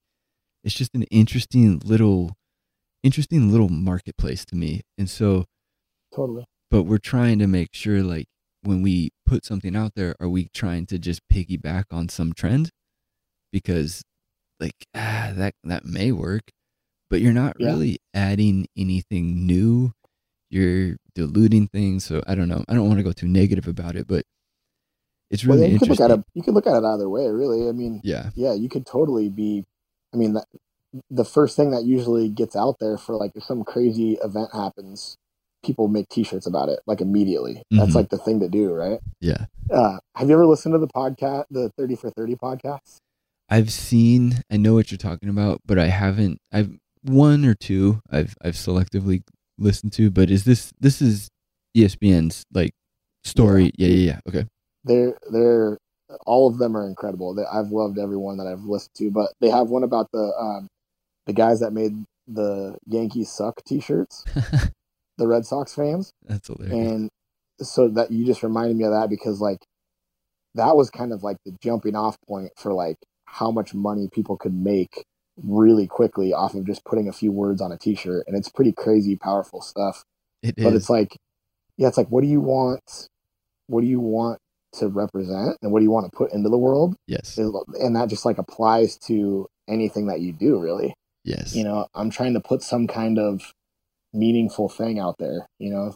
it's 0.63 0.75
just 0.75 0.95
an 0.95 1.03
interesting 1.03 1.79
little 1.79 2.35
interesting 3.03 3.51
little 3.51 3.69
marketplace 3.69 4.45
to 4.47 4.55
me. 4.55 4.81
And 4.97 5.09
so 5.09 5.45
Totally. 6.15 6.45
but 6.71 6.83
we're 6.83 6.97
trying 6.99 7.39
to 7.39 7.47
make 7.47 7.69
sure 7.73 8.03
like 8.03 8.27
when 8.63 8.81
we 8.81 9.11
put 9.25 9.45
something 9.45 9.75
out 9.75 9.93
there 9.95 10.15
are 10.19 10.29
we 10.29 10.49
trying 10.53 10.85
to 10.87 10.99
just 10.99 11.21
piggyback 11.31 11.85
on 11.91 12.09
some 12.09 12.33
trend 12.33 12.71
because 13.51 14.03
like 14.59 14.85
ah 14.95 15.31
that 15.35 15.53
that 15.63 15.85
may 15.85 16.11
work 16.11 16.43
but 17.09 17.21
you're 17.21 17.33
not 17.33 17.55
Yeah. 17.59 17.67
really 17.67 17.97
adding 18.13 18.67
anything 18.77 19.45
new 19.45 19.93
you're 20.49 20.95
diluting 21.13 21.67
things 21.67 22.05
so 22.05 22.21
i 22.27 22.33
don't 22.35 22.47
know 22.47 22.63
i 22.69 22.73
don't 22.73 22.87
want 22.87 22.99
to 22.99 23.03
go 23.03 23.11
too 23.11 23.27
negative 23.27 23.67
about 23.67 23.95
it 23.95 24.07
but 24.07 24.23
it's 25.29 25.43
Well, 25.45 25.57
really 25.57 25.67
yeah, 25.67 25.73
you 25.73 25.79
could 25.79 25.89
look 25.89 25.99
at 25.99 26.11
it. 26.11 26.23
You 26.35 26.41
could 26.41 26.53
look 26.53 26.67
at 26.67 26.77
it 26.77 26.85
either 26.85 27.09
way, 27.09 27.27
really. 27.27 27.67
I 27.67 27.73
mean, 27.73 27.99
yeah 28.03 28.29
yeah, 28.35 28.53
you 28.53 28.69
could 28.69 28.85
totally 28.85 29.27
be. 29.27 29.65
I 30.13 30.17
mean, 30.17 30.31
that, 30.33 30.45
the 31.11 31.25
first 31.25 31.57
thing 31.57 31.71
that 31.71 31.83
usually 31.83 32.29
gets 32.29 32.55
out 32.55 32.77
there 32.79 32.97
for 32.97 33.15
like 33.17 33.33
if 33.35 33.43
some 33.43 33.65
crazy 33.65 34.13
event 34.23 34.51
happens, 34.53 35.17
people 35.65 35.89
make 35.89 36.07
T-shirts 36.07 36.47
about 36.47 36.69
it 36.69 36.79
like 36.87 37.01
immediately. 37.01 37.61
That's 37.71 37.91
Mhm. 37.91 37.95
like 37.95 38.09
the 38.09 38.17
thing 38.17 38.39
to 38.39 38.47
do, 38.47 38.71
right? 38.71 39.01
yeah 39.19 39.47
Uh, 39.69 39.99
have 40.15 40.29
you 40.29 40.33
ever 40.35 40.45
listened 40.45 40.73
to 40.75 40.79
the 40.79 40.87
podcast, 40.87 41.43
the 41.51 41.71
Thirty 41.77 41.95
for 41.97 42.09
Thirty 42.09 42.35
podcast? 42.35 42.97
i've 43.49 43.71
seen 43.71 44.35
i 44.51 44.55
know 44.57 44.73
what 44.75 44.91
you're 44.91 44.97
talking 44.97 45.27
about 45.29 45.59
but 45.65 45.77
i 45.79 45.87
haven't 45.87 46.37
i've 46.53 46.77
one 47.07 47.45
or 47.45 47.55
two 47.55 48.01
i've 48.11 48.35
i've 48.43 48.55
selectively 48.55 49.23
listened 49.57 49.91
to 49.91 50.11
but 50.11 50.29
is 50.29 50.43
this 50.43 50.71
this 50.79 51.01
is 51.01 51.29
espn's 51.75 52.43
like 52.53 52.71
story? 53.27 53.71
Yeah. 53.77 53.87
Yeah 53.87 53.95
yeah 53.95 54.19
okay. 54.27 54.47
They're 54.83 55.17
they're 55.31 55.77
all 56.25 56.47
of 56.47 56.57
them 56.57 56.75
are 56.75 56.87
incredible. 56.87 57.35
They, 57.35 57.43
I've 57.43 57.71
loved 57.71 57.99
every 57.99 58.17
one 58.17 58.37
that 58.37 58.47
I've 58.47 58.63
listened 58.63 58.95
to, 58.95 59.11
but 59.11 59.33
they 59.41 59.49
have 59.49 59.69
one 59.69 59.83
about 59.83 60.07
the 60.13 60.33
um, 60.39 60.67
the 61.25 61.33
guys 61.33 61.59
that 61.59 61.71
made 61.71 62.03
the 62.27 62.77
Yankees 62.85 63.29
suck 63.29 63.61
T-shirts, 63.65 64.23
the 65.17 65.27
Red 65.27 65.45
Sox 65.45 65.73
fans. 65.73 66.11
that's 66.25 66.47
hilarious. 66.47 66.73
And 66.73 67.09
so 67.59 67.89
that 67.89 68.11
you 68.11 68.25
just 68.25 68.43
reminded 68.43 68.77
me 68.77 68.85
of 68.85 68.91
that 68.91 69.09
because 69.09 69.41
like 69.41 69.59
that 70.55 70.75
was 70.75 70.89
kind 70.89 71.11
of 71.11 71.23
like 71.23 71.37
the 71.45 71.55
jumping 71.61 71.95
off 71.95 72.15
point 72.27 72.51
for 72.57 72.73
like 72.73 72.97
how 73.25 73.51
much 73.51 73.73
money 73.73 74.07
people 74.11 74.37
could 74.37 74.53
make 74.53 75.03
really 75.43 75.87
quickly 75.87 76.33
off 76.33 76.53
of 76.55 76.65
just 76.65 76.83
putting 76.85 77.07
a 77.07 77.13
few 77.13 77.31
words 77.31 77.61
on 77.61 77.71
a 77.71 77.77
t-shirt 77.77 78.23
and 78.27 78.35
it's 78.35 78.49
pretty 78.49 78.71
crazy 78.71 79.15
powerful 79.15 79.61
stuff 79.61 80.03
It 80.41 80.55
but 80.57 80.67
is. 80.67 80.73
it's 80.75 80.89
like 80.89 81.15
yeah 81.77 81.87
it's 81.87 81.97
like 81.97 82.07
what 82.09 82.21
do 82.21 82.27
you 82.27 82.41
want 82.41 83.07
what 83.67 83.81
do 83.81 83.87
you 83.87 83.99
want 83.99 84.39
to 84.73 84.87
represent 84.87 85.57
and 85.61 85.71
what 85.71 85.79
do 85.79 85.83
you 85.83 85.91
want 85.91 86.09
to 86.11 86.15
put 86.17 86.31
into 86.33 86.49
the 86.49 86.57
world 86.57 86.95
yes. 87.07 87.37
and 87.37 87.95
that 87.95 88.09
just 88.09 88.25
like 88.25 88.37
applies 88.37 88.97
to 88.97 89.45
anything 89.69 90.07
that 90.07 90.21
you 90.21 90.33
do 90.33 90.59
really 90.59 90.93
Yes. 91.23 91.53
you 91.55 91.63
know 91.63 91.87
i'm 91.93 92.09
trying 92.09 92.33
to 92.33 92.39
put 92.39 92.61
some 92.63 92.87
kind 92.87 93.19
of 93.19 93.51
meaningful 94.13 94.69
thing 94.69 94.99
out 94.99 95.15
there 95.19 95.45
you 95.59 95.69
know 95.69 95.93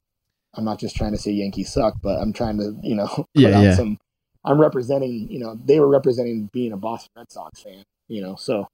i'm 0.56 0.66
not 0.66 0.80
just 0.80 0.96
trying 0.96 1.12
to 1.14 1.18
say 1.18 1.32
yankees 1.32 1.72
suck 1.72 1.96
but 2.02 2.20
i'm 2.20 2.34
trying 2.34 2.58
to 2.58 2.76
you 2.84 2.96
know 2.96 3.08
put 3.16 3.26
Yeah, 3.34 3.58
out 3.58 3.64
yeah. 3.64 3.76
some 3.76 3.98
i'm 4.44 4.60
representing 4.60 5.28
you 5.32 5.39
know 5.39 5.58
they 5.64 5.80
were 5.80 5.88
representing 5.88 6.50
being 6.52 6.74
a 6.74 6.78
boston 6.78 7.10
red 7.16 7.32
sox 7.32 7.62
fan 7.62 7.84
you 8.08 8.22
know 8.22 8.36
so 8.36 8.68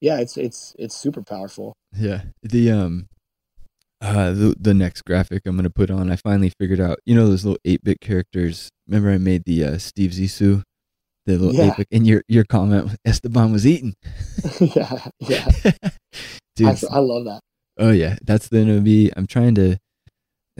yeah 0.00 0.18
it's 0.18 0.36
it's 0.36 0.74
it's 0.78 0.96
super 0.96 1.22
powerful 1.22 1.72
Yeah. 1.96 2.22
The 2.42 2.70
um 2.70 3.08
uh 4.00 4.30
the, 4.30 4.54
the 4.58 4.74
next 4.74 5.02
graphic 5.02 5.42
I'm 5.46 5.56
gonna 5.56 5.70
put 5.70 5.90
on, 5.90 6.10
I 6.10 6.16
finally 6.16 6.52
figured 6.60 6.80
out, 6.80 6.98
you 7.04 7.14
know 7.14 7.26
those 7.26 7.44
little 7.44 7.58
eight 7.64 7.82
bit 7.82 8.00
characters. 8.00 8.68
Remember 8.86 9.10
I 9.10 9.18
made 9.18 9.44
the 9.44 9.64
uh 9.64 9.78
Steve 9.78 10.10
Zissou? 10.12 10.62
The 11.26 11.36
little 11.38 11.54
Yeah. 11.54 11.70
eight 11.72 11.76
bit 11.78 11.88
and 11.90 12.06
your 12.06 12.22
your 12.28 12.44
comment 12.44 12.96
Esteban 13.04 13.52
was 13.52 13.66
eaten. 13.66 13.94
yeah 14.60 15.08
yeah 15.20 15.48
Dude, 16.56 16.66
I, 16.68 16.76
I 16.90 16.98
love 16.98 17.24
that 17.24 17.40
oh 17.78 17.90
yeah, 17.92 18.16
that's 18.22 18.48
the 18.48 18.64
NOV. 18.64 19.12
I'm 19.16 19.26
trying 19.26 19.54
to 19.56 19.78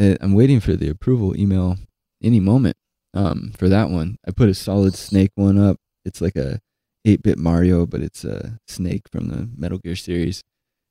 uh, 0.01 0.17
I'm 0.21 0.35
waiting 0.35 0.61
for 0.61 0.75
the 0.77 0.89
approval 0.89 1.37
email 1.37 1.77
any 2.23 2.41
moment 2.41 2.77
um 3.15 3.53
for 3.57 3.69
that 3.69 3.89
one. 3.91 4.17
I 4.27 4.31
put 4.33 4.49
a 4.49 4.55
solid 4.55 4.95
snake 4.95 5.31
one 5.37 5.59
up. 5.59 5.77
It's 6.05 6.21
like 6.21 6.37
a 6.37 6.59
8-bit 7.07 7.39
Mario, 7.39 7.87
but 7.87 8.01
it's 8.01 8.25
a 8.25 8.59
snake 8.67 9.09
from 9.11 9.29
the 9.29 9.49
Metal 9.57 9.79
Gear 9.79 9.97
series. 9.97 10.43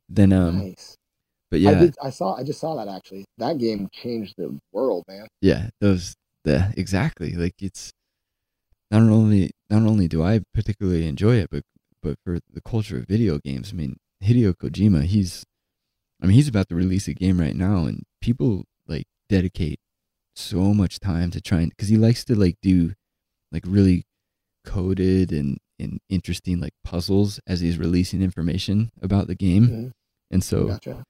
Then 0.10 0.32
um 0.32 0.60
nice. 0.60 0.96
but 1.52 1.58
I 1.58 1.60
yeah, 1.60 1.80
did 1.80 1.96
I 2.02 2.10
saw 2.10 2.36
I 2.36 2.44
just 2.44 2.60
saw 2.60 2.76
that 2.76 2.88
actually. 2.88 3.26
That 3.38 3.58
game 3.58 3.90
changed 3.92 4.36
the 4.38 4.58
world 4.72 5.04
man. 5.08 5.28
Yeah 5.42 5.70
those 5.82 6.16
the 6.46 6.74
exactly. 6.78 7.34
Like 7.34 7.56
it's 7.62 7.92
not 8.90 9.02
only 9.02 9.52
not 9.70 9.84
only 9.84 10.08
do 10.08 10.24
I 10.24 10.42
particularly 10.54 11.08
enjoy 11.08 11.36
it, 11.36 11.50
but 11.52 11.64
but 12.02 12.18
for 12.24 12.40
the 12.52 12.62
culture 12.62 12.98
of 12.98 13.06
video 13.06 13.38
games, 13.40 13.72
I 13.74 13.76
mean, 13.76 13.98
Hideo 14.24 14.54
Kojima, 14.54 15.04
he's, 15.04 15.44
I 16.22 16.26
mean, 16.26 16.36
he's 16.36 16.48
about 16.48 16.70
to 16.70 16.76
release 16.76 17.08
a 17.08 17.14
game 17.14 17.40
right 17.40 17.56
now, 17.56 17.86
and 17.86 18.04
people 18.22 18.66
like 18.88 19.06
dedicate 19.30 19.80
so 20.36 20.74
much 20.74 21.00
time 21.00 21.32
to 21.32 21.42
trying 21.42 21.70
because 21.70 21.90
he 21.90 21.98
likes 21.98 22.24
to 22.26 22.36
like 22.36 22.56
do 22.62 22.94
like 23.52 23.64
really 23.66 24.06
coded 24.64 25.32
and 25.32 25.58
and 25.80 26.00
interesting 26.10 26.60
like 26.60 26.74
puzzles 26.84 27.40
as 27.48 27.60
he's 27.62 27.78
releasing 27.78 28.22
information 28.22 28.92
about 29.02 29.28
the 29.28 29.36
game, 29.36 29.68
Mhm. 29.68 29.92
and 30.32 30.44
so 30.44 30.68
Gotcha. 30.68 31.04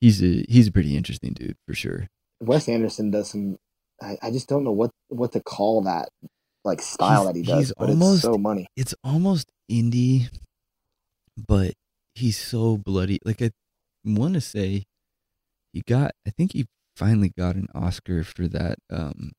he's 0.00 0.22
a 0.22 0.44
he's 0.48 0.68
a 0.68 0.72
pretty 0.72 0.96
interesting 0.96 1.32
dude 1.32 1.56
for 1.66 1.74
sure. 1.74 2.08
Wes 2.40 2.68
Anderson 2.68 3.10
does 3.10 3.30
some. 3.30 3.56
I, 4.02 4.16
I 4.22 4.30
just 4.30 4.48
don't 4.48 4.64
know 4.64 4.72
what 4.72 4.90
what 5.08 5.32
to 5.32 5.40
call 5.40 5.82
that 5.82 6.08
like 6.64 6.80
style 6.82 7.22
He's- 7.22 7.26
that 7.26 7.36
he 7.38 7.42
does, 7.44 7.58
he's 7.68 7.72
but 7.78 7.88
almost- 7.90 8.14
it's 8.14 8.22
so 8.22 8.38
money. 8.38 8.66
it's 8.76 8.94
almost 9.04 9.50
indie, 9.70 10.28
but 11.48 11.74
he's 12.14 12.38
so 12.38 12.76
bloody. 12.76 13.18
Like 13.24 13.42
I 13.42 13.50
want 14.04 14.34
to 14.34 14.40
say, 14.40 14.84
he 15.72 15.82
got. 15.86 16.12
I 16.26 16.30
think 16.30 16.52
he 16.52 16.66
finally 16.96 17.30
got 17.36 17.56
an 17.56 17.68
Oscar 17.74 18.24
for 18.24 18.46
that. 18.48 18.78
Um, 18.90 19.32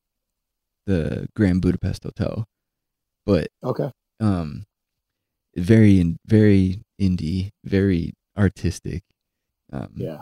the 0.86 1.28
Grand 1.36 1.62
Budapest 1.62 2.04
Hotel, 2.04 2.46
but 3.26 3.48
Okay. 3.64 3.90
um, 4.20 4.66
very 5.56 6.00
in 6.00 6.18
very 6.26 6.82
indie, 7.02 7.50
very 7.64 8.14
artistic. 8.38 9.04
Um, 9.72 9.94
Yeah. 9.96 10.22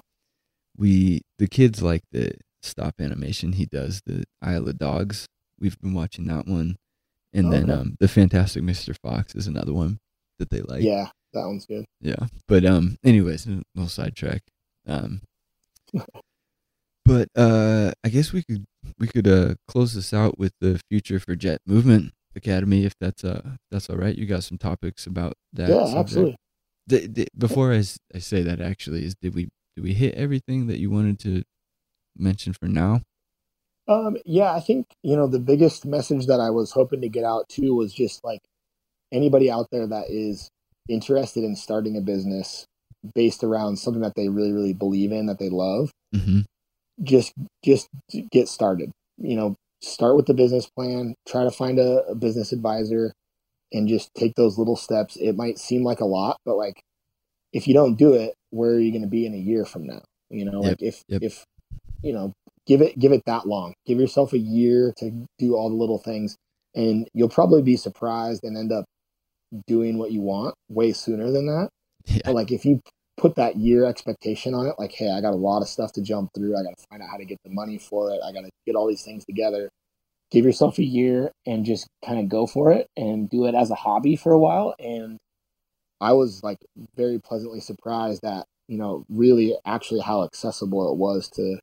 we 0.77 1.21
the 1.37 1.47
kids 1.47 1.81
like 1.81 2.03
the 2.11 2.33
stop 2.61 2.95
animation 2.99 3.53
he 3.53 3.65
does 3.65 4.01
the 4.05 4.23
Isle 4.41 4.69
of 4.69 4.77
Dogs. 4.77 5.27
We've 5.59 5.79
been 5.79 5.93
watching 5.93 6.25
that 6.27 6.47
one, 6.47 6.77
and 7.33 7.47
Oh, 7.47 7.51
then 7.51 7.63
okay. 7.69 7.73
um, 7.81 7.95
the 7.99 8.07
Fantastic 8.07 8.63
Mr. 8.63 8.95
Fox 9.03 9.35
is 9.35 9.47
another 9.47 9.73
one 9.73 9.99
that 10.39 10.49
they 10.49 10.61
like. 10.61 10.83
yeah, 10.83 11.09
that 11.33 11.45
one's 11.45 11.65
good. 11.65 11.85
yeah. 12.01 12.27
But 12.47 12.65
um, 12.65 12.97
anyways, 13.03 13.45
no 13.47 13.61
no 13.75 13.87
sidetrack. 13.87 14.41
Um, 14.87 15.21
but 17.05 17.27
uh, 17.35 17.91
I 18.03 18.09
guess 18.09 18.31
we 18.33 18.43
could 18.43 18.65
we 18.99 19.07
could 19.07 19.27
uh 19.27 19.55
close 19.67 19.93
this 19.93 20.13
out 20.13 20.37
with 20.39 20.53
the 20.61 20.79
future 20.89 21.19
for 21.19 21.35
Jet 21.35 21.59
Movement 21.65 22.13
Academy 22.35 22.85
if 22.85 22.93
that's 22.99 23.23
uh 23.23 23.41
if 23.45 23.57
that's 23.71 23.89
all 23.89 23.97
right. 23.97 24.15
You 24.17 24.25
got 24.25 24.43
some 24.43 24.57
topics 24.57 25.05
about 25.05 25.33
that. 25.53 25.69
yeah, 25.69 25.85
subject? 25.85 25.97
absolutely. 25.97 26.35
Th- 26.89 27.13
th- 27.13 27.29
before 27.37 27.71
I, 27.73 27.83
I 28.13 28.19
say 28.19 28.41
that 28.43 28.59
actually 28.59 29.05
is 29.05 29.15
did 29.21 29.33
we 29.35 29.49
did 29.75 29.83
we 29.83 29.93
hit 29.93 30.15
everything 30.15 30.67
that 30.67 30.79
you 30.79 30.89
wanted 30.91 31.19
to 31.19 31.43
mention 32.17 32.53
for 32.53 32.67
now? 32.67 33.01
Um, 33.87 34.17
yeah, 34.25 34.53
I 34.53 34.59
think 34.59 34.87
you 35.03 35.15
know 35.15 35.27
the 35.27 35.39
biggest 35.39 35.85
message 35.85 36.27
that 36.27 36.39
I 36.39 36.49
was 36.49 36.71
hoping 36.71 37.01
to 37.01 37.09
get 37.09 37.23
out 37.25 37.49
too 37.49 37.75
was 37.75 37.93
just 37.93 38.23
like 38.23 38.39
anybody 39.11 39.51
out 39.51 39.67
there 39.71 39.87
that 39.87 40.09
is 40.09 40.49
interested 40.89 41.43
in 41.43 41.55
starting 41.55 41.97
a 41.97 42.01
business 42.01 42.65
based 43.15 43.43
around 43.43 43.77
something 43.77 44.01
that 44.01 44.15
they 44.15 44.29
really 44.29 44.51
really 44.53 44.73
believe 44.73 45.11
in 45.11 45.25
that 45.27 45.39
they 45.39 45.49
love 45.49 45.91
Mm-hmm. 46.15 46.41
just 47.03 47.33
just 47.65 47.87
get 48.31 48.47
started 48.47 48.91
you 49.17 49.35
know 49.35 49.55
start 49.83 50.15
with 50.15 50.25
the 50.25 50.33
business 50.33 50.67
plan 50.67 51.13
try 51.27 51.43
to 51.43 51.51
find 51.51 51.79
a, 51.79 52.03
a 52.09 52.15
business 52.15 52.51
advisor 52.51 53.13
and 53.71 53.87
just 53.87 54.09
take 54.15 54.33
those 54.35 54.57
little 54.57 54.75
steps 54.75 55.15
it 55.17 55.35
might 55.35 55.59
seem 55.59 55.83
like 55.83 55.99
a 55.99 56.05
lot 56.05 56.37
but 56.45 56.55
like 56.55 56.81
if 57.51 57.67
you 57.67 57.73
don't 57.73 57.95
do 57.97 58.13
it 58.13 58.33
where 58.51 58.71
are 58.71 58.79
you 58.79 58.91
going 58.91 59.01
to 59.03 59.07
be 59.07 59.25
in 59.25 59.33
a 59.33 59.37
year 59.37 59.65
from 59.65 59.85
now 59.85 60.01
you 60.29 60.45
know 60.45 60.61
Yep, 60.61 60.63
like 60.63 60.81
if 60.81 61.03
yep. 61.07 61.21
if 61.21 61.45
you 62.01 62.13
know 62.13 62.33
give 62.65 62.81
it 62.81 62.97
give 62.97 63.11
it 63.11 63.23
that 63.25 63.47
long 63.47 63.73
give 63.85 63.99
yourself 63.99 64.33
a 64.33 64.37
year 64.39 64.93
to 64.97 65.11
do 65.37 65.55
all 65.55 65.69
the 65.69 65.75
little 65.75 65.99
things 65.99 66.35
and 66.75 67.07
you'll 67.13 67.29
probably 67.29 67.61
be 67.61 67.77
surprised 67.77 68.43
and 68.43 68.57
end 68.57 68.71
up 68.71 68.85
doing 69.67 69.97
what 69.97 70.11
you 70.11 70.21
want 70.21 70.55
way 70.69 70.93
sooner 70.93 71.31
than 71.31 71.45
that 71.47 71.69
Yeah. 72.05 72.21
but 72.25 72.35
like 72.35 72.51
if 72.51 72.65
you 72.65 72.81
put 73.17 73.35
that 73.35 73.57
year 73.57 73.85
expectation 73.85 74.53
on 74.53 74.65
it, 74.67 74.75
like, 74.79 74.91
hey, 74.91 75.11
I 75.11 75.21
got 75.21 75.33
a 75.33 75.37
lot 75.37 75.61
of 75.61 75.67
stuff 75.67 75.91
to 75.93 76.01
jump 76.01 76.31
through. 76.35 76.57
I 76.57 76.63
got 76.63 76.77
to 76.77 76.85
find 76.89 77.01
out 77.01 77.09
how 77.09 77.17
to 77.17 77.25
get 77.25 77.37
the 77.43 77.51
money 77.51 77.77
for 77.77 78.11
it. 78.11 78.19
I 78.25 78.31
got 78.31 78.41
to 78.41 78.49
get 78.65 78.75
all 78.75 78.87
these 78.87 79.03
things 79.03 79.25
together. 79.25 79.69
Give 80.31 80.45
yourself 80.45 80.79
a 80.79 80.83
year 80.83 81.31
and 81.45 81.65
just 81.65 81.87
kind 82.05 82.19
of 82.19 82.27
go 82.27 82.47
for 82.47 82.71
it 82.71 82.87
and 82.97 83.29
do 83.29 83.45
it 83.45 83.53
as 83.55 83.69
a 83.69 83.75
hobby 83.75 84.15
for 84.15 84.31
a 84.31 84.39
while. 84.39 84.73
And 84.79 85.17
I 86.01 86.13
was 86.13 86.41
like 86.43 86.57
very 86.95 87.19
pleasantly 87.19 87.59
surprised 87.59 88.23
at, 88.25 88.45
you 88.67 88.77
know, 88.77 89.05
really 89.09 89.55
actually 89.65 90.01
how 90.01 90.23
accessible 90.23 90.91
it 90.91 90.97
was 90.97 91.29
to 91.35 91.59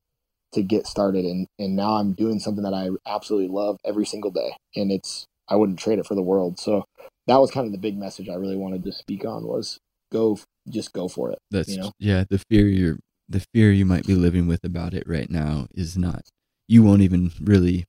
to 0.53 0.63
get 0.63 0.85
started 0.87 1.25
and 1.25 1.47
and 1.61 1.77
now 1.77 1.95
I'm 1.95 2.13
doing 2.13 2.41
something 2.41 2.65
that 2.65 2.75
I 2.75 2.89
absolutely 3.07 3.55
love 3.55 3.79
every 3.85 4.05
single 4.05 4.33
day 4.33 4.57
and 4.75 4.91
it's 4.91 5.25
I 5.49 5.55
wouldn't 5.57 5.79
trade 5.79 5.99
it 5.99 6.07
for 6.07 6.15
the 6.15 6.23
world. 6.23 6.59
So 6.59 6.85
that 7.27 7.37
was 7.37 7.51
kind 7.51 7.67
of 7.67 7.73
the 7.73 7.79
big 7.79 7.97
message 7.97 8.29
I 8.29 8.35
really 8.35 8.57
wanted 8.57 8.85
to 8.85 8.93
speak 8.93 9.25
on 9.25 9.45
was 9.45 9.79
go 10.11 10.39
just 10.69 10.93
go 10.93 11.09
for 11.09 11.31
it. 11.31 11.39
That's 11.51 11.71
you 11.71 11.79
know? 11.79 11.93
yeah. 11.99 12.25
The 12.29 12.39
fear 12.39 12.67
you're 12.67 12.99
the 13.29 13.41
fear 13.55 13.73
you 13.73 13.87
might 13.87 14.07
be 14.07 14.15
living 14.15 14.47
with 14.47 14.65
about 14.65 14.95
it 14.95 15.05
right 15.07 15.31
now 15.31 15.67
is 15.75 15.97
not. 15.97 16.29
You 16.69 16.83
won't 16.83 17.03
even 17.03 17.33
really 17.41 17.87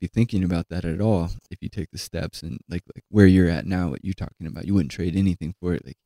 be 0.00 0.06
thinking 0.06 0.44
about 0.44 0.68
that 0.68 0.84
at 0.84 1.00
all 1.00 1.30
if 1.50 1.58
you 1.60 1.68
take 1.68 1.90
the 1.90 1.98
steps 1.98 2.42
and 2.42 2.58
like 2.68 2.82
like 2.94 3.04
where 3.08 3.26
you're 3.26 3.50
at 3.50 3.66
now. 3.66 3.90
What 3.90 4.04
you're 4.04 4.14
talking 4.14 4.46
about, 4.46 4.66
you 4.66 4.74
wouldn't 4.74 4.92
trade 4.92 5.16
anything 5.16 5.54
for 5.60 5.74
it. 5.74 5.84
Like 5.84 5.96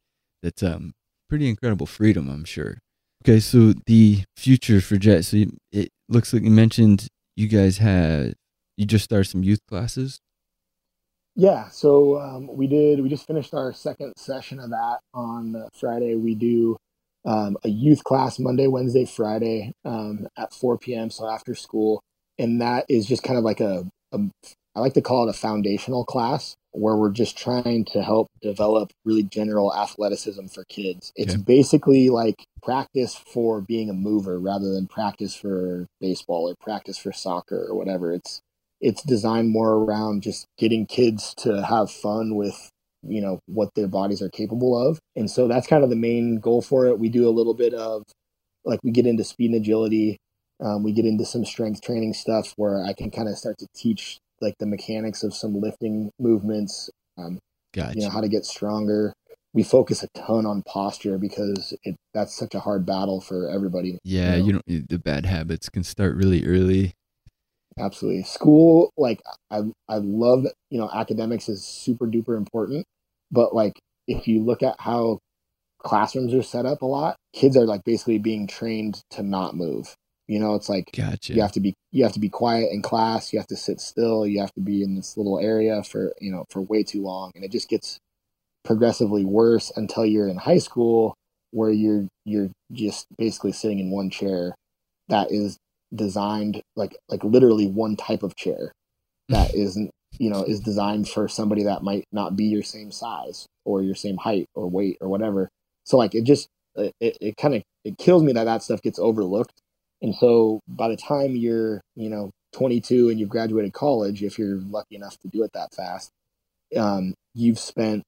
that's 0.42 0.62
um 0.62 0.92
pretty 1.28 1.48
incredible 1.48 1.86
freedom, 1.86 2.28
I'm 2.28 2.44
sure. 2.44 2.78
Okay, 3.24 3.40
so 3.40 3.74
the 3.86 4.24
future 4.36 4.80
for 4.80 4.96
Jet. 4.96 5.24
So 5.24 5.36
you, 5.38 5.56
it 5.72 5.90
looks 6.08 6.32
like 6.32 6.42
you 6.42 6.50
mentioned 6.50 7.08
you 7.36 7.48
guys 7.48 7.78
had 7.78 8.34
you 8.76 8.86
just 8.86 9.04
started 9.04 9.26
some 9.28 9.42
youth 9.42 9.60
classes. 9.68 10.20
Yeah, 11.40 11.70
so 11.70 12.20
um, 12.20 12.48
we 12.54 12.66
did. 12.66 13.00
We 13.00 13.08
just 13.08 13.26
finished 13.26 13.54
our 13.54 13.72
second 13.72 14.12
session 14.18 14.60
of 14.60 14.70
that 14.72 14.98
on 15.14 15.68
Friday. 15.74 16.14
We 16.16 16.34
do 16.34 16.76
um, 17.24 17.56
a 17.64 17.70
youth 17.70 18.04
class 18.04 18.38
Monday, 18.38 18.66
Wednesday, 18.66 19.06
Friday 19.06 19.72
um, 19.86 20.28
at 20.36 20.52
4 20.52 20.76
p.m. 20.78 21.10
So 21.10 21.30
after 21.30 21.54
school, 21.54 22.02
and 22.38 22.60
that 22.60 22.84
is 22.90 23.06
just 23.06 23.22
kind 23.22 23.38
of 23.38 23.44
like 23.44 23.60
a, 23.60 23.86
a 24.12 24.18
I 24.76 24.80
like 24.80 24.94
to 24.94 25.02
call 25.02 25.26
it 25.26 25.30
a 25.30 25.38
foundational 25.38 26.04
class 26.04 26.56
where 26.72 26.96
we're 26.96 27.10
just 27.10 27.38
trying 27.38 27.86
to 27.86 28.02
help 28.02 28.28
develop 28.42 28.92
really 29.06 29.24
general 29.24 29.74
athleticism 29.74 30.46
for 30.48 30.64
kids. 30.66 31.12
It's 31.16 31.34
Okay. 31.34 31.42
basically 31.42 32.10
like 32.10 32.44
practice 32.62 33.14
for 33.16 33.62
being 33.62 33.88
a 33.88 33.94
mover 33.94 34.38
rather 34.38 34.72
than 34.72 34.88
practice 34.88 35.34
for 35.34 35.86
baseball 36.00 36.50
or 36.50 36.56
practice 36.60 36.98
for 36.98 37.12
soccer 37.12 37.66
or 37.68 37.76
whatever. 37.76 38.12
It's 38.12 38.42
it's 38.80 39.02
designed 39.02 39.50
more 39.50 39.74
around 39.74 40.22
just 40.22 40.46
getting 40.58 40.86
kids 40.86 41.34
to 41.34 41.62
have 41.62 41.90
fun 41.90 42.34
with 42.34 42.70
you 43.02 43.20
know 43.20 43.38
what 43.46 43.70
their 43.74 43.88
bodies 43.88 44.20
are 44.20 44.28
capable 44.28 44.76
of 44.76 44.98
and 45.16 45.30
so 45.30 45.48
that's 45.48 45.66
kind 45.66 45.82
of 45.82 45.90
the 45.90 45.96
main 45.96 46.38
goal 46.38 46.60
for 46.60 46.86
it 46.86 46.98
we 46.98 47.08
do 47.08 47.28
a 47.28 47.30
little 47.30 47.54
bit 47.54 47.72
of 47.72 48.02
like 48.64 48.78
we 48.82 48.90
get 48.90 49.06
into 49.06 49.24
speed 49.24 49.50
and 49.50 49.60
agility 49.60 50.18
um, 50.62 50.82
we 50.82 50.92
get 50.92 51.06
into 51.06 51.24
some 51.24 51.44
strength 51.44 51.80
training 51.80 52.12
stuff 52.12 52.52
where 52.56 52.84
i 52.84 52.92
can 52.92 53.10
kind 53.10 53.28
of 53.28 53.38
start 53.38 53.56
to 53.58 53.66
teach 53.74 54.18
like 54.42 54.54
the 54.58 54.66
mechanics 54.66 55.22
of 55.22 55.34
some 55.34 55.58
lifting 55.58 56.10
movements 56.18 56.90
um, 57.16 57.38
Gotcha. 57.72 57.98
you 57.98 58.02
know 58.02 58.10
how 58.10 58.20
to 58.20 58.28
get 58.28 58.44
stronger 58.44 59.14
we 59.52 59.62
focus 59.62 60.02
a 60.02 60.08
ton 60.16 60.46
on 60.46 60.62
posture 60.62 61.18
because 61.18 61.74
it 61.82 61.96
that's 62.14 62.36
such 62.36 62.54
a 62.54 62.60
hard 62.60 62.84
battle 62.84 63.20
for 63.20 63.48
everybody 63.48 63.98
yeah, 64.04 64.36
you 64.36 64.52
know? 64.52 64.60
you 64.66 64.78
don't. 64.78 64.88
The 64.88 64.98
bad 64.98 65.26
habits 65.26 65.68
can 65.68 65.82
start 65.82 66.16
really 66.16 66.46
early. 66.46 66.94
Absolutely 67.78 68.22
school 68.22 68.90
like 68.96 69.20
i 69.50 69.60
i 69.88 69.96
love 69.96 70.44
you 70.70 70.78
know 70.78 70.90
academics 70.92 71.48
is 71.48 71.64
super 71.64 72.06
duper 72.06 72.36
important 72.36 72.84
but 73.30 73.54
like 73.54 73.78
if 74.08 74.26
you 74.26 74.42
look 74.42 74.62
at 74.62 74.74
how 74.78 75.18
classrooms 75.78 76.34
are 76.34 76.42
set 76.42 76.66
up 76.66 76.82
a 76.82 76.86
lot 76.86 77.16
kids 77.32 77.56
are 77.56 77.66
like 77.66 77.82
basically 77.84 78.18
being 78.18 78.46
trained 78.46 79.00
to 79.10 79.22
not 79.22 79.56
move 79.56 79.94
you 80.26 80.38
know 80.38 80.54
it's 80.54 80.68
like 80.68 80.90
Gotcha. 80.94 81.34
you 81.34 81.42
have 81.42 81.52
to 81.52 81.60
be 81.60 81.74
you 81.90 82.04
have 82.04 82.12
to 82.12 82.20
be 82.20 82.28
quiet 82.28 82.70
in 82.70 82.82
class 82.82 83.32
you 83.32 83.38
have 83.38 83.48
to 83.48 83.56
sit 83.56 83.80
still 83.80 84.26
you 84.26 84.40
have 84.40 84.52
to 84.52 84.60
be 84.60 84.82
in 84.82 84.94
this 84.94 85.16
little 85.16 85.38
area 85.40 85.82
for 85.82 86.12
you 86.20 86.30
know 86.30 86.44
for 86.50 86.60
way 86.60 86.82
too 86.82 87.02
long 87.02 87.32
and 87.34 87.44
it 87.44 87.50
just 87.50 87.68
gets 87.68 87.98
progressively 88.64 89.24
worse 89.24 89.72
until 89.76 90.04
you're 90.04 90.28
in 90.28 90.36
high 90.36 90.58
school 90.58 91.14
where 91.50 91.70
you're 91.70 92.06
you're 92.24 92.50
just 92.72 93.06
basically 93.18 93.52
sitting 93.52 93.78
in 93.78 93.90
one 93.90 94.10
chair 94.10 94.54
that 95.08 95.32
is 95.32 95.56
designed 95.94 96.62
like 96.76 96.96
like 97.08 97.24
literally 97.24 97.66
one 97.66 97.96
type 97.96 98.22
of 98.22 98.36
chair 98.36 98.72
that 99.28 99.54
isn't 99.54 99.90
you 100.18 100.30
know 100.30 100.42
is 100.42 100.60
designed 100.60 101.08
for 101.08 101.28
somebody 101.28 101.64
that 101.64 101.82
might 101.82 102.04
not 102.12 102.36
be 102.36 102.44
your 102.44 102.62
same 102.62 102.90
size 102.90 103.46
or 103.64 103.82
your 103.82 103.94
same 103.94 104.16
height 104.16 104.46
or 104.54 104.68
weight 104.68 104.96
or 105.00 105.08
whatever. 105.08 105.48
So 105.84 105.96
like 105.96 106.14
it 106.14 106.24
just 106.24 106.48
it, 106.76 106.94
it, 107.00 107.18
it 107.20 107.36
kind 107.36 107.54
of 107.54 107.62
it 107.84 107.98
kills 107.98 108.22
me 108.22 108.32
that 108.32 108.44
that 108.44 108.62
stuff 108.62 108.82
gets 108.82 108.98
overlooked. 108.98 109.60
And 110.02 110.14
so 110.14 110.60
by 110.68 110.88
the 110.88 110.96
time 110.96 111.36
you're 111.36 111.80
you 111.96 112.10
know 112.10 112.30
22 112.52 113.10
and 113.10 113.20
you've 113.20 113.28
graduated 113.28 113.72
college 113.72 114.22
if 114.22 114.38
you're 114.38 114.58
lucky 114.58 114.96
enough 114.96 115.16
to 115.18 115.28
do 115.28 115.44
it 115.44 115.52
that 115.54 115.72
fast 115.72 116.10
um, 116.76 117.14
you've 117.34 117.58
spent 117.58 118.02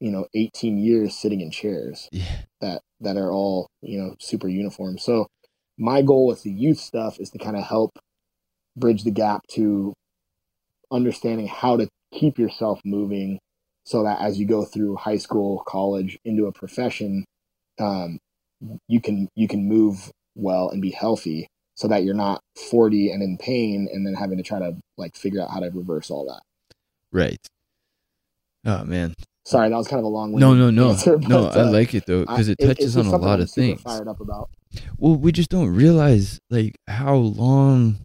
you 0.00 0.10
know 0.10 0.26
18 0.34 0.78
years 0.78 1.14
sitting 1.14 1.40
in 1.40 1.50
chairs 1.50 2.08
yeah. 2.12 2.24
that 2.60 2.82
that 3.00 3.16
are 3.16 3.30
all 3.30 3.68
you 3.82 3.98
know 3.98 4.16
super 4.18 4.48
uniform. 4.48 4.98
So 4.98 5.28
my 5.78 6.02
goal 6.02 6.26
with 6.26 6.42
the 6.42 6.50
youth 6.50 6.78
stuff 6.78 7.18
is 7.18 7.30
to 7.30 7.38
kind 7.38 7.56
of 7.56 7.64
help 7.64 7.98
bridge 8.76 9.04
the 9.04 9.10
gap 9.10 9.42
to 9.48 9.92
understanding 10.90 11.46
how 11.46 11.76
to 11.76 11.88
keep 12.12 12.38
yourself 12.38 12.80
moving 12.84 13.38
so 13.84 14.02
that 14.04 14.20
as 14.20 14.38
you 14.38 14.46
go 14.46 14.64
through 14.64 14.96
high 14.96 15.16
school, 15.16 15.62
college, 15.66 16.18
into 16.24 16.46
a 16.46 16.52
profession, 16.52 17.24
um, 17.78 18.18
you 18.88 19.00
can 19.00 19.28
you 19.34 19.46
can 19.48 19.68
move 19.68 20.10
well 20.34 20.70
and 20.70 20.80
be 20.80 20.90
healthy 20.90 21.48
so 21.74 21.88
that 21.88 22.04
you're 22.04 22.14
not 22.14 22.40
40 22.70 23.10
and 23.10 23.22
in 23.22 23.36
pain 23.36 23.88
and 23.92 24.06
then 24.06 24.14
having 24.14 24.38
to 24.38 24.44
try 24.44 24.58
to 24.58 24.76
like 24.96 25.16
figure 25.16 25.42
out 25.42 25.50
how 25.50 25.60
to 25.60 25.70
reverse 25.70 26.10
all 26.10 26.26
that. 26.26 26.42
Right. 27.12 27.44
Oh 28.64 28.84
man. 28.84 29.14
Sorry, 29.46 29.68
that 29.68 29.76
was 29.76 29.88
kind 29.88 30.00
of 30.00 30.06
a 30.06 30.08
long 30.08 30.32
way. 30.32 30.40
No, 30.40 30.54
no, 30.54 30.70
no, 30.70 30.90
answer, 30.90 31.18
but, 31.18 31.28
no. 31.28 31.48
I 31.48 31.60
uh, 31.60 31.70
like 31.70 31.94
it 31.94 32.06
though 32.06 32.20
because 32.20 32.48
it 32.48 32.58
touches 32.58 32.96
on 32.96 33.06
a 33.06 33.16
lot 33.16 33.40
of 33.40 33.50
things. 33.50 33.82
Fired 33.82 34.08
up 34.08 34.20
about. 34.20 34.50
Well, 34.96 35.16
we 35.16 35.32
just 35.32 35.50
don't 35.50 35.68
realize 35.68 36.40
like 36.48 36.78
how 36.88 37.14
long 37.14 37.98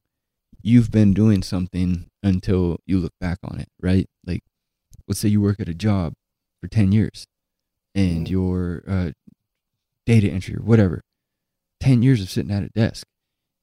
you've 0.61 0.91
been 0.91 1.13
doing 1.13 1.41
something 1.41 2.09
until 2.21 2.79
you 2.85 2.99
look 2.99 3.13
back 3.21 3.39
on 3.43 3.59
it, 3.59 3.69
right? 3.81 4.05
Like, 4.25 4.41
let's 5.07 5.19
say 5.19 5.29
you 5.29 5.39
work 5.39 5.61
at 5.61 5.69
a 5.69 5.73
job 5.73 6.13
for 6.61 6.67
ten 6.67 6.91
years, 6.91 7.25
and 7.95 8.25
mm-hmm. 8.25 8.31
your 8.31 8.83
uh, 8.85 9.11
data 10.05 10.27
entry 10.29 10.57
or 10.57 10.63
whatever, 10.63 11.01
ten 11.79 12.03
years 12.03 12.21
of 12.21 12.29
sitting 12.29 12.51
at 12.51 12.63
a 12.63 12.69
desk. 12.69 13.07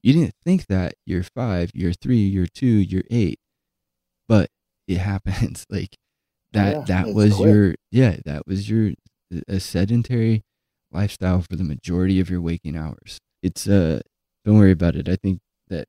You 0.03 0.15
didn't 0.15 0.35
think 0.47 0.67
that 0.69 0.95
year 1.05 1.23
five, 1.23 1.73
year 1.75 1.93
three, 1.93 2.21
year 2.21 2.47
two, 2.47 2.67
year 2.67 3.03
eight, 3.11 3.39
but 4.27 4.49
it 4.89 4.97
happens. 4.99 5.67
Like 5.69 5.99
that 6.53 6.77
yeah, 6.77 6.85
that 6.85 7.15
was 7.15 7.35
quick. 7.35 7.47
your 7.47 7.75
yeah 7.91 8.17
that 8.25 8.47
was 8.47 8.71
your 8.71 8.93
a 9.49 9.61
sedentary 9.61 10.43
lifestyle 10.93 11.43
for 11.43 11.57
the 11.57 11.65
majority 11.65 12.21
of 12.21 12.31
your 12.31 12.41
waking 12.41 12.77
hours 12.77 13.19
it's 13.43 13.69
uh 13.69 14.01
don't 14.45 14.59
worry 14.59 14.71
about 14.71 14.95
it 14.95 15.09
i 15.09 15.17
think 15.17 15.41
that 15.69 15.87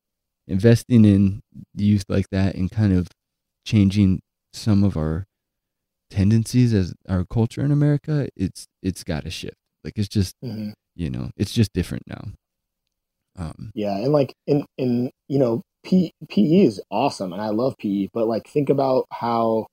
investing 0.47 1.05
in 1.05 1.41
youth 1.75 2.03
like 2.09 2.27
that 2.31 2.55
and 2.55 2.71
kind 2.71 2.93
of 2.93 3.07
changing 3.65 4.19
some 4.53 4.83
of 4.83 4.97
our 4.97 5.25
tendencies 6.09 6.73
as 6.73 6.93
our 7.07 7.25
culture 7.25 7.61
in 7.61 7.71
america 7.71 8.27
it's 8.35 8.65
it's 8.81 9.03
got 9.03 9.23
to 9.23 9.29
shift 9.29 9.57
like 9.83 9.93
it's 9.97 10.07
just 10.07 10.35
mm-hmm. 10.43 10.71
you 10.95 11.09
know 11.09 11.29
it's 11.37 11.53
just 11.53 11.71
different 11.73 12.03
now 12.07 12.23
um 13.37 13.71
yeah 13.75 13.95
and 13.97 14.11
like 14.11 14.33
in 14.47 14.65
in 14.77 15.11
you 15.27 15.37
know 15.37 15.61
P, 15.83 16.11
PE 16.29 16.65
is 16.65 16.81
awesome 16.91 17.31
and 17.31 17.41
I 17.41 17.47
love 17.47 17.75
PE, 17.79 18.09
but 18.13 18.27
like 18.27 18.45
think 18.47 18.69
about 18.69 19.05
how 19.11 19.67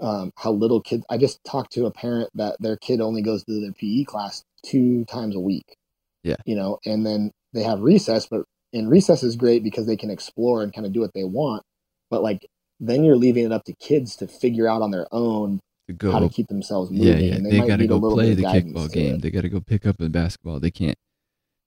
um, 0.00 0.32
how 0.36 0.52
little 0.52 0.80
kids. 0.80 1.04
I 1.10 1.18
just 1.18 1.42
talked 1.44 1.72
to 1.72 1.86
a 1.86 1.90
parent 1.90 2.30
that 2.34 2.56
their 2.60 2.76
kid 2.76 3.00
only 3.00 3.22
goes 3.22 3.44
to 3.44 3.60
their 3.60 3.72
PE 3.72 4.04
class 4.04 4.42
two 4.64 5.04
times 5.06 5.34
a 5.34 5.40
week. 5.40 5.76
Yeah, 6.22 6.36
you 6.44 6.56
know, 6.56 6.78
and 6.84 7.06
then 7.06 7.30
they 7.52 7.62
have 7.62 7.80
recess, 7.80 8.26
but 8.26 8.42
and 8.72 8.90
recess 8.90 9.22
is 9.22 9.36
great 9.36 9.62
because 9.62 9.86
they 9.86 9.96
can 9.96 10.10
explore 10.10 10.62
and 10.62 10.72
kind 10.72 10.86
of 10.86 10.92
do 10.92 11.00
what 11.00 11.14
they 11.14 11.24
want. 11.24 11.62
But 12.10 12.22
like 12.22 12.46
then 12.80 13.04
you're 13.04 13.16
leaving 13.16 13.44
it 13.44 13.52
up 13.52 13.64
to 13.64 13.72
kids 13.74 14.16
to 14.16 14.26
figure 14.26 14.68
out 14.68 14.82
on 14.82 14.90
their 14.90 15.06
own 15.12 15.60
to 15.88 15.94
go, 15.94 16.12
how 16.12 16.18
to 16.18 16.28
keep 16.28 16.48
themselves 16.48 16.90
moving. 16.90 17.06
Yeah, 17.06 17.34
yeah. 17.34 17.38
they, 17.38 17.60
they 17.60 17.66
got 17.66 17.78
to 17.78 17.86
go 17.86 18.00
play 18.00 18.34
the 18.34 18.42
kickball 18.42 18.90
game. 18.92 19.20
They 19.20 19.30
got 19.30 19.42
to 19.42 19.48
go 19.48 19.60
pick 19.60 19.86
up 19.86 20.00
a 20.00 20.08
basketball. 20.08 20.60
They 20.60 20.70
can't. 20.70 20.96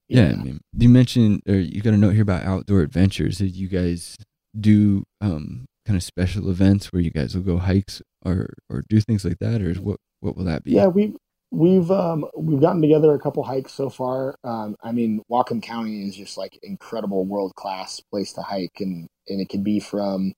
Yeah, 0.07 0.29
yeah, 0.29 0.33
I 0.33 0.43
mean, 0.43 0.61
you 0.75 0.89
mentioned, 0.89 1.43
or 1.47 1.55
you 1.55 1.81
got 1.81 1.93
a 1.93 1.97
note 1.97 2.13
here 2.13 2.23
about 2.23 2.43
outdoor 2.43 2.81
adventures. 2.81 3.37
Did 3.37 3.55
you 3.55 3.67
guys 3.67 4.17
do 4.59 5.03
um, 5.21 5.65
kind 5.85 5.95
of 5.95 6.03
special 6.03 6.49
events 6.49 6.91
where 6.91 7.01
you 7.01 7.11
guys 7.11 7.35
will 7.35 7.43
go 7.43 7.57
hikes 7.59 8.01
or 8.25 8.53
or 8.69 8.83
do 8.87 8.99
things 9.01 9.25
like 9.25 9.39
that, 9.39 9.61
or 9.61 9.73
what 9.75 9.99
what 10.19 10.35
will 10.37 10.45
that 10.45 10.63
be? 10.63 10.71
Yeah, 10.71 10.87
we 10.87 11.15
we've 11.51 11.89
um, 11.91 12.25
we've 12.37 12.61
gotten 12.61 12.81
together 12.81 13.13
a 13.13 13.19
couple 13.19 13.43
hikes 13.43 13.73
so 13.73 13.89
far. 13.89 14.35
Um, 14.43 14.75
I 14.83 14.91
mean, 14.91 15.21
Whatcom 15.31 15.61
County 15.61 16.07
is 16.07 16.15
just 16.15 16.37
like 16.37 16.59
incredible, 16.63 17.25
world 17.25 17.53
class 17.55 18.01
place 18.11 18.33
to 18.33 18.41
hike, 18.41 18.79
and 18.79 19.07
and 19.27 19.41
it 19.41 19.49
could 19.49 19.63
be 19.63 19.79
from, 19.79 20.33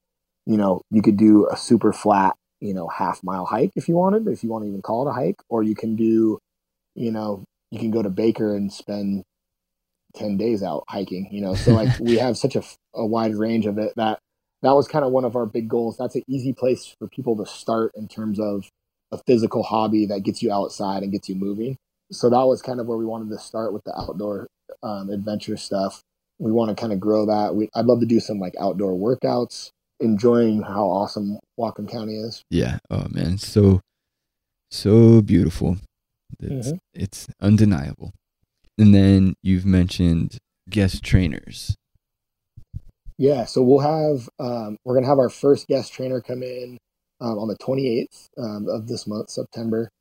you 0.46 0.58
know, 0.58 0.82
you 0.92 1.02
could 1.02 1.18
do 1.18 1.48
a 1.52 1.58
super 1.58 1.94
flat, 1.94 2.36
you 2.60 2.74
know, 2.74 2.88
half 2.88 3.24
mile 3.24 3.46
hike 3.46 3.72
if 3.76 3.88
you 3.88 3.96
wanted, 3.96 4.28
if 4.28 4.44
you 4.44 4.50
want 4.50 4.64
to 4.64 4.70
even 4.70 4.82
call 4.82 5.08
it 5.08 5.12
a 5.12 5.14
hike, 5.14 5.42
or 5.50 5.64
you 5.64 5.76
can 5.76 5.96
do, 5.96 6.40
you 6.96 7.12
know, 7.12 7.44
you 7.72 7.80
can 7.80 7.92
go 7.92 8.02
to 8.02 8.10
Baker 8.10 8.56
and 8.56 8.72
spend 8.72 9.24
10 10.16 10.36
days 10.36 10.62
out 10.62 10.84
hiking 10.90 11.30
you 11.32 11.40
know 11.40 11.56
so 11.56 11.72
like 11.72 11.98
we 12.00 12.16
have 12.18 12.38
such 12.38 12.58
a, 12.58 12.64
a 12.94 13.06
wide 13.06 13.34
range 13.34 13.66
of 13.66 13.78
it 13.78 13.94
that 13.96 14.20
that 14.62 14.74
was 14.74 14.88
kind 14.88 15.04
of 15.04 15.12
one 15.12 15.26
of 15.26 15.36
our 15.36 15.46
big 15.46 15.68
goals. 15.68 15.98
That's 15.98 16.16
an 16.16 16.24
easy 16.28 16.54
place 16.54 16.96
for 17.00 17.08
people 17.08 17.36
to 17.38 17.46
start 17.46 17.94
in 17.96 18.08
terms 18.08 18.40
of 18.40 18.70
a 19.12 19.18
physical 19.26 19.64
hobby 19.64 20.06
that 20.08 20.22
gets 20.22 20.42
you 20.42 20.52
outside 20.52 21.04
and 21.04 21.12
gets 21.12 21.28
you 21.28 21.36
moving. 21.36 21.78
So 22.12 22.30
that 22.30 22.46
was 22.46 22.62
kind 22.62 22.80
of 22.80 22.88
where 22.88 22.98
we 22.98 23.06
wanted 23.06 23.30
to 23.30 23.40
start 23.40 23.74
with 23.74 23.84
the 23.84 23.98
outdoor 23.98 24.48
um, 24.84 25.10
adventure 25.10 25.58
stuff. 25.58 26.02
We 26.40 26.52
want 26.52 26.76
to 26.76 26.80
kind 26.80 26.94
of 26.94 27.00
grow 27.00 27.26
that. 27.26 27.56
We, 27.56 27.70
I'd 27.76 27.86
love 27.86 28.00
to 28.02 28.06
do 28.06 28.20
some 28.20 28.40
like 28.40 28.54
outdoor 28.60 28.94
workouts, 28.94 29.70
enjoying 30.00 30.62
how 30.62 30.86
awesome 30.86 31.40
Whatcom 31.60 31.90
County 31.90 32.18
is. 32.18 32.44
Yeah. 32.50 32.80
Oh 32.90 33.08
man, 33.10 33.38
so 33.38 33.82
so 34.70 35.22
beautiful. 35.22 35.78
It's 36.40 36.70
mm-hmm. 36.70 36.78
it's 36.94 37.28
undeniable. 37.42 38.14
And 38.78 38.96
then 38.96 39.36
you've 39.44 39.66
mentioned 39.66 40.38
guest 40.70 41.04
trainers. 41.04 41.76
Yeah, 43.22 43.46
so 43.46 43.62
we'll 43.62 43.82
have 43.82 44.28
um, 44.40 44.78
we're 44.84 44.96
gonna 44.96 45.06
have 45.06 45.20
our 45.20 45.30
first 45.30 45.68
guest 45.68 45.94
trainer 45.94 46.22
come 46.22 46.42
in 46.42 46.80
um, 47.22 47.38
on 47.38 47.48
the 47.48 47.58
28th 47.58 48.30
um, 48.40 48.68
of 48.68 48.88
this 48.88 49.06
month, 49.06 49.30
September, 49.30 49.92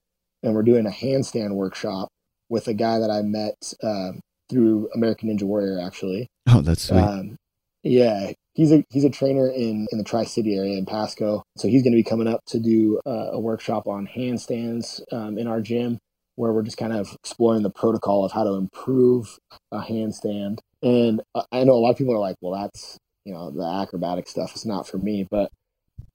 and 0.43 0.55
we're 0.55 0.63
doing 0.63 0.87
a 0.87 0.91
handstand 0.91 1.55
workshop 1.55 2.09
with 2.49 2.67
a 2.67 2.73
guy 2.73 2.99
that 2.99 3.11
I 3.11 3.21
met 3.21 3.75
um, 3.83 4.21
through 4.49 4.89
American 4.95 5.29
Ninja 5.29 5.43
Warrior, 5.43 5.79
actually. 5.87 6.29
Oh, 6.49 6.63
that's 6.63 6.89
sweet. 6.89 6.99
Um, 6.99 7.37
yeah, 7.83 8.33
he's 8.55 8.73
a 8.73 8.83
he's 8.89 9.05
a 9.05 9.11
trainer 9.11 9.51
in 9.51 9.87
in 9.93 9.99
the 9.99 10.05
Tri 10.05 10.25
City 10.25 10.57
area 10.57 10.79
in 10.79 10.87
Pasco, 10.87 11.43
so 11.59 11.69
he's 11.69 11.83
going 11.83 11.93
to 11.93 12.03
be 12.03 12.09
coming 12.09 12.27
up 12.27 12.41
to 12.47 12.59
do 12.59 13.03
uh, 13.05 13.33
a 13.33 13.39
workshop 13.39 13.87
on 13.87 14.09
handstands 14.09 15.03
um, 15.13 15.37
in 15.37 15.47
our 15.47 15.61
gym, 15.61 15.99
where 16.37 16.55
we're 16.55 16.63
just 16.63 16.79
kind 16.79 16.95
of 16.95 17.13
exploring 17.23 17.65
the 17.65 17.71
protocol 17.71 18.25
of 18.25 18.33
how 18.33 18.45
to 18.45 18.55
improve 18.55 19.39
a 19.73 19.81
handstand. 19.81 20.61
And 20.83 21.21
uh, 21.35 21.43
I 21.53 21.65
know 21.65 21.75
a 21.75 21.81
lot 21.81 21.91
of 21.91 21.99
people 21.99 22.15
are 22.15 22.19
like, 22.19 22.37
"Well, 22.41 22.59
that's 22.59 22.97
you 23.25 23.33
know 23.33 23.51
the 23.51 23.65
acrobatic 23.65 24.29
stuff 24.29 24.55
is 24.55 24.65
not 24.65 24.87
for 24.87 24.99
me 24.99 25.27
but 25.31 25.51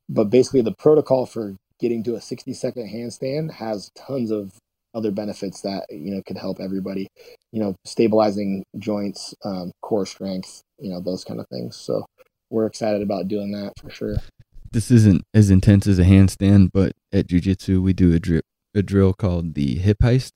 but 0.09 0.25
basically 0.25 0.61
the 0.61 0.73
protocol 0.73 1.25
for 1.25 1.55
getting 1.79 2.03
to 2.03 2.15
a 2.15 2.21
60 2.21 2.53
second 2.53 2.89
handstand 2.89 3.51
has 3.53 3.91
tons 3.95 4.31
of 4.31 4.53
other 4.93 5.11
benefits 5.11 5.61
that 5.61 5.85
you 5.89 6.11
know 6.15 6.21
could 6.25 6.37
help 6.37 6.59
everybody 6.59 7.07
you 7.51 7.59
know 7.59 7.75
stabilizing 7.83 8.63
joints 8.79 9.35
um, 9.43 9.71
core 9.81 10.05
strength 10.05 10.61
you 10.79 10.89
know 10.89 11.01
those 11.01 11.23
kind 11.23 11.39
of 11.39 11.47
things. 11.47 11.75
So 11.75 12.05
we're 12.49 12.65
excited 12.65 13.01
about 13.01 13.27
doing 13.27 13.51
that 13.51 13.73
for 13.79 13.89
sure. 13.89 14.17
This 14.71 14.91
isn't 14.91 15.23
as 15.33 15.49
intense 15.49 15.87
as 15.87 15.99
a 15.99 16.03
handstand 16.03 16.69
but 16.73 16.93
at 17.13 17.27
jiu-jitsu 17.27 17.81
we 17.81 17.93
do 17.93 18.13
a, 18.13 18.19
dri- 18.19 18.41
a 18.73 18.81
drill 18.81 19.13
called 19.13 19.55
the 19.55 19.75
hip 19.75 19.97
heist. 20.01 20.31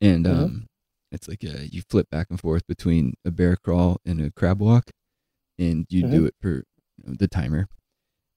And 0.00 0.26
mm-hmm. 0.26 0.42
um, 0.42 0.66
it's 1.10 1.28
like 1.28 1.44
a, 1.44 1.68
you 1.68 1.82
flip 1.88 2.08
back 2.10 2.28
and 2.30 2.40
forth 2.40 2.66
between 2.66 3.14
a 3.24 3.30
bear 3.30 3.56
crawl 3.56 3.98
and 4.04 4.20
a 4.20 4.30
crab 4.30 4.60
walk 4.60 4.90
and 5.58 5.86
you 5.88 6.02
mm-hmm. 6.02 6.12
do 6.12 6.26
it 6.26 6.34
for 6.40 6.64
the 7.04 7.28
timer. 7.28 7.68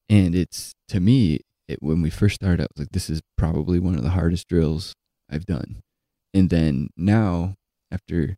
And 0.10 0.36
it's 0.36 0.74
to 0.90 1.00
me, 1.00 1.42
it, 1.68 1.82
when 1.82 2.02
we 2.02 2.10
first 2.10 2.36
started, 2.36 2.62
I 2.62 2.68
was 2.76 2.86
like, 2.86 2.92
this 2.92 3.10
is 3.10 3.22
probably 3.38 3.80
one 3.80 3.96
of 3.96 4.04
the 4.04 4.12
hardest 4.12 4.48
drills 4.48 4.94
I've 5.30 5.46
done. 5.46 5.82
And 6.34 6.50
then 6.50 6.90
now, 6.96 7.56
after 7.92 8.38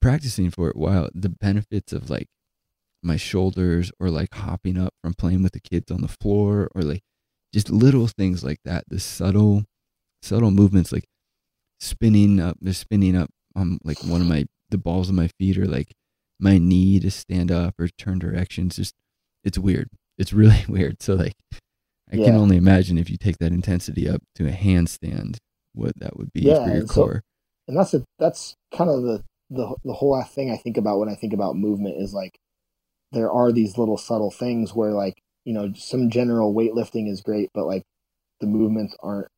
practicing 0.00 0.50
for 0.50 0.68
it, 0.68 0.76
wow, 0.76 1.08
the 1.14 1.28
benefits 1.28 1.92
of 1.92 2.10
like 2.10 2.28
my 3.02 3.16
shoulders 3.16 3.90
or 3.98 4.10
like 4.10 4.34
hopping 4.34 4.78
up 4.78 4.94
from 5.02 5.14
playing 5.14 5.42
with 5.42 5.52
the 5.52 5.60
kids 5.60 5.90
on 5.90 6.02
the 6.02 6.08
floor 6.08 6.70
or 6.74 6.82
like 6.82 7.02
just 7.52 7.70
little 7.70 8.06
things 8.06 8.44
like 8.44 8.58
that, 8.64 8.84
the 8.88 9.00
subtle, 9.00 9.64
subtle 10.22 10.50
movements 10.50 10.92
like 10.92 11.04
spinning 11.80 12.38
up, 12.38 12.58
they're 12.60 12.74
spinning 12.74 13.16
up 13.16 13.30
on 13.56 13.78
like 13.82 14.04
one 14.04 14.20
of 14.20 14.26
my, 14.26 14.46
the 14.68 14.78
balls 14.78 15.08
of 15.08 15.14
my 15.14 15.28
feet 15.38 15.58
are 15.58 15.66
like 15.66 15.94
my 16.40 16.58
knee 16.58 17.00
to 17.00 17.10
stand 17.10 17.50
up 17.50 17.74
or 17.78 17.88
turn 17.88 18.18
directions. 18.18 18.76
Just 18.76 18.94
it's 19.44 19.58
weird. 19.58 19.88
It's 20.18 20.32
really 20.32 20.64
weird. 20.68 21.02
So 21.02 21.14
like 21.14 21.34
I 22.12 22.16
yeah. 22.16 22.26
can 22.26 22.36
only 22.36 22.56
imagine 22.56 22.98
if 22.98 23.10
you 23.10 23.16
take 23.16 23.38
that 23.38 23.52
intensity 23.52 24.08
up 24.08 24.22
to 24.34 24.48
a 24.48 24.52
handstand, 24.52 25.36
what 25.72 25.98
that 25.98 26.16
would 26.16 26.32
be 26.32 26.40
yeah, 26.40 26.64
for 26.64 26.70
your 26.70 26.80
and 26.80 26.88
core. 26.88 27.14
So, 27.14 27.20
and 27.68 27.78
that's 27.78 27.94
a 27.94 28.04
that's 28.18 28.54
kind 28.74 28.90
of 28.90 29.02
the, 29.02 29.22
the 29.50 29.74
the 29.84 29.92
whole 29.92 30.20
thing 30.22 30.50
I 30.50 30.56
think 30.56 30.76
about 30.76 30.98
when 30.98 31.08
I 31.08 31.14
think 31.14 31.32
about 31.32 31.56
movement 31.56 32.00
is 32.00 32.12
like 32.12 32.36
there 33.12 33.30
are 33.30 33.52
these 33.52 33.78
little 33.78 33.96
subtle 33.96 34.30
things 34.30 34.74
where 34.74 34.90
like 34.90 35.20
you 35.44 35.52
know 35.52 35.72
some 35.74 36.10
general 36.10 36.54
weightlifting 36.54 37.08
is 37.08 37.20
great, 37.20 37.50
but 37.54 37.66
like 37.66 37.82
the 38.40 38.46
movements 38.46 38.96
aren't 39.02 39.28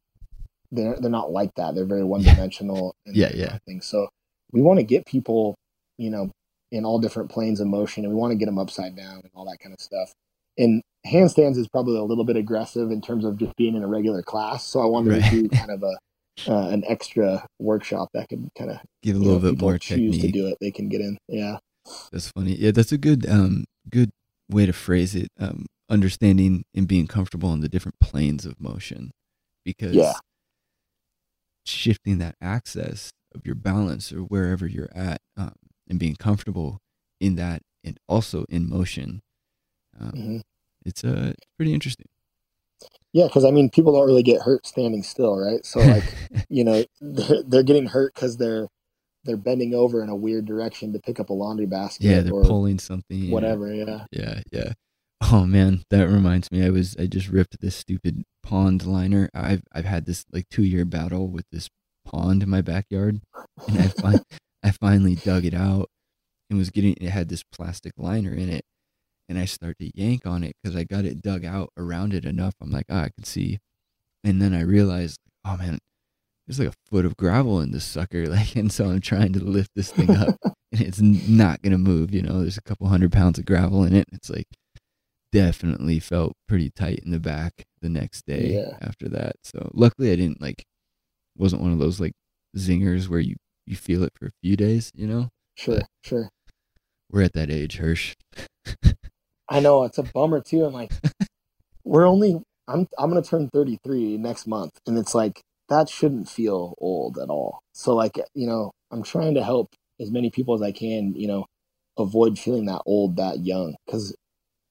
they're 0.71 0.97
they're 0.99 1.11
not 1.11 1.31
like 1.31 1.55
that. 1.57 1.75
They're 1.75 1.85
very 1.85 2.05
one 2.05 2.23
dimensional. 2.23 2.95
yeah, 3.07 3.31
yeah. 3.35 3.59
Things. 3.67 3.87
So 3.87 4.09
we 4.51 4.63
want 4.63 4.79
to 4.79 4.85
get 4.85 5.07
people, 5.07 5.55
you 5.99 6.11
know, 6.11 6.31
in 6.73 6.85
all 6.85 6.99
different 6.99 7.31
planes 7.31 7.61
of 7.61 7.69
motion, 7.69 8.05
and 8.05 8.13
we 8.13 8.19
want 8.19 8.33
to 8.33 8.37
get 8.37 8.47
them 8.47 8.59
upside 8.59 8.97
down 8.97 9.21
and 9.23 9.31
all 9.35 9.45
that 9.45 9.59
kind 9.61 9.73
of 9.73 9.81
stuff. 9.81 10.13
And 10.59 10.83
handstands 11.07 11.57
is 11.57 11.69
probably 11.69 11.97
a 11.97 12.03
little 12.03 12.25
bit 12.25 12.37
aggressive 12.37 12.91
in 12.91 13.01
terms 13.01 13.25
of 13.25 13.37
just 13.37 13.55
being 13.57 13.77
in 13.77 13.83
a 13.83 13.87
regular 13.89 14.23
class. 14.23 14.67
So 14.67 14.81
I 14.81 14.87
wanted 14.87 15.13
right. 15.13 15.31
to 15.31 15.43
do 15.43 15.49
kind 15.49 15.71
of 15.71 15.83
a 15.83 15.97
uh, 16.49 16.69
an 16.71 16.83
extra 16.89 17.47
workshop 17.59 18.09
that 18.15 18.29
could 18.29 18.49
kind 18.57 18.71
of 18.71 18.79
give 19.03 19.17
a 19.17 19.19
little 19.19 19.41
know, 19.41 19.53
bit 19.53 19.61
more 19.61 19.79
choose 19.79 20.17
technique. 20.17 20.23
to 20.23 20.29
do 20.33 20.47
it. 20.49 20.57
They 20.61 20.71
can 20.71 20.89
get 20.89 21.01
in. 21.01 21.19
Yeah, 21.29 21.59
that's 22.11 22.31
funny. 22.31 22.55
Yeah, 22.55 22.71
that's 22.73 22.93
a 22.93 22.99
good 22.99 23.29
um 23.29 23.65
good 23.91 24.11
way 24.49 24.67
to 24.67 24.73
phrase 24.73 25.15
it. 25.15 25.29
Um, 25.39 25.67
understanding 25.91 26.65
and 26.75 26.89
being 26.89 27.07
comfortable 27.07 27.53
in 27.53 27.61
the 27.61 27.69
different 27.69 28.01
planes 28.01 28.47
of 28.47 28.59
motion 28.59 29.11
because 29.65 29.95
Yeah. 29.95 30.15
shifting 31.67 32.19
that 32.19 32.35
access 32.41 33.11
of 33.35 33.45
your 33.47 33.55
balance 33.55 34.13
or 34.13 34.21
wherever 34.21 34.67
you're 34.67 34.91
at 34.95 35.21
um, 35.37 35.55
and 35.93 35.99
being 36.01 36.17
comfortable 36.17 36.79
in 37.21 37.37
that 37.37 37.61
and 37.85 37.99
also 38.09 38.47
in 38.49 38.67
motion 38.69 39.21
um, 40.01 40.13
Mhm. 40.17 40.41
it's 40.87 41.05
uh 41.05 41.35
pretty 41.59 41.75
interesting 41.75 42.07
Yeah, 43.13 43.27
because 43.27 43.45
I 43.45 43.51
mean, 43.51 43.69
people 43.69 43.93
don't 43.93 44.07
really 44.07 44.23
get 44.23 44.41
hurt 44.41 44.67
standing 44.67 45.03
still, 45.03 45.37
right? 45.37 45.65
So 45.67 45.81
like, 45.81 46.03
you 46.49 46.65
know, 46.65 46.83
they're, 47.03 47.43
they're 47.47 47.63
getting 47.63 47.87
hurt 47.87 48.15
because 48.15 48.39
they're 48.39 48.69
they're 49.25 49.37
bending 49.37 49.75
over 49.75 50.03
in 50.03 50.09
a 50.09 50.17
weird 50.17 50.47
direction 50.47 50.93
to 50.95 50.99
pick 50.99 51.21
up 51.21 51.29
a 51.29 51.33
laundry 51.35 51.67
basket 51.67 52.07
yeah 52.07 52.21
they're 52.23 52.33
or 52.33 52.43
pulling 52.43 52.79
something 52.79 53.31
whatever. 53.31 53.73
Yeah. 53.73 54.07
Yeah, 54.11 54.41
yeah. 54.51 54.73
Oh 55.31 55.45
man, 55.45 55.83
that 55.91 56.09
reminds 56.09 56.51
me. 56.51 56.65
I 56.65 56.71
was 56.71 56.97
I 56.99 57.07
just 57.07 57.29
ripped 57.29 57.61
this 57.61 57.77
stupid 57.77 58.25
pond 58.43 58.87
liner. 58.87 59.29
I've 59.35 59.63
I've 59.73 59.85
had 59.85 60.07
this 60.07 60.25
like 60.33 60.49
two 60.49 60.65
year 60.65 60.87
battle 60.87 61.29
with 61.29 61.45
this 61.53 61.69
pond 62.07 62.43
in 62.43 62.49
my 62.49 62.63
backyard, 62.63 63.21
and 63.69 63.79
I 63.79 63.89
fin- 63.89 64.25
I 64.65 64.71
finally 64.71 65.15
dug 65.17 65.45
it 65.45 65.55
out 65.55 65.89
and 66.51 66.59
was 66.59 66.71
getting 66.71 66.95
it 67.01 67.11
had 67.11 67.29
this 67.29 67.43
plastic 67.43 67.93
liner 67.97 68.33
in 68.33 68.49
it, 68.49 68.65
and 69.29 69.39
I 69.39 69.45
start 69.47 69.79
to 69.79 69.91
yank 69.99 70.27
on 70.27 70.45
it 70.45 70.55
because 70.63 70.77
I 70.77 70.85
got 70.85 71.05
it 71.05 71.23
dug 71.23 71.45
out 71.45 71.71
around 71.77 72.15
it 72.15 72.25
enough. 72.25 72.55
I'm 72.61 72.71
like, 72.71 72.87
ah, 72.91 73.03
I 73.05 73.09
can 73.11 73.25
see, 73.25 73.59
and 74.25 74.41
then 74.41 74.55
I 74.55 74.63
realized, 74.63 75.19
oh 75.45 75.57
man, 75.57 75.79
there's 76.47 76.59
like 76.59 76.69
a 76.69 76.91
foot 76.91 77.05
of 77.07 77.17
gravel 77.17 77.61
in 77.61 77.73
this 77.73 77.85
sucker, 77.85 78.27
like, 78.29 78.55
and 78.57 78.71
so 78.73 78.87
I'm 78.91 79.01
trying 79.01 79.33
to 79.35 79.41
lift 79.45 79.71
this 79.75 79.91
thing 79.93 80.11
up, 80.11 80.37
and 80.73 80.81
it's 80.81 81.01
not 81.01 81.63
gonna 81.63 81.79
move. 81.79 82.13
You 82.15 82.23
know, 82.23 82.41
there's 82.43 82.59
a 82.59 82.63
couple 82.63 82.87
hundred 82.89 83.13
pounds 83.13 83.39
of 83.39 83.47
gravel 83.47 83.85
in 83.85 83.95
it. 83.95 84.07
It's 84.13 84.31
like 84.31 84.47
definitely 85.33 85.99
felt 85.99 86.35
pretty 86.47 86.71
tight 86.71 87.01
in 87.05 87.11
the 87.11 87.19
back 87.19 87.65
the 87.81 87.89
next 87.89 88.27
day 88.27 88.53
Yeah. 88.55 88.77
after 88.83 89.09
that. 89.09 89.37
So 89.45 89.71
luckily 89.73 90.13
I 90.13 90.17
didn't 90.17 90.41
like 90.43 90.65
wasn't 91.39 91.63
one 91.63 91.73
of 91.73 91.79
those 91.79 92.01
like 92.01 92.13
zingers 92.57 93.09
where 93.09 93.19
you 93.21 93.37
you 93.67 93.77
feel 93.77 94.03
it 94.03 94.13
for 94.19 94.27
a 94.27 94.33
few 94.43 94.57
days, 94.57 94.91
you 94.95 95.07
know? 95.07 95.29
Sure, 95.55 95.81
sure. 96.05 96.29
We're 97.11 97.23
at 97.23 97.35
that 97.35 97.51
age, 97.51 97.77
Hirsch. 97.77 98.15
I 99.49 99.61
know 99.61 99.85
it's 99.85 99.99
a 99.99 100.03
bummer 100.03 100.41
too. 100.41 100.65
I'm 100.65 100.73
like, 100.73 100.93
we're 101.85 102.07
only 102.07 102.41
I'm 102.69 102.89
I'm 102.99 103.11
gonna 103.11 103.23
turn 103.23 103.51
33 103.53 104.17
next 104.19 104.47
month, 104.47 104.73
and 104.87 104.97
it's 104.97 105.15
like 105.15 105.41
that 105.69 105.89
shouldn't 105.89 106.29
feel 106.29 106.75
old 106.79 107.19
at 107.19 107.29
all. 107.29 107.61
So 107.75 107.95
like, 107.95 108.19
you 108.35 108.47
know, 108.47 108.71
I'm 108.91 109.03
trying 109.03 109.35
to 109.35 109.45
help 109.45 109.75
as 110.01 110.11
many 110.11 110.31
people 110.31 110.55
as 110.55 110.63
I 110.63 110.73
can, 110.73 111.15
you 111.15 111.29
know, 111.29 111.47
avoid 111.99 112.39
feeling 112.39 112.67
that 112.67 112.83
old 112.87 113.17
that 113.17 113.41
young, 113.45 113.75
because 113.87 114.15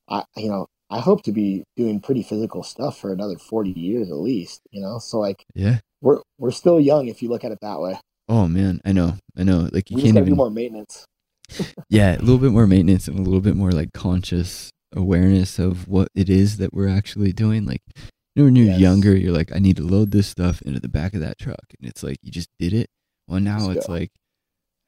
I 0.09 0.23
you 0.35 0.49
know 0.49 0.67
I 0.89 0.99
hope 0.99 1.23
to 1.23 1.31
be 1.31 1.63
doing 1.77 1.99
pretty 2.01 2.23
physical 2.23 2.63
stuff 2.63 2.97
for 2.97 3.13
another 3.13 3.37
40 3.37 3.71
years 3.71 4.09
at 4.09 4.17
least. 4.17 4.61
You 4.71 4.81
know, 4.81 4.97
so 4.99 5.19
like 5.19 5.43
Yeah. 5.53 5.79
we're 6.01 6.21
we're 6.39 6.51
still 6.51 6.79
young 6.79 7.07
if 7.07 7.21
you 7.21 7.29
look 7.29 7.43
at 7.43 7.51
it 7.51 7.59
that 7.61 7.79
way. 7.79 7.99
Oh 8.31 8.47
man, 8.47 8.79
I 8.85 8.91
know. 8.93 9.17
I 9.37 9.43
know. 9.43 9.67
Like 9.71 9.89
you 9.91 9.97
We 9.97 10.03
can't 10.03 10.17
even 10.17 10.35
more 10.35 10.49
maintenance. 10.49 11.05
Yeah, 11.89 12.15
a 12.17 12.19
little 12.19 12.37
bit 12.37 12.51
more 12.53 12.65
maintenance 12.65 13.07
and 13.09 13.19
a 13.19 13.21
little 13.21 13.41
bit 13.41 13.55
more 13.57 13.71
like 13.71 13.91
conscious 13.93 14.69
awareness 14.95 15.59
of 15.59 15.87
what 15.87 16.07
it 16.15 16.29
is 16.29 16.57
that 16.57 16.73
we're 16.73 16.87
actually 16.87 17.33
doing. 17.33 17.65
Like 17.65 17.81
you 17.97 18.03
know, 18.37 18.43
when 18.45 18.55
you're 18.55 18.67
Yes. 18.67 18.79
younger, 18.79 19.15
you're 19.15 19.33
like, 19.33 19.53
I 19.53 19.59
need 19.59 19.75
to 19.77 19.83
load 19.83 20.11
this 20.11 20.27
stuff 20.27 20.61
into 20.61 20.79
the 20.79 20.87
back 20.87 21.13
of 21.13 21.19
that 21.19 21.37
truck. 21.37 21.65
And 21.79 21.89
it's 21.89 22.03
like 22.03 22.17
you 22.23 22.31
just 22.31 22.47
did 22.57 22.71
it. 22.73 22.87
Well 23.27 23.41
now 23.41 23.59
Just 23.67 23.71
it's 23.77 23.87
go. 23.87 23.93
like 23.93 24.11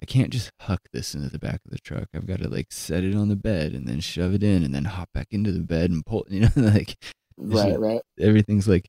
I 0.01 0.05
can't 0.05 0.29
just 0.31 0.49
huck 0.61 0.79
this 0.93 1.13
into 1.15 1.29
the 1.29 1.39
back 1.39 1.59
of 1.65 1.71
the 1.71 1.79
truck. 1.79 2.07
I've 2.15 2.25
got 2.27 2.39
to 2.39 2.49
like 2.49 2.67
set 2.71 3.03
it 3.03 3.15
on 3.15 3.27
the 3.29 3.35
bed 3.35 3.73
and 3.73 3.85
then 3.87 3.99
shove 3.99 4.33
it 4.33 4.43
in 4.43 4.63
and 4.63 4.73
then 4.73 4.85
hop 4.85 5.09
back 5.13 5.27
into 5.31 5.51
the 5.51 5.63
bed 5.63 5.91
and 5.91 6.05
pull 6.05 6.25
you 6.29 6.41
know, 6.41 6.49
like 6.55 6.95
Right, 7.37 7.69
just- 7.69 7.79
right. 7.79 8.01
everything's 8.19 8.67
like 8.69 8.87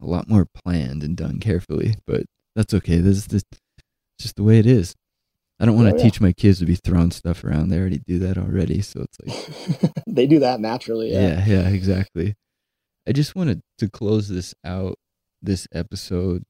a 0.00 0.06
lot 0.06 0.28
more 0.30 0.46
planned 0.64 1.02
and 1.02 1.14
done 1.16 1.40
carefully. 1.40 1.96
But 2.06 2.24
that's 2.56 2.72
okay. 2.74 2.98
This 2.98 3.18
is 3.18 3.44
just, 4.18 4.26
just 4.26 4.36
the 4.36 4.42
way 4.42 4.58
it 4.58 4.66
is. 4.66 4.94
I 5.60 5.64
don't 5.66 5.76
want 5.76 5.88
to 5.88 5.94
Oh, 5.94 5.98
yeah. 5.98 6.02
teach 6.04 6.20
my 6.20 6.32
kids 6.32 6.58
to 6.58 6.66
be 6.66 6.74
throwing 6.74 7.10
stuff 7.12 7.44
around. 7.44 7.68
They 7.68 7.78
already 7.78 8.00
do 8.06 8.18
that 8.20 8.36
already. 8.38 8.80
So 8.82 9.04
it's 9.04 9.18
like, 9.20 9.92
they 10.06 10.26
do 10.26 10.40
that 10.40 10.60
naturally. 10.60 11.12
yeah, 11.12 11.44
yeah, 11.46 11.68
exactly. 11.68 12.34
I 13.06 13.12
just 13.12 13.36
wanted 13.36 13.60
to 13.78 13.88
close 13.88 14.28
this 14.28 14.54
out, 14.64 14.96
this 15.40 15.68
episode. 15.72 16.42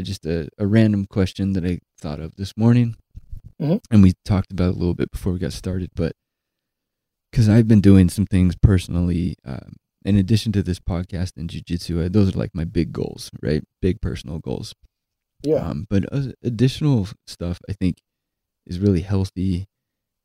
Just 0.00 0.26
a, 0.26 0.48
a 0.58 0.66
random 0.66 1.06
question 1.06 1.52
that 1.52 1.64
I 1.64 1.78
thought 2.00 2.18
of 2.20 2.34
this 2.36 2.56
morning. 2.56 2.96
Mhm. 3.62 3.80
And 3.90 4.02
we 4.02 4.14
talked 4.24 4.50
about 4.52 4.70
it 4.70 4.76
a 4.76 4.78
little 4.78 4.94
bit 4.94 5.12
before 5.12 5.32
we 5.32 5.38
got 5.38 5.52
started, 5.52 5.90
but 5.94 6.12
because 7.30 7.48
I've 7.48 7.68
been 7.68 7.80
doing 7.80 8.08
some 8.08 8.26
things 8.26 8.54
personally, 8.56 9.36
um, 9.44 9.74
in 10.04 10.16
addition 10.16 10.52
to 10.52 10.62
this 10.62 10.78
podcast 10.80 11.32
and 11.36 11.48
jujitsu, 11.48 12.04
uh, 12.04 12.08
those 12.08 12.34
are 12.34 12.38
like 12.38 12.50
my 12.54 12.64
big 12.64 12.92
goals, 12.92 13.30
right? 13.42 13.62
Big 13.80 14.00
personal 14.00 14.38
goals. 14.40 14.74
Yeah. 15.44 15.56
Um, 15.68 15.86
but 15.88 16.12
uh, 16.12 16.32
additional 16.42 17.08
stuff 17.26 17.60
I 17.68 17.72
think 17.74 17.98
is 18.66 18.78
really 18.80 19.02
healthy, 19.02 19.66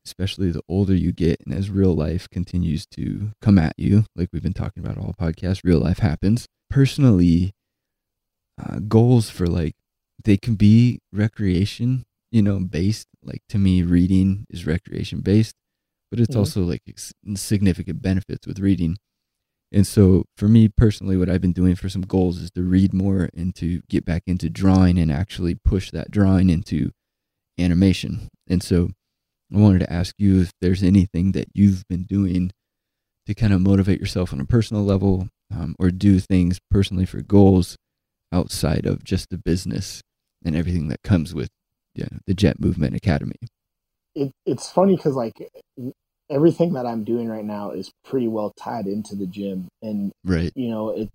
especially 0.06 0.50
the 0.52 0.62
older 0.70 0.96
you 0.96 1.12
get 1.12 1.41
and 1.46 1.54
as 1.54 1.70
real 1.70 1.94
life 1.94 2.30
continues 2.30 2.86
to 2.91 3.32
come 3.41 3.60
at 3.60 3.74
you, 3.78 4.06
like 4.16 4.30
we've 4.32 4.41
been 4.44 4.54
talking 4.54 4.84
about 4.84 4.98
all 4.98 5.14
podcast, 5.20 5.62
real 5.64 5.80
life 5.80 6.00
happens. 6.00 6.48
Personally, 6.70 7.52
uh, 8.62 8.80
goals 8.88 9.30
for 9.30 9.48
like 9.48 9.76
they 10.24 10.38
can 10.38 10.56
be 10.56 11.00
recreation, 11.14 12.06
you 12.32 12.41
know, 12.41 12.60
based. 12.60 13.08
Like 13.24 13.41
to 13.50 13.58
me, 13.58 13.84
reading 13.84 14.46
is 14.50 14.66
recreation 14.66 15.22
based, 15.22 15.56
but 16.12 16.20
it's 16.20 16.36
Mhm. 16.36 16.40
also 16.40 16.64
like 16.64 16.82
significant 17.36 18.02
benefits 18.02 18.48
with 18.48 18.60
reading. 18.60 18.98
And 19.72 19.86
so 19.86 20.26
for 20.36 20.48
me 20.48 20.68
personally, 20.68 21.16
what 21.16 21.30
I've 21.30 21.41
been 21.41 21.54
doing 21.54 21.76
for 21.76 21.90
some 21.90 22.02
goals 22.02 22.40
is 22.40 22.50
to 22.52 22.64
read 22.64 22.94
more 22.94 23.30
and 23.36 23.54
to 23.56 23.82
get 23.88 24.04
back 24.04 24.24
into 24.26 24.50
drawing 24.50 24.98
and 24.98 25.12
actually 25.12 25.56
push 25.56 25.91
that 25.91 26.10
drawing 26.10 26.50
into 26.50 26.91
animation. 27.60 28.30
And 28.48 28.64
so 28.64 28.90
I 29.54 29.58
wanted 29.58 29.80
to 29.80 29.94
ask 29.94 30.16
you 30.18 30.41
if 30.41 30.52
there's 30.60 30.82
anything 30.82 31.34
that 31.34 31.50
you've 31.54 31.84
been 31.88 32.04
doing 32.04 32.52
to 33.28 33.36
kind 33.36 33.54
of 33.54 33.62
motivate 33.62 34.00
yourself 34.00 34.34
on 34.34 34.41
a 34.41 34.46
personal 34.46 34.84
level 34.84 35.30
um, 35.54 35.76
or 35.78 35.91
do 35.91 36.20
things 36.20 36.60
personally 36.72 37.06
for 37.06 37.22
goals 37.22 37.78
outside 38.32 38.86
of 38.86 39.04
just 39.04 39.30
the 39.30 39.38
business 39.38 40.02
and 40.44 40.56
everything 40.56 40.88
that 40.88 41.04
comes 41.04 41.36
with 41.36 41.50
yeah, 41.96 42.08
the 42.26 42.34
Jet 42.34 42.60
Movement 42.60 42.96
Academy. 42.96 43.36
it, 44.16 44.32
it's 44.46 44.70
funny 44.70 44.96
because 44.96 45.16
like 45.16 45.34
everything 46.30 46.73
that 46.73 46.85
I'm 46.85 47.03
doing 47.03 47.27
right 47.27 47.45
now 47.45 47.72
is 47.72 47.91
pretty 48.06 48.27
well 48.27 48.53
tied 48.57 48.88
into 48.88 49.15
the 49.15 49.27
gym, 49.27 49.68
and 49.81 50.11
Right. 50.23 50.51
you 50.56 50.69
know 50.69 50.89
it, 50.89 51.10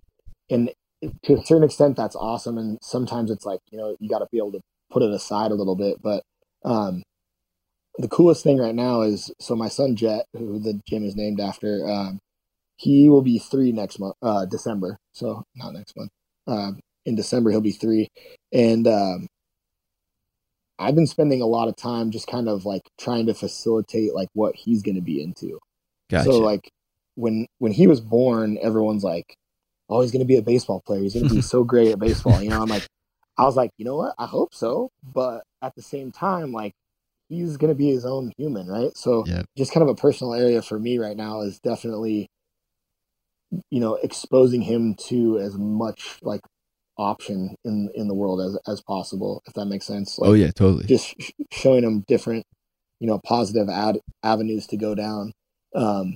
and 0.49 0.69
it, 1.01 1.11
to 1.23 1.35
a 1.35 1.45
certain 1.45 1.63
extent 1.63 1.97
that's 1.97 2.15
awesome, 2.15 2.57
and 2.57 2.77
sometimes 2.81 3.31
it's 3.31 3.45
like 3.45 3.59
you 3.71 3.77
know 3.77 3.95
you 3.99 4.09
got 4.09 4.19
to 4.19 4.27
be 4.31 4.37
able 4.37 4.53
to 4.53 4.61
put 4.91 5.03
it 5.03 5.11
aside 5.11 5.51
a 5.51 5.55
little 5.55 5.75
bit, 5.75 6.01
but 6.01 6.23
um, 6.63 7.03
the 7.97 8.07
coolest 8.07 8.43
thing 8.43 8.57
right 8.57 8.75
now 8.75 9.01
is 9.01 9.31
so 9.39 9.55
my 9.55 9.69
son 9.69 9.95
Jet, 9.95 10.25
who 10.33 10.59
the 10.59 10.79
gym 10.87 11.03
is 11.05 11.15
named 11.15 11.39
after, 11.39 11.87
um, 11.89 12.19
he 12.77 13.09
will 13.09 13.21
be 13.21 13.39
three 13.39 13.71
next 13.71 13.99
month, 13.99 14.15
uh, 14.21 14.45
December. 14.45 14.97
So 15.13 15.43
not 15.55 15.73
next 15.73 15.95
month. 15.95 16.09
Um, 16.47 16.79
in 17.05 17.15
December 17.15 17.51
he'll 17.51 17.61
be 17.61 17.71
three, 17.71 18.09
and 18.51 18.87
um, 18.87 19.27
I've 20.77 20.95
been 20.95 21.07
spending 21.07 21.41
a 21.41 21.45
lot 21.45 21.67
of 21.67 21.75
time 21.75 22.11
just 22.11 22.27
kind 22.27 22.49
of 22.49 22.65
like 22.65 22.83
trying 22.99 23.27
to 23.27 23.33
facilitate 23.33 24.13
like 24.13 24.29
what 24.33 24.55
he's 24.55 24.81
going 24.81 24.95
to 24.95 25.01
be 25.01 25.21
into. 25.21 25.59
Gotcha. 26.09 26.25
So 26.25 26.39
like 26.39 26.69
when 27.15 27.47
when 27.59 27.71
he 27.71 27.87
was 27.87 28.01
born, 28.01 28.57
everyone's 28.61 29.03
like, 29.03 29.35
"Oh, 29.89 30.01
he's 30.01 30.11
going 30.11 30.21
to 30.21 30.27
be 30.27 30.37
a 30.37 30.41
baseball 30.41 30.81
player. 30.85 31.01
He's 31.01 31.13
going 31.13 31.27
to 31.27 31.33
be 31.33 31.41
so 31.41 31.63
great 31.65 31.91
at 31.91 31.99
baseball." 31.99 32.41
You 32.41 32.49
know, 32.49 32.61
I'm 32.61 32.69
like, 32.69 32.85
I 33.37 33.43
was 33.43 33.55
like, 33.55 33.71
you 33.77 33.85
know 33.85 33.95
what? 33.97 34.15
I 34.17 34.25
hope 34.25 34.53
so, 34.53 34.91
but 35.03 35.43
at 35.61 35.75
the 35.75 35.81
same 35.81 36.11
time, 36.11 36.51
like 36.51 36.73
he's 37.29 37.57
going 37.57 37.71
to 37.71 37.75
be 37.75 37.89
his 37.89 38.05
own 38.05 38.31
human, 38.37 38.67
right? 38.67 38.95
So 38.95 39.25
Yep. 39.25 39.45
just 39.57 39.73
kind 39.73 39.81
of 39.83 39.89
a 39.89 39.95
personal 39.95 40.33
area 40.33 40.61
for 40.61 40.79
me 40.79 40.99
right 40.99 41.17
now 41.17 41.41
is 41.41 41.59
definitely, 41.59 42.27
you 43.71 43.79
know, 43.79 43.95
exposing 43.95 44.61
him 44.61 44.95
to 45.07 45.39
as 45.39 45.57
much 45.57 46.17
like 46.21 46.41
option 46.97 47.55
in 47.65 47.89
in 47.95 48.07
the 48.07 48.13
world 48.13 48.41
as 48.41 48.57
as 48.67 48.81
possible, 48.81 49.41
if 49.47 49.53
that 49.53 49.65
makes 49.65 49.85
sense. 49.85 50.17
Like, 50.17 50.29
oh 50.29 50.33
yeah, 50.33 50.51
totally. 50.51 50.85
just 50.85 51.15
sh- 51.19 51.31
showing 51.51 51.83
them 51.83 52.03
different, 52.07 52.45
you 52.99 53.07
know, 53.07 53.19
positive 53.25 53.69
ad- 53.69 53.99
avenues 54.23 54.67
to 54.67 54.77
go 54.77 54.95
down. 54.95 55.31
Um, 55.75 56.15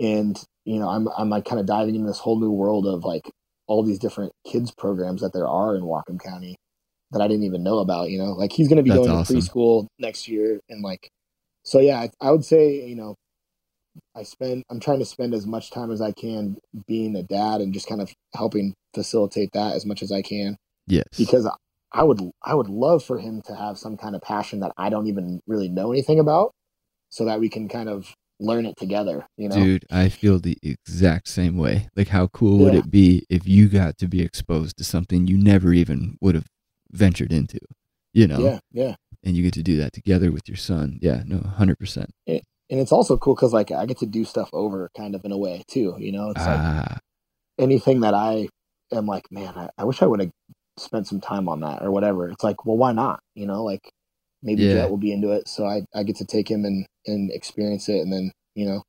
and 0.00 0.42
you 0.64 0.78
know, 0.78 0.88
I'm 0.88 1.08
I'm 1.16 1.30
like 1.30 1.44
kind 1.44 1.60
of 1.60 1.66
diving 1.66 1.94
into 1.94 2.06
this 2.06 2.18
whole 2.18 2.38
new 2.40 2.50
world 2.50 2.86
of 2.86 3.04
like 3.04 3.30
all 3.66 3.82
these 3.82 3.98
different 3.98 4.32
kids 4.46 4.70
programs 4.70 5.22
that 5.22 5.32
there 5.32 5.48
are 5.48 5.74
in 5.76 5.82
Whatcom 5.82 6.20
County 6.20 6.56
that 7.10 7.22
I 7.22 7.28
didn't 7.28 7.44
even 7.44 7.62
know 7.62 7.78
about. 7.78 8.10
You 8.10 8.18
know, 8.18 8.32
like 8.32 8.52
he's 8.52 8.68
going 8.68 8.76
to 8.76 8.82
be 8.82 8.90
That's 8.90 9.00
going 9.00 9.10
awesome. 9.10 9.40
to 9.40 9.42
preschool 9.42 9.86
next 9.98 10.28
year, 10.28 10.60
and 10.68 10.82
like, 10.82 11.10
so 11.64 11.80
yeah, 11.80 11.98
I, 12.00 12.10
I 12.20 12.30
would 12.30 12.44
say 12.44 12.86
you 12.86 12.96
know, 12.96 13.14
I 14.16 14.22
spend 14.22 14.62
I'm 14.70 14.80
trying 14.80 15.00
to 15.00 15.04
spend 15.04 15.34
as 15.34 15.46
much 15.46 15.70
time 15.70 15.90
as 15.90 16.00
I 16.00 16.12
can 16.12 16.56
being 16.86 17.16
a 17.16 17.22
dad 17.22 17.60
and 17.60 17.72
just 17.72 17.88
kind 17.88 18.00
of 18.00 18.12
helping 18.34 18.74
facilitate 18.94 19.50
that 19.54 19.74
as 19.74 19.84
much 19.84 20.02
as 20.02 20.12
I 20.12 20.22
can 20.22 20.56
yes. 20.86 21.04
because 21.18 21.48
I 21.92 22.02
would 22.02 22.20
I 22.42 22.54
would 22.54 22.68
love 22.68 23.04
for 23.04 23.18
him 23.18 23.40
to 23.42 23.54
have 23.54 23.78
some 23.78 23.96
kind 23.96 24.16
of 24.16 24.22
passion 24.22 24.60
that 24.60 24.72
I 24.76 24.90
don't 24.90 25.06
even 25.06 25.40
really 25.46 25.68
know 25.68 25.92
anything 25.92 26.18
about, 26.18 26.52
so 27.08 27.24
that 27.26 27.38
we 27.38 27.48
can 27.48 27.68
kind 27.68 27.88
of 27.88 28.12
learn 28.40 28.66
it 28.66 28.76
together. 28.76 29.26
You 29.36 29.48
know, 29.48 29.54
Dude, 29.54 29.84
I 29.90 30.08
feel 30.08 30.40
the 30.40 30.58
exact 30.62 31.28
same 31.28 31.56
way. 31.56 31.88
Like, 31.94 32.08
how 32.08 32.26
cool 32.26 32.58
would 32.58 32.72
Yeah. 32.74 32.80
it 32.80 32.90
be 32.90 33.24
if 33.30 33.46
you 33.46 33.68
got 33.68 33.96
to 33.98 34.08
be 34.08 34.22
exposed 34.22 34.76
to 34.78 34.84
something 34.84 35.28
you 35.28 35.38
never 35.38 35.72
even 35.72 36.16
would 36.20 36.34
have 36.34 36.46
ventured 36.90 37.32
into, 37.32 37.58
you 38.12 38.26
know? 38.26 38.40
yeah, 38.40 38.58
yeah. 38.72 38.94
And 39.22 39.36
you 39.36 39.42
get 39.44 39.54
to 39.54 39.62
do 39.62 39.76
that 39.76 39.92
together 39.92 40.32
with 40.32 40.48
your 40.48 40.56
son. 40.56 40.98
Yeah, 41.00 41.22
no, 41.24 41.38
100%. 41.38 42.06
And 42.74 42.80
it's 42.80 42.90
also 42.90 43.16
cool 43.16 43.36
because 43.36 43.52
like 43.52 43.70
I 43.70 43.86
get 43.86 43.98
to 43.98 44.06
do 44.06 44.24
stuff 44.24 44.50
over, 44.52 44.90
kind 44.96 45.14
of 45.14 45.24
in 45.24 45.30
a 45.30 45.38
way 45.38 45.62
too. 45.68 45.94
You 45.96 46.10
know, 46.10 46.30
it's 46.30 46.44
like 46.44 46.58
Ah, 46.58 46.98
anything 47.56 48.00
that 48.00 48.14
I 48.14 48.48
am 48.92 49.06
like, 49.06 49.30
man, 49.30 49.54
I, 49.54 49.68
I 49.78 49.84
wish 49.84 50.02
I 50.02 50.06
would 50.06 50.18
have 50.18 50.32
spent 50.76 51.06
some 51.06 51.20
time 51.20 51.48
on 51.48 51.60
that 51.60 51.82
or 51.82 51.92
whatever. 51.92 52.28
It's 52.28 52.42
like, 52.42 52.66
well, 52.66 52.76
why 52.76 52.90
not? 52.90 53.20
You 53.36 53.46
know, 53.46 53.62
like 53.62 53.92
maybe 54.42 54.64
Yeah. 54.64 54.72
Jet 54.72 54.90
will 54.90 54.96
be 54.96 55.12
into 55.12 55.30
it, 55.30 55.46
so 55.46 55.64
I 55.64 55.82
I 55.94 56.02
get 56.02 56.16
to 56.16 56.24
take 56.24 56.50
him 56.50 56.64
and 56.64 56.84
and 57.06 57.30
experience 57.30 57.88
it, 57.88 58.00
and 58.00 58.12
then 58.12 58.32
you 58.56 58.66
know, 58.66 58.82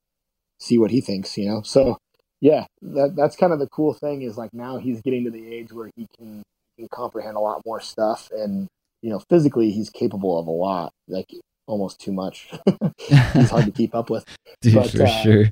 see 0.59 0.79
what 0.79 0.89
he 0.89 0.99
thinks. 0.99 1.37
You 1.37 1.47
know, 1.47 1.61
so 1.61 1.99
yeah, 2.41 2.65
that 2.81 3.13
that's 3.15 3.35
kind 3.35 3.53
of 3.53 3.59
the 3.59 3.69
cool 3.69 3.93
thing 3.93 4.23
is 4.23 4.35
like 4.35 4.51
now 4.51 4.79
he's 4.79 4.99
getting 5.03 5.25
to 5.25 5.31
the 5.31 5.53
age 5.53 5.71
where 5.71 5.91
he 5.95 6.07
can, 6.17 6.41
can 6.79 6.87
comprehend 6.91 7.37
a 7.37 7.39
lot 7.39 7.61
more 7.67 7.81
stuff, 7.81 8.29
and 8.31 8.67
you 9.03 9.11
know, 9.11 9.21
physically 9.29 9.69
he's 9.69 9.91
capable 9.91 10.39
of 10.39 10.47
a 10.47 10.51
lot, 10.51 10.91
like 11.07 11.27
almost 11.67 11.99
too 11.99 12.11
much. 12.11 12.49
it's 13.09 13.49
hard 13.51 13.65
to 13.65 13.71
keep 13.71 13.93
up 13.95 14.09
with. 14.09 14.25
dude, 14.61 14.75
but, 14.75 14.89
for 14.91 15.03
uh, 15.03 15.23
sure. 15.23 15.45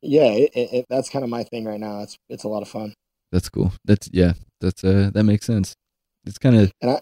Yeah, 0.00 0.30
it, 0.30 0.50
it, 0.54 0.86
that's 0.88 1.08
kind 1.10 1.24
of 1.24 1.30
my 1.30 1.42
thing 1.44 1.64
right 1.64 1.80
now. 1.80 2.00
It's 2.02 2.16
it's 2.28 2.44
a 2.44 2.48
lot 2.48 2.62
of 2.62 2.68
fun. 2.68 2.94
That's 3.32 3.48
cool. 3.48 3.72
That's, 3.84 4.08
yeah, 4.12 4.34
that's, 4.60 4.84
uh, 4.84 5.10
that 5.14 5.24
makes 5.24 5.46
sense. 5.46 5.74
It's 6.26 6.38
kind 6.38 6.54
of, 6.56 6.70
And 6.82 6.90
I- 6.92 7.00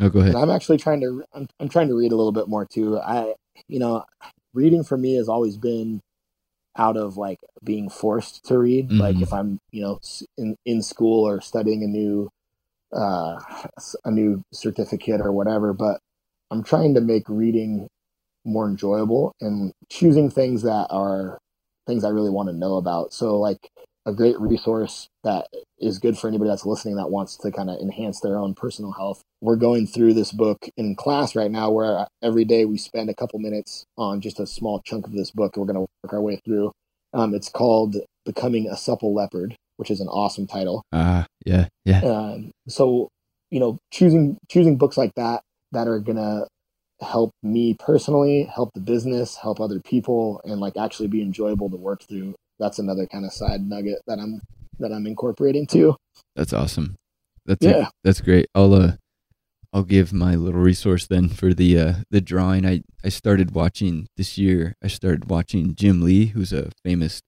oh, 0.00 0.08
go 0.08 0.20
ahead. 0.20 0.34
and 0.34 0.42
I'm 0.42 0.50
actually 0.50 0.78
trying 0.78 1.00
to 1.02 1.22
I'm, 1.32 1.46
I'm 1.60 1.68
trying 1.68 1.88
to 1.88 1.94
read 1.94 2.12
a 2.12 2.16
little 2.16 2.32
bit 2.32 2.48
more 2.48 2.66
too. 2.66 2.98
I 2.98 3.34
you 3.68 3.78
know, 3.78 4.04
reading 4.54 4.82
for 4.84 4.96
me 4.98 5.14
has 5.16 5.28
always 5.28 5.56
been 5.56 6.00
out 6.76 6.96
of 6.96 7.16
like 7.16 7.38
being 7.64 7.88
forced 7.88 8.44
to 8.46 8.58
read. 8.58 8.90
Like 8.92 9.16
Mhm. 9.16 9.22
if 9.22 9.32
I'm 9.32 9.58
you 9.70 9.82
know 9.82 10.00
in 10.36 10.56
in 10.66 10.82
school 10.82 11.26
or 11.26 11.40
studying 11.40 11.82
a 11.84 11.86
new 11.86 12.28
uh 12.92 13.38
a 14.04 14.10
new 14.10 14.42
certificate 14.52 15.20
or 15.20 15.32
whatever, 15.32 15.72
but 15.72 16.00
I'm 16.50 16.62
trying 16.62 16.94
to 16.94 17.00
make 17.00 17.28
reading 17.28 17.88
more 18.44 18.68
enjoyable 18.68 19.32
and 19.40 19.72
choosing 19.90 20.30
things 20.30 20.62
that 20.62 20.86
are 20.90 21.38
things 21.86 22.04
I 22.04 22.10
really 22.10 22.30
want 22.30 22.48
to 22.48 22.54
know 22.54 22.76
about. 22.76 23.12
So 23.12 23.38
like 23.38 23.68
a 24.06 24.12
great 24.12 24.38
resource 24.40 25.08
that 25.24 25.48
is 25.80 25.98
good 25.98 26.16
for 26.16 26.28
anybody 26.28 26.48
that's 26.48 26.64
listening 26.64 26.96
that 26.96 27.10
wants 27.10 27.36
to 27.38 27.50
kind 27.50 27.68
of 27.68 27.78
enhance 27.80 28.20
their 28.20 28.38
own 28.38 28.54
personal 28.54 28.92
health. 28.92 29.22
We're 29.40 29.56
going 29.56 29.86
through 29.86 30.14
this 30.14 30.30
book 30.30 30.68
in 30.76 30.94
class 30.94 31.34
right 31.34 31.50
now 31.50 31.70
where 31.70 32.06
every 32.22 32.44
day 32.44 32.64
we 32.64 32.78
spend 32.78 33.10
a 33.10 33.14
couple 33.14 33.40
minutes 33.40 33.84
on 33.98 34.20
just 34.20 34.38
a 34.38 34.46
small 34.46 34.80
chunk 34.82 35.06
of 35.06 35.12
this 35.12 35.32
book. 35.32 35.56
and 35.56 35.62
We're 35.62 35.72
going 35.72 35.86
to 35.86 35.92
work 36.04 36.12
our 36.12 36.22
way 36.22 36.40
through. 36.44 36.72
Um, 37.12 37.34
it's 37.34 37.48
called 37.48 37.96
Becoming 38.24 38.68
a 38.68 38.76
Supple 38.76 39.12
Leopard, 39.12 39.56
which 39.76 39.90
is 39.90 40.00
an 40.00 40.08
awesome 40.08 40.46
title. 40.46 40.82
Ah, 40.92 41.26
yeah, 41.44 41.66
yeah. 41.84 42.00
Um, 42.00 42.52
so, 42.68 43.08
you 43.50 43.58
know, 43.58 43.78
choosing 43.92 44.38
choosing 44.48 44.76
books 44.76 44.96
like 44.96 45.12
that 45.16 45.42
that 45.72 45.88
are 45.88 45.98
gonna 46.00 46.46
help 47.00 47.30
me 47.42 47.74
personally, 47.78 48.44
help 48.44 48.70
the 48.74 48.80
business, 48.80 49.36
help 49.36 49.60
other 49.60 49.80
people, 49.80 50.40
and 50.44 50.60
like 50.60 50.76
actually 50.76 51.08
be 51.08 51.22
enjoyable 51.22 51.68
to 51.70 51.76
work 51.76 52.02
through. 52.02 52.34
That's 52.58 52.78
another 52.78 53.06
kind 53.06 53.24
of 53.26 53.32
side 53.32 53.60
nugget 53.68 53.98
that 54.06 54.18
I'm 54.18 54.40
that 54.78 54.92
I'm 54.92 55.06
incorporating 55.06 55.66
too. 55.66 55.96
That's 56.34 56.52
awesome. 56.52 56.96
That's 57.44 57.64
a- 57.64 57.70
Yeah. 57.70 57.88
that's 58.02 58.20
great. 58.20 58.46
I'll 58.54 58.72
uh, 58.74 58.92
I'll 59.72 59.84
give 59.84 60.12
my 60.12 60.34
little 60.36 60.60
resource 60.60 61.06
then 61.06 61.28
for 61.28 61.52
the 61.52 61.78
uh 61.78 61.94
the 62.10 62.20
drawing. 62.22 62.64
I 62.64 62.82
I 63.04 63.10
started 63.10 63.50
watching 63.54 64.06
this 64.16 64.38
year. 64.38 64.74
I 64.82 64.88
started 64.88 65.28
watching 65.28 65.74
Jim 65.74 66.00
Lee, 66.00 66.26
who's 66.26 66.52
a 66.52 66.70
famous 66.82 67.20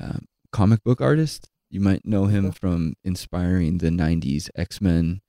um, 0.00 0.26
comic 0.52 0.82
book 0.84 1.00
artist. 1.00 1.48
You 1.70 1.80
might 1.80 2.04
know 2.04 2.26
him 2.26 2.52
from 2.52 2.92
inspiring 3.04 3.78
the 3.78 3.88
'90s 3.88 4.50
X 4.54 4.82
Men, 4.82 5.21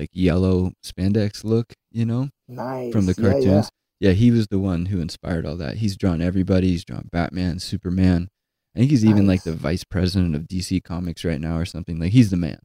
like 0.00 0.10
yellow 0.12 0.72
spandex 0.84 1.44
look. 1.44 1.72
You 1.92 2.04
know, 2.06 2.28
Nice 2.48 2.92
from 2.92 3.06
the 3.06 3.14
Yeah, 3.16 3.24
yeah. 3.26 3.32
cartoons. 3.32 3.70
Yeah, 4.00 4.12
he 4.12 4.30
was 4.30 4.46
the 4.48 4.58
one 4.58 4.86
who 4.86 5.00
inspired 5.00 5.44
all 5.44 5.56
that. 5.56 5.76
He's 5.76 5.96
drawn 5.96 6.22
everybody. 6.22 6.68
He's 6.68 6.84
drawn 6.84 7.08
Batman, 7.12 7.58
Superman. 7.58 8.28
I 8.74 8.78
think 8.80 8.90
he's 8.90 9.04
even 9.04 9.26
like 9.26 9.42
the 9.42 9.52
vice 9.52 9.84
president 9.84 10.34
of 10.36 10.42
DC 10.42 10.82
Comics 10.84 11.24
right 11.24 11.40
now 11.40 11.56
or 11.58 11.64
something. 11.66 11.98
Like 11.98 12.12
he's 12.12 12.30
the 12.30 12.36
man. 12.36 12.58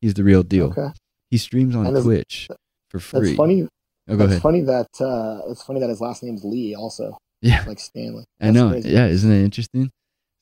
He's 0.00 0.14
the 0.14 0.24
real 0.24 0.42
deal. 0.42 0.66
Okay, 0.76 0.88
He 1.30 1.38
streams 1.38 1.76
on 1.76 1.84
Twitch 2.02 2.48
for 2.90 2.98
free. 2.98 3.20
that's 3.28 3.36
funny. 3.36 3.62
Oh, 4.08 4.12
go 4.12 4.16
that's 4.16 4.30
ahead. 4.32 4.42
funny 4.42 4.60
that 4.62 4.88
uh, 5.00 5.42
it's 5.50 5.62
funny 5.62 5.80
that 5.80 5.88
his 5.90 6.00
last 6.00 6.22
name's 6.22 6.44
Lee, 6.44 6.74
also 6.74 7.16
Yeah, 7.42 7.62
like 7.66 7.78
Stan 7.78 8.16
Lee. 8.16 8.24
I 8.40 8.50
know. 8.50 8.70
crazy. 8.70 8.90
Yeah, 8.90 9.06
isn't 9.06 9.28
that 9.30 9.36
interesting? 9.44 9.90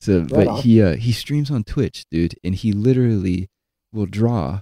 So, 0.01 0.23
but 0.23 0.47
on. 0.47 0.61
he 0.61 0.81
uh 0.81 0.95
he 0.95 1.11
streams 1.11 1.51
on 1.51 1.63
Twitch, 1.63 2.05
dude, 2.11 2.35
and 2.43 2.55
he 2.55 2.71
literally 2.71 3.47
will 3.93 4.05
draw 4.05 4.61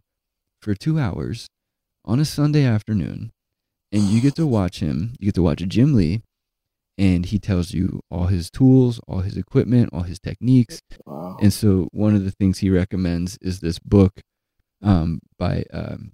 for 0.61 0.73
two 0.73 0.99
hours 0.99 1.47
on 2.05 2.19
a 2.19 2.25
Sunday 2.25 2.65
afternoon, 2.65 3.31
and 3.91 4.03
you 4.03 4.21
get 4.21 4.35
to 4.35 4.47
watch 4.47 4.79
him. 4.79 5.13
You 5.19 5.25
get 5.25 5.35
to 5.35 5.43
watch 5.43 5.63
Jim 5.67 5.93
Lee, 5.93 6.21
and 6.97 7.25
he 7.25 7.39
tells 7.39 7.73
you 7.73 8.01
all 8.11 8.27
his 8.27 8.49
tools, 8.49 8.99
all 9.07 9.19
his 9.19 9.37
equipment, 9.37 9.89
all 9.93 10.03
his 10.03 10.19
techniques. 10.19 10.81
Wow. 11.05 11.37
And 11.41 11.51
so, 11.51 11.87
one 11.91 12.15
of 12.15 12.23
the 12.23 12.31
things 12.31 12.59
he 12.59 12.69
recommends 12.69 13.37
is 13.41 13.59
this 13.59 13.79
book, 13.79 14.21
um, 14.81 15.19
by 15.37 15.65
um, 15.73 16.13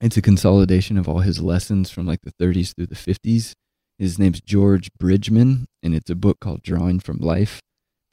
it's 0.00 0.16
a 0.16 0.22
consolidation 0.22 0.98
of 0.98 1.08
all 1.08 1.20
his 1.20 1.40
lessons 1.40 1.90
from 1.90 2.06
like 2.06 2.20
the 2.22 2.32
30s 2.32 2.74
through 2.74 2.86
the 2.86 2.94
50s. 2.94 3.52
His 3.98 4.18
name's 4.18 4.40
George 4.42 4.90
Bridgman, 4.98 5.66
and 5.82 5.94
it's 5.94 6.10
a 6.10 6.14
book 6.14 6.38
called 6.38 6.62
Drawing 6.62 7.00
from 7.00 7.16
Life. 7.18 7.60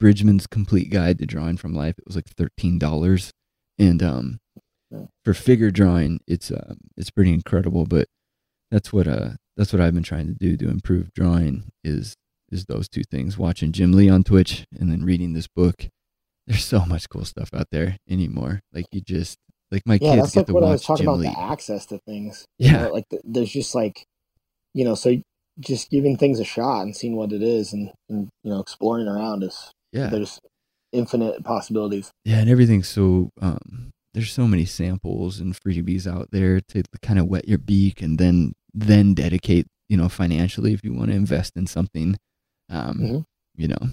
Bridgman's 0.00 0.46
Complete 0.46 0.90
Guide 0.90 1.18
to 1.18 1.26
Drawing 1.26 1.56
from 1.58 1.74
Life. 1.74 1.98
It 1.98 2.06
was 2.06 2.16
like 2.16 2.28
thirteen 2.28 2.78
dollars, 2.78 3.30
and 3.78 4.02
um. 4.02 4.40
For 5.24 5.34
figure 5.34 5.70
drawing, 5.70 6.20
it's 6.26 6.50
um, 6.50 6.78
it's 6.96 7.10
pretty 7.10 7.32
incredible. 7.32 7.84
But 7.86 8.06
that's 8.70 8.92
what 8.92 9.06
uh, 9.08 9.30
that's 9.56 9.72
what 9.72 9.80
I've 9.82 9.94
been 9.94 10.02
trying 10.02 10.26
to 10.26 10.34
do 10.34 10.56
to 10.56 10.68
improve 10.68 11.12
drawing 11.14 11.70
is 11.82 12.14
is 12.50 12.66
those 12.66 12.88
two 12.88 13.02
things: 13.10 13.38
watching 13.38 13.72
Jim 13.72 13.92
Lee 13.92 14.08
on 14.08 14.24
Twitch 14.24 14.64
and 14.78 14.90
then 14.90 15.04
reading 15.04 15.32
this 15.32 15.48
book. 15.48 15.88
There's 16.46 16.64
so 16.64 16.84
much 16.84 17.08
cool 17.08 17.24
stuff 17.24 17.48
out 17.54 17.68
there 17.72 17.96
anymore. 18.08 18.60
Like 18.72 18.86
you 18.92 19.00
just 19.00 19.38
like 19.70 19.82
my 19.86 19.98
yeah, 20.00 20.16
kids 20.16 20.16
that's 20.16 20.34
get 20.34 20.38
like 20.40 20.46
to 20.48 20.52
what 20.52 20.62
watch 20.62 20.68
I 20.68 20.72
was 20.72 20.82
talking 20.82 21.04
Jim 21.04 21.08
about 21.08 21.20
Lee. 21.20 21.28
the 21.28 21.40
access 21.40 21.86
to 21.86 21.98
things. 22.06 22.44
you 22.58 22.70
Yeah. 22.70 22.82
know, 22.82 22.92
like 22.92 23.04
th- 23.10 23.22
there's 23.24 23.50
just 23.50 23.74
like, 23.74 24.04
you 24.74 24.84
know, 24.84 24.94
so 24.94 25.16
just 25.58 25.88
giving 25.90 26.16
things 26.18 26.40
a 26.40 26.44
shot 26.44 26.82
and 26.82 26.94
seeing 26.94 27.16
what 27.16 27.32
it 27.32 27.42
is, 27.42 27.72
and, 27.72 27.92
and 28.10 28.28
you 28.42 28.50
know, 28.50 28.60
exploring 28.60 29.08
around 29.08 29.42
is 29.42 29.70
Yeah, 29.92 30.08
there's 30.08 30.38
infinite 30.92 31.42
possibilities. 31.44 32.10
Yeah, 32.26 32.38
and 32.40 32.50
everything's 32.50 32.88
so 32.88 33.30
um 33.40 33.90
there's 34.14 34.32
so 34.32 34.46
many 34.48 34.64
samples 34.64 35.40
and 35.40 35.54
freebies 35.54 36.06
out 36.06 36.28
there 36.30 36.60
to 36.68 36.82
kind 37.02 37.18
of 37.18 37.26
wet 37.26 37.48
your 37.48 37.58
beak 37.58 38.00
and 38.00 38.18
then 38.18 38.52
then 38.72 39.14
dedicate, 39.14 39.66
you 39.88 39.96
know, 39.96 40.08
financially 40.08 40.72
if 40.72 40.82
you 40.82 40.92
want 40.94 41.10
to 41.10 41.16
invest 41.16 41.52
in 41.56 41.66
something. 41.66 42.16
Um, 42.70 42.98
Mhm. 42.98 43.24
you 43.56 43.68
know. 43.68 43.90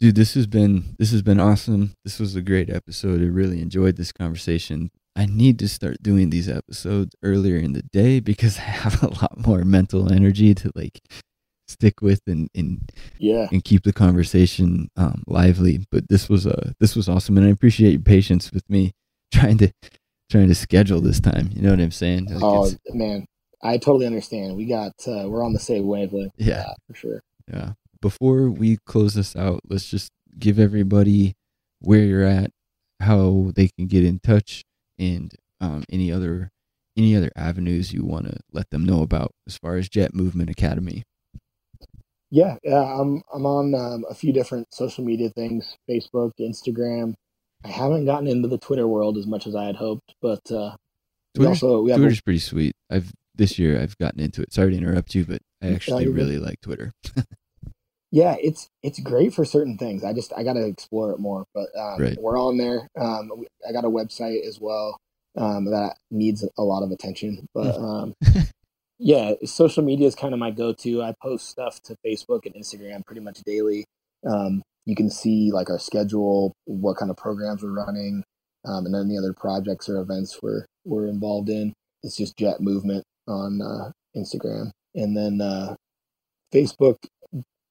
Dude, 0.00 0.14
this 0.14 0.34
has 0.34 0.46
been 0.46 0.94
this 0.98 1.10
has 1.12 1.22
been 1.22 1.40
awesome. 1.40 1.92
This 2.04 2.18
was 2.20 2.36
a 2.36 2.42
great 2.42 2.68
episode. 2.68 3.22
I 3.22 3.26
really 3.26 3.60
enjoyed 3.62 3.96
this 3.96 4.12
conversation. 4.12 4.90
I 5.16 5.24
need 5.24 5.58
to 5.60 5.68
start 5.68 6.02
doing 6.02 6.28
these 6.28 6.48
episodes 6.48 7.14
earlier 7.22 7.56
in 7.56 7.72
the 7.72 7.82
day 7.92 8.20
because 8.20 8.58
I 8.68 8.68
have 8.84 9.02
a 9.02 9.08
lot 9.08 9.46
more 9.46 9.64
mental 9.64 10.12
energy 10.12 10.54
to 10.56 10.70
like 10.74 11.00
stick 11.66 12.02
with 12.02 12.20
and, 12.26 12.48
and 12.54 12.90
Yeah, 13.18 13.48
and 13.50 13.64
keep 13.64 13.82
the 13.84 13.92
conversation 13.92 14.88
um, 14.96 15.22
lively. 15.26 15.84
But 15.90 16.08
this 16.10 16.28
was 16.28 16.46
uh, 16.46 16.72
this 16.78 16.94
was 16.94 17.08
awesome, 17.08 17.38
and 17.38 17.46
I 17.46 17.50
appreciate 17.50 17.92
your 17.92 18.02
patience 18.02 18.52
with 18.52 18.68
me 18.68 18.92
trying 19.32 19.58
to 19.58 19.72
trying 20.30 20.48
to 20.48 20.54
schedule 20.54 21.00
this 21.00 21.20
time. 21.20 21.50
You 21.52 21.62
know 21.62 21.70
what 21.70 21.80
I'm 21.80 21.90
saying? 21.90 22.26
Like 22.26 22.42
oh 22.42 22.70
man, 22.90 23.26
I 23.62 23.78
totally 23.78 24.06
understand. 24.06 24.56
We 24.56 24.66
got 24.66 24.92
uh, 25.06 25.28
we're 25.28 25.44
on 25.44 25.52
the 25.52 25.60
same 25.60 25.86
wavelength. 25.86 26.32
Yeah. 26.36 26.64
that, 26.64 26.76
for 26.88 26.94
sure. 26.94 27.22
yeah. 27.52 27.72
Before 28.00 28.50
we 28.50 28.78
close 28.86 29.14
this 29.14 29.34
out, 29.34 29.60
let's 29.68 29.88
just 29.88 30.10
give 30.38 30.58
everybody 30.58 31.34
where 31.80 32.04
you're 32.04 32.24
at, 32.24 32.50
how 33.00 33.52
they 33.54 33.68
can 33.76 33.86
get 33.86 34.04
in 34.04 34.20
touch, 34.20 34.62
and 34.98 35.32
um, 35.60 35.84
any 35.90 36.12
other 36.12 36.50
any 36.96 37.16
other 37.16 37.30
avenues 37.36 37.92
you 37.92 38.04
want 38.04 38.26
to 38.26 38.38
let 38.52 38.70
them 38.70 38.84
know 38.84 39.02
about 39.02 39.32
as 39.46 39.56
far 39.56 39.76
as 39.76 39.88
Jet 39.88 40.14
Movement 40.14 40.50
Academy. 40.50 41.02
Yeah, 42.30 42.56
yeah. 42.62 42.82
I'm 42.82 43.22
I'm 43.32 43.46
on 43.46 43.74
um, 43.74 44.04
a 44.08 44.14
few 44.14 44.32
different 44.32 44.72
social 44.72 45.04
media 45.04 45.30
things: 45.30 45.76
Facebook, 45.88 46.32
Instagram. 46.40 47.14
I 47.66 47.70
haven't 47.70 48.04
gotten 48.04 48.28
into 48.28 48.46
the 48.48 48.58
Twitter 48.58 48.86
world 48.86 49.18
as 49.18 49.26
much 49.26 49.46
as 49.46 49.56
I 49.56 49.64
had 49.64 49.76
hoped, 49.76 50.14
but 50.22 50.50
uh, 50.52 50.76
we 51.36 51.46
also 51.46 51.82
we 51.82 51.90
have 51.90 52.00
a- 52.00 52.22
pretty 52.22 52.38
sweet. 52.38 52.74
I've 52.90 53.12
this 53.34 53.58
year 53.58 53.80
I've 53.80 53.98
gotten 53.98 54.20
into 54.20 54.40
it. 54.42 54.52
Sorry 54.52 54.70
to 54.70 54.76
interrupt 54.76 55.14
you, 55.14 55.24
but 55.26 55.42
I 55.62 55.74
actually 55.74 56.08
really 56.08 56.38
like 56.38 56.60
Twitter. 56.60 56.92
yeah 58.12 58.36
it's 58.40 58.68
it's 58.84 59.00
great 59.00 59.34
for 59.34 59.44
certain 59.44 59.76
things 59.76 60.04
i 60.04 60.12
just 60.12 60.32
i 60.36 60.44
gotta 60.44 60.64
explore 60.64 61.10
it 61.10 61.18
more 61.18 61.44
but 61.52 61.66
um, 61.76 62.00
Right. 62.00 62.16
we're 62.20 62.40
on 62.40 62.56
there 62.56 62.86
um, 62.96 63.32
i 63.68 63.72
got 63.72 63.84
a 63.84 63.90
website 63.90 64.46
as 64.46 64.60
well 64.60 64.96
um, 65.36 65.64
that 65.72 65.96
needs 66.12 66.48
a 66.56 66.62
lot 66.62 66.84
of 66.84 66.92
attention 66.92 67.48
but 67.52 67.74
um, 67.76 68.14
yeah, 68.98 69.32
social 69.44 69.82
media 69.82 70.06
is 70.06 70.14
kind 70.14 70.32
of 70.32 70.40
my 70.40 70.50
go-to. 70.50 71.02
I 71.02 71.14
post 71.20 71.50
stuff 71.50 71.82
to 71.82 71.96
Facebook 72.06 72.46
and 72.46 72.54
Instagram 72.54 73.04
pretty 73.04 73.20
much 73.20 73.42
daily. 73.44 73.84
Um, 74.26 74.62
you 74.86 74.94
can 74.94 75.10
see 75.10 75.50
like 75.52 75.68
our 75.68 75.78
schedule, 75.78 76.54
what 76.64 76.96
kind 76.96 77.10
of 77.10 77.16
programs 77.16 77.62
we're 77.62 77.72
running, 77.72 78.24
um, 78.64 78.86
and 78.86 78.94
any 78.94 79.18
other 79.18 79.32
projects 79.32 79.88
or 79.88 80.00
events 80.00 80.40
we're 80.42 80.64
we're 80.84 81.08
involved 81.08 81.50
in. 81.50 81.74
It's 82.02 82.16
just 82.16 82.36
Jet 82.36 82.60
Movement 82.60 83.04
on 83.28 83.60
uh, 83.60 83.90
Instagram, 84.16 84.70
and 84.94 85.16
then 85.16 85.40
uh, 85.40 85.74
Facebook 86.54 86.96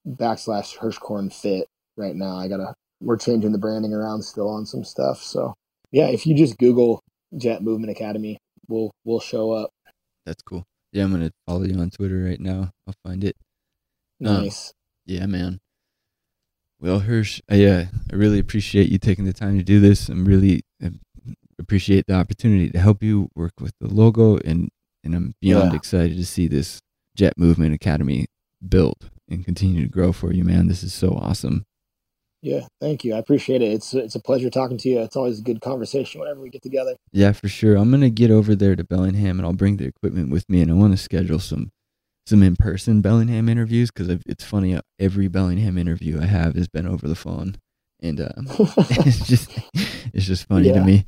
backslash 0.08 0.78
Hirschkorn 0.78 1.34
Fit. 1.34 1.68
Right 1.98 2.16
now, 2.16 2.36
I 2.38 2.48
gotta 2.48 2.76
we're 3.02 3.18
changing 3.18 3.54
the 3.54 3.58
branding 3.58 3.94
around 3.94 4.22
still 4.22 4.50
on 4.50 4.66
some 4.66 4.84
stuff. 4.84 5.22
So 5.22 5.54
yeah, 5.92 6.08
if 6.08 6.28
you 6.28 6.36
just 6.36 6.58
Google 6.58 7.02
Jet 7.38 7.64
Movement 7.64 7.92
Academy, 7.92 8.38
we'll 8.68 8.92
we'll 9.06 9.22
show 9.22 9.52
up. 9.52 9.70
That's 10.26 10.44
cool. 10.44 10.66
Yeah, 10.92 11.04
I'm 11.04 11.12
gonna 11.12 11.32
follow 11.48 11.64
you 11.64 11.80
on 11.80 11.90
Twitter 11.90 12.24
right 12.24 12.40
now. 12.40 12.72
I'll 12.88 12.96
find 13.06 13.24
it. 13.24 13.36
Nice. 14.20 14.70
Um, 14.70 14.74
yeah, 15.06 15.26
man. 15.26 15.60
Well, 16.86 17.00
Hirsch, 17.00 17.42
I, 17.50 17.66
uh, 17.66 17.86
I 18.12 18.16
really 18.16 18.38
appreciate 18.38 18.92
you 18.92 19.00
taking 19.00 19.26
the 19.26 19.34
time 19.34 19.58
to 19.58 19.64
do 19.64 19.80
this. 19.80 20.08
I'm 20.08 20.24
really 20.24 20.62
I 20.84 20.92
appreciate 21.58 22.06
the 22.06 22.14
opportunity 22.14 22.70
to 22.70 22.78
help 22.78 23.02
you 23.02 23.30
work 23.34 23.54
with 23.60 23.74
the 23.82 23.88
logo, 23.88 24.38
and 24.38 24.70
and 25.04 25.16
I'm 25.16 25.34
beyond 25.42 25.72
yeah. 25.72 25.78
excited 25.78 26.16
to 26.16 26.26
see 26.28 26.48
this 26.48 26.82
Jet 27.16 27.40
Movement 27.40 27.74
Academy 27.74 28.28
build 28.70 29.10
and 29.28 29.44
continue 29.44 29.82
to 29.82 29.90
grow 29.90 30.12
for 30.12 30.32
you, 30.32 30.44
man. 30.44 30.68
This 30.68 30.84
is 30.84 30.94
so 30.94 31.14
awesome. 31.16 31.66
Yeah, 32.44 32.68
thank 32.80 33.04
you. 33.04 33.16
I 33.16 33.18
appreciate 33.18 33.64
it. 33.64 33.74
It's 33.74 33.96
it's 33.96 34.14
a 34.14 34.22
pleasure 34.22 34.52
talking 34.52 34.78
to 34.78 34.88
you. 34.88 35.00
It's 35.00 35.16
always 35.16 35.40
a 35.40 35.44
good 35.44 35.62
conversation 35.62 36.22
whenever 36.22 36.40
we 36.40 36.52
get 36.52 36.62
together. 36.62 36.98
Yeah, 37.12 37.32
for 37.32 37.48
sure. 37.48 37.78
I'm 37.78 37.90
gonna 37.90 38.12
get 38.12 38.30
over 38.30 38.54
there 38.54 38.76
to 38.76 38.84
Bellingham 38.84 39.40
and 39.40 39.48
I'll 39.48 39.54
bring 39.54 39.78
the 39.78 39.86
equipment 39.86 40.30
with 40.30 40.48
me, 40.48 40.62
and 40.62 40.70
I 40.70 40.76
want 40.76 40.94
to 40.94 40.98
schedule 40.98 41.40
some 41.40 41.72
some 42.26 42.44
in 42.44 42.56
person 42.56 43.02
Bellingham 43.02 43.50
interviews 43.50 43.92
because 43.92 44.20
it's 44.26 44.44
funny. 44.44 44.76
Uh, 44.76 44.82
every 45.00 45.28
Bellingham 45.28 45.78
interview 45.78 46.22
I 46.22 46.26
have 46.26 46.56
has 46.56 46.68
been 46.68 46.88
over 46.88 47.08
the 47.08 47.16
phone, 47.16 47.58
and 48.02 48.20
um, 48.22 48.48
it's 48.50 49.28
just 49.28 49.52
it's 50.14 50.26
just 50.26 50.48
funny 50.48 50.68
yeah. 50.68 50.74
to 50.74 50.84
me. 50.84 51.06